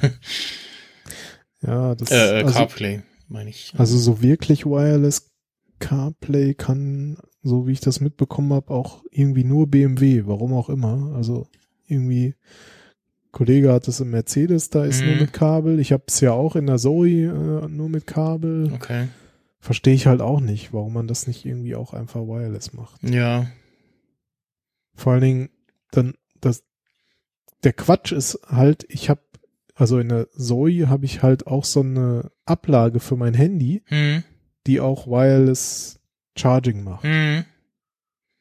ja, 1.62 1.94
das 1.94 2.10
äh, 2.10 2.43
also, 2.43 2.55
CarPlay 2.55 3.02
meine 3.31 3.51
ich. 3.51 3.72
Also 3.77 3.97
so 3.97 4.22
wirklich 4.22 4.66
Wireless 4.66 5.31
CarPlay 5.78 6.55
kann, 6.55 7.16
so 7.43 7.66
wie 7.66 7.72
ich 7.72 7.81
das 7.81 8.01
mitbekommen 8.01 8.52
habe, 8.52 8.72
auch 8.72 9.02
irgendwie 9.10 9.44
nur 9.44 9.66
BMW, 9.66 10.24
warum 10.27 10.52
auch 10.52 10.68
immer. 10.68 11.12
Also 11.14 11.47
irgendwie, 11.86 12.35
Kollege 13.32 13.72
hat 13.72 13.89
es 13.89 14.01
im 14.01 14.10
Mercedes, 14.10 14.70
da 14.70 14.85
ist 14.85 15.01
mhm. 15.01 15.09
nur 15.09 15.16
mit 15.16 15.32
Kabel. 15.32 15.81
Ich 15.81 15.93
habe 15.93 16.05
es 16.06 16.20
ja 16.20 16.32
auch 16.32 16.56
in 16.56 16.66
der 16.66 16.78
Zoe 16.78 17.09
äh, 17.09 17.68
nur 17.68 17.89
mit 17.89 18.06
Kabel. 18.06 18.72
Okay. 18.74 19.09
Verstehe 19.59 19.94
ich 19.94 20.06
halt 20.06 20.20
auch 20.20 20.40
nicht, 20.40 20.72
warum 20.72 20.94
man 20.94 21.06
das 21.06 21.27
nicht 21.27 21.44
irgendwie 21.44 21.74
auch 21.74 21.93
einfach 21.93 22.20
wireless 22.20 22.72
macht. 22.72 23.02
Ja. 23.02 23.47
Vor 24.94 25.12
allen 25.12 25.22
Dingen, 25.22 25.48
dann, 25.90 26.14
das, 26.40 26.62
der 27.65 27.73
Quatsch 27.73 28.12
ist 28.12 28.41
halt, 28.47 28.87
ich 28.89 29.11
habe, 29.11 29.20
also 29.74 29.99
in 29.99 30.09
der 30.09 30.31
Zoe 30.31 30.89
habe 30.89 31.05
ich 31.05 31.23
halt 31.23 31.47
auch 31.47 31.65
so 31.65 31.81
eine 31.81 32.31
Ablage 32.45 33.01
für 33.01 33.16
mein 33.16 33.35
Handy. 33.35 33.82
Mhm 33.91 34.24
die 34.66 34.81
auch 34.81 35.07
Wireless 35.07 36.01
Charging 36.37 36.85
macht. 36.85 37.05
Mhm. 37.05 37.45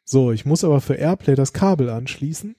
So, 0.04 0.32
ich 0.32 0.46
muss 0.46 0.64
aber 0.64 0.82
für 0.82 0.96
Airplay 0.96 1.36
das 1.36 1.54
Kabel 1.54 1.90
anschließen. 1.90 2.56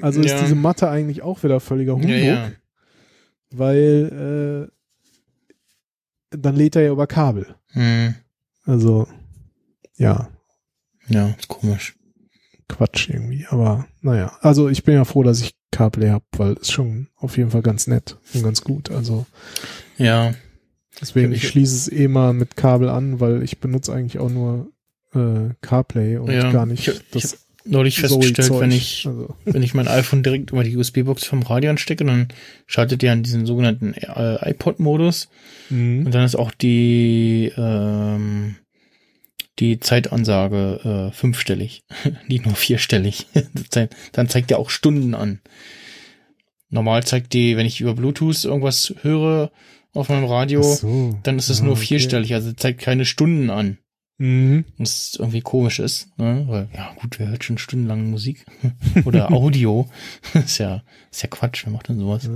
Also 0.00 0.20
ja. 0.20 0.34
ist 0.34 0.42
diese 0.42 0.56
Matte 0.56 0.88
eigentlich 0.88 1.22
auch 1.22 1.42
wieder 1.44 1.60
völliger 1.60 1.94
Humbug. 1.94 2.10
Ja, 2.10 2.16
ja. 2.16 2.52
Weil 3.50 4.70
äh, 6.32 6.36
dann 6.36 6.56
lädt 6.56 6.74
er 6.74 6.82
ja 6.82 6.92
über 6.92 7.06
Kabel. 7.06 7.54
Mhm. 7.72 8.16
Also, 8.64 9.06
ja. 9.96 10.28
Ja, 11.08 11.28
ist 11.38 11.46
komisch. 11.46 11.96
Quatsch 12.68 13.08
irgendwie. 13.10 13.46
Aber 13.48 13.86
naja, 14.00 14.36
also 14.40 14.68
ich 14.68 14.82
bin 14.82 14.94
ja 14.94 15.04
froh, 15.04 15.22
dass 15.22 15.40
ich 15.40 15.54
CarPlay 15.76 16.10
habe, 16.10 16.24
weil 16.36 16.52
es 16.60 16.70
schon 16.70 17.08
auf 17.16 17.36
jeden 17.36 17.50
Fall 17.50 17.62
ganz 17.62 17.86
nett 17.86 18.16
und 18.34 18.42
ganz 18.42 18.62
gut. 18.62 18.90
Also 18.90 19.26
ja, 19.98 20.32
Deswegen, 21.00 21.32
ich 21.32 21.46
schließe 21.48 21.76
es 21.76 21.92
eh 21.92 22.08
mal 22.08 22.32
mit 22.32 22.56
Kabel 22.56 22.88
an, 22.88 23.20
weil 23.20 23.42
ich 23.42 23.58
benutze 23.58 23.92
eigentlich 23.92 24.18
auch 24.18 24.30
nur 24.30 24.72
äh, 25.14 25.54
CarPlay 25.60 26.16
und 26.16 26.30
ja, 26.30 26.50
gar 26.50 26.66
nicht 26.66 26.88
ich, 26.88 27.00
das. 27.10 27.24
Ich 27.34 27.38
neulich 27.68 27.98
festgestellt, 27.98 28.60
wenn 28.60 28.70
ich, 28.70 29.06
also. 29.06 29.34
wenn 29.44 29.62
ich 29.62 29.74
mein 29.74 29.88
iPhone 29.88 30.22
direkt 30.22 30.52
über 30.52 30.62
die 30.62 30.76
USB-Box 30.76 31.24
vom 31.24 31.42
Radio 31.42 31.70
anstecke, 31.70 32.04
dann 32.04 32.28
schaltet 32.66 33.02
ihr 33.02 33.12
an 33.12 33.24
diesen 33.24 33.44
sogenannten 33.44 33.92
äh, 33.94 34.50
iPod-Modus. 34.50 35.28
Mhm. 35.68 36.06
Und 36.06 36.14
dann 36.14 36.24
ist 36.24 36.36
auch 36.36 36.52
die, 36.52 37.52
ähm, 37.56 38.56
die 39.58 39.80
Zeitansage 39.80 41.10
äh, 41.10 41.14
fünfstellig, 41.14 41.84
nicht 42.28 42.46
nur 42.46 42.54
vierstellig. 42.54 43.26
dann 44.12 44.28
zeigt 44.28 44.50
er 44.50 44.58
auch 44.58 44.70
Stunden 44.70 45.14
an. 45.14 45.40
Normal 46.68 47.04
zeigt 47.04 47.32
die, 47.32 47.56
wenn 47.56 47.66
ich 47.66 47.80
über 47.80 47.94
Bluetooth 47.94 48.44
irgendwas 48.44 48.94
höre, 49.02 49.50
auf 49.96 50.08
meinem 50.08 50.24
Radio, 50.24 50.62
so. 50.62 51.18
dann 51.22 51.38
ist 51.38 51.48
es 51.48 51.60
ja, 51.60 51.64
nur 51.64 51.76
vierstellig, 51.76 52.28
okay. 52.28 52.34
also 52.34 52.52
zeigt 52.52 52.80
keine 52.80 53.04
Stunden 53.04 53.50
an. 53.50 53.78
Mhm. 54.18 54.64
Was 54.78 55.16
irgendwie 55.18 55.42
komisch 55.42 55.78
ist, 55.78 56.08
ne? 56.18 56.44
Weil, 56.48 56.68
ja 56.74 56.94
gut, 56.96 57.18
wer 57.18 57.28
hört 57.28 57.44
schon 57.44 57.58
stundenlang 57.58 58.10
Musik? 58.10 58.46
Oder 59.04 59.30
Audio. 59.32 59.88
ist 60.32 60.58
ja, 60.58 60.82
ist 61.10 61.22
ja 61.22 61.28
Quatsch, 61.28 61.64
wer 61.66 61.72
macht 61.72 61.88
denn 61.88 61.98
sowas? 61.98 62.28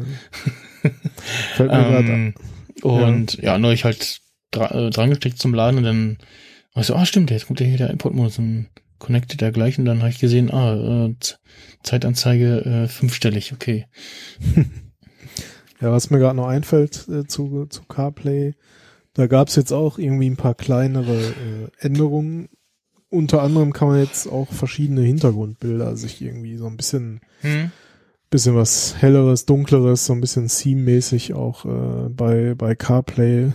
Fällt 1.54 1.70
mir 1.70 1.98
ähm, 1.98 2.34
und 2.82 3.34
ja, 3.34 3.44
ja 3.44 3.58
neulich 3.58 3.84
halt 3.84 4.20
dra 4.50 4.70
äh, 4.70 4.90
dran 4.90 5.10
gesteckt 5.10 5.38
zum 5.38 5.54
Laden 5.54 5.78
und 5.78 5.84
dann 5.84 6.18
war 6.74 6.82
ich 6.82 6.86
so, 6.86 6.94
ah 6.94 7.06
stimmt, 7.06 7.30
jetzt 7.30 7.46
kommt 7.46 7.60
ja 7.60 7.66
hier 7.66 7.78
der 7.78 7.90
Input-Modus 7.90 8.38
und 8.38 8.68
connected 8.98 9.52
gleich 9.54 9.78
und 9.78 9.86
dann 9.86 10.00
habe 10.00 10.10
ich 10.10 10.18
gesehen, 10.18 10.50
ah, 10.50 11.06
äh, 11.06 11.14
Zeitanzeige 11.82 12.64
äh, 12.64 12.88
fünfstellig, 12.88 13.52
okay. 13.52 13.86
Ja, 15.80 15.92
was 15.92 16.10
mir 16.10 16.18
gerade 16.18 16.36
noch 16.36 16.48
einfällt 16.48 17.08
äh, 17.08 17.26
zu, 17.26 17.66
zu 17.66 17.82
CarPlay, 17.84 18.54
da 19.14 19.26
gab's 19.26 19.56
jetzt 19.56 19.72
auch 19.72 19.98
irgendwie 19.98 20.28
ein 20.28 20.36
paar 20.36 20.54
kleinere 20.54 21.18
äh, 21.18 21.68
Änderungen. 21.78 22.48
unter 23.08 23.42
anderem 23.42 23.72
kann 23.72 23.88
man 23.88 23.98
jetzt 23.98 24.26
auch 24.28 24.52
verschiedene 24.52 25.00
Hintergrundbilder 25.02 25.96
sich 25.96 26.20
irgendwie 26.20 26.56
so 26.56 26.66
ein 26.66 26.76
bisschen, 26.76 27.20
hm. 27.40 27.72
bisschen 28.28 28.54
was 28.54 28.96
helleres, 29.00 29.46
dunkleres, 29.46 30.06
so 30.06 30.12
ein 30.12 30.20
bisschen 30.20 30.48
Theme-mäßig 30.48 31.34
auch 31.34 31.64
äh, 31.64 32.08
bei, 32.10 32.54
bei 32.54 32.74
CarPlay 32.74 33.52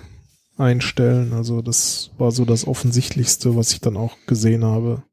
einstellen. 0.57 1.33
Also 1.33 1.61
das 1.61 2.11
war 2.17 2.31
so 2.31 2.45
das 2.45 2.67
Offensichtlichste, 2.67 3.55
was 3.55 3.73
ich 3.73 3.81
dann 3.81 3.97
auch 3.97 4.15
gesehen 4.27 4.63
habe. 4.63 5.03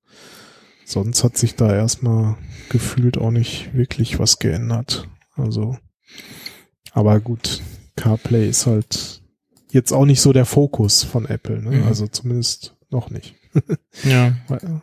Sonst 0.84 1.24
hat 1.24 1.36
sich 1.36 1.54
da 1.54 1.74
erstmal 1.74 2.36
gefühlt 2.68 3.18
auch 3.18 3.30
nicht 3.30 3.74
wirklich 3.74 4.18
was 4.18 4.38
geändert. 4.38 5.08
Also, 5.36 5.78
aber 6.92 7.20
gut, 7.20 7.62
CarPlay 7.96 8.48
ist 8.48 8.66
halt 8.66 9.22
jetzt 9.70 9.92
auch 9.92 10.04
nicht 10.04 10.20
so 10.20 10.32
der 10.32 10.44
Fokus 10.44 11.02
von 11.02 11.26
Apple, 11.26 11.62
ne? 11.62 11.78
Mhm. 11.78 11.84
Also 11.84 12.06
zumindest 12.06 12.76
noch 12.90 13.10
nicht. 13.10 13.34
ja. 14.04 14.36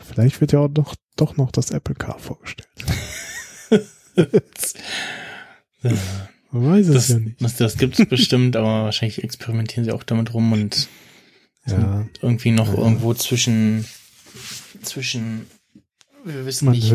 Vielleicht 0.00 0.40
wird 0.40 0.52
ja 0.52 0.60
auch 0.60 0.68
doch, 0.68 0.94
doch 1.16 1.36
noch 1.36 1.50
das 1.50 1.70
Apple 1.70 1.94
Car 1.94 2.18
vorgestellt. 2.18 2.68
Man 6.52 6.70
weiß 6.70 6.88
es 6.88 6.94
das, 6.94 7.08
ja 7.08 7.18
nicht. 7.18 7.42
Das, 7.42 7.56
das 7.56 7.76
gibt 7.78 7.98
es 7.98 8.06
bestimmt, 8.06 8.56
aber 8.56 8.84
wahrscheinlich 8.84 9.24
experimentieren 9.24 9.84
sie 9.84 9.92
auch 9.92 10.02
damit 10.02 10.34
rum 10.34 10.52
und 10.52 10.88
ja. 11.66 12.06
irgendwie 12.20 12.50
noch 12.50 12.68
ja. 12.68 12.78
irgendwo 12.78 13.14
zwischen, 13.14 13.86
zwischen, 14.82 15.46
wir 16.24 16.44
wissen 16.44 16.66
Man 16.66 16.74
nicht. 16.74 16.94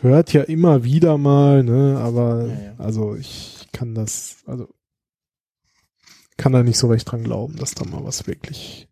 Hört 0.00 0.32
ja 0.32 0.42
immer 0.42 0.84
wieder 0.84 1.18
mal, 1.18 1.64
ne, 1.64 1.98
aber 1.98 2.46
ja, 2.46 2.74
also 2.78 3.16
ich 3.16 3.66
kann 3.72 3.96
das, 3.96 4.36
also 4.46 4.68
kann 6.36 6.52
da 6.52 6.62
nicht 6.62 6.78
so 6.78 6.86
recht 6.86 7.10
dran 7.10 7.24
glauben, 7.24 7.56
dass 7.56 7.74
da 7.74 7.84
mal 7.84 8.04
was 8.04 8.28
wirklich 8.28 8.86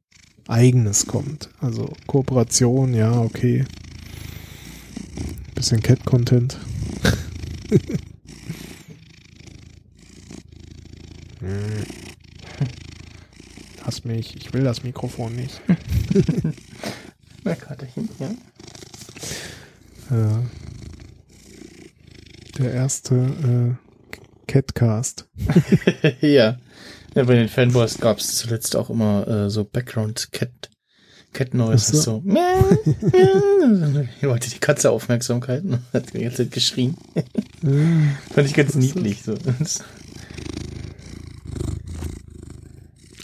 Eigenes 0.49 1.07
kommt. 1.07 1.49
Also 1.61 1.93
Kooperation, 2.09 2.93
ja, 2.93 3.21
okay. 3.21 3.65
Bisschen 5.55 5.81
Cat-Content. 5.81 6.59
Lass 13.85 14.05
mich, 14.05 14.37
ich 14.37 14.53
will 14.53 14.65
das 14.65 14.83
Mikrofon 14.83 15.37
nicht. 15.37 15.61
Na, 17.45 17.55
Katerchen, 17.55 18.09
ja. 18.19 18.31
ja. 20.11 20.43
Der 22.59 22.73
erste 22.73 23.15
äh, 23.15 23.75
Catcast. 24.47 25.29
ja. 26.21 26.59
ja. 27.15 27.25
Bei 27.25 27.35
den 27.35 27.49
Fanboys 27.49 27.99
gab 27.99 28.19
es 28.19 28.37
zuletzt 28.37 28.75
auch 28.75 28.91
immer 28.91 29.29
äh, 29.29 29.51
so 29.51 29.65
Background 29.65 30.33
Cat 30.33 30.71
Cat 31.33 31.53
Noises 31.53 32.03
so. 32.03 32.23
Hier 32.25 34.31
wollte 34.31 34.49
die 34.49 34.59
Katze 34.59 34.91
Aufmerksamkeit 34.91 35.63
hat 35.93 36.15
die 36.15 36.23
ganze 36.23 36.45
Zeit 36.45 36.53
geschrien. 36.53 36.97
Fand 38.33 38.49
ich 38.49 38.55
ganz 38.55 38.75
niedlich. 38.75 39.23
So. 39.23 39.35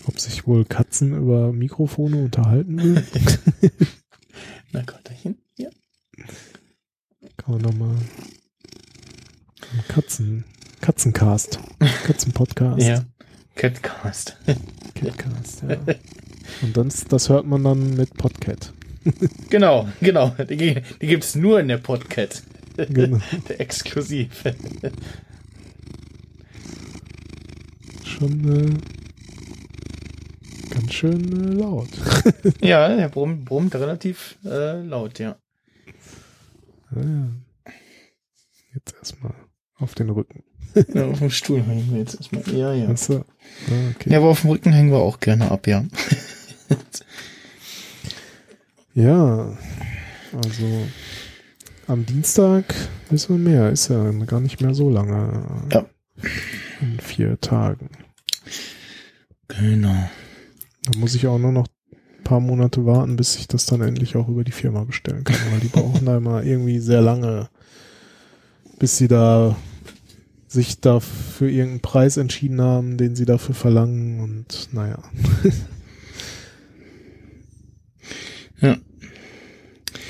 Ob 0.06 0.18
sich 0.18 0.46
wohl 0.46 0.64
Katzen 0.64 1.16
über 1.16 1.52
Mikrofone 1.52 2.16
unterhalten 2.16 2.82
will? 2.82 3.04
Na 4.72 4.82
Gotterchen, 4.82 5.38
ja. 5.56 5.70
Kann 7.36 7.54
man 7.54 7.62
nochmal 7.62 7.96
Katzen, 9.88 10.44
Katzencast, 10.80 11.58
Katzenpodcast. 12.04 12.82
ja, 12.82 13.04
Catcast. 13.54 14.36
Catcast, 14.94 15.62
ja. 15.68 15.76
Und 16.62 16.76
dann, 16.76 16.92
das 17.08 17.28
hört 17.28 17.46
man 17.46 17.64
dann 17.64 17.96
mit 17.96 18.14
Podcat. 18.14 18.72
genau, 19.50 19.88
genau. 20.00 20.30
Die, 20.48 20.82
die 21.00 21.06
gibt 21.06 21.24
es 21.24 21.34
nur 21.34 21.60
in 21.60 21.68
der 21.68 21.78
Podcat. 21.78 22.42
Genau. 22.76 23.18
der 23.48 23.60
exklusiv. 23.60 24.44
Schon 28.04 28.76
äh, 28.76 28.91
ganz 30.92 30.94
schön 30.98 31.32
äh, 31.32 31.54
laut. 31.54 31.88
ja, 32.60 32.88
er 32.88 33.08
brummt, 33.08 33.44
brummt 33.44 33.74
relativ 33.74 34.36
äh, 34.44 34.82
laut, 34.82 35.18
ja. 35.18 35.36
ja. 36.94 37.28
Jetzt 38.74 38.94
erstmal 38.98 39.34
auf 39.76 39.94
den 39.94 40.10
Rücken. 40.10 40.44
ja, 40.94 41.06
auf 41.06 41.18
dem 41.18 41.30
Stuhl 41.30 41.62
hängen 41.62 41.90
wir 41.90 41.98
jetzt 41.98 42.16
erstmal. 42.16 42.42
Ja, 42.54 42.72
ja. 42.72 42.88
Achso. 42.88 43.24
Ah, 43.68 43.90
okay. 43.94 44.10
Ja, 44.10 44.18
aber 44.18 44.28
auf 44.28 44.42
dem 44.42 44.50
Rücken 44.50 44.72
hängen 44.72 44.90
wir 44.90 44.98
auch 44.98 45.20
gerne 45.20 45.50
ab, 45.50 45.66
ja. 45.66 45.84
ja, 48.94 49.56
also 50.32 50.86
am 51.86 52.06
Dienstag 52.06 52.74
wissen 53.10 53.44
wir 53.44 53.50
mehr. 53.50 53.70
Ist 53.70 53.88
ja 53.88 54.10
gar 54.26 54.40
nicht 54.40 54.60
mehr 54.60 54.74
so 54.74 54.88
lange. 54.88 55.68
Ja. 55.72 55.86
In 56.80 57.00
vier 57.00 57.40
Tagen. 57.40 57.90
Genau. 59.48 60.08
Da 60.84 60.98
muss 60.98 61.14
ich 61.14 61.26
auch 61.26 61.38
nur 61.38 61.52
noch 61.52 61.66
ein 61.92 62.24
paar 62.24 62.40
Monate 62.40 62.84
warten, 62.86 63.16
bis 63.16 63.36
ich 63.36 63.46
das 63.48 63.66
dann 63.66 63.80
endlich 63.80 64.16
auch 64.16 64.28
über 64.28 64.44
die 64.44 64.52
Firma 64.52 64.84
bestellen 64.84 65.24
kann, 65.24 65.36
weil 65.50 65.60
die 65.60 65.68
brauchen 65.68 66.06
da 66.06 66.16
immer 66.16 66.42
irgendwie 66.42 66.78
sehr 66.78 67.00
lange, 67.00 67.48
bis 68.78 68.96
sie 68.98 69.08
da 69.08 69.56
sich 70.52 70.80
da 70.80 71.00
für 71.00 71.50
irgendeinen 71.50 71.80
Preis 71.80 72.16
entschieden 72.18 72.60
haben, 72.60 72.98
den 72.98 73.16
sie 73.16 73.24
dafür 73.24 73.54
verlangen 73.54 74.20
und 74.20 74.68
naja. 74.72 74.98
ja. 78.60 78.76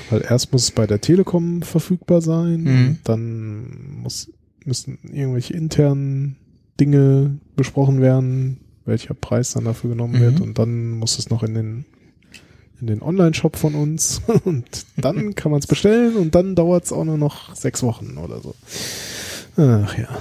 Weil 0.09 0.21
erst 0.21 0.51
muss 0.51 0.63
es 0.63 0.71
bei 0.71 0.85
der 0.85 0.99
Telekom 0.99 1.61
verfügbar 1.61 2.21
sein, 2.21 2.63
mhm. 2.63 2.97
dann 3.05 4.01
muss, 4.01 4.31
müssen 4.65 4.99
irgendwelche 5.03 5.53
internen 5.53 6.35
Dinge 6.79 7.39
besprochen 7.55 8.01
werden, 8.01 8.59
welcher 8.85 9.13
Preis 9.13 9.53
dann 9.53 9.65
dafür 9.65 9.91
genommen 9.91 10.15
mhm. 10.15 10.19
wird 10.19 10.41
und 10.41 10.59
dann 10.59 10.91
muss 10.91 11.19
es 11.19 11.29
noch 11.29 11.43
in 11.43 11.53
den 11.53 11.85
in 12.81 12.87
den 12.87 13.01
Online-Shop 13.01 13.55
von 13.55 13.75
uns 13.75 14.21
und 14.43 14.85
dann 14.97 15.35
kann 15.35 15.51
man 15.51 15.59
es 15.59 15.67
bestellen 15.67 16.15
und 16.15 16.35
dann 16.35 16.55
dauert 16.55 16.85
es 16.85 16.91
auch 16.91 17.05
nur 17.05 17.17
noch 17.17 17.55
sechs 17.55 17.81
Wochen 17.83 18.17
oder 18.17 18.41
so. 18.41 18.55
Ach 19.55 19.97
ja. 19.97 20.19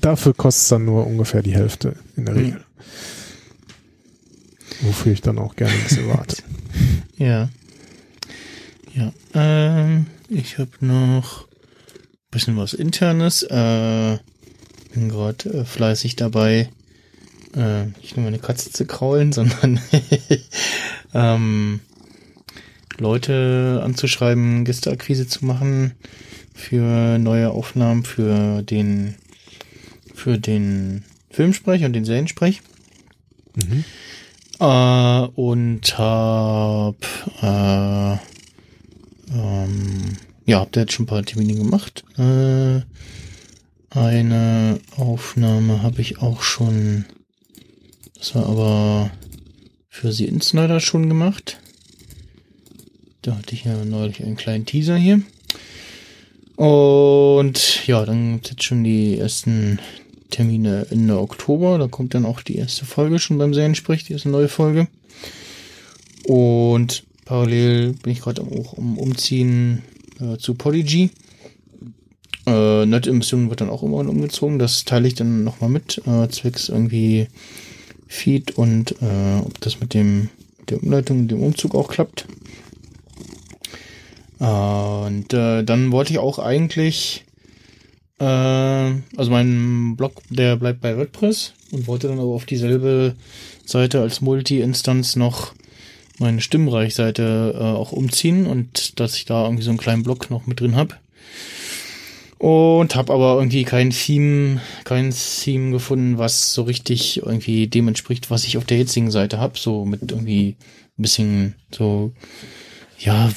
Dafür 0.00 0.34
kostet 0.34 0.62
es 0.62 0.68
dann 0.68 0.84
nur 0.84 1.06
ungefähr 1.06 1.42
die 1.42 1.54
Hälfte 1.54 1.96
in 2.16 2.26
der 2.26 2.34
Regel. 2.34 2.52
Mhm. 2.54 2.64
Wofür 4.82 5.12
ich 5.12 5.20
dann 5.20 5.38
auch 5.38 5.56
gerne 5.56 5.72
ein 5.72 5.82
bisschen 5.82 6.08
warte. 6.08 6.36
Ja. 7.16 7.48
Ja. 8.92 9.12
Ähm, 9.34 10.06
ich 10.28 10.58
habe 10.58 10.70
noch 10.80 11.42
ein 11.42 12.30
bisschen 12.32 12.56
was 12.56 12.74
Internes. 12.74 13.44
Äh, 13.44 14.18
bin 14.94 15.08
gerade 15.08 15.50
äh, 15.50 15.64
fleißig 15.64 16.16
dabei, 16.16 16.70
äh, 17.54 17.84
nicht 18.00 18.16
nur 18.16 18.24
meine 18.24 18.38
Katze 18.38 18.70
zu 18.70 18.86
kraulen, 18.86 19.32
sondern 19.34 19.80
ähm, 21.12 21.80
Leute 22.98 23.80
anzuschreiben, 23.84 24.64
Gästeakquise 24.64 25.26
zu 25.26 25.44
machen 25.44 25.92
für 26.54 27.18
neue 27.18 27.50
Aufnahmen 27.50 28.04
für 28.04 28.62
den 28.62 29.16
für 30.14 30.38
den 30.38 31.04
Filmsprech 31.30 31.84
und 31.84 31.92
den 31.92 32.04
Seriensprech. 32.04 32.62
Mhm. 33.56 33.84
Äh, 34.60 35.26
und 35.34 35.98
hab 35.98 36.96
äh, 37.42 38.12
ähm, 39.32 40.16
ja, 40.46 40.60
hab 40.60 40.72
da 40.72 40.80
jetzt 40.82 40.92
schon 40.92 41.04
ein 41.04 41.08
paar 41.08 41.24
Termine 41.24 41.54
gemacht. 41.54 42.04
Äh, 42.16 42.82
eine 43.94 44.80
Aufnahme 44.96 45.82
habe 45.82 46.00
ich 46.00 46.18
auch 46.18 46.42
schon, 46.42 47.04
das 48.18 48.34
war 48.34 48.46
aber 48.46 49.10
für 49.88 50.12
sie 50.12 50.24
Insnider 50.24 50.80
schon 50.80 51.08
gemacht. 51.08 51.58
Da 53.22 53.36
hatte 53.36 53.54
ich 53.54 53.64
ja 53.64 53.84
neulich 53.84 54.22
einen 54.22 54.36
kleinen 54.36 54.66
Teaser 54.66 54.96
hier. 54.96 55.22
Und 56.56 57.86
ja, 57.86 58.04
dann 58.04 58.34
gibt 58.34 58.46
es 58.46 58.50
jetzt 58.52 58.64
schon 58.64 58.84
die 58.84 59.18
ersten 59.18 59.78
Termine 60.30 60.86
Ende 60.90 61.18
Oktober. 61.18 61.78
Da 61.78 61.86
kommt 61.86 62.14
dann 62.14 62.26
auch 62.26 62.42
die 62.42 62.56
erste 62.56 62.84
Folge 62.84 63.18
schon 63.18 63.38
beim 63.38 63.54
Seriensprech, 63.54 64.04
die 64.04 64.12
erste 64.12 64.28
neue 64.28 64.48
Folge. 64.48 64.88
Und 66.26 67.04
parallel 67.24 67.92
bin 68.02 68.12
ich 68.12 68.20
gerade 68.20 68.42
auch 68.42 68.72
um 68.74 68.98
Umziehen 68.98 69.82
äh, 70.20 70.36
zu 70.38 70.54
Polyg. 70.54 71.10
Äh, 72.46 72.86
Nerd-Emission 72.86 73.48
wird 73.50 73.60
dann 73.60 73.70
auch 73.70 73.82
irgendwann 73.82 74.08
umgezogen. 74.08 74.58
Das 74.58 74.84
teile 74.84 75.08
ich 75.08 75.14
dann 75.14 75.44
nochmal 75.44 75.70
mit, 75.70 76.02
äh, 76.06 76.28
zwecks 76.28 76.68
irgendwie 76.68 77.28
Feed 78.06 78.52
und 78.52 78.92
äh, 79.02 79.38
ob 79.44 79.60
das 79.60 79.80
mit 79.80 79.94
dem 79.94 80.30
der 80.68 80.82
Umleitung, 80.82 81.28
dem 81.28 81.42
Umzug 81.42 81.74
auch 81.74 81.88
klappt. 81.88 82.26
Und 84.38 85.32
äh, 85.32 85.62
dann 85.62 85.92
wollte 85.92 86.12
ich 86.12 86.18
auch 86.18 86.38
eigentlich, 86.38 87.24
äh, 88.18 88.24
also 88.24 89.30
mein 89.30 89.96
Blog, 89.96 90.22
der 90.28 90.56
bleibt 90.56 90.80
bei 90.80 90.96
WordPress 90.96 91.54
und 91.70 91.86
wollte 91.86 92.08
dann 92.08 92.18
aber 92.18 92.32
auf 92.34 92.44
dieselbe 92.44 93.14
Seite 93.64 94.00
als 94.00 94.20
Multi-Instanz 94.20 95.16
noch 95.16 95.54
meine 96.18 96.40
Stimmreichseite 96.40 97.54
äh, 97.56 97.62
auch 97.62 97.92
umziehen 97.92 98.46
und 98.46 99.00
dass 99.00 99.16
ich 99.16 99.24
da 99.24 99.44
irgendwie 99.44 99.64
so 99.64 99.70
einen 99.70 99.78
kleinen 99.78 100.02
Block 100.02 100.30
noch 100.30 100.46
mit 100.46 100.60
drin 100.60 100.76
habe. 100.76 100.96
Und 102.44 102.94
habe 102.94 103.10
aber 103.10 103.36
irgendwie 103.36 103.64
kein 103.64 103.88
Theme, 103.88 104.60
kein 104.84 105.14
Theme 105.14 105.70
gefunden, 105.70 106.18
was 106.18 106.52
so 106.52 106.64
richtig 106.64 107.22
irgendwie 107.22 107.68
dem 107.68 107.88
entspricht, 107.88 108.30
was 108.30 108.44
ich 108.44 108.58
auf 108.58 108.66
der 108.66 108.76
jetzigen 108.76 109.10
Seite 109.10 109.38
habe. 109.38 109.58
So 109.58 109.86
mit 109.86 110.12
irgendwie 110.12 110.56
ein 110.98 111.02
bisschen 111.02 111.54
so, 111.74 112.12
ja, 112.98 113.32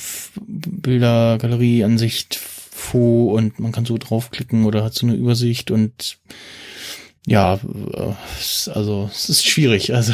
Bilder, 0.45 1.37
Galerie, 1.37 1.85
Ansicht, 1.85 2.35
Fo 2.35 3.33
und 3.33 3.61
man 3.61 3.71
kann 3.71 3.85
so 3.85 3.97
draufklicken 3.97 4.65
oder 4.65 4.83
hat 4.83 4.93
so 4.93 5.07
eine 5.07 5.15
Übersicht 5.15 5.71
und 5.71 6.17
ja, 7.25 7.61
äh, 7.93 8.71
also 8.71 9.09
es 9.09 9.29
ist 9.29 9.45
schwierig. 9.45 9.93
Also 9.93 10.11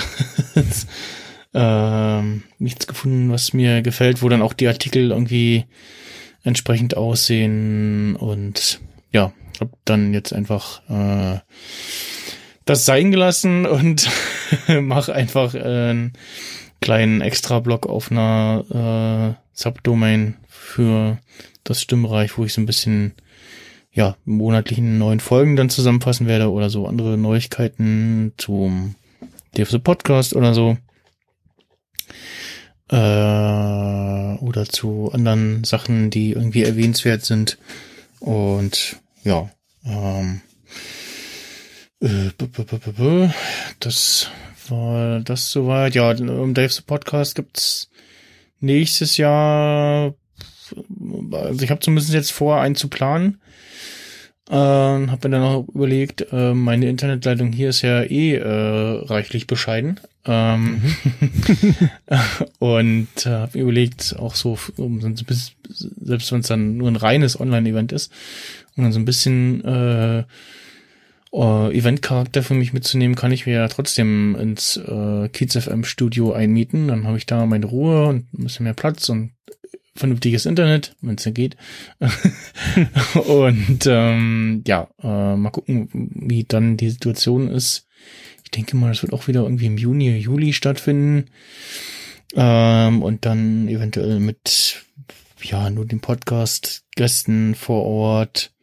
ähm, 1.56 2.44
nichts 2.60 2.86
gefunden, 2.86 3.32
was 3.32 3.54
mir 3.54 3.82
gefällt, 3.82 4.22
wo 4.22 4.30
dann 4.30 4.44
auch 4.44 4.54
die 4.54 4.68
Artikel 4.68 5.10
irgendwie 5.10 5.66
entsprechend 6.44 6.98
aussehen 6.98 8.16
und 8.16 8.82
ja, 9.12 9.34
hab 9.60 9.70
dann 9.86 10.14
jetzt 10.14 10.34
einfach 10.34 10.82
äh, 10.90 11.40
das 12.66 12.86
sein 12.86 13.12
gelassen 13.12 13.66
und 13.66 14.10
mach 14.82 15.10
einfach 15.10 15.54
äh, 15.54 15.60
einen 15.60 16.14
kleinen 16.82 17.22
Extra-Block 17.22 17.88
auf 17.88 18.12
einer 18.12 19.36
äh, 19.38 19.42
Subdomain 19.54 20.36
für 20.48 21.20
das 21.64 21.82
Stimmreich, 21.82 22.38
wo 22.38 22.46
ich 22.46 22.54
so 22.54 22.62
ein 22.62 22.66
bisschen 22.66 23.14
ja, 23.92 24.18
monatlichen 24.26 24.98
neuen 24.98 25.20
Folgen 25.20 25.56
dann 25.56 25.70
zusammenfassen 25.70 26.28
werde 26.28 26.52
oder 26.52 26.70
so 26.70 26.88
andere 26.88 27.18
Neuigkeiten 27.18 28.34
zum 28.38 28.96
DFC 29.56 29.82
Podcast 29.84 30.36
oder 30.36 30.54
so. 30.54 30.78
Äh, 32.90 32.96
oder 32.96 34.66
zu 34.66 35.12
anderen 35.14 35.64
Sachen, 35.64 36.10
die 36.10 36.32
irgendwie 36.32 36.64
erwähnenswert 36.64 37.24
sind. 37.24 37.58
Und 38.20 38.98
ja, 39.24 39.50
ähm, 39.86 40.42
äh, 42.02 42.32
das 43.80 44.30
war 44.70 45.20
das 45.22 45.52
soweit. 45.52 45.96
Ja, 45.96 46.12
im 46.12 46.54
Dave's 46.54 46.82
Podcast 46.82 47.36
gibt's 47.36 47.90
nächstes 48.60 49.18
Jahr, 49.18 50.14
also 51.32 51.64
ich 51.64 51.70
habe 51.70 51.82
zumindest 51.82 52.14
jetzt 52.14 52.32
vor, 52.32 52.60
einen 52.60 52.76
zu 52.76 52.90
planen. 52.90 53.40
Ähm, 54.50 55.10
habe 55.10 55.30
mir 55.30 55.38
dann 55.38 55.44
auch 55.44 55.68
überlegt, 55.70 56.28
äh, 56.32 56.54
meine 56.54 56.90
Internetleitung 56.90 57.54
hier 57.54 57.70
ist 57.70 57.82
ja 57.82 58.04
eh 58.04 58.36
äh, 58.36 59.06
reichlich 59.06 59.48
bescheiden. 59.48 60.00
Ähm, 60.26 60.82
mhm. 60.82 61.90
und 62.60 63.26
äh, 63.26 63.30
habe 63.30 63.58
mir 63.58 63.64
überlegt, 63.64 64.16
auch 64.18 64.36
so, 64.36 64.58
um, 64.78 65.02
selbst 65.02 66.32
wenn 66.32 66.40
es 66.40 66.48
dann 66.48 66.78
nur 66.78 66.90
ein 66.90 66.96
reines 66.96 67.40
Online-Event 67.40 67.92
ist, 67.92 68.12
um 68.76 68.84
dann 68.84 68.94
so 68.94 69.00
ein 69.00 69.06
bisschen 69.06 69.64
äh, 69.66 70.24
uh, 71.34 71.70
Event-Charakter 71.70 72.44
für 72.44 72.54
mich 72.54 72.72
mitzunehmen, 72.72 73.16
kann 73.16 73.32
ich 73.32 73.46
mir 73.46 73.54
ja 73.56 73.68
trotzdem 73.68 74.36
ins 74.40 74.78
äh, 74.78 75.28
Kiez 75.30 75.58
FM 75.58 75.84
Studio 75.84 76.32
einmieten. 76.32 76.88
Dann 76.88 77.06
habe 77.06 77.18
ich 77.18 77.26
da 77.26 77.46
meine 77.46 77.66
Ruhe 77.66 78.08
und 78.08 78.34
ein 78.34 78.44
bisschen 78.44 78.64
mehr 78.64 78.74
Platz 78.74 79.10
und 79.10 79.32
vernünftiges 79.96 80.46
Internet, 80.46 80.96
wenn 81.02 81.16
es 81.16 81.26
ja 81.26 81.32
geht. 81.32 81.58
und 83.28 83.86
ähm, 83.88 84.64
ja, 84.66 84.88
äh, 85.02 85.36
mal 85.36 85.52
gucken, 85.52 85.90
wie 85.94 86.46
dann 86.46 86.78
die 86.78 86.90
Situation 86.90 87.50
ist. 87.50 87.88
Denke 88.56 88.76
mal, 88.76 88.90
das 88.90 89.02
wird 89.02 89.14
auch 89.14 89.28
wieder 89.28 89.44
irgendwie 89.44 89.66
im 89.66 89.78
Juni, 89.78 90.16
Juli 90.18 90.54
stattfinden. 90.54 91.30
Ähm, 92.36 93.02
und 93.02 93.26
dann 93.26 93.68
eventuell 93.68 94.20
mit 94.20 94.86
ja 95.42 95.70
nur 95.70 95.86
den 95.86 96.00
Podcast-Gästen 96.00 97.56
vor 97.56 97.84
Ort 97.84 98.54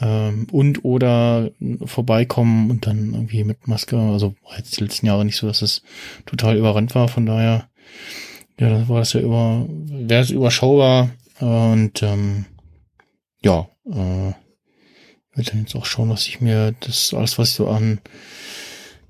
ähm, 0.00 0.46
und 0.50 0.84
oder 0.84 1.50
vorbeikommen 1.84 2.70
und 2.70 2.86
dann 2.86 3.14
irgendwie 3.14 3.44
mit 3.44 3.68
Maske. 3.68 3.98
Also 3.98 4.34
jetzt 4.56 4.78
die 4.78 4.84
letzten 4.84 5.06
Jahre 5.06 5.24
nicht 5.24 5.36
so, 5.36 5.46
dass 5.46 5.62
es 5.62 5.82
total 6.26 6.56
überrannt 6.56 6.94
war. 6.94 7.08
Von 7.08 7.26
daher 7.26 7.68
ja, 8.58 8.70
dann 8.70 8.88
war 8.88 8.98
das 8.98 9.12
ja 9.12 9.20
über, 9.20 9.66
wäre 9.68 10.22
es 10.22 10.30
überschaubar 10.30 11.10
und 11.38 12.02
ähm, 12.02 12.46
ja, 13.42 13.68
äh, 13.86 14.32
werde 15.34 15.50
dann 15.50 15.60
jetzt 15.60 15.76
auch 15.76 15.86
schauen, 15.86 16.10
was 16.10 16.26
ich 16.26 16.40
mir 16.40 16.74
das 16.80 17.14
alles, 17.14 17.38
was 17.38 17.50
ich 17.50 17.54
so 17.54 17.68
an 17.68 18.00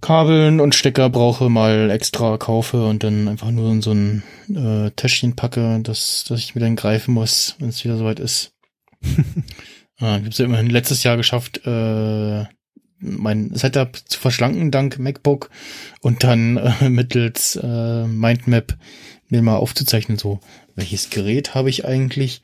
Kabeln 0.00 0.60
und 0.60 0.74
Stecker 0.74 1.10
brauche, 1.10 1.48
mal 1.48 1.90
extra 1.90 2.36
kaufe 2.38 2.86
und 2.86 3.02
dann 3.02 3.28
einfach 3.28 3.50
nur 3.50 3.70
in 3.72 3.82
so 3.82 3.92
ein 3.92 4.22
äh, 4.48 4.90
Täschchen 4.92 5.34
packe, 5.34 5.80
dass, 5.82 6.24
dass 6.28 6.38
ich 6.38 6.54
mir 6.54 6.60
dann 6.60 6.76
greifen 6.76 7.14
muss, 7.14 7.56
wenn 7.58 7.68
es 7.68 7.84
wieder 7.84 7.96
soweit 7.96 8.20
ist. 8.20 8.52
äh, 9.04 9.22
ich 9.98 10.02
habe 10.02 10.28
es 10.28 10.38
ja 10.38 10.44
immerhin 10.44 10.70
letztes 10.70 11.02
Jahr 11.02 11.16
geschafft, 11.16 11.66
äh, 11.66 12.44
mein 13.00 13.54
Setup 13.54 13.96
zu 14.08 14.18
verschlanken 14.18 14.70
dank 14.70 14.98
MacBook 14.98 15.50
und 16.00 16.24
dann 16.24 16.56
äh, 16.56 16.88
mittels 16.88 17.56
äh, 17.56 18.06
Mindmap 18.06 18.76
mir 19.28 19.42
mal 19.42 19.56
aufzuzeichnen, 19.56 20.16
so, 20.16 20.40
welches 20.74 21.10
Gerät 21.10 21.54
habe 21.54 21.70
ich 21.70 21.84
eigentlich, 21.84 22.42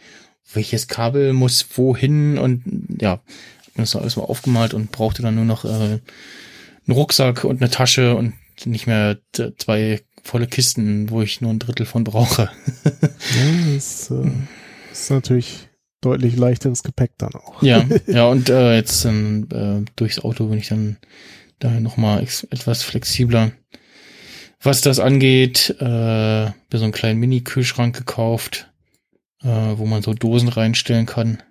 welches 0.52 0.89
Kabel 0.89 1.32
muss 1.32 1.66
wohin 1.76 2.36
und 2.36 2.62
ja, 3.01 3.10
hab 3.12 3.22
mir 3.76 3.82
das 3.82 3.97
alles 3.97 4.16
mal 4.16 4.24
aufgemalt 4.24 4.74
und 4.74 4.93
brauchte 4.93 5.22
dann 5.22 5.36
nur 5.36 5.44
noch 5.44 5.64
äh, 5.64 6.01
einen 6.86 6.97
Rucksack 6.97 7.44
und 7.44 7.61
eine 7.61 7.70
Tasche 7.70 8.16
und 8.16 8.35
nicht 8.65 8.86
mehr 8.86 9.19
zwei 9.59 10.01
volle 10.23 10.47
Kisten, 10.47 11.11
wo 11.11 11.23
ich 11.23 11.40
nur 11.40 11.51
ein 11.51 11.59
Drittel 11.59 11.86
von 11.86 12.05
brauche. 12.05 12.51
ja, 12.85 13.74
das 13.74 14.11
äh, 14.11 14.31
ist 14.93 15.11
natürlich 15.11 15.69
deutlich 16.01 16.36
leichteres 16.36 16.82
Gepäck 16.82 17.12
dann 17.19 17.35
auch. 17.35 17.62
Ja, 17.62 17.85
ja, 18.06 18.27
und 18.27 18.48
äh, 18.51 18.77
jetzt 18.77 19.05
äh, 19.05 19.85
durchs 19.97 20.19
Auto 20.19 20.47
bin 20.47 20.59
ich 20.59 20.69
dann 20.69 20.98
da 21.59 21.70
nochmal 21.81 22.23
etwas 22.23 22.82
flexibler. 22.82 23.52
Was 24.61 24.81
das 24.81 24.98
angeht, 24.98 25.77
äh, 25.78 25.85
mir 25.85 26.52
so 26.73 26.85
einen 26.85 26.93
kleinen 26.93 27.20
Mini-Kühlschrank 27.20 27.97
gekauft, 27.97 28.70
äh, 29.43 29.47
wo 29.47 29.85
man 29.85 30.02
so 30.02 30.15
Dosen 30.15 30.48
reinstellen 30.48 31.06
kann. 31.06 31.43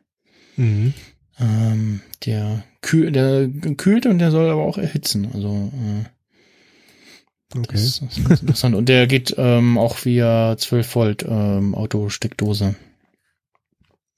Mhm. 0.55 0.93
Ähm, 1.39 2.01
der, 2.25 2.63
kühl, 2.83 3.11
der 3.11 3.49
kühlt 3.77 4.05
und 4.05 4.19
der 4.19 4.29
soll 4.29 4.49
aber 4.49 4.61
auch 4.61 4.77
erhitzen. 4.77 5.29
Also 5.33 5.71
äh, 5.73 7.57
okay. 7.57 7.67
das, 7.71 8.01
das 8.01 8.17
ist 8.17 8.41
interessant. 8.41 8.75
Und 8.75 8.87
der 8.89 9.07
geht 9.07 9.33
ähm, 9.37 9.79
auch 9.79 10.05
via 10.05 10.55
12 10.55 10.95
Volt 10.95 11.25
ähm, 11.27 11.73
Autosteckdose. 11.73 12.75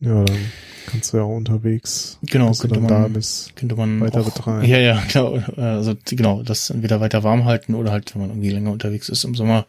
Ja, 0.01 0.25
dann 0.25 0.51
kannst 0.87 1.13
du 1.13 1.17
ja 1.17 1.23
auch 1.23 1.35
unterwegs, 1.35 2.19
genau, 2.21 2.51
könnte 2.51 2.79
man, 2.79 2.89
da 2.89 3.07
bist, 3.07 3.55
könnte 3.55 3.75
man 3.75 4.01
weiter 4.01 4.21
auch, 4.21 4.25
betreiben. 4.25 4.67
Ja, 4.67 4.77
ja, 4.77 5.01
genau, 5.11 5.39
also 5.55 5.95
genau, 6.05 6.43
das 6.43 6.69
entweder 6.69 6.99
weiter 6.99 7.23
warm 7.23 7.45
halten 7.45 7.75
oder 7.75 7.91
halt, 7.91 8.13
wenn 8.13 8.21
man 8.21 8.29
irgendwie 8.31 8.51
länger 8.51 8.71
unterwegs 8.71 9.09
ist 9.09 9.23
im 9.23 9.35
Sommer, 9.35 9.65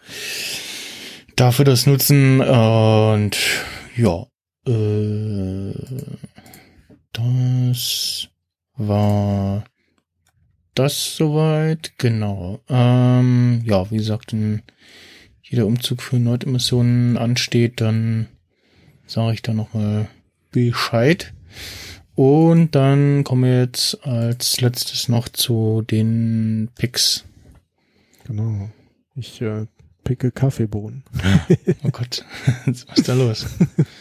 dafür 1.36 1.64
das 1.64 1.86
nutzen 1.86 2.40
und 2.40 3.36
ja, 3.97 4.27
äh, 4.66 5.73
das 7.12 8.28
war 8.77 9.65
das 10.74 11.16
soweit, 11.16 11.93
genau. 11.98 12.61
Ähm, 12.69 13.62
ja, 13.65 13.90
wie 13.90 13.97
gesagt, 13.97 14.32
wenn 14.32 14.62
jeder 15.43 15.66
Umzug 15.66 16.03
für 16.03 16.16
Neudemissionen 16.16 17.16
ansteht, 17.16 17.81
dann 17.81 18.28
sage 19.07 19.35
ich 19.35 19.43
da 19.43 19.55
nochmal 19.55 20.09
Bescheid. 20.51 21.32
Und 22.15 22.74
dann 22.74 23.24
kommen 23.24 23.44
wir 23.44 23.61
jetzt 23.61 24.05
als 24.07 24.61
letztes 24.61 25.09
noch 25.09 25.28
zu 25.28 25.82
den 25.82 26.70
Picks. 26.77 27.24
Genau. 28.27 28.70
Ich 29.15 29.40
äh, 29.40 29.66
picke 30.07 30.31
Kaffeebohnen. 30.31 31.03
oh 31.83 31.91
Gott, 31.91 32.24
was 32.66 32.87
ist 32.95 33.09
da 33.09 33.15
los? 33.15 33.45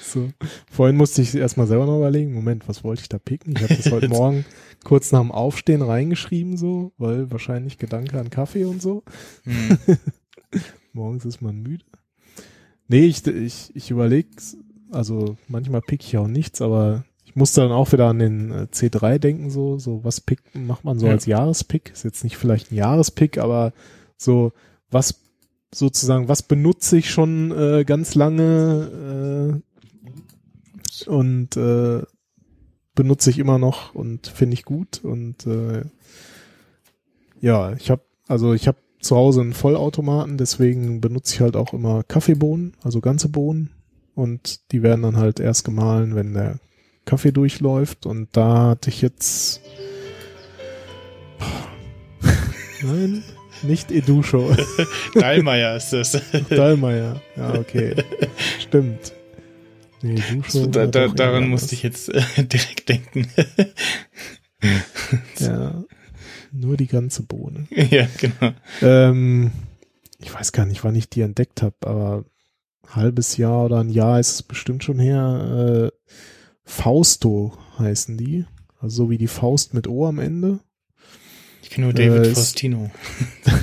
so. 0.03 0.29
Vorhin 0.71 0.95
musste 0.95 1.23
ich 1.23 1.33
erstmal 1.33 1.67
selber 1.67 1.87
noch 1.87 1.97
überlegen, 1.97 2.33
Moment, 2.33 2.67
was 2.67 2.83
wollte 2.83 3.01
ich 3.01 3.09
da 3.09 3.17
picken? 3.17 3.55
Ich 3.55 3.63
habe 3.63 3.75
das 3.75 3.91
heute 3.91 4.07
Morgen 4.09 4.45
kurz 4.83 5.11
nach 5.11 5.21
dem 5.21 5.31
Aufstehen 5.31 5.81
reingeschrieben, 5.81 6.57
so, 6.57 6.93
weil 6.97 7.31
wahrscheinlich 7.31 7.79
Gedanke 7.79 8.19
an 8.19 8.29
Kaffee 8.29 8.65
und 8.65 8.81
so. 8.81 9.03
Hm. 9.43 9.77
Morgens 10.93 11.25
ist 11.25 11.41
man 11.41 11.61
müde. 11.61 11.83
Nee, 12.87 13.05
ich, 13.05 13.25
ich, 13.25 13.75
ich 13.75 13.89
überlege 13.89 14.29
also 14.91 15.35
manchmal 15.47 15.81
pick 15.81 16.03
ich 16.03 16.17
auch 16.17 16.27
nichts, 16.27 16.61
aber 16.61 17.03
ich 17.25 17.35
musste 17.35 17.61
dann 17.61 17.71
auch 17.71 17.91
wieder 17.91 18.07
an 18.07 18.19
den 18.19 18.51
äh, 18.51 18.67
C3 18.71 19.17
denken, 19.17 19.49
so, 19.49 19.79
so 19.79 20.03
was 20.03 20.21
pick, 20.21 20.39
macht 20.53 20.85
man 20.85 20.99
so 20.99 21.07
ja. 21.07 21.13
als 21.13 21.25
Jahrespick? 21.25 21.89
Ist 21.91 22.03
jetzt 22.03 22.23
nicht 22.23 22.37
vielleicht 22.37 22.71
ein 22.71 22.75
Jahrespick, 22.75 23.39
aber 23.39 23.73
so, 24.17 24.53
was 24.91 25.24
sozusagen, 25.75 26.27
was 26.27 26.43
benutze 26.43 26.97
ich 26.97 27.09
schon 27.09 27.51
äh, 27.51 27.83
ganz 27.85 28.15
lange 28.15 29.61
äh, 31.05 31.09
und 31.09 31.57
äh, 31.57 32.03
benutze 32.95 33.29
ich 33.29 33.39
immer 33.39 33.59
noch 33.59 33.93
und 33.93 34.27
finde 34.27 34.53
ich 34.53 34.63
gut 34.63 35.01
und 35.03 35.45
äh, 35.45 35.83
ja, 37.41 37.73
ich 37.73 37.91
habe 37.91 38.01
also 38.27 38.53
ich 38.53 38.67
habe 38.67 38.77
zu 39.05 39.15
Hause 39.15 39.41
einen 39.41 39.53
Vollautomaten, 39.53 40.37
deswegen 40.37 40.99
benutze 40.99 41.35
ich 41.35 41.41
halt 41.41 41.55
auch 41.55 41.73
immer 41.73 42.03
Kaffeebohnen, 42.03 42.73
also 42.81 43.01
ganze 43.01 43.29
Bohnen. 43.29 43.69
Und 44.15 44.71
die 44.71 44.81
werden 44.81 45.03
dann 45.03 45.17
halt 45.17 45.39
erst 45.39 45.63
gemahlen, 45.65 46.15
wenn 46.15 46.33
der 46.33 46.59
Kaffee 47.03 47.31
durchläuft. 47.31 48.05
Und 48.05 48.29
da 48.31 48.69
hatte 48.69 48.89
ich 48.89 49.01
jetzt. 49.01 49.61
Nein, 52.81 53.23
nicht 53.65 53.91
Edusho. 53.91 54.55
Dallmayr 55.13 55.75
ist 55.75 55.91
das. 55.91 56.19
Dallmayr, 56.49 57.21
ja, 57.35 57.53
okay. 57.55 57.95
Stimmt. 58.59 59.13
Nee, 60.01 60.15
Edusho 60.15 60.67
da, 60.67 60.87
da, 60.87 61.07
daran 61.07 61.49
musste 61.49 61.75
ich 61.75 61.83
jetzt 61.83 62.09
äh, 62.09 62.21
direkt 62.37 62.89
denken. 62.89 63.27
ja. 65.39 65.83
Nur 66.51 66.77
die 66.77 66.87
ganze 66.87 67.23
Bohne. 67.23 67.67
Ja, 67.69 68.07
genau. 68.17 68.53
Ähm, 68.81 69.51
ich 70.19 70.33
weiß 70.33 70.53
gar 70.53 70.65
nicht, 70.65 70.83
wann 70.83 70.95
ich 70.95 71.09
die 71.09 71.21
entdeckt 71.21 71.61
habe, 71.61 71.75
aber 71.81 72.25
ein 72.83 72.95
halbes 72.95 73.35
Jahr 73.37 73.65
oder 73.65 73.79
ein 73.79 73.89
Jahr 73.89 74.19
ist 74.19 74.33
es 74.33 74.43
bestimmt 74.43 74.83
schon 74.83 74.99
her. 74.99 75.91
Äh, 75.91 76.11
Fausto 76.63 77.57
heißen 77.77 78.17
die. 78.17 78.45
Also 78.79 79.03
so 79.03 79.09
wie 79.09 79.17
die 79.17 79.27
Faust 79.27 79.73
mit 79.73 79.87
O 79.87 80.05
am 80.05 80.19
Ende. 80.19 80.59
Ich 81.65 81.71
kenne 81.71 81.87
nur 81.87 81.93
David 81.95 82.27
äh, 82.27 82.35
Faustino. 82.35 82.91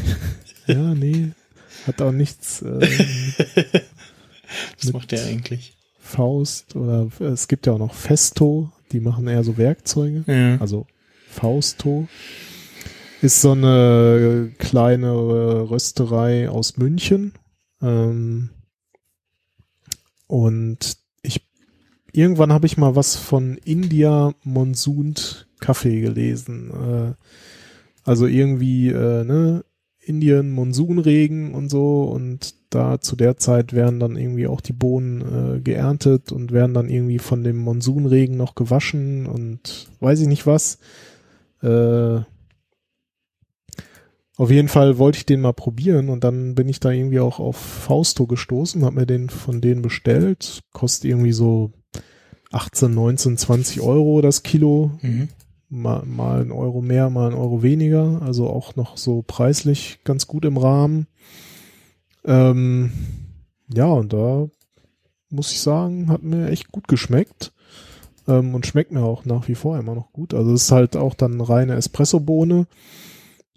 ja, 0.67 0.93
nee. 0.93 1.31
Hat 1.87 2.03
auch 2.03 2.11
nichts. 2.11 2.61
Äh, 2.61 2.81
Was 4.83 4.93
macht 4.93 5.13
der 5.13 5.25
eigentlich? 5.25 5.79
Faust 6.01 6.75
oder 6.75 7.09
es 7.21 7.47
gibt 7.47 7.65
ja 7.65 7.75
auch 7.75 7.79
noch 7.79 7.95
Festo, 7.95 8.73
die 8.91 8.99
machen 8.99 9.29
eher 9.29 9.45
so 9.45 9.57
Werkzeuge. 9.57 10.25
Ja. 10.27 10.61
Also 10.61 10.89
Fausto 11.29 12.09
ist 13.23 13.41
so 13.41 13.53
eine 13.53 14.53
kleine 14.59 15.13
Rösterei 15.71 16.51
aus 16.51 16.77
München. 16.79 17.35
Ähm, 17.81 18.51
und 20.27 20.97
ich 21.23 21.47
irgendwann 22.13 22.53
habe 22.53 22.67
ich 22.67 22.77
mal 22.77 22.97
was 22.97 23.15
von 23.15 23.59
India 23.59 24.35
Monsoon 24.43 25.15
Kaffee 25.61 26.01
gelesen. 26.01 26.71
Äh, 26.73 27.15
also 28.05 28.27
irgendwie, 28.27 28.89
äh, 28.89 29.25
ne, 29.25 29.65
Indien 30.05 30.51
Monsunregen 30.51 31.55
und 31.55 31.69
so 31.69 32.05
und 32.05 32.55
da 32.71 33.01
zu 33.01 33.15
der 33.15 33.37
Zeit 33.37 33.73
werden 33.73 34.01
dann 34.01 34.17
irgendwie 34.17 34.49
auch 34.49 34.61
die 34.61 34.73
Bohnen 34.73 35.21
äh, 35.57 35.61
geerntet 35.61 36.33
und 36.33 36.51
werden 36.51 36.75
dann 36.75 36.89
irgendwie 36.89 37.21
von 37.21 37.45
dem 37.45 37.59
Monsunregen 37.59 38.37
noch 38.37 38.55
gewaschen 38.55 39.27
und 39.27 39.89
weiß 40.01 40.21
ich 40.21 40.27
nicht 40.27 40.47
was. 40.47 40.79
Äh, 41.63 42.21
auf 44.37 44.51
jeden 44.51 44.69
Fall 44.69 44.99
wollte 44.99 45.19
ich 45.19 45.27
den 45.27 45.41
mal 45.41 45.53
probieren 45.53 46.09
und 46.09 46.25
dann 46.25 46.55
bin 46.55 46.69
ich 46.69 46.81
da 46.81 46.91
irgendwie 46.91 47.21
auch 47.21 47.39
auf 47.39 47.57
Fausto 47.57 48.27
gestoßen, 48.27 48.85
habe 48.85 48.97
mir 48.97 49.07
den 49.07 49.31
von 49.31 49.61
denen 49.61 49.83
bestellt. 49.83 50.63
Kostet 50.73 51.11
irgendwie 51.11 51.33
so 51.33 51.71
18, 52.51 52.93
19, 52.93 53.37
20 53.37 53.81
Euro 53.83 54.21
das 54.21 54.43
Kilo. 54.43 54.93
Mhm. 55.03 55.29
Mal, 55.75 56.05
mal 56.05 56.43
ein 56.43 56.53
Euro 56.53 56.83
mehr, 56.83 57.09
mal 57.09 57.31
ein 57.31 57.35
Euro 57.35 57.63
weniger. 57.63 58.21
Also 58.21 58.47
auch 58.47 58.77
noch 58.77 58.99
so 58.99 59.25
preislich 59.27 60.01
ganz 60.05 60.27
gut 60.27 60.45
im 60.45 60.59
Rahmen. 60.59 61.07
Ähm, 62.27 62.93
ja, 63.73 63.87
und 63.87 64.13
da 64.13 64.49
muss 65.31 65.51
ich 65.51 65.63
sagen, 65.63 66.11
hat 66.11 66.23
mir 66.23 66.51
echt 66.51 66.71
gut 66.73 66.89
geschmeckt. 66.89 67.53
Ähm, 68.29 68.55
und 68.55 68.67
schmeckt 68.67 68.93
mir 68.93 69.03
auch 69.03 69.25
nach 69.25 69.49
wie 69.49 69.55
vor 69.55 69.79
immer 69.79 69.95
noch 69.95 70.13
gut. 70.13 70.35
Also 70.35 70.53
es 70.53 70.65
ist 70.65 70.73
halt 70.73 70.95
auch 70.95 71.15
dann 71.15 71.41
reine 71.41 71.75
Espresso-Bohne. 71.77 72.67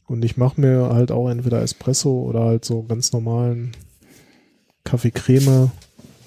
Und 0.08 0.24
ich 0.24 0.38
mache 0.38 0.62
mir 0.62 0.92
halt 0.94 1.12
auch 1.12 1.30
entweder 1.30 1.62
Espresso 1.64 2.22
oder 2.22 2.46
halt 2.46 2.64
so 2.64 2.84
ganz 2.84 3.12
normalen 3.12 3.74
Kaffeecreme, 4.86 5.70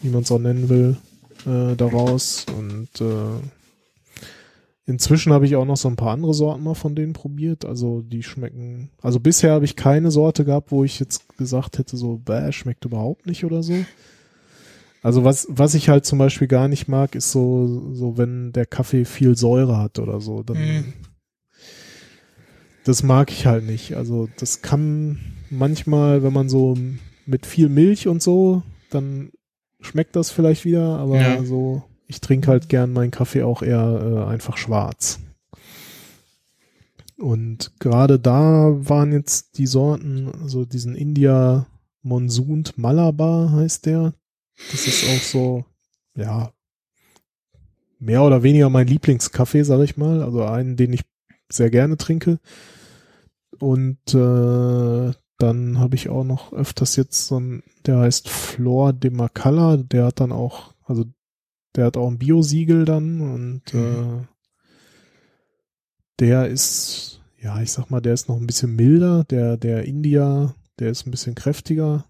wie 0.02 0.10
man 0.10 0.22
es 0.22 0.30
auch 0.30 0.38
nennen 0.38 0.68
will, 0.68 0.98
äh, 1.46 1.76
daraus. 1.76 2.44
Und 2.58 3.00
äh, 3.00 3.40
inzwischen 4.88 5.32
habe 5.32 5.46
ich 5.46 5.54
auch 5.54 5.64
noch 5.64 5.76
so 5.76 5.88
ein 5.88 5.94
paar 5.94 6.12
andere 6.12 6.34
Sorten 6.34 6.64
mal 6.64 6.74
von 6.74 6.96
denen 6.96 7.12
probiert. 7.12 7.64
Also 7.64 8.02
die 8.02 8.24
schmecken. 8.24 8.90
Also 9.00 9.20
bisher 9.20 9.52
habe 9.52 9.64
ich 9.64 9.76
keine 9.76 10.10
Sorte 10.10 10.44
gehabt, 10.44 10.72
wo 10.72 10.82
ich 10.82 10.98
jetzt 10.98 11.36
gesagt 11.36 11.78
hätte, 11.78 11.96
so, 11.96 12.16
bäh, 12.16 12.50
schmeckt 12.50 12.84
überhaupt 12.84 13.26
nicht 13.26 13.44
oder 13.44 13.62
so. 13.62 13.74
Also 15.02 15.22
was, 15.22 15.46
was 15.48 15.74
ich 15.74 15.88
halt 15.88 16.04
zum 16.04 16.18
Beispiel 16.18 16.48
gar 16.48 16.66
nicht 16.66 16.88
mag, 16.88 17.14
ist 17.14 17.30
so, 17.30 17.94
so 17.94 18.18
wenn 18.18 18.50
der 18.52 18.66
Kaffee 18.66 19.04
viel 19.04 19.36
Säure 19.36 19.78
hat 19.78 20.00
oder 20.00 20.20
so. 20.20 20.42
Dann, 20.42 20.56
mm 20.56 20.84
das 22.88 23.02
mag 23.02 23.30
ich 23.30 23.44
halt 23.44 23.66
nicht. 23.66 23.94
Also 23.96 24.30
das 24.38 24.62
kann 24.62 25.18
manchmal, 25.50 26.22
wenn 26.22 26.32
man 26.32 26.48
so 26.48 26.76
mit 27.26 27.44
viel 27.44 27.68
Milch 27.68 28.08
und 28.08 28.22
so, 28.22 28.62
dann 28.88 29.30
schmeckt 29.80 30.16
das 30.16 30.30
vielleicht 30.30 30.64
wieder, 30.64 30.98
aber 30.98 31.20
ja. 31.20 31.44
so, 31.44 31.82
ich 32.08 32.20
trinke 32.20 32.48
halt 32.48 32.68
gern 32.68 32.92
meinen 32.92 33.10
Kaffee 33.10 33.44
auch 33.44 33.62
eher 33.62 34.24
äh, 34.26 34.30
einfach 34.30 34.56
schwarz. 34.56 35.20
Und 37.16 37.72
gerade 37.78 38.18
da 38.18 38.70
waren 38.76 39.12
jetzt 39.12 39.58
die 39.58 39.66
Sorten, 39.66 40.32
so 40.46 40.64
diesen 40.64 40.94
India 40.94 41.66
Monsoon 42.02 42.64
Malabar 42.76 43.52
heißt 43.52 43.86
der. 43.86 44.14
Das 44.70 44.86
ist 44.86 45.04
auch 45.04 45.22
so, 45.22 45.64
ja, 46.16 46.52
mehr 47.98 48.22
oder 48.22 48.42
weniger 48.42 48.70
mein 48.70 48.86
Lieblingskaffee, 48.86 49.62
sag 49.62 49.80
ich 49.80 49.96
mal. 49.96 50.22
Also 50.22 50.44
einen, 50.44 50.76
den 50.76 50.94
ich 50.94 51.02
sehr 51.50 51.70
gerne 51.70 51.98
trinke. 51.98 52.38
Und 53.58 54.14
äh, 54.14 55.12
dann 55.38 55.78
habe 55.78 55.94
ich 55.94 56.08
auch 56.08 56.24
noch 56.24 56.52
öfters 56.52 56.96
jetzt 56.96 57.26
so 57.26 57.38
ein, 57.38 57.62
der 57.84 57.98
heißt 57.98 58.28
Flor 58.28 58.92
de 58.92 59.10
Macalla, 59.10 59.76
der 59.76 60.06
hat 60.06 60.20
dann 60.20 60.32
auch, 60.32 60.74
also 60.84 61.04
der 61.76 61.86
hat 61.86 61.96
auch 61.96 62.08
ein 62.08 62.18
Biosiegel 62.18 62.84
dann 62.84 63.20
und 63.20 63.74
mhm. 63.74 63.80
äh, 63.80 64.26
der 66.18 66.48
ist, 66.48 67.20
ja, 67.40 67.60
ich 67.60 67.72
sag 67.72 67.90
mal, 67.90 68.00
der 68.00 68.14
ist 68.14 68.28
noch 68.28 68.36
ein 68.36 68.46
bisschen 68.46 68.74
milder, 68.74 69.24
der, 69.24 69.56
der 69.56 69.84
India, 69.84 70.54
der 70.78 70.90
ist 70.90 71.06
ein 71.06 71.10
bisschen 71.10 71.34
kräftiger. 71.34 72.04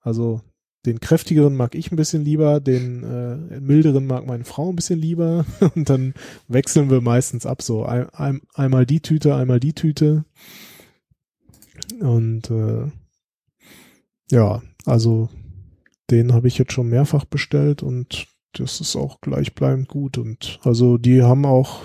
Also 0.00 0.42
den 0.86 1.00
kräftigeren 1.00 1.56
mag 1.56 1.74
ich 1.74 1.90
ein 1.90 1.96
bisschen 1.96 2.24
lieber, 2.24 2.60
den 2.60 3.02
äh, 3.02 3.60
milderen 3.60 4.06
mag 4.06 4.26
meine 4.26 4.44
Frau 4.44 4.70
ein 4.70 4.76
bisschen 4.76 4.98
lieber 4.98 5.44
und 5.74 5.90
dann 5.90 6.14
wechseln 6.46 6.90
wir 6.90 7.00
meistens 7.00 7.46
ab 7.46 7.62
so 7.62 7.84
ein, 7.84 8.08
ein, 8.10 8.40
einmal 8.54 8.86
die 8.86 9.00
Tüte, 9.00 9.34
einmal 9.34 9.60
die 9.60 9.74
Tüte 9.74 10.24
und 12.00 12.50
äh, 12.50 12.90
ja, 14.30 14.62
also 14.84 15.28
den 16.10 16.32
habe 16.32 16.48
ich 16.48 16.58
jetzt 16.58 16.72
schon 16.72 16.88
mehrfach 16.88 17.24
bestellt 17.24 17.82
und 17.82 18.28
das 18.52 18.80
ist 18.80 18.96
auch 18.96 19.20
gleichbleibend 19.20 19.88
gut 19.88 20.18
und 20.18 20.58
also 20.62 20.98
die 20.98 21.22
haben 21.22 21.44
auch 21.44 21.82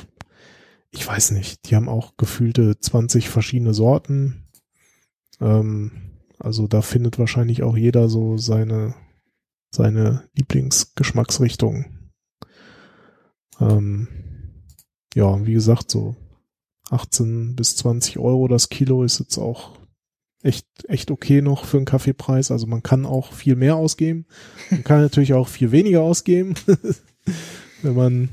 ich 0.94 1.07
weiß 1.07 1.31
nicht, 1.31 1.69
die 1.69 1.76
haben 1.76 1.90
auch 1.90 2.15
gefühlte 2.18 2.80
20 2.80 3.27
verschiedene 3.27 3.73
Sorten. 3.73 4.48
Ähm, 5.41 5.91
also 6.40 6.68
da 6.68 6.81
findet 6.81 7.18
wahrscheinlich 7.18 7.64
auch 7.64 7.76
jeder 7.76 8.10
so 8.10 8.38
seine, 8.38 8.94
seine 9.72 10.30
Lieblingsgeschmacksrichtung. 10.35 12.11
Ähm, 13.60 14.07
ja, 15.15 15.45
wie 15.45 15.53
gesagt, 15.53 15.90
so 15.90 16.15
18 16.91 17.56
bis 17.56 17.76
20 17.77 18.19
Euro 18.19 18.48
das 18.48 18.69
Kilo 18.69 19.03
ist 19.03 19.19
jetzt 19.19 19.40
auch 19.40 19.80
echt, 20.44 20.68
echt 20.88 21.10
okay 21.10 21.41
noch 21.41 21.65
für 21.65 21.78
einen 21.78 21.86
Kaffeepreis. 21.86 22.52
Also 22.52 22.68
man 22.68 22.84
kann 22.84 23.06
auch 23.06 23.34
viel 23.34 23.56
mehr 23.56 23.76
ausgeben. 23.76 24.26
Man 24.70 24.84
kann 24.84 25.02
natürlich 25.02 25.34
auch 25.34 25.48
viel 25.48 25.72
weniger 25.72 26.02
ausgeben, 26.02 26.53
wenn 27.82 27.95
man 27.95 28.30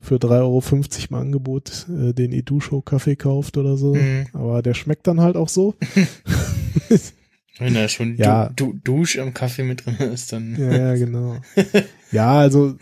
für 0.00 0.16
3,50 0.16 0.30
Euro 0.40 0.62
im 1.10 1.14
Angebot 1.16 1.86
äh, 1.88 2.12
den 2.14 2.32
Edusho 2.32 2.80
Kaffee 2.80 3.16
kauft 3.16 3.56
oder 3.56 3.76
so. 3.76 3.94
Mhm. 3.94 4.26
Aber 4.32 4.62
der 4.62 4.74
schmeckt 4.74 5.06
dann 5.06 5.20
halt 5.20 5.36
auch 5.36 5.48
so. 5.48 5.74
Wenn 7.58 7.74
da 7.74 7.88
schon 7.88 8.16
ja. 8.16 8.48
du, 8.48 8.72
du, 8.72 8.78
Dusch 8.96 9.18
am 9.18 9.34
Kaffee 9.34 9.64
mit 9.64 9.84
drin 9.84 9.96
ist, 9.96 10.32
dann. 10.32 10.56
Ja, 10.58 10.72
ja, 10.72 10.94
genau. 10.94 11.36
ja, 12.10 12.32
also, 12.32 12.76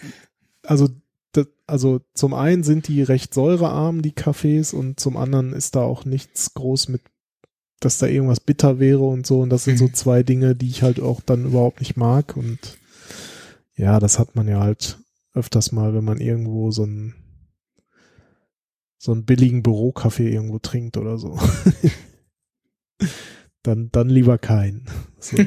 also, 0.62 0.88
das, 1.32 1.48
also 1.66 2.00
zum 2.14 2.32
einen 2.32 2.62
sind 2.62 2.86
die 2.86 3.02
recht 3.02 3.34
säurearm, 3.34 4.02
die 4.02 4.12
Kaffees, 4.12 4.72
und 4.72 5.00
zum 5.00 5.16
anderen 5.16 5.52
ist 5.52 5.74
da 5.74 5.80
auch 5.80 6.04
nichts 6.04 6.54
groß 6.54 6.90
mit, 6.90 7.02
dass 7.80 7.98
da 7.98 8.06
irgendwas 8.06 8.40
bitter 8.40 8.78
wäre 8.78 9.04
und 9.04 9.26
so. 9.26 9.40
Und 9.40 9.50
das 9.50 9.64
sind 9.64 9.74
mhm. 9.74 9.78
so 9.78 9.88
zwei 9.88 10.22
Dinge, 10.22 10.54
die 10.54 10.68
ich 10.68 10.82
halt 10.82 11.00
auch 11.00 11.20
dann 11.20 11.46
überhaupt 11.46 11.80
nicht 11.80 11.96
mag. 11.96 12.36
Und 12.36 12.78
ja, 13.76 14.00
das 14.00 14.18
hat 14.18 14.34
man 14.34 14.48
ja 14.48 14.60
halt 14.60 14.98
öfters 15.34 15.72
mal, 15.72 15.94
wenn 15.94 16.04
man 16.04 16.18
irgendwo 16.18 16.70
so 16.70 16.82
einen 16.82 17.14
so 19.00 19.12
einen 19.12 19.24
billigen 19.24 19.62
Bürokaffee 19.62 20.28
irgendwo 20.28 20.58
trinkt 20.58 20.96
oder 20.96 21.18
so. 21.18 21.38
dann, 23.62 23.90
dann 23.92 24.08
lieber 24.08 24.38
keinen. 24.38 24.86
So. 25.20 25.36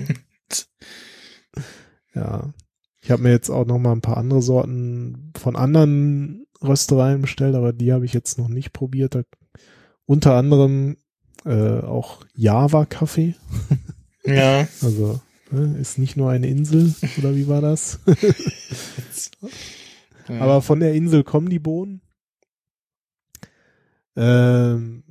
ja. 2.15 2.53
Ich 3.03 3.11
habe 3.11 3.23
mir 3.23 3.31
jetzt 3.31 3.49
auch 3.49 3.65
noch 3.65 3.79
mal 3.79 3.91
ein 3.91 4.01
paar 4.01 4.17
andere 4.17 4.41
Sorten 4.41 5.33
von 5.35 5.55
anderen 5.55 6.45
Röstereien 6.63 7.21
bestellt, 7.21 7.55
aber 7.55 7.73
die 7.73 7.91
habe 7.91 8.05
ich 8.05 8.13
jetzt 8.13 8.37
noch 8.37 8.47
nicht 8.47 8.73
probiert. 8.73 9.15
Da, 9.15 9.23
unter 10.05 10.35
anderem 10.35 10.97
äh, 11.45 11.79
auch 11.79 12.25
Java-Kaffee. 12.35 13.35
Ja. 14.23 14.67
Also 14.83 15.19
ne, 15.49 15.79
ist 15.79 15.97
nicht 15.97 16.15
nur 16.15 16.29
eine 16.29 16.47
Insel, 16.47 16.93
oder 17.17 17.35
wie 17.35 17.47
war 17.47 17.59
das? 17.59 17.99
Aber 20.27 20.61
von 20.61 20.79
der 20.79 20.93
Insel 20.93 21.23
kommen 21.23 21.49
die 21.49 21.57
Bohnen. 21.57 22.01
Ähm, 24.15 25.03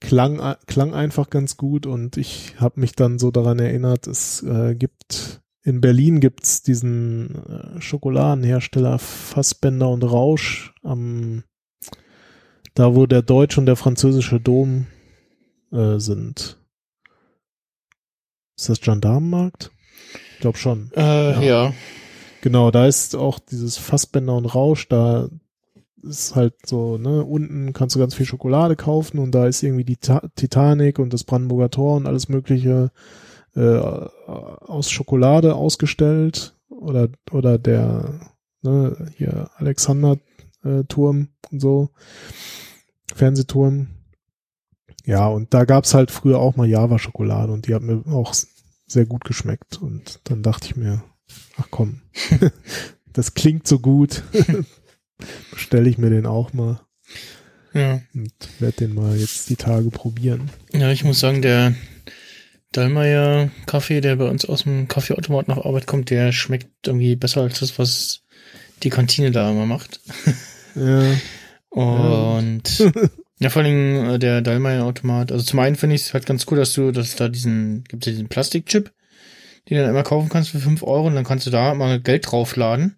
klang, 0.00 0.56
klang 0.66 0.92
einfach 0.92 1.30
ganz 1.30 1.56
gut 1.56 1.86
und 1.86 2.18
ich 2.18 2.56
habe 2.58 2.80
mich 2.80 2.94
dann 2.94 3.18
so 3.18 3.30
daran 3.30 3.58
erinnert, 3.58 4.06
es 4.06 4.42
äh, 4.42 4.74
gibt 4.74 5.40
in 5.62 5.80
Berlin 5.80 6.20
gibt's 6.20 6.62
diesen 6.62 7.42
äh, 7.46 7.80
Schokoladenhersteller 7.80 8.98
Fassbender 8.98 9.88
und 9.88 10.02
Rausch 10.02 10.74
am 10.82 11.42
da 12.74 12.94
wo 12.94 13.06
der 13.06 13.22
deutsche 13.22 13.60
und 13.60 13.66
der 13.66 13.76
französische 13.76 14.40
Dom 14.40 14.86
äh, 15.74 15.98
sind. 15.98 16.56
Ist 18.56 18.68
das 18.68 18.80
Gendarmenmarkt? 18.80 19.70
Ich 20.34 20.40
glaube 20.40 20.58
schon. 20.58 20.90
Äh, 20.96 21.00
ja. 21.00 21.42
ja. 21.42 21.74
Genau, 22.40 22.70
da 22.70 22.86
ist 22.86 23.16
auch 23.16 23.38
dieses 23.38 23.78
Fassbänder 23.78 24.36
und 24.36 24.46
Rausch, 24.46 24.88
da 24.88 25.28
ist 26.02 26.36
halt 26.36 26.54
so, 26.66 26.98
ne, 26.98 27.24
unten 27.24 27.72
kannst 27.72 27.96
du 27.96 28.00
ganz 28.00 28.14
viel 28.14 28.26
Schokolade 28.26 28.76
kaufen 28.76 29.18
und 29.18 29.34
da 29.34 29.46
ist 29.46 29.62
irgendwie 29.62 29.84
die 29.84 29.96
Ta 29.96 30.28
Titanic 30.36 30.98
und 30.98 31.12
das 31.12 31.24
Brandenburger 31.24 31.70
Tor 31.70 31.96
und 31.96 32.06
alles 32.06 32.28
mögliche 32.28 32.90
äh, 33.56 33.78
aus 33.78 34.90
Schokolade 34.90 35.54
ausgestellt 35.54 36.54
oder 36.68 37.08
oder 37.30 37.58
der 37.58 38.20
ne, 38.62 39.10
hier 39.16 39.50
Alexander 39.56 40.18
äh, 40.62 40.84
Turm 40.84 41.28
und 41.50 41.60
so 41.60 41.90
Fernsehturm 43.14 43.88
ja, 45.04 45.26
und 45.26 45.52
da 45.52 45.64
gab's 45.64 45.94
halt 45.94 46.10
früher 46.10 46.38
auch 46.38 46.56
mal 46.56 46.68
Java-Schokolade 46.68 47.52
und 47.52 47.66
die 47.66 47.74
hat 47.74 47.82
mir 47.82 48.02
auch 48.06 48.34
sehr 48.86 49.04
gut 49.04 49.24
geschmeckt. 49.24 49.80
Und 49.80 50.20
dann 50.24 50.42
dachte 50.42 50.68
ich 50.68 50.76
mir, 50.76 51.02
ach 51.56 51.66
komm, 51.70 52.00
das 53.12 53.34
klingt 53.34 53.68
so 53.68 53.78
gut. 53.78 54.22
Bestelle 55.50 55.88
ich 55.88 55.98
mir 55.98 56.10
den 56.10 56.26
auch 56.26 56.52
mal. 56.52 56.80
Ja. 57.72 58.00
Und 58.14 58.32
werde 58.60 58.76
den 58.78 58.94
mal 58.94 59.16
jetzt 59.16 59.50
die 59.50 59.56
Tage 59.56 59.90
probieren. 59.90 60.50
Ja, 60.72 60.90
ich 60.90 61.04
muss 61.04 61.20
sagen, 61.20 61.42
der 61.42 61.74
Dallmayr 62.72 63.50
Kaffee, 63.66 64.00
der 64.00 64.16
bei 64.16 64.28
uns 64.28 64.44
aus 64.44 64.62
dem 64.62 64.88
Kaffeeautomat 64.88 65.48
nach 65.48 65.58
Arbeit 65.58 65.86
kommt, 65.86 66.10
der 66.10 66.32
schmeckt 66.32 66.86
irgendwie 66.86 67.16
besser 67.16 67.42
als 67.42 67.60
das, 67.60 67.78
was 67.78 68.22
die 68.82 68.90
Kantine 68.90 69.30
da 69.30 69.50
immer 69.50 69.66
macht. 69.66 70.00
Ja. 70.74 71.14
Und 71.68 72.78
ja. 72.78 72.92
Ja, 73.44 73.50
vor 73.50 73.62
allem 73.62 74.08
äh, 74.08 74.18
der 74.18 74.40
Dallmayr-Automat. 74.40 75.30
Also 75.30 75.44
zum 75.44 75.58
einen 75.58 75.76
finde 75.76 75.96
ich 75.96 76.00
es 76.00 76.14
halt 76.14 76.24
ganz 76.24 76.46
cool, 76.50 76.56
dass 76.56 76.72
du, 76.72 76.92
dass 76.92 77.14
da 77.14 77.28
diesen, 77.28 77.84
gibt 77.84 78.06
es 78.06 78.14
diesen 78.14 78.30
Plastikchip, 78.30 78.90
den 79.68 79.76
du 79.76 79.82
dann 79.82 79.90
immer 79.90 80.02
kaufen 80.02 80.30
kannst 80.30 80.48
für 80.48 80.60
fünf 80.60 80.82
Euro 80.82 81.08
und 81.08 81.14
dann 81.14 81.24
kannst 81.24 81.46
du 81.46 81.50
da 81.50 81.74
mal 81.74 82.00
Geld 82.00 82.24
draufladen. 82.26 82.96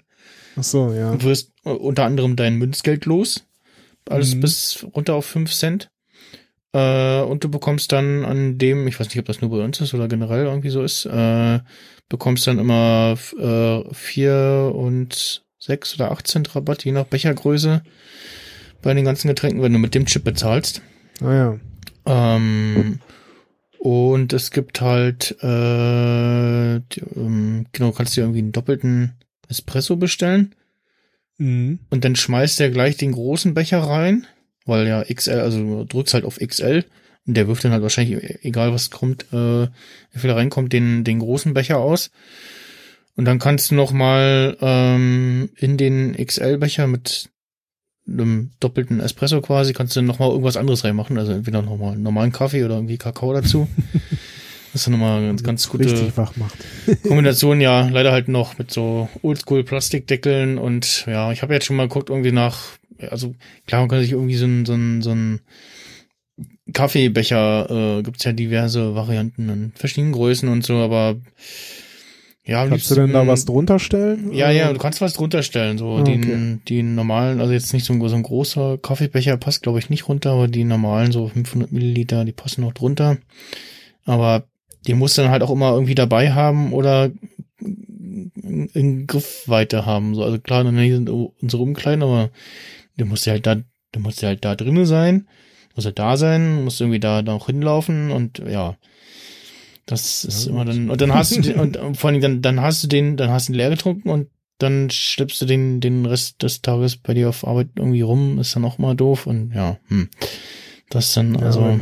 Ach 0.55 0.63
so, 0.63 0.93
ja. 0.93 1.11
Und 1.11 1.25
wirst 1.25 1.51
äh, 1.65 1.71
unter 1.71 2.05
anderem 2.05 2.37
dein 2.37 2.55
Münzgeld 2.55 3.07
los. 3.07 3.45
Alles 4.09 4.37
mhm. 4.37 4.41
bis 4.43 4.87
runter 4.95 5.17
auf 5.17 5.27
fünf 5.27 5.53
Cent. 5.53 5.91
Äh, 6.73 7.23
und 7.23 7.43
du 7.43 7.49
bekommst 7.49 7.91
dann 7.91 8.25
an 8.25 8.57
dem, 8.57 8.87
ich 8.87 9.01
weiß 9.01 9.09
nicht, 9.09 9.19
ob 9.19 9.25
das 9.25 9.41
nur 9.41 9.51
bei 9.51 9.65
uns 9.65 9.81
ist 9.81 9.95
oder 9.95 10.07
generell 10.07 10.45
irgendwie 10.45 10.71
so 10.71 10.85
ist, 10.85 11.07
äh, 11.07 11.59
bekommst 12.09 12.47
dann 12.47 12.61
immer 12.61 13.19
äh, 13.37 13.83
vier 13.93 14.71
und 14.73 15.45
sechs 15.59 15.93
oder 15.97 16.13
acht 16.13 16.29
Cent 16.29 16.55
Rabatt, 16.55 16.85
je 16.85 16.93
nach 16.93 17.07
Bechergröße 17.07 17.83
bei 18.83 18.95
den 18.95 19.05
ganzen 19.05 19.29
Getränken, 19.29 19.63
wenn 19.63 19.73
du 19.73 19.79
mit 19.79 19.95
dem 19.95 20.07
Chip 20.07 20.25
bezahlst. 20.25 20.83
Ah 21.21 21.33
ja. 21.33 21.59
Ähm, 22.07 23.01
und 23.79 24.33
es 24.33 24.51
gibt 24.51 24.81
halt, 24.81 25.37
äh, 25.43 26.81
die, 26.81 27.03
ähm, 27.17 27.67
genau, 27.73 27.93
kannst 27.93 28.17
du 28.17 28.21
irgendwie 28.21 28.41
einen 28.41 28.53
doppelten 28.53 29.15
Espresso 29.49 29.97
bestellen. 29.97 30.55
Mhm. 31.39 31.81
Und 31.91 32.05
dann 32.05 32.17
schmeißt 32.17 32.61
er 32.61 32.71
gleich 32.71 32.97
den 32.97 33.13
großen 33.13 33.55
Becher 33.55 33.79
rein, 33.79 34.27
weil 34.65 34.87
ja 34.87 35.05
XL, 35.05 35.41
also 35.41 35.59
du 35.59 35.85
drückst 35.85 36.15
halt 36.15 36.25
auf 36.25 36.39
XL 36.39 36.85
und 37.27 37.37
der 37.37 37.49
wirft 37.49 37.65
dann 37.65 37.73
halt 37.73 37.83
wahrscheinlich, 37.83 38.45
egal 38.45 38.73
was 38.73 38.91
kommt, 38.91 39.33
äh, 39.33 39.69
wie 40.13 40.19
viel 40.19 40.31
reinkommt, 40.31 40.73
den, 40.73 41.05
den 41.05 41.19
großen 41.19 41.55
Becher 41.55 41.79
aus. 41.79 42.11
Und 43.17 43.25
dann 43.25 43.39
kannst 43.39 43.71
du 43.71 43.75
noch 43.75 43.93
mal 43.93 44.57
ähm, 44.61 45.49
in 45.57 45.77
den 45.77 46.15
XL-Becher 46.15 46.87
mit 46.87 47.31
einem 48.09 48.51
doppelten 48.61 49.01
Espresso 49.01 49.41
quasi, 49.41 49.73
kannst 49.73 49.97
du 49.97 50.03
nochmal 50.03 50.31
irgendwas 50.31 50.57
anderes 50.57 50.85
reinmachen. 50.85 51.19
Also 51.19 51.33
entweder 51.33 51.63
nochmal 51.63 51.93
einen 51.93 52.03
normalen 52.03 52.33
Kaffee 52.33 52.65
oder 52.65 52.75
irgendwie 52.75 52.99
Kakao 52.99 53.33
dazu. 53.33 53.69
Das 54.73 54.83
ist 54.83 54.91
nochmal 54.91 55.25
ganz, 55.25 55.43
ganz 55.43 55.69
gute 55.71 55.87
Richtig 55.87 56.19
wach 56.19 56.37
macht. 56.37 56.59
Kombination, 57.09 57.63
ja, 57.63 57.89
leider 57.89 58.13
halt 58.13 58.29
noch 58.29 58.59
mit 58.59 58.71
so 58.71 59.09
Oldschool 59.23 59.65
Plastikdeckeln 59.65 60.59
und 60.59 61.07
ja, 61.07 61.33
ich 61.33 61.41
habe 61.41 61.55
jetzt 61.55 61.65
schon 61.65 61.77
mal 61.77 61.89
geguckt, 61.89 62.11
irgendwie 62.11 62.31
nach, 62.31 62.77
also 63.11 63.35
klar, 63.67 63.81
man 63.81 63.89
kann 63.89 64.03
sich 64.03 64.13
irgendwie 64.13 64.35
so 64.35 64.45
ein, 64.45 64.67
so 64.67 64.75
ein, 64.75 65.01
so 65.01 65.13
ein 65.13 65.41
Kaffeebecher, 66.75 67.71
äh, 67.71 68.03
gibt's 68.03 68.25
ja 68.25 68.33
diverse 68.33 68.95
Varianten 68.95 69.49
in 69.49 69.73
verschiedenen 69.75 70.13
Größen 70.13 70.47
und 70.47 70.63
so, 70.63 70.75
aber 70.75 71.17
ja, 72.47 72.67
kannst 72.67 72.91
du 72.91 72.95
denn 72.95 73.13
da 73.13 73.27
was 73.27 73.45
drunter 73.45 73.79
stellen? 73.81 74.33
Ja, 74.33 74.51
ja, 74.51 74.73
du 74.73 74.79
kannst 74.79 75.01
was 75.01 75.15
drunter 75.15 75.43
stellen. 75.43 75.79
So 75.79 75.97
Ah, 75.97 76.03
die, 76.03 76.17
okay. 76.19 76.59
die 76.69 76.83
normalen, 76.83 77.41
also 77.41 77.53
jetzt 77.53 77.73
nicht 77.73 77.85
so 77.85 77.93
ein, 77.93 78.09
so 78.09 78.15
ein 78.15 78.23
großer 78.23 78.79
Kaffeebecher 78.79 79.37
passt, 79.37 79.63
glaube 79.63 79.81
ich, 79.81 79.91
nicht 79.91 80.09
runter, 80.09 80.31
aber 80.31 80.47
die 80.47 80.63
normalen 80.65 81.11
so 81.11 81.27
500 81.29 81.73
Milliliter, 81.73 82.25
die 82.25 82.33
passen 82.33 82.61
noch 82.61 82.73
drunter. 82.73 83.19
Aber 84.05 84.45
die 84.87 84.95
musst 84.95 85.19
du 85.19 85.23
dann 85.23 85.33
halt 85.33 85.43
auch 85.43 85.51
immer 85.51 85.73
irgendwie 85.73 85.97
dabei 85.97 86.33
haben 86.33 86.73
oder 86.73 87.11
in 87.59 89.07
Griffweite 89.09 89.85
haben. 89.85 90.15
So, 90.15 90.23
also 90.23 90.39
klar, 90.39 90.63
dann 90.63 90.77
sind 90.77 91.11
unsere 91.11 91.63
Umkleiden, 91.63 92.05
aber 92.05 92.31
du 92.97 93.07
musst 93.07 93.27
ja 93.27 93.33
halt 93.33 93.47
da, 93.47 93.57
du 93.57 94.01
musst 94.01 94.23
ja 94.23 94.29
halt 94.29 94.45
da 94.45 94.55
drinnen 94.55 94.87
sein, 94.87 95.27
musst 95.75 95.87
ja 95.87 95.93
da 95.93 96.17
sein, 96.17 96.63
musst 96.65 96.81
irgendwie 96.81 97.01
da 97.01 97.23
noch 97.23 97.47
hinlaufen 97.47 98.13
und 98.13 98.39
ja. 98.39 98.77
Das 99.87 100.25
ist 100.25 100.45
Ja, 100.47 100.51
immer 100.51 100.65
dann, 100.65 100.91
und 100.91 101.01
dann 101.01 101.15
hast 101.15 101.37
du 101.37 101.41
den, 101.43 101.59
und 101.61 101.77
und 101.77 101.97
vor 101.97 102.11
allem 102.11 102.21
dann, 102.21 102.43
dann 102.43 102.61
hast 102.61 102.83
du 102.83 102.89
den, 102.89 103.17
dann 103.17 103.31
hast 103.31 103.49
du 103.49 103.53
ihn 103.53 103.57
leer 103.57 103.71
getrunken 103.71 104.11
und 104.11 104.29
dann 104.59 104.91
schleppst 104.91 105.41
du 105.43 105.45
den, 105.47 105.81
den 105.81 106.07
Rest 106.07 106.43
des 106.43 106.63
Tages 106.63 106.97
bei 106.97 107.15
dir 107.15 107.29
auf 107.29 107.47
Arbeit 107.47 107.69
irgendwie 107.77 108.01
rum, 108.01 108.39
ist 108.39 108.57
dann 108.57 108.65
auch 108.65 108.79
mal 108.79 108.95
doof 108.97 109.27
und 109.27 109.53
ja, 109.55 109.79
hm. 109.89 110.09
Das 110.89 111.13
dann, 111.15 111.35
Ja, 111.35 111.41
also, 111.47 111.79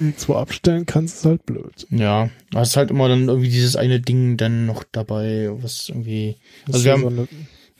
nirgendwo 0.00 0.34
abstellen 0.34 0.84
kannst, 0.84 1.18
ist 1.18 1.24
halt 1.24 1.46
blöd. 1.46 1.86
ja, 1.90 2.28
da 2.50 2.62
ist 2.62 2.76
halt 2.76 2.90
immer 2.90 3.08
dann 3.08 3.28
irgendwie 3.28 3.48
dieses 3.48 3.76
eine 3.76 4.00
Ding 4.00 4.36
dann 4.36 4.66
noch 4.66 4.84
dabei, 4.90 5.50
was 5.62 5.88
irgendwie, 5.88 6.36
Das 6.66 6.74
Also 6.76 6.84
wir 6.84 6.88
ja 6.90 6.94
haben- 6.94 7.02
so 7.02 7.08
eine, 7.08 7.28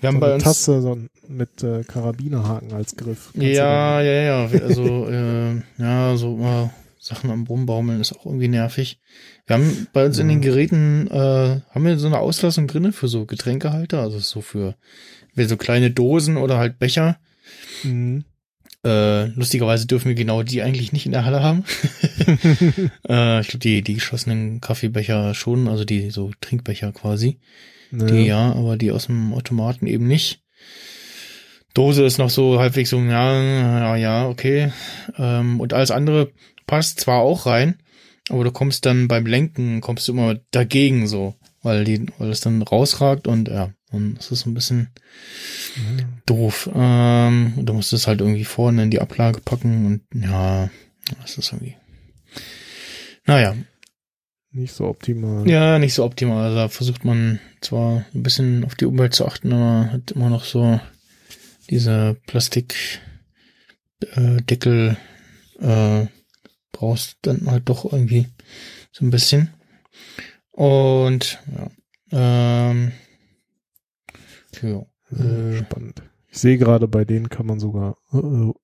wir 0.01 0.07
haben 0.07 0.15
so 0.15 0.21
bei 0.21 0.27
eine 0.27 0.35
uns, 0.37 0.45
Tasse 0.45 0.81
so 0.81 0.93
ein- 0.95 1.11
mit 1.29 1.63
äh, 1.63 1.83
Karabinerhaken 1.85 2.73
als 2.73 2.97
Griff. 2.97 3.31
Du 3.35 3.43
ja, 3.43 4.01
ja, 4.01 4.47
ja, 4.47 4.59
also, 4.63 5.07
äh, 5.09 5.61
ja, 5.79 6.17
so 6.17 6.35
immer 6.37 6.73
Sachen 6.99 7.31
am 7.31 7.45
Rumbaumeln 7.45 8.01
ist 8.01 8.13
auch 8.13 8.27
irgendwie 8.27 8.49
nervig. 8.49 9.01
Wir 9.51 9.57
haben 9.57 9.89
bei 9.93 10.07
uns 10.07 10.17
in 10.21 10.29
den 10.29 10.41
Geräten, 10.41 11.09
äh, 11.09 11.61
haben 11.75 11.85
wir 11.85 11.99
so 11.99 12.07
eine 12.07 12.21
Auslassung 12.21 12.69
drinne 12.69 12.93
für 12.93 13.09
so 13.09 13.27
Getränkehalter, 13.27 14.01
also 14.01 14.21
so 14.21 14.43
für, 14.43 14.77
so 15.35 15.57
kleine 15.57 15.91
Dosen 15.91 16.37
oder 16.37 16.57
halt 16.57 16.79
Becher. 16.79 17.19
Mhm. 17.83 18.23
Äh, 18.85 19.25
lustigerweise 19.31 19.89
dürfen 19.89 20.07
wir 20.07 20.15
genau 20.15 20.45
die 20.45 20.63
eigentlich 20.63 20.93
nicht 20.93 21.05
in 21.05 21.11
der 21.11 21.25
Halle 21.25 21.43
haben. 21.43 21.65
äh, 23.09 23.41
ich 23.41 23.49
glaube, 23.49 23.59
die, 23.59 23.83
die 23.83 23.95
geschlossenen 23.95 24.61
Kaffeebecher 24.61 25.35
schon, 25.35 25.67
also 25.67 25.85
die 25.85 26.11
so 26.11 26.31
Trinkbecher 26.41 26.93
quasi. 26.93 27.41
Ja. 27.91 28.05
Die 28.05 28.27
ja, 28.27 28.53
aber 28.53 28.77
die 28.77 28.93
aus 28.93 29.07
dem 29.07 29.35
Automaten 29.35 29.89
eben 29.89 30.07
nicht. 30.07 30.45
Dose 31.75 32.05
ist 32.05 32.19
noch 32.19 32.31
so 32.31 32.61
halbwegs 32.61 32.91
so, 32.91 33.01
ja, 33.01 33.43
ja, 33.43 33.97
ja, 33.97 34.29
okay. 34.29 34.71
Ähm, 35.19 35.59
und 35.59 35.73
alles 35.73 35.91
andere 35.91 36.31
passt 36.69 37.01
zwar 37.01 37.23
auch 37.23 37.47
rein, 37.47 37.81
aber 38.31 38.45
du 38.45 38.53
kommst 38.53 38.87
dann 38.87 39.09
beim 39.09 39.27
Lenken, 39.27 39.81
kommst 39.81 40.09
du 40.09 40.13
immer 40.13 40.37
dagegen 40.51 41.07
so, 41.07 41.35
weil 41.63 41.85
die, 41.85 42.07
weil 42.19 42.31
es 42.31 42.41
dann 42.41 42.63
rausragt 42.63 43.27
und 43.27 43.49
ja, 43.49 43.73
und 43.91 44.15
das 44.17 44.31
ist 44.31 44.41
so 44.41 44.51
ein 44.51 44.55
bisschen 44.55 44.89
doof. 46.27 46.71
Ähm, 46.75 47.55
du 47.57 47.73
musst 47.73 47.93
es 47.93 48.07
halt 48.07 48.21
irgendwie 48.21 48.45
vorne 48.45 48.83
in 48.85 48.91
die 48.91 49.01
Ablage 49.01 49.41
packen 49.41 49.87
und 49.87 50.03
ja, 50.23 50.71
das 51.21 51.37
ist 51.39 51.53
irgendwie. 51.53 51.77
Naja, 53.27 53.55
Nicht 54.53 54.75
so 54.75 54.87
optimal. 54.87 55.49
ja, 55.49 55.79
nicht 55.79 55.95
so 55.95 56.05
optimal. 56.05 56.45
Also 56.45 56.57
da 56.57 56.69
versucht 56.69 57.05
man 57.05 57.39
zwar 57.61 58.05
ein 58.15 58.23
bisschen 58.23 58.65
auf 58.65 58.75
die 58.75 58.87
Umwelt 58.87 59.15
zu 59.15 59.27
achten, 59.27 59.53
aber 59.53 59.93
hat 59.93 60.13
immer 60.13 60.31
noch 60.31 60.45
so 60.45 60.81
diese 61.69 62.17
Plastikdeckel 62.27 63.01
äh, 64.39 64.43
Deckel, 64.43 64.97
äh, 65.61 66.07
brauchst 66.81 67.19
dann 67.23 67.51
halt 67.51 67.69
doch 67.69 67.85
irgendwie 67.93 68.27
so 68.91 69.05
ein 69.05 69.11
bisschen. 69.11 69.51
Und 70.51 71.39
ja, 71.55 71.71
ähm, 72.13 72.93
ja, 74.63 74.87
Äh, 75.17 75.59
Spannend. 75.59 76.03
Ich 76.29 76.39
sehe 76.39 76.57
gerade, 76.59 76.89
bei 76.89 77.05
denen 77.05 77.29
kann 77.29 77.47
man 77.47 77.61
sogar 77.61 77.97
äh, 78.13 78.17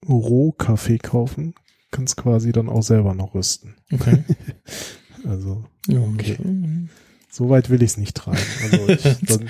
Rohkaffee 0.09 0.99
kaufen. 0.99 1.55
kann 1.91 2.05
es 2.05 2.17
quasi 2.17 2.53
dann 2.53 2.69
auch 2.69 2.83
selber 2.83 3.15
noch 3.15 3.35
rüsten. 3.35 3.77
Okay. 3.93 4.25
also, 5.25 5.65
Ja, 5.87 6.01
Okay. 6.01 6.37
okay. 6.39 6.89
so 7.31 7.49
weit 7.51 7.69
will 7.71 7.83
ich 7.83 7.91
es 7.91 7.97
nicht 7.99 8.17
treiben. 8.17 8.39
Also 8.63 8.89
ich, 8.89 9.03
dann, 9.27 9.49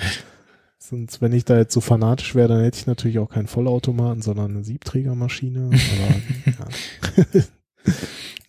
sonst, 0.79 1.21
wenn 1.21 1.31
ich 1.33 1.45
da 1.45 1.57
jetzt 1.57 1.73
so 1.73 1.81
fanatisch 1.81 2.35
wäre, 2.35 2.49
dann 2.49 2.63
hätte 2.63 2.79
ich 2.79 2.87
natürlich 2.87 3.19
auch 3.19 3.29
keinen 3.29 3.47
Vollautomaten, 3.47 4.21
sondern 4.21 4.51
eine 4.51 4.63
Siebträgermaschine. 4.63 5.69
Aber 5.69 7.31
ja. 7.33 7.43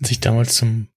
Als 0.01 0.11
ich 0.11 0.21
damals 0.21 0.55
zum 0.55 0.89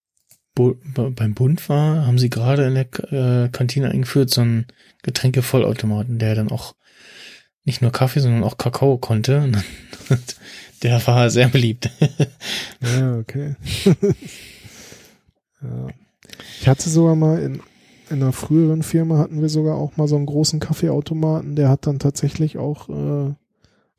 Bu 0.53 0.76
beim 0.93 1.34
Bund 1.34 1.69
war, 1.69 2.05
haben 2.05 2.19
sie 2.19 2.30
gerade 2.30 2.65
in 2.65 2.76
der 2.76 3.45
äh, 3.45 3.49
Kantine 3.49 3.89
eingeführt 3.89 4.30
so 4.30 4.41
einen 4.41 4.68
Getränkevollautomaten, 5.01 6.19
der 6.19 6.35
dann 6.35 6.51
auch 6.51 6.76
nicht 7.63 7.81
nur 7.81 7.91
Kaffee, 7.91 8.19
sondern 8.19 8.43
auch 8.43 8.57
Kakao 8.57 8.97
konnte. 8.97 9.41
Und 9.41 9.63
der 10.84 11.05
war 11.07 11.30
sehr 11.30 11.47
beliebt. 11.47 11.89
Ja, 12.81 13.18
okay. 13.19 13.55
ja. 15.61 15.88
Ich 16.59 16.68
hatte 16.68 16.89
sogar 16.89 17.15
mal 17.15 17.39
in, 17.39 17.61
in 18.09 18.22
einer 18.22 18.34
früheren 18.34 18.81
Firma 18.81 19.19
hatten 19.19 19.39
wir 19.39 19.49
sogar 19.49 19.76
auch 19.76 19.97
mal 19.97 20.07
so 20.07 20.15
einen 20.15 20.26
großen 20.26 20.59
Kaffeeautomaten, 20.59 21.55
der 21.55 21.69
hat 21.69 21.85
dann 21.85 21.99
tatsächlich 21.99 22.57
auch, 22.57 22.89
äh, 22.89 23.34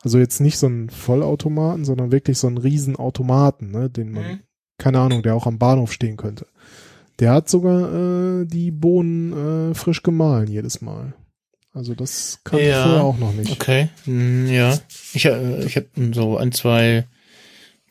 also 0.03 0.19
jetzt 0.19 0.41
nicht 0.41 0.59
so 0.59 0.66
einen 0.66 0.91
Vollautomaten, 0.91 1.85
sondern 1.85 2.12
wirklich 2.12 2.39
so 2.39 2.47
einen 2.47 2.59
riesen 2.59 2.97
Automaten, 2.97 3.70
ne, 3.70 3.89
den 3.91 4.12
man, 4.12 4.23
Mhm. 4.24 4.41
keine 4.79 4.99
Ahnung, 5.01 5.23
der 5.23 5.35
auch 5.35 5.47
am 5.47 5.59
Bahnhof 5.59 5.93
stehen 5.93 6.16
könnte. 6.16 6.47
Der 7.19 7.33
hat 7.33 7.49
sogar 7.49 8.41
äh, 8.43 8.45
die 8.47 8.70
Bohnen 8.70 9.70
äh, 9.70 9.74
frisch 9.74 10.03
gemahlen 10.03 10.49
jedes 10.49 10.81
Mal. 10.81 11.15
Also 11.74 11.95
das 11.95 12.41
kannte 12.45 12.66
Ja. 12.66 12.79
ich 12.79 12.83
vorher 12.85 13.05
auch 13.05 13.19
noch 13.19 13.33
nicht. 13.33 13.51
Okay, 13.53 13.89
mm, 14.07 14.47
ja. 14.47 14.79
Ich, 15.15 15.24
äh, 15.24 15.65
ich 15.65 15.77
habe 15.77 15.87
so 16.12 16.37
ein, 16.37 16.53
zwei 16.53 17.07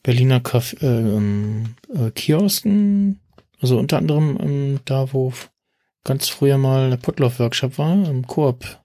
Berliner 0.03 0.39
Kaff 0.39 0.75
äh, 0.81 0.85
ähm, 0.85 1.75
äh, 1.93 2.11
Kiosken, 2.11 3.19
also 3.61 3.77
unter 3.79 3.97
anderem 3.97 4.37
ähm, 4.41 4.79
da, 4.85 5.13
wo 5.13 5.31
ganz 6.03 6.27
früher 6.27 6.57
mal 6.57 6.89
der 6.89 6.97
Potloff-Workshop 6.97 7.77
war, 7.77 7.93
im 8.09 8.25
Coop, 8.27 8.79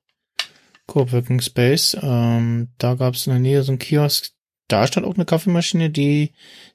Coop 0.87 1.13
Working 1.13 1.41
Space. 1.41 1.97
Ähm, 2.01 2.69
da 2.79 2.95
gab 2.95 3.15
es 3.15 3.27
in 3.27 3.33
der 3.33 3.41
Nähe 3.41 3.63
so 3.63 3.73
einen 3.73 3.79
Kiosk, 3.79 4.31
da 4.69 4.87
stand 4.87 5.07
auch 5.07 5.15
eine 5.15 5.25
Kaffeemaschine, 5.25 5.91
die 5.91 6.33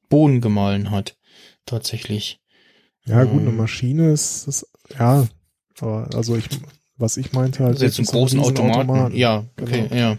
Bohnen 0.10 0.42
gemahlen 0.42 0.92
hat. 0.92 1.16
Tatsächlich. 1.66 2.40
Ja, 3.06 3.24
gut, 3.24 3.42
eine 3.42 3.50
Ähm. 3.50 3.58
Maschine 3.58 4.12
ist, 4.12 4.48
ist 4.48 4.68
ja, 4.98 5.28
aber 5.80 6.10
also 6.14 6.36
ich, 6.36 6.46
was 6.98 7.18
ich 7.18 7.32
meinte 7.34 7.60
halt, 7.64 7.74
Also 7.74 7.86
jetzt 7.86 7.98
einen 8.00 8.08
ein 8.08 8.12
großen 8.12 8.40
Automaten. 8.40 8.90
Automaten, 8.90 9.16
Ja, 9.18 9.46
okay, 9.60 9.88
Genau. 9.90 9.96
ja. 10.02 10.18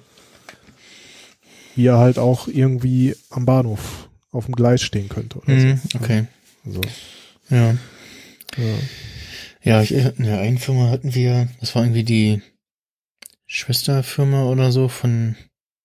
wie 1.74 1.86
er 1.86 1.98
halt 1.98 2.18
auch 2.18 2.48
irgendwie 2.48 3.14
am 3.30 3.44
Bahnhof 3.46 4.08
auf 4.30 4.46
dem 4.46 4.54
Gleis 4.54 4.82
stehen 4.82 5.08
könnte. 5.08 5.38
Oder 5.38 5.52
Mhm, 5.54 5.80
so. 5.90 5.98
okay, 5.98 6.26
Also, 6.66 6.80
ja. 7.50 7.72
ja. 8.56 8.78
Ja, 9.64 9.80
ich, 9.82 9.92
in 9.92 10.24
der 10.24 10.40
einen 10.40 10.58
Firma 10.58 10.90
hatten 10.90 11.14
wir, 11.14 11.48
das 11.60 11.74
war 11.76 11.84
irgendwie 11.84 12.02
die 12.04 12.42
Schwesterfirma 13.52 14.44
oder 14.44 14.72
so 14.72 14.88
von, 14.88 15.36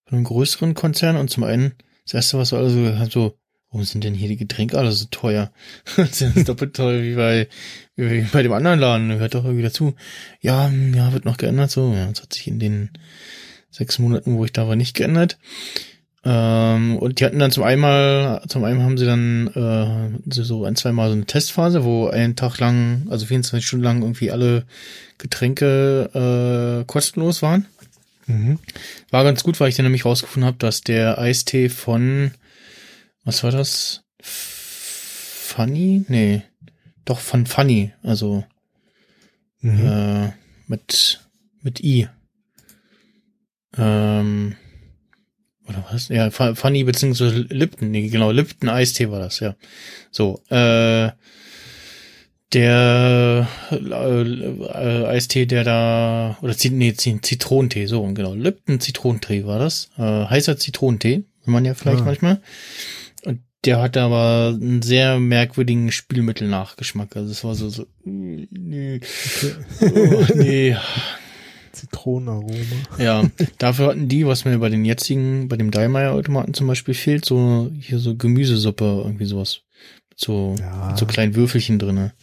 von 0.06 0.18
einem 0.18 0.24
größeren 0.24 0.74
Konzern 0.74 1.18
und 1.18 1.30
zum 1.30 1.44
einen, 1.44 1.74
das 2.06 2.14
erste, 2.14 2.38
was 2.38 2.54
wir 2.54 2.60
alle 2.60 2.70
so 2.70 2.78
gehört 2.78 3.00
haben, 3.00 3.10
so, 3.10 3.38
warum 3.70 3.84
sind 3.84 4.06
denn 4.06 4.14
hier 4.14 4.30
die 4.30 4.38
Getränke 4.38 4.78
alle 4.78 4.94
so 4.94 5.06
teuer? 5.12 5.52
das 5.98 6.22
ist 6.22 6.48
doppelt 6.48 6.78
teuer 6.78 7.04
wie 7.04 7.16
bei, 7.16 7.50
wie 7.98 8.22
bei 8.22 8.42
dem 8.42 8.54
anderen 8.54 8.80
Laden, 8.80 9.20
hört 9.20 9.36
doch 9.36 9.44
irgendwie 9.44 9.64
dazu. 9.64 9.96
Ja, 10.40 10.70
ja, 10.70 11.12
wird 11.12 11.26
noch 11.26 11.36
geändert, 11.36 11.70
so, 11.70 11.94
ja, 11.94 12.08
das 12.08 12.22
hat 12.22 12.34
sich 12.34 12.48
in 12.48 12.60
den 12.60 12.92
sechs 13.70 14.00
Monaten, 14.00 14.38
wo 14.38 14.46
ich 14.46 14.54
da 14.54 14.68
war, 14.70 14.78
nicht 14.78 14.96
geändert. 14.96 15.38
Ähm, 16.24 16.98
und 16.98 17.20
die 17.20 17.26
hatten 17.26 17.40
dann 17.40 17.52
zum 17.52 17.64
einmal, 17.64 18.44
zum 18.48 18.64
einen 18.64 18.82
haben 18.82 18.98
sie 18.98 19.06
dann 19.06 19.48
äh, 19.48 20.32
so- 20.32 20.64
ein, 20.64 20.78
zwei 20.78 20.94
Mal 20.94 21.10
so 21.10 21.16
eine 21.16 21.26
Testphase, 21.26 21.84
wo 21.84 22.08
einen 22.08 22.38
Tag 22.38 22.60
lang, 22.60 23.08
also 23.10 23.26
24 23.26 23.68
Stunden 23.68 23.84
lang 23.84 24.02
irgendwie 24.02 24.32
alle 24.32 24.66
Getränke 25.18 26.82
äh, 26.82 26.86
kostenlos 26.86 27.42
waren. 27.42 27.66
Mhm. 28.28 28.60
War 29.10 29.24
ganz 29.24 29.44
gut, 29.44 29.60
weil 29.60 29.70
ich 29.70 29.76
dann 29.76 29.86
nämlich 29.86 30.06
rausgefunden 30.06 30.46
habe, 30.46 30.58
dass 30.58 30.82
der 30.82 31.18
Eistee 31.18 31.70
von, 31.70 32.32
was 33.24 33.44
war 33.44 33.52
das? 33.52 34.04
Funny? 34.22 36.06
Nee, 36.08 36.42
doch 37.06 37.20
von 37.20 37.46
Funny, 37.46 37.94
also 38.04 38.44
Mhm. 39.62 39.88
äh, 39.88 40.32
mit, 40.68 41.22
mit 41.62 41.80
I. 41.84 42.08
Ähm, 43.78 44.56
oder 45.68 45.86
was? 45.92 46.08
Ja, 46.10 46.30
Fu- 46.32 46.56
Funny 46.56 46.84
beziehungsweise 46.84 47.40
Lipton, 47.50 47.92
nee, 47.92 48.08
genau, 48.10 48.32
Lipton 48.32 48.70
Eistee 48.70 49.10
war 49.10 49.20
das, 49.20 49.40
ja. 49.40 49.56
So, 50.12 50.42
äh, 50.50 51.10
der 52.54 53.48
äh, 53.72 53.76
äh, 53.76 55.06
Eistee, 55.08 55.46
der 55.46 55.64
da, 55.64 56.38
oder 56.42 56.56
nee, 56.72 56.92
Zit- 56.94 57.26
Zitronentee, 57.26 57.86
so, 57.88 58.02
genau, 58.14 58.34
Lipton 58.34 58.80
Zitronentee 58.80 59.46
war 59.46 59.60
das. 59.60 59.90
Äh, 59.98 60.02
heißer 60.26 60.58
Zitronentee, 60.58 61.24
will 61.44 61.54
man 61.54 61.66
ja 61.66 61.74
vielleicht 61.74 62.02
Ah. 62.02 62.06
manchmal. 62.06 62.42
Und 63.26 63.42
der 63.66 63.82
hatte 63.82 64.02
aber 64.02 64.54
einen 64.60 64.82
sehr 64.82 65.20
merkwürdigen 65.20 65.92
Spielmittelnachgeschmack. 65.92 67.16
Also 67.18 67.32
es 67.32 67.44
war 67.44 67.56
so, 67.56 67.70
so, 67.70 67.86
nee, 68.06 69.00
oh, 69.82 70.26
nee, 70.36 70.78
Zitronenaroma. 71.74 72.54
ja, 72.98 73.30
dafür 73.60 73.88
hatten 73.90 74.08
die, 74.08 74.26
was 74.26 74.46
mir 74.46 74.58
bei 74.58 74.70
den 74.70 74.86
jetzigen, 74.86 75.48
bei 75.48 75.58
dem 75.58 75.70
Daimler-Automaten 75.72 76.54
zum 76.54 76.66
Beispiel 76.68 76.94
fehlt, 76.94 77.26
so 77.26 77.70
hier 77.80 78.00
so 78.00 78.16
Gemüsesuppe, 78.16 79.02
irgendwie 79.06 79.26
sowas. 79.26 79.62
So, 80.16 80.56
Ja. 80.60 80.96
so 80.98 81.06
kleinen 81.06 81.36
Würfelchen 81.36 81.78
drinne. 81.78 82.14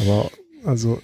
Aber 0.00 0.30
also 0.64 1.00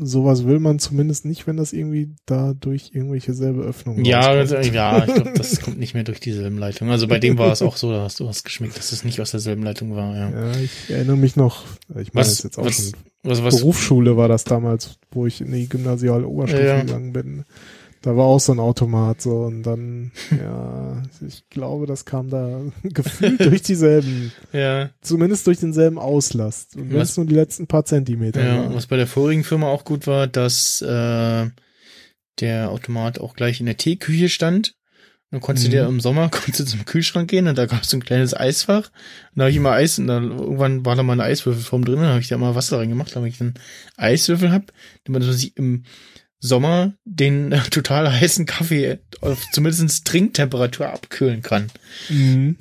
sowas 0.00 0.44
will 0.44 0.60
man 0.60 0.78
zumindest 0.78 1.24
nicht, 1.24 1.46
wenn 1.48 1.56
das 1.56 1.72
irgendwie 1.72 2.10
da 2.24 2.54
durch 2.54 2.90
irgendwelche 2.94 3.34
selbe 3.34 3.62
Öffnungen 3.62 4.04
Ja, 4.04 4.20
rauskommt. 4.32 4.50
ja, 4.52 5.04
ich 5.06 5.12
glaube, 5.14 5.32
das 5.36 5.60
kommt 5.60 5.78
nicht 5.78 5.94
mehr 5.94 6.04
durch 6.04 6.20
dieselben 6.20 6.56
Leitungen. 6.58 6.92
Also 6.92 7.08
bei 7.08 7.18
dem 7.18 7.36
war 7.36 7.50
es 7.50 7.62
auch 7.62 7.76
so, 7.76 7.90
da 7.90 8.02
hast 8.02 8.20
du 8.20 8.28
hast 8.28 8.44
geschmeckt, 8.44 8.78
dass 8.78 8.92
es 8.92 9.02
nicht 9.04 9.20
aus 9.20 9.32
derselben 9.32 9.64
Leitung 9.64 9.96
war, 9.96 10.14
ja. 10.14 10.30
Ja, 10.30 10.60
ich 10.60 10.88
erinnere 10.90 11.16
mich 11.16 11.34
noch, 11.34 11.64
ich 12.00 12.14
meine 12.14 12.26
Was- 12.28 12.42
jetzt 12.44 12.58
auch 12.58 12.64
was- 12.66 12.90
schon 12.90 12.92
Was, 13.24 13.42
was, 13.42 13.56
Berufsschule 13.58 14.16
war 14.16 14.28
das 14.28 14.44
damals, 14.44 14.98
wo 15.10 15.26
ich 15.26 15.40
in 15.40 15.50
die 15.50 15.68
gymnasiale 15.68 16.28
Oberstufe 16.28 16.64
Ja. 16.64 16.80
gegangen 16.80 17.12
bin. 17.12 17.44
Da 18.02 18.16
war 18.16 18.26
auch 18.26 18.38
so 18.38 18.52
ein 18.52 18.60
Automat 18.60 19.20
so 19.20 19.42
und 19.42 19.62
dann, 19.64 20.12
ja, 20.30 21.02
ich 21.26 21.48
glaube, 21.50 21.86
das 21.86 22.04
kam 22.04 22.30
da 22.30 22.60
gefühlt 22.84 23.40
durch 23.40 23.62
dieselben, 23.62 24.32
ja, 24.52 24.90
zumindest 25.00 25.46
durch 25.46 25.58
denselben 25.58 25.98
Auslast. 25.98 26.76
Und 26.76 26.92
wenn 26.92 27.00
es 27.00 27.16
nur 27.16 27.26
die 27.26 27.34
letzten 27.34 27.66
paar 27.66 27.84
Zentimeter 27.84 28.44
ja, 28.44 28.58
waren. 28.58 28.74
was 28.74 28.86
bei 28.86 28.96
der 28.96 29.06
vorigen 29.08 29.42
Firma 29.44 29.66
auch 29.66 29.84
gut 29.84 30.06
war, 30.06 30.26
dass 30.26 30.80
äh, 30.82 31.46
der 32.40 32.70
Automat 32.70 33.18
auch 33.20 33.34
gleich 33.34 33.60
in 33.60 33.66
der 33.66 33.76
Teeküche 33.76 34.28
stand. 34.28 34.74
Dann 35.30 35.40
konntest 35.40 35.66
du 35.66 35.70
Mhm. 35.70 35.72
dir 35.72 35.86
im 35.86 36.00
Sommer 36.00 36.28
konntest 36.30 36.60
du 36.60 36.64
zum 36.64 36.84
Kühlschrank 36.84 37.28
gehen 37.28 37.48
und 37.48 37.58
da 37.58 37.66
gab 37.66 37.82
es 37.82 37.90
so 37.90 37.96
ein 37.96 38.04
kleines 38.04 38.34
Eisfach. 38.34 38.86
Und 39.32 39.36
da 39.36 39.42
habe 39.42 39.50
ich 39.50 39.56
immer 39.56 39.72
Eis 39.72 39.98
und 39.98 40.06
dann 40.06 40.30
irgendwann 40.30 40.86
war 40.86 40.96
da 40.96 41.02
mal 41.02 41.14
eine 41.14 41.24
Eiswürfelform 41.24 41.84
drin, 41.84 41.96
dann 41.96 42.10
habe 42.10 42.20
ich 42.20 42.28
da 42.28 42.38
mal 42.38 42.54
Wasser 42.54 42.78
reingemacht, 42.78 43.14
damit 43.14 43.34
ich 43.34 43.40
einen 43.40 43.54
Eiswürfel 43.96 44.52
hab, 44.52 44.72
damit 45.04 45.22
man 45.22 45.32
sich 45.32 45.56
im 45.56 45.82
Sommer 46.40 46.94
den 47.04 47.50
total 47.70 48.12
heißen 48.12 48.46
Kaffee 48.46 48.98
auf 49.20 49.44
zumindest 49.52 50.06
Trinktemperatur 50.06 50.88
abkühlen 50.88 51.42
kann. 51.42 51.70
Mhm. 52.08 52.56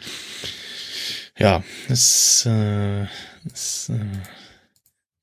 ja, 1.38 1.62
das, 1.88 2.46
äh, 2.46 3.06
das 3.44 3.90
äh, 3.90 4.18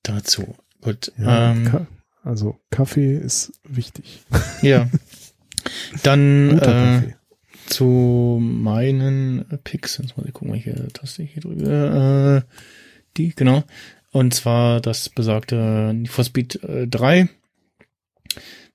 dazu. 0.04 0.56
Gut. 0.82 1.12
Ja, 1.18 1.52
ähm, 1.52 1.66
Ka 1.66 1.88
also 2.24 2.60
Kaffee 2.70 3.16
ist 3.16 3.54
wichtig. 3.64 4.24
ja. 4.62 4.90
Dann 6.04 6.60
äh, 6.60 7.14
zu 7.68 8.40
meinen 8.42 9.46
Picks. 9.64 9.98
Jetzt 9.98 10.14
ich 10.26 10.34
gucken, 10.34 10.54
welche 10.54 10.88
Taste 10.90 11.24
ich 11.24 11.34
hier 11.34 11.42
drücke. 11.42 12.44
Äh, 12.46 12.54
die, 13.18 13.36
genau. 13.36 13.64
Und 14.12 14.34
zwar 14.34 14.82
das 14.82 15.10
besagte 15.10 15.92
Need 15.94 16.10
for 16.10 16.24
Speed 16.24 16.64
äh, 16.64 16.88
3 16.88 17.30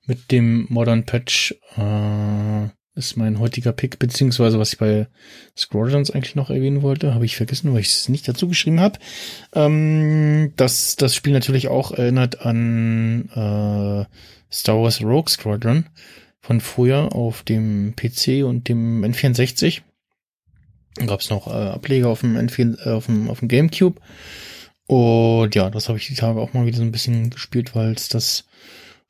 mit 0.05 0.31
dem 0.31 0.65
Modern 0.69 1.05
Patch 1.05 1.55
äh, 1.77 2.67
ist 2.95 3.17
mein 3.17 3.39
heutiger 3.39 3.71
Pick, 3.71 3.97
beziehungsweise 3.97 4.59
was 4.59 4.73
ich 4.73 4.79
bei 4.79 5.07
Squadrons 5.57 6.11
eigentlich 6.11 6.35
noch 6.35 6.49
erwähnen 6.49 6.83
wollte, 6.83 7.13
habe 7.13 7.25
ich 7.25 7.35
vergessen, 7.35 7.73
weil 7.73 7.81
ich 7.81 7.87
es 7.87 8.09
nicht 8.09 8.27
dazu 8.27 8.47
geschrieben 8.47 8.79
habe. 8.79 8.99
Ähm, 9.53 10.53
dass 10.57 10.95
das 10.95 11.15
Spiel 11.15 11.33
natürlich 11.33 11.69
auch 11.69 11.91
erinnert 11.91 12.41
an 12.45 13.29
äh, 13.29 14.05
Star 14.53 14.81
Wars 14.81 15.01
Rogue 15.01 15.29
Squadron 15.29 15.85
von 16.39 16.61
früher 16.61 17.15
auf 17.15 17.41
dem 17.43 17.95
PC 17.95 18.43
und 18.43 18.69
dem 18.69 19.03
N64. 19.03 19.81
Dann 20.95 21.07
gab 21.07 21.21
es 21.21 21.31
noch 21.31 21.47
äh, 21.47 21.51
Ableger 21.69 22.09
auf 22.09 22.21
dem, 22.21 22.37
N4, 22.37 22.85
äh, 22.85 22.89
auf 22.91 23.07
dem, 23.07 23.29
auf 23.29 23.39
dem 23.39 23.47
Gamecube. 23.47 23.99
Und 24.85 25.55
ja, 25.55 25.71
das 25.71 25.87
habe 25.87 25.97
ich 25.97 26.07
die 26.07 26.15
Tage 26.15 26.39
auch 26.39 26.53
mal 26.53 26.67
wieder 26.67 26.77
so 26.77 26.83
ein 26.83 26.91
bisschen 26.91 27.31
gespielt, 27.31 27.73
weil 27.75 27.93
es 27.93 28.09
das 28.09 28.45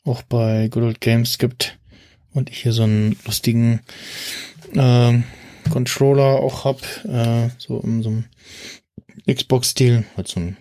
auch 0.06 0.22
bei 0.24 0.68
Good 0.70 0.84
Old 0.84 1.02
Games 1.02 1.38
gibt 1.38 1.78
und 2.34 2.50
ich 2.50 2.62
hier 2.64 2.74
so 2.74 2.84
einen 2.84 3.18
lustigen 3.26 3.82
äh, 4.74 5.20
Controller 5.70 6.40
auch 6.40 6.66
hab, 6.66 6.82
äh, 7.06 7.50
so 7.58 7.80
in 7.80 8.04
so 8.04 8.10
einem 8.10 8.26
Xbox-Stil, 9.32 10.04
halt 10.16 10.28
so 10.28 10.40
eine 10.40 10.58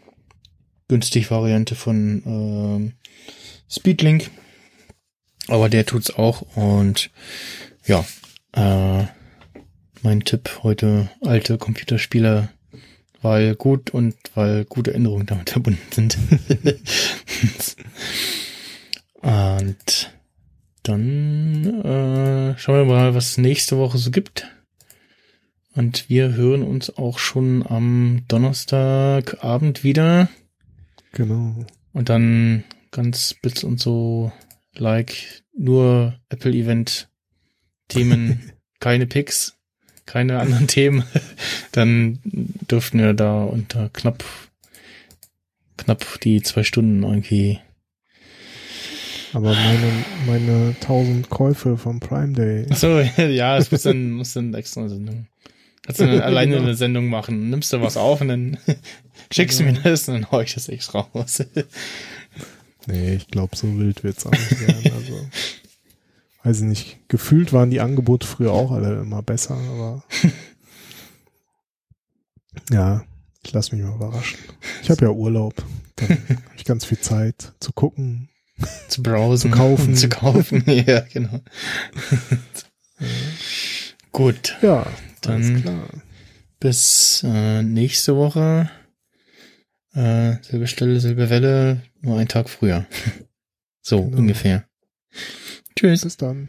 günstig 0.88 1.30
Variante 1.30 1.74
von 1.74 2.92
äh, 2.92 3.72
Speedlink. 3.72 4.30
Aber 5.48 5.68
der 5.68 5.86
tut's 5.86 6.10
auch 6.10 6.42
und 6.56 7.10
ja, 7.84 8.04
äh, 8.52 9.06
mein 10.02 10.24
Tipp 10.24 10.60
heute 10.62 11.10
alte 11.20 11.58
Computerspiele, 11.58 12.48
weil 13.22 13.56
gut 13.56 13.90
und 13.90 14.14
weil 14.34 14.64
gute 14.64 14.94
Änderungen 14.94 15.26
damit 15.26 15.50
verbunden 15.50 15.80
sind. 15.90 16.16
Und 19.22 20.12
dann 20.82 21.64
äh, 21.84 22.58
schauen 22.58 22.76
wir 22.76 22.84
mal, 22.84 23.14
was 23.14 23.30
es 23.30 23.38
nächste 23.38 23.78
Woche 23.78 23.98
so 23.98 24.10
gibt. 24.10 24.48
Und 25.74 26.10
wir 26.10 26.34
hören 26.34 26.62
uns 26.62 26.96
auch 26.98 27.18
schon 27.18 27.64
am 27.66 28.24
Donnerstagabend 28.28 29.84
wieder. 29.84 30.28
Genau. 31.12 31.64
Und 31.92 32.08
dann 32.08 32.64
ganz 32.90 33.34
Bits 33.40 33.64
und 33.64 33.80
so 33.80 34.32
like 34.74 35.42
nur 35.56 36.18
Apple 36.28 36.52
Event 36.52 37.08
Themen, 37.88 38.52
keine 38.80 39.06
Picks, 39.06 39.56
keine 40.04 40.40
anderen 40.40 40.66
Themen. 40.66 41.04
dann 41.72 42.18
dürften 42.24 42.98
wir 42.98 43.14
da 43.14 43.44
unter 43.44 43.88
knapp 43.90 44.24
knapp 45.76 46.20
die 46.20 46.42
zwei 46.42 46.64
Stunden 46.64 47.02
irgendwie 47.02 47.60
aber 49.32 49.54
meine, 49.54 50.04
meine 50.26 50.76
1000 50.80 51.30
Käufe 51.30 51.76
vom 51.76 52.00
Prime 52.00 52.32
Day. 52.32 52.66
Ach 52.70 52.76
so, 52.76 53.00
ja, 53.16 53.56
es 53.56 53.70
muss 53.70 53.82
dann, 53.82 54.12
muss 54.12 54.32
dann 54.34 54.54
extra 54.54 54.88
Sendung. 54.88 55.26
Kannst 55.82 56.00
du 56.00 56.06
dann 56.06 56.20
alleine 56.20 56.52
genau. 56.52 56.64
eine 56.64 56.74
Sendung 56.74 57.08
machen. 57.08 57.50
Nimmst 57.50 57.72
du 57.72 57.80
was 57.80 57.96
auf 57.96 58.20
und 58.20 58.28
dann 58.28 58.58
schickst 59.32 59.60
du 59.60 59.64
mir 59.64 59.72
das 59.72 60.08
und 60.08 60.14
dann 60.14 60.30
hau 60.30 60.40
ich 60.40 60.54
das 60.54 60.68
echt 60.68 60.94
raus. 60.94 61.42
nee, 62.86 63.14
ich 63.14 63.26
glaube, 63.28 63.56
so 63.56 63.78
wild 63.78 64.04
wird's 64.04 64.26
auch 64.26 64.30
nicht 64.30 64.60
werden. 64.60 64.92
Also, 64.94 65.28
weiß 66.44 66.58
ich 66.60 66.66
nicht. 66.66 66.98
Gefühlt 67.08 67.52
waren 67.52 67.70
die 67.70 67.80
Angebote 67.80 68.26
früher 68.26 68.52
auch 68.52 68.70
alle 68.70 69.00
immer 69.00 69.22
besser, 69.22 69.56
aber 69.56 70.04
ja, 72.70 73.04
ich 73.44 73.52
lass 73.52 73.72
mich 73.72 73.82
mal 73.82 73.94
überraschen. 73.94 74.38
Ich 74.82 74.90
habe 74.90 75.04
ja 75.04 75.10
Urlaub. 75.10 75.54
Dann 75.96 76.10
habe 76.10 76.42
ich 76.56 76.64
ganz 76.64 76.84
viel 76.84 76.98
Zeit 77.00 77.52
zu 77.60 77.72
gucken, 77.72 78.28
zu 78.88 79.02
browsen, 79.02 79.52
zu 79.52 79.56
kaufen. 79.56 79.94
zu 79.96 80.08
kaufen, 80.08 80.64
ja, 80.66 81.00
genau. 81.00 81.40
Gut. 84.12 84.56
Ja, 84.62 84.86
dann 85.22 85.90
bis 86.60 87.24
äh, 87.26 87.62
nächste 87.62 88.16
Woche. 88.16 88.70
Äh, 89.94 90.36
selbe 90.42 90.66
Stelle, 90.66 91.00
selbe 91.00 91.28
Welle, 91.28 91.82
nur 92.00 92.18
einen 92.18 92.28
Tag 92.28 92.48
früher. 92.48 92.86
so 93.82 94.04
genau. 94.04 94.18
ungefähr. 94.18 94.64
Tschüss. 95.76 96.02
Bis 96.02 96.16
dann. 96.16 96.48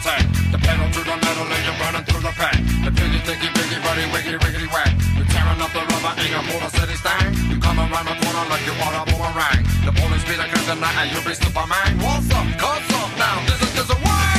attack. 0.00 0.24
The 0.50 0.58
pedal 0.58 0.88
to 0.88 1.00
the 1.04 1.16
metal 1.20 1.44
and 1.44 1.62
you're 1.64 1.80
running 1.84 2.04
through 2.08 2.24
the 2.24 2.32
pack. 2.32 2.56
The 2.84 2.90
piggy, 2.90 3.20
ticky, 3.28 3.48
piggy, 3.52 3.78
buddy, 3.84 4.04
wiggy, 4.12 4.36
wiggy, 4.40 4.66
whack. 4.72 4.92
You're 5.16 5.28
tearing 5.28 5.60
up 5.60 5.70
the 5.76 5.84
rubber 5.84 6.12
and 6.16 6.30
your 6.32 6.44
motor 6.48 6.72
city 6.72 6.96
stang. 6.96 7.36
You 7.52 7.60
come 7.60 7.78
around 7.78 8.08
the 8.08 8.16
corner 8.24 8.44
like 8.48 8.64
you 8.64 8.74
want 8.80 8.96
a 8.96 9.02
boomerang. 9.12 9.60
The 9.84 9.92
police 9.92 10.24
be 10.24 10.34
the 10.40 10.48
kryptonite 10.48 10.96
and 11.04 11.08
you'll 11.12 11.26
be 11.28 11.34
Superman. 11.36 11.92
What's 12.00 12.32
up? 12.32 12.46
cut 12.56 12.80
up 12.80 13.10
now. 13.20 13.44
This 13.46 13.60
is, 13.60 13.72
just 13.76 13.92
a 13.92 13.98
war. 14.00 14.29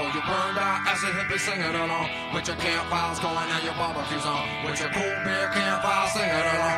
Oh, 0.00 0.06
you 0.14 0.22
burned 0.22 0.58
out 0.58 0.86
acid 0.86 1.10
hippie 1.10 1.40
singing 1.40 1.74
along. 1.74 2.06
With 2.32 2.46
your 2.46 2.56
campfires 2.56 3.18
going 3.18 3.34
and 3.34 3.64
your 3.64 3.74
barbecues 3.74 4.24
on. 4.24 4.46
With 4.64 4.78
your 4.78 4.90
cool 4.90 5.14
beer 5.26 5.50
campfire 5.50 6.08
singing 6.14 6.38
along. 6.38 6.77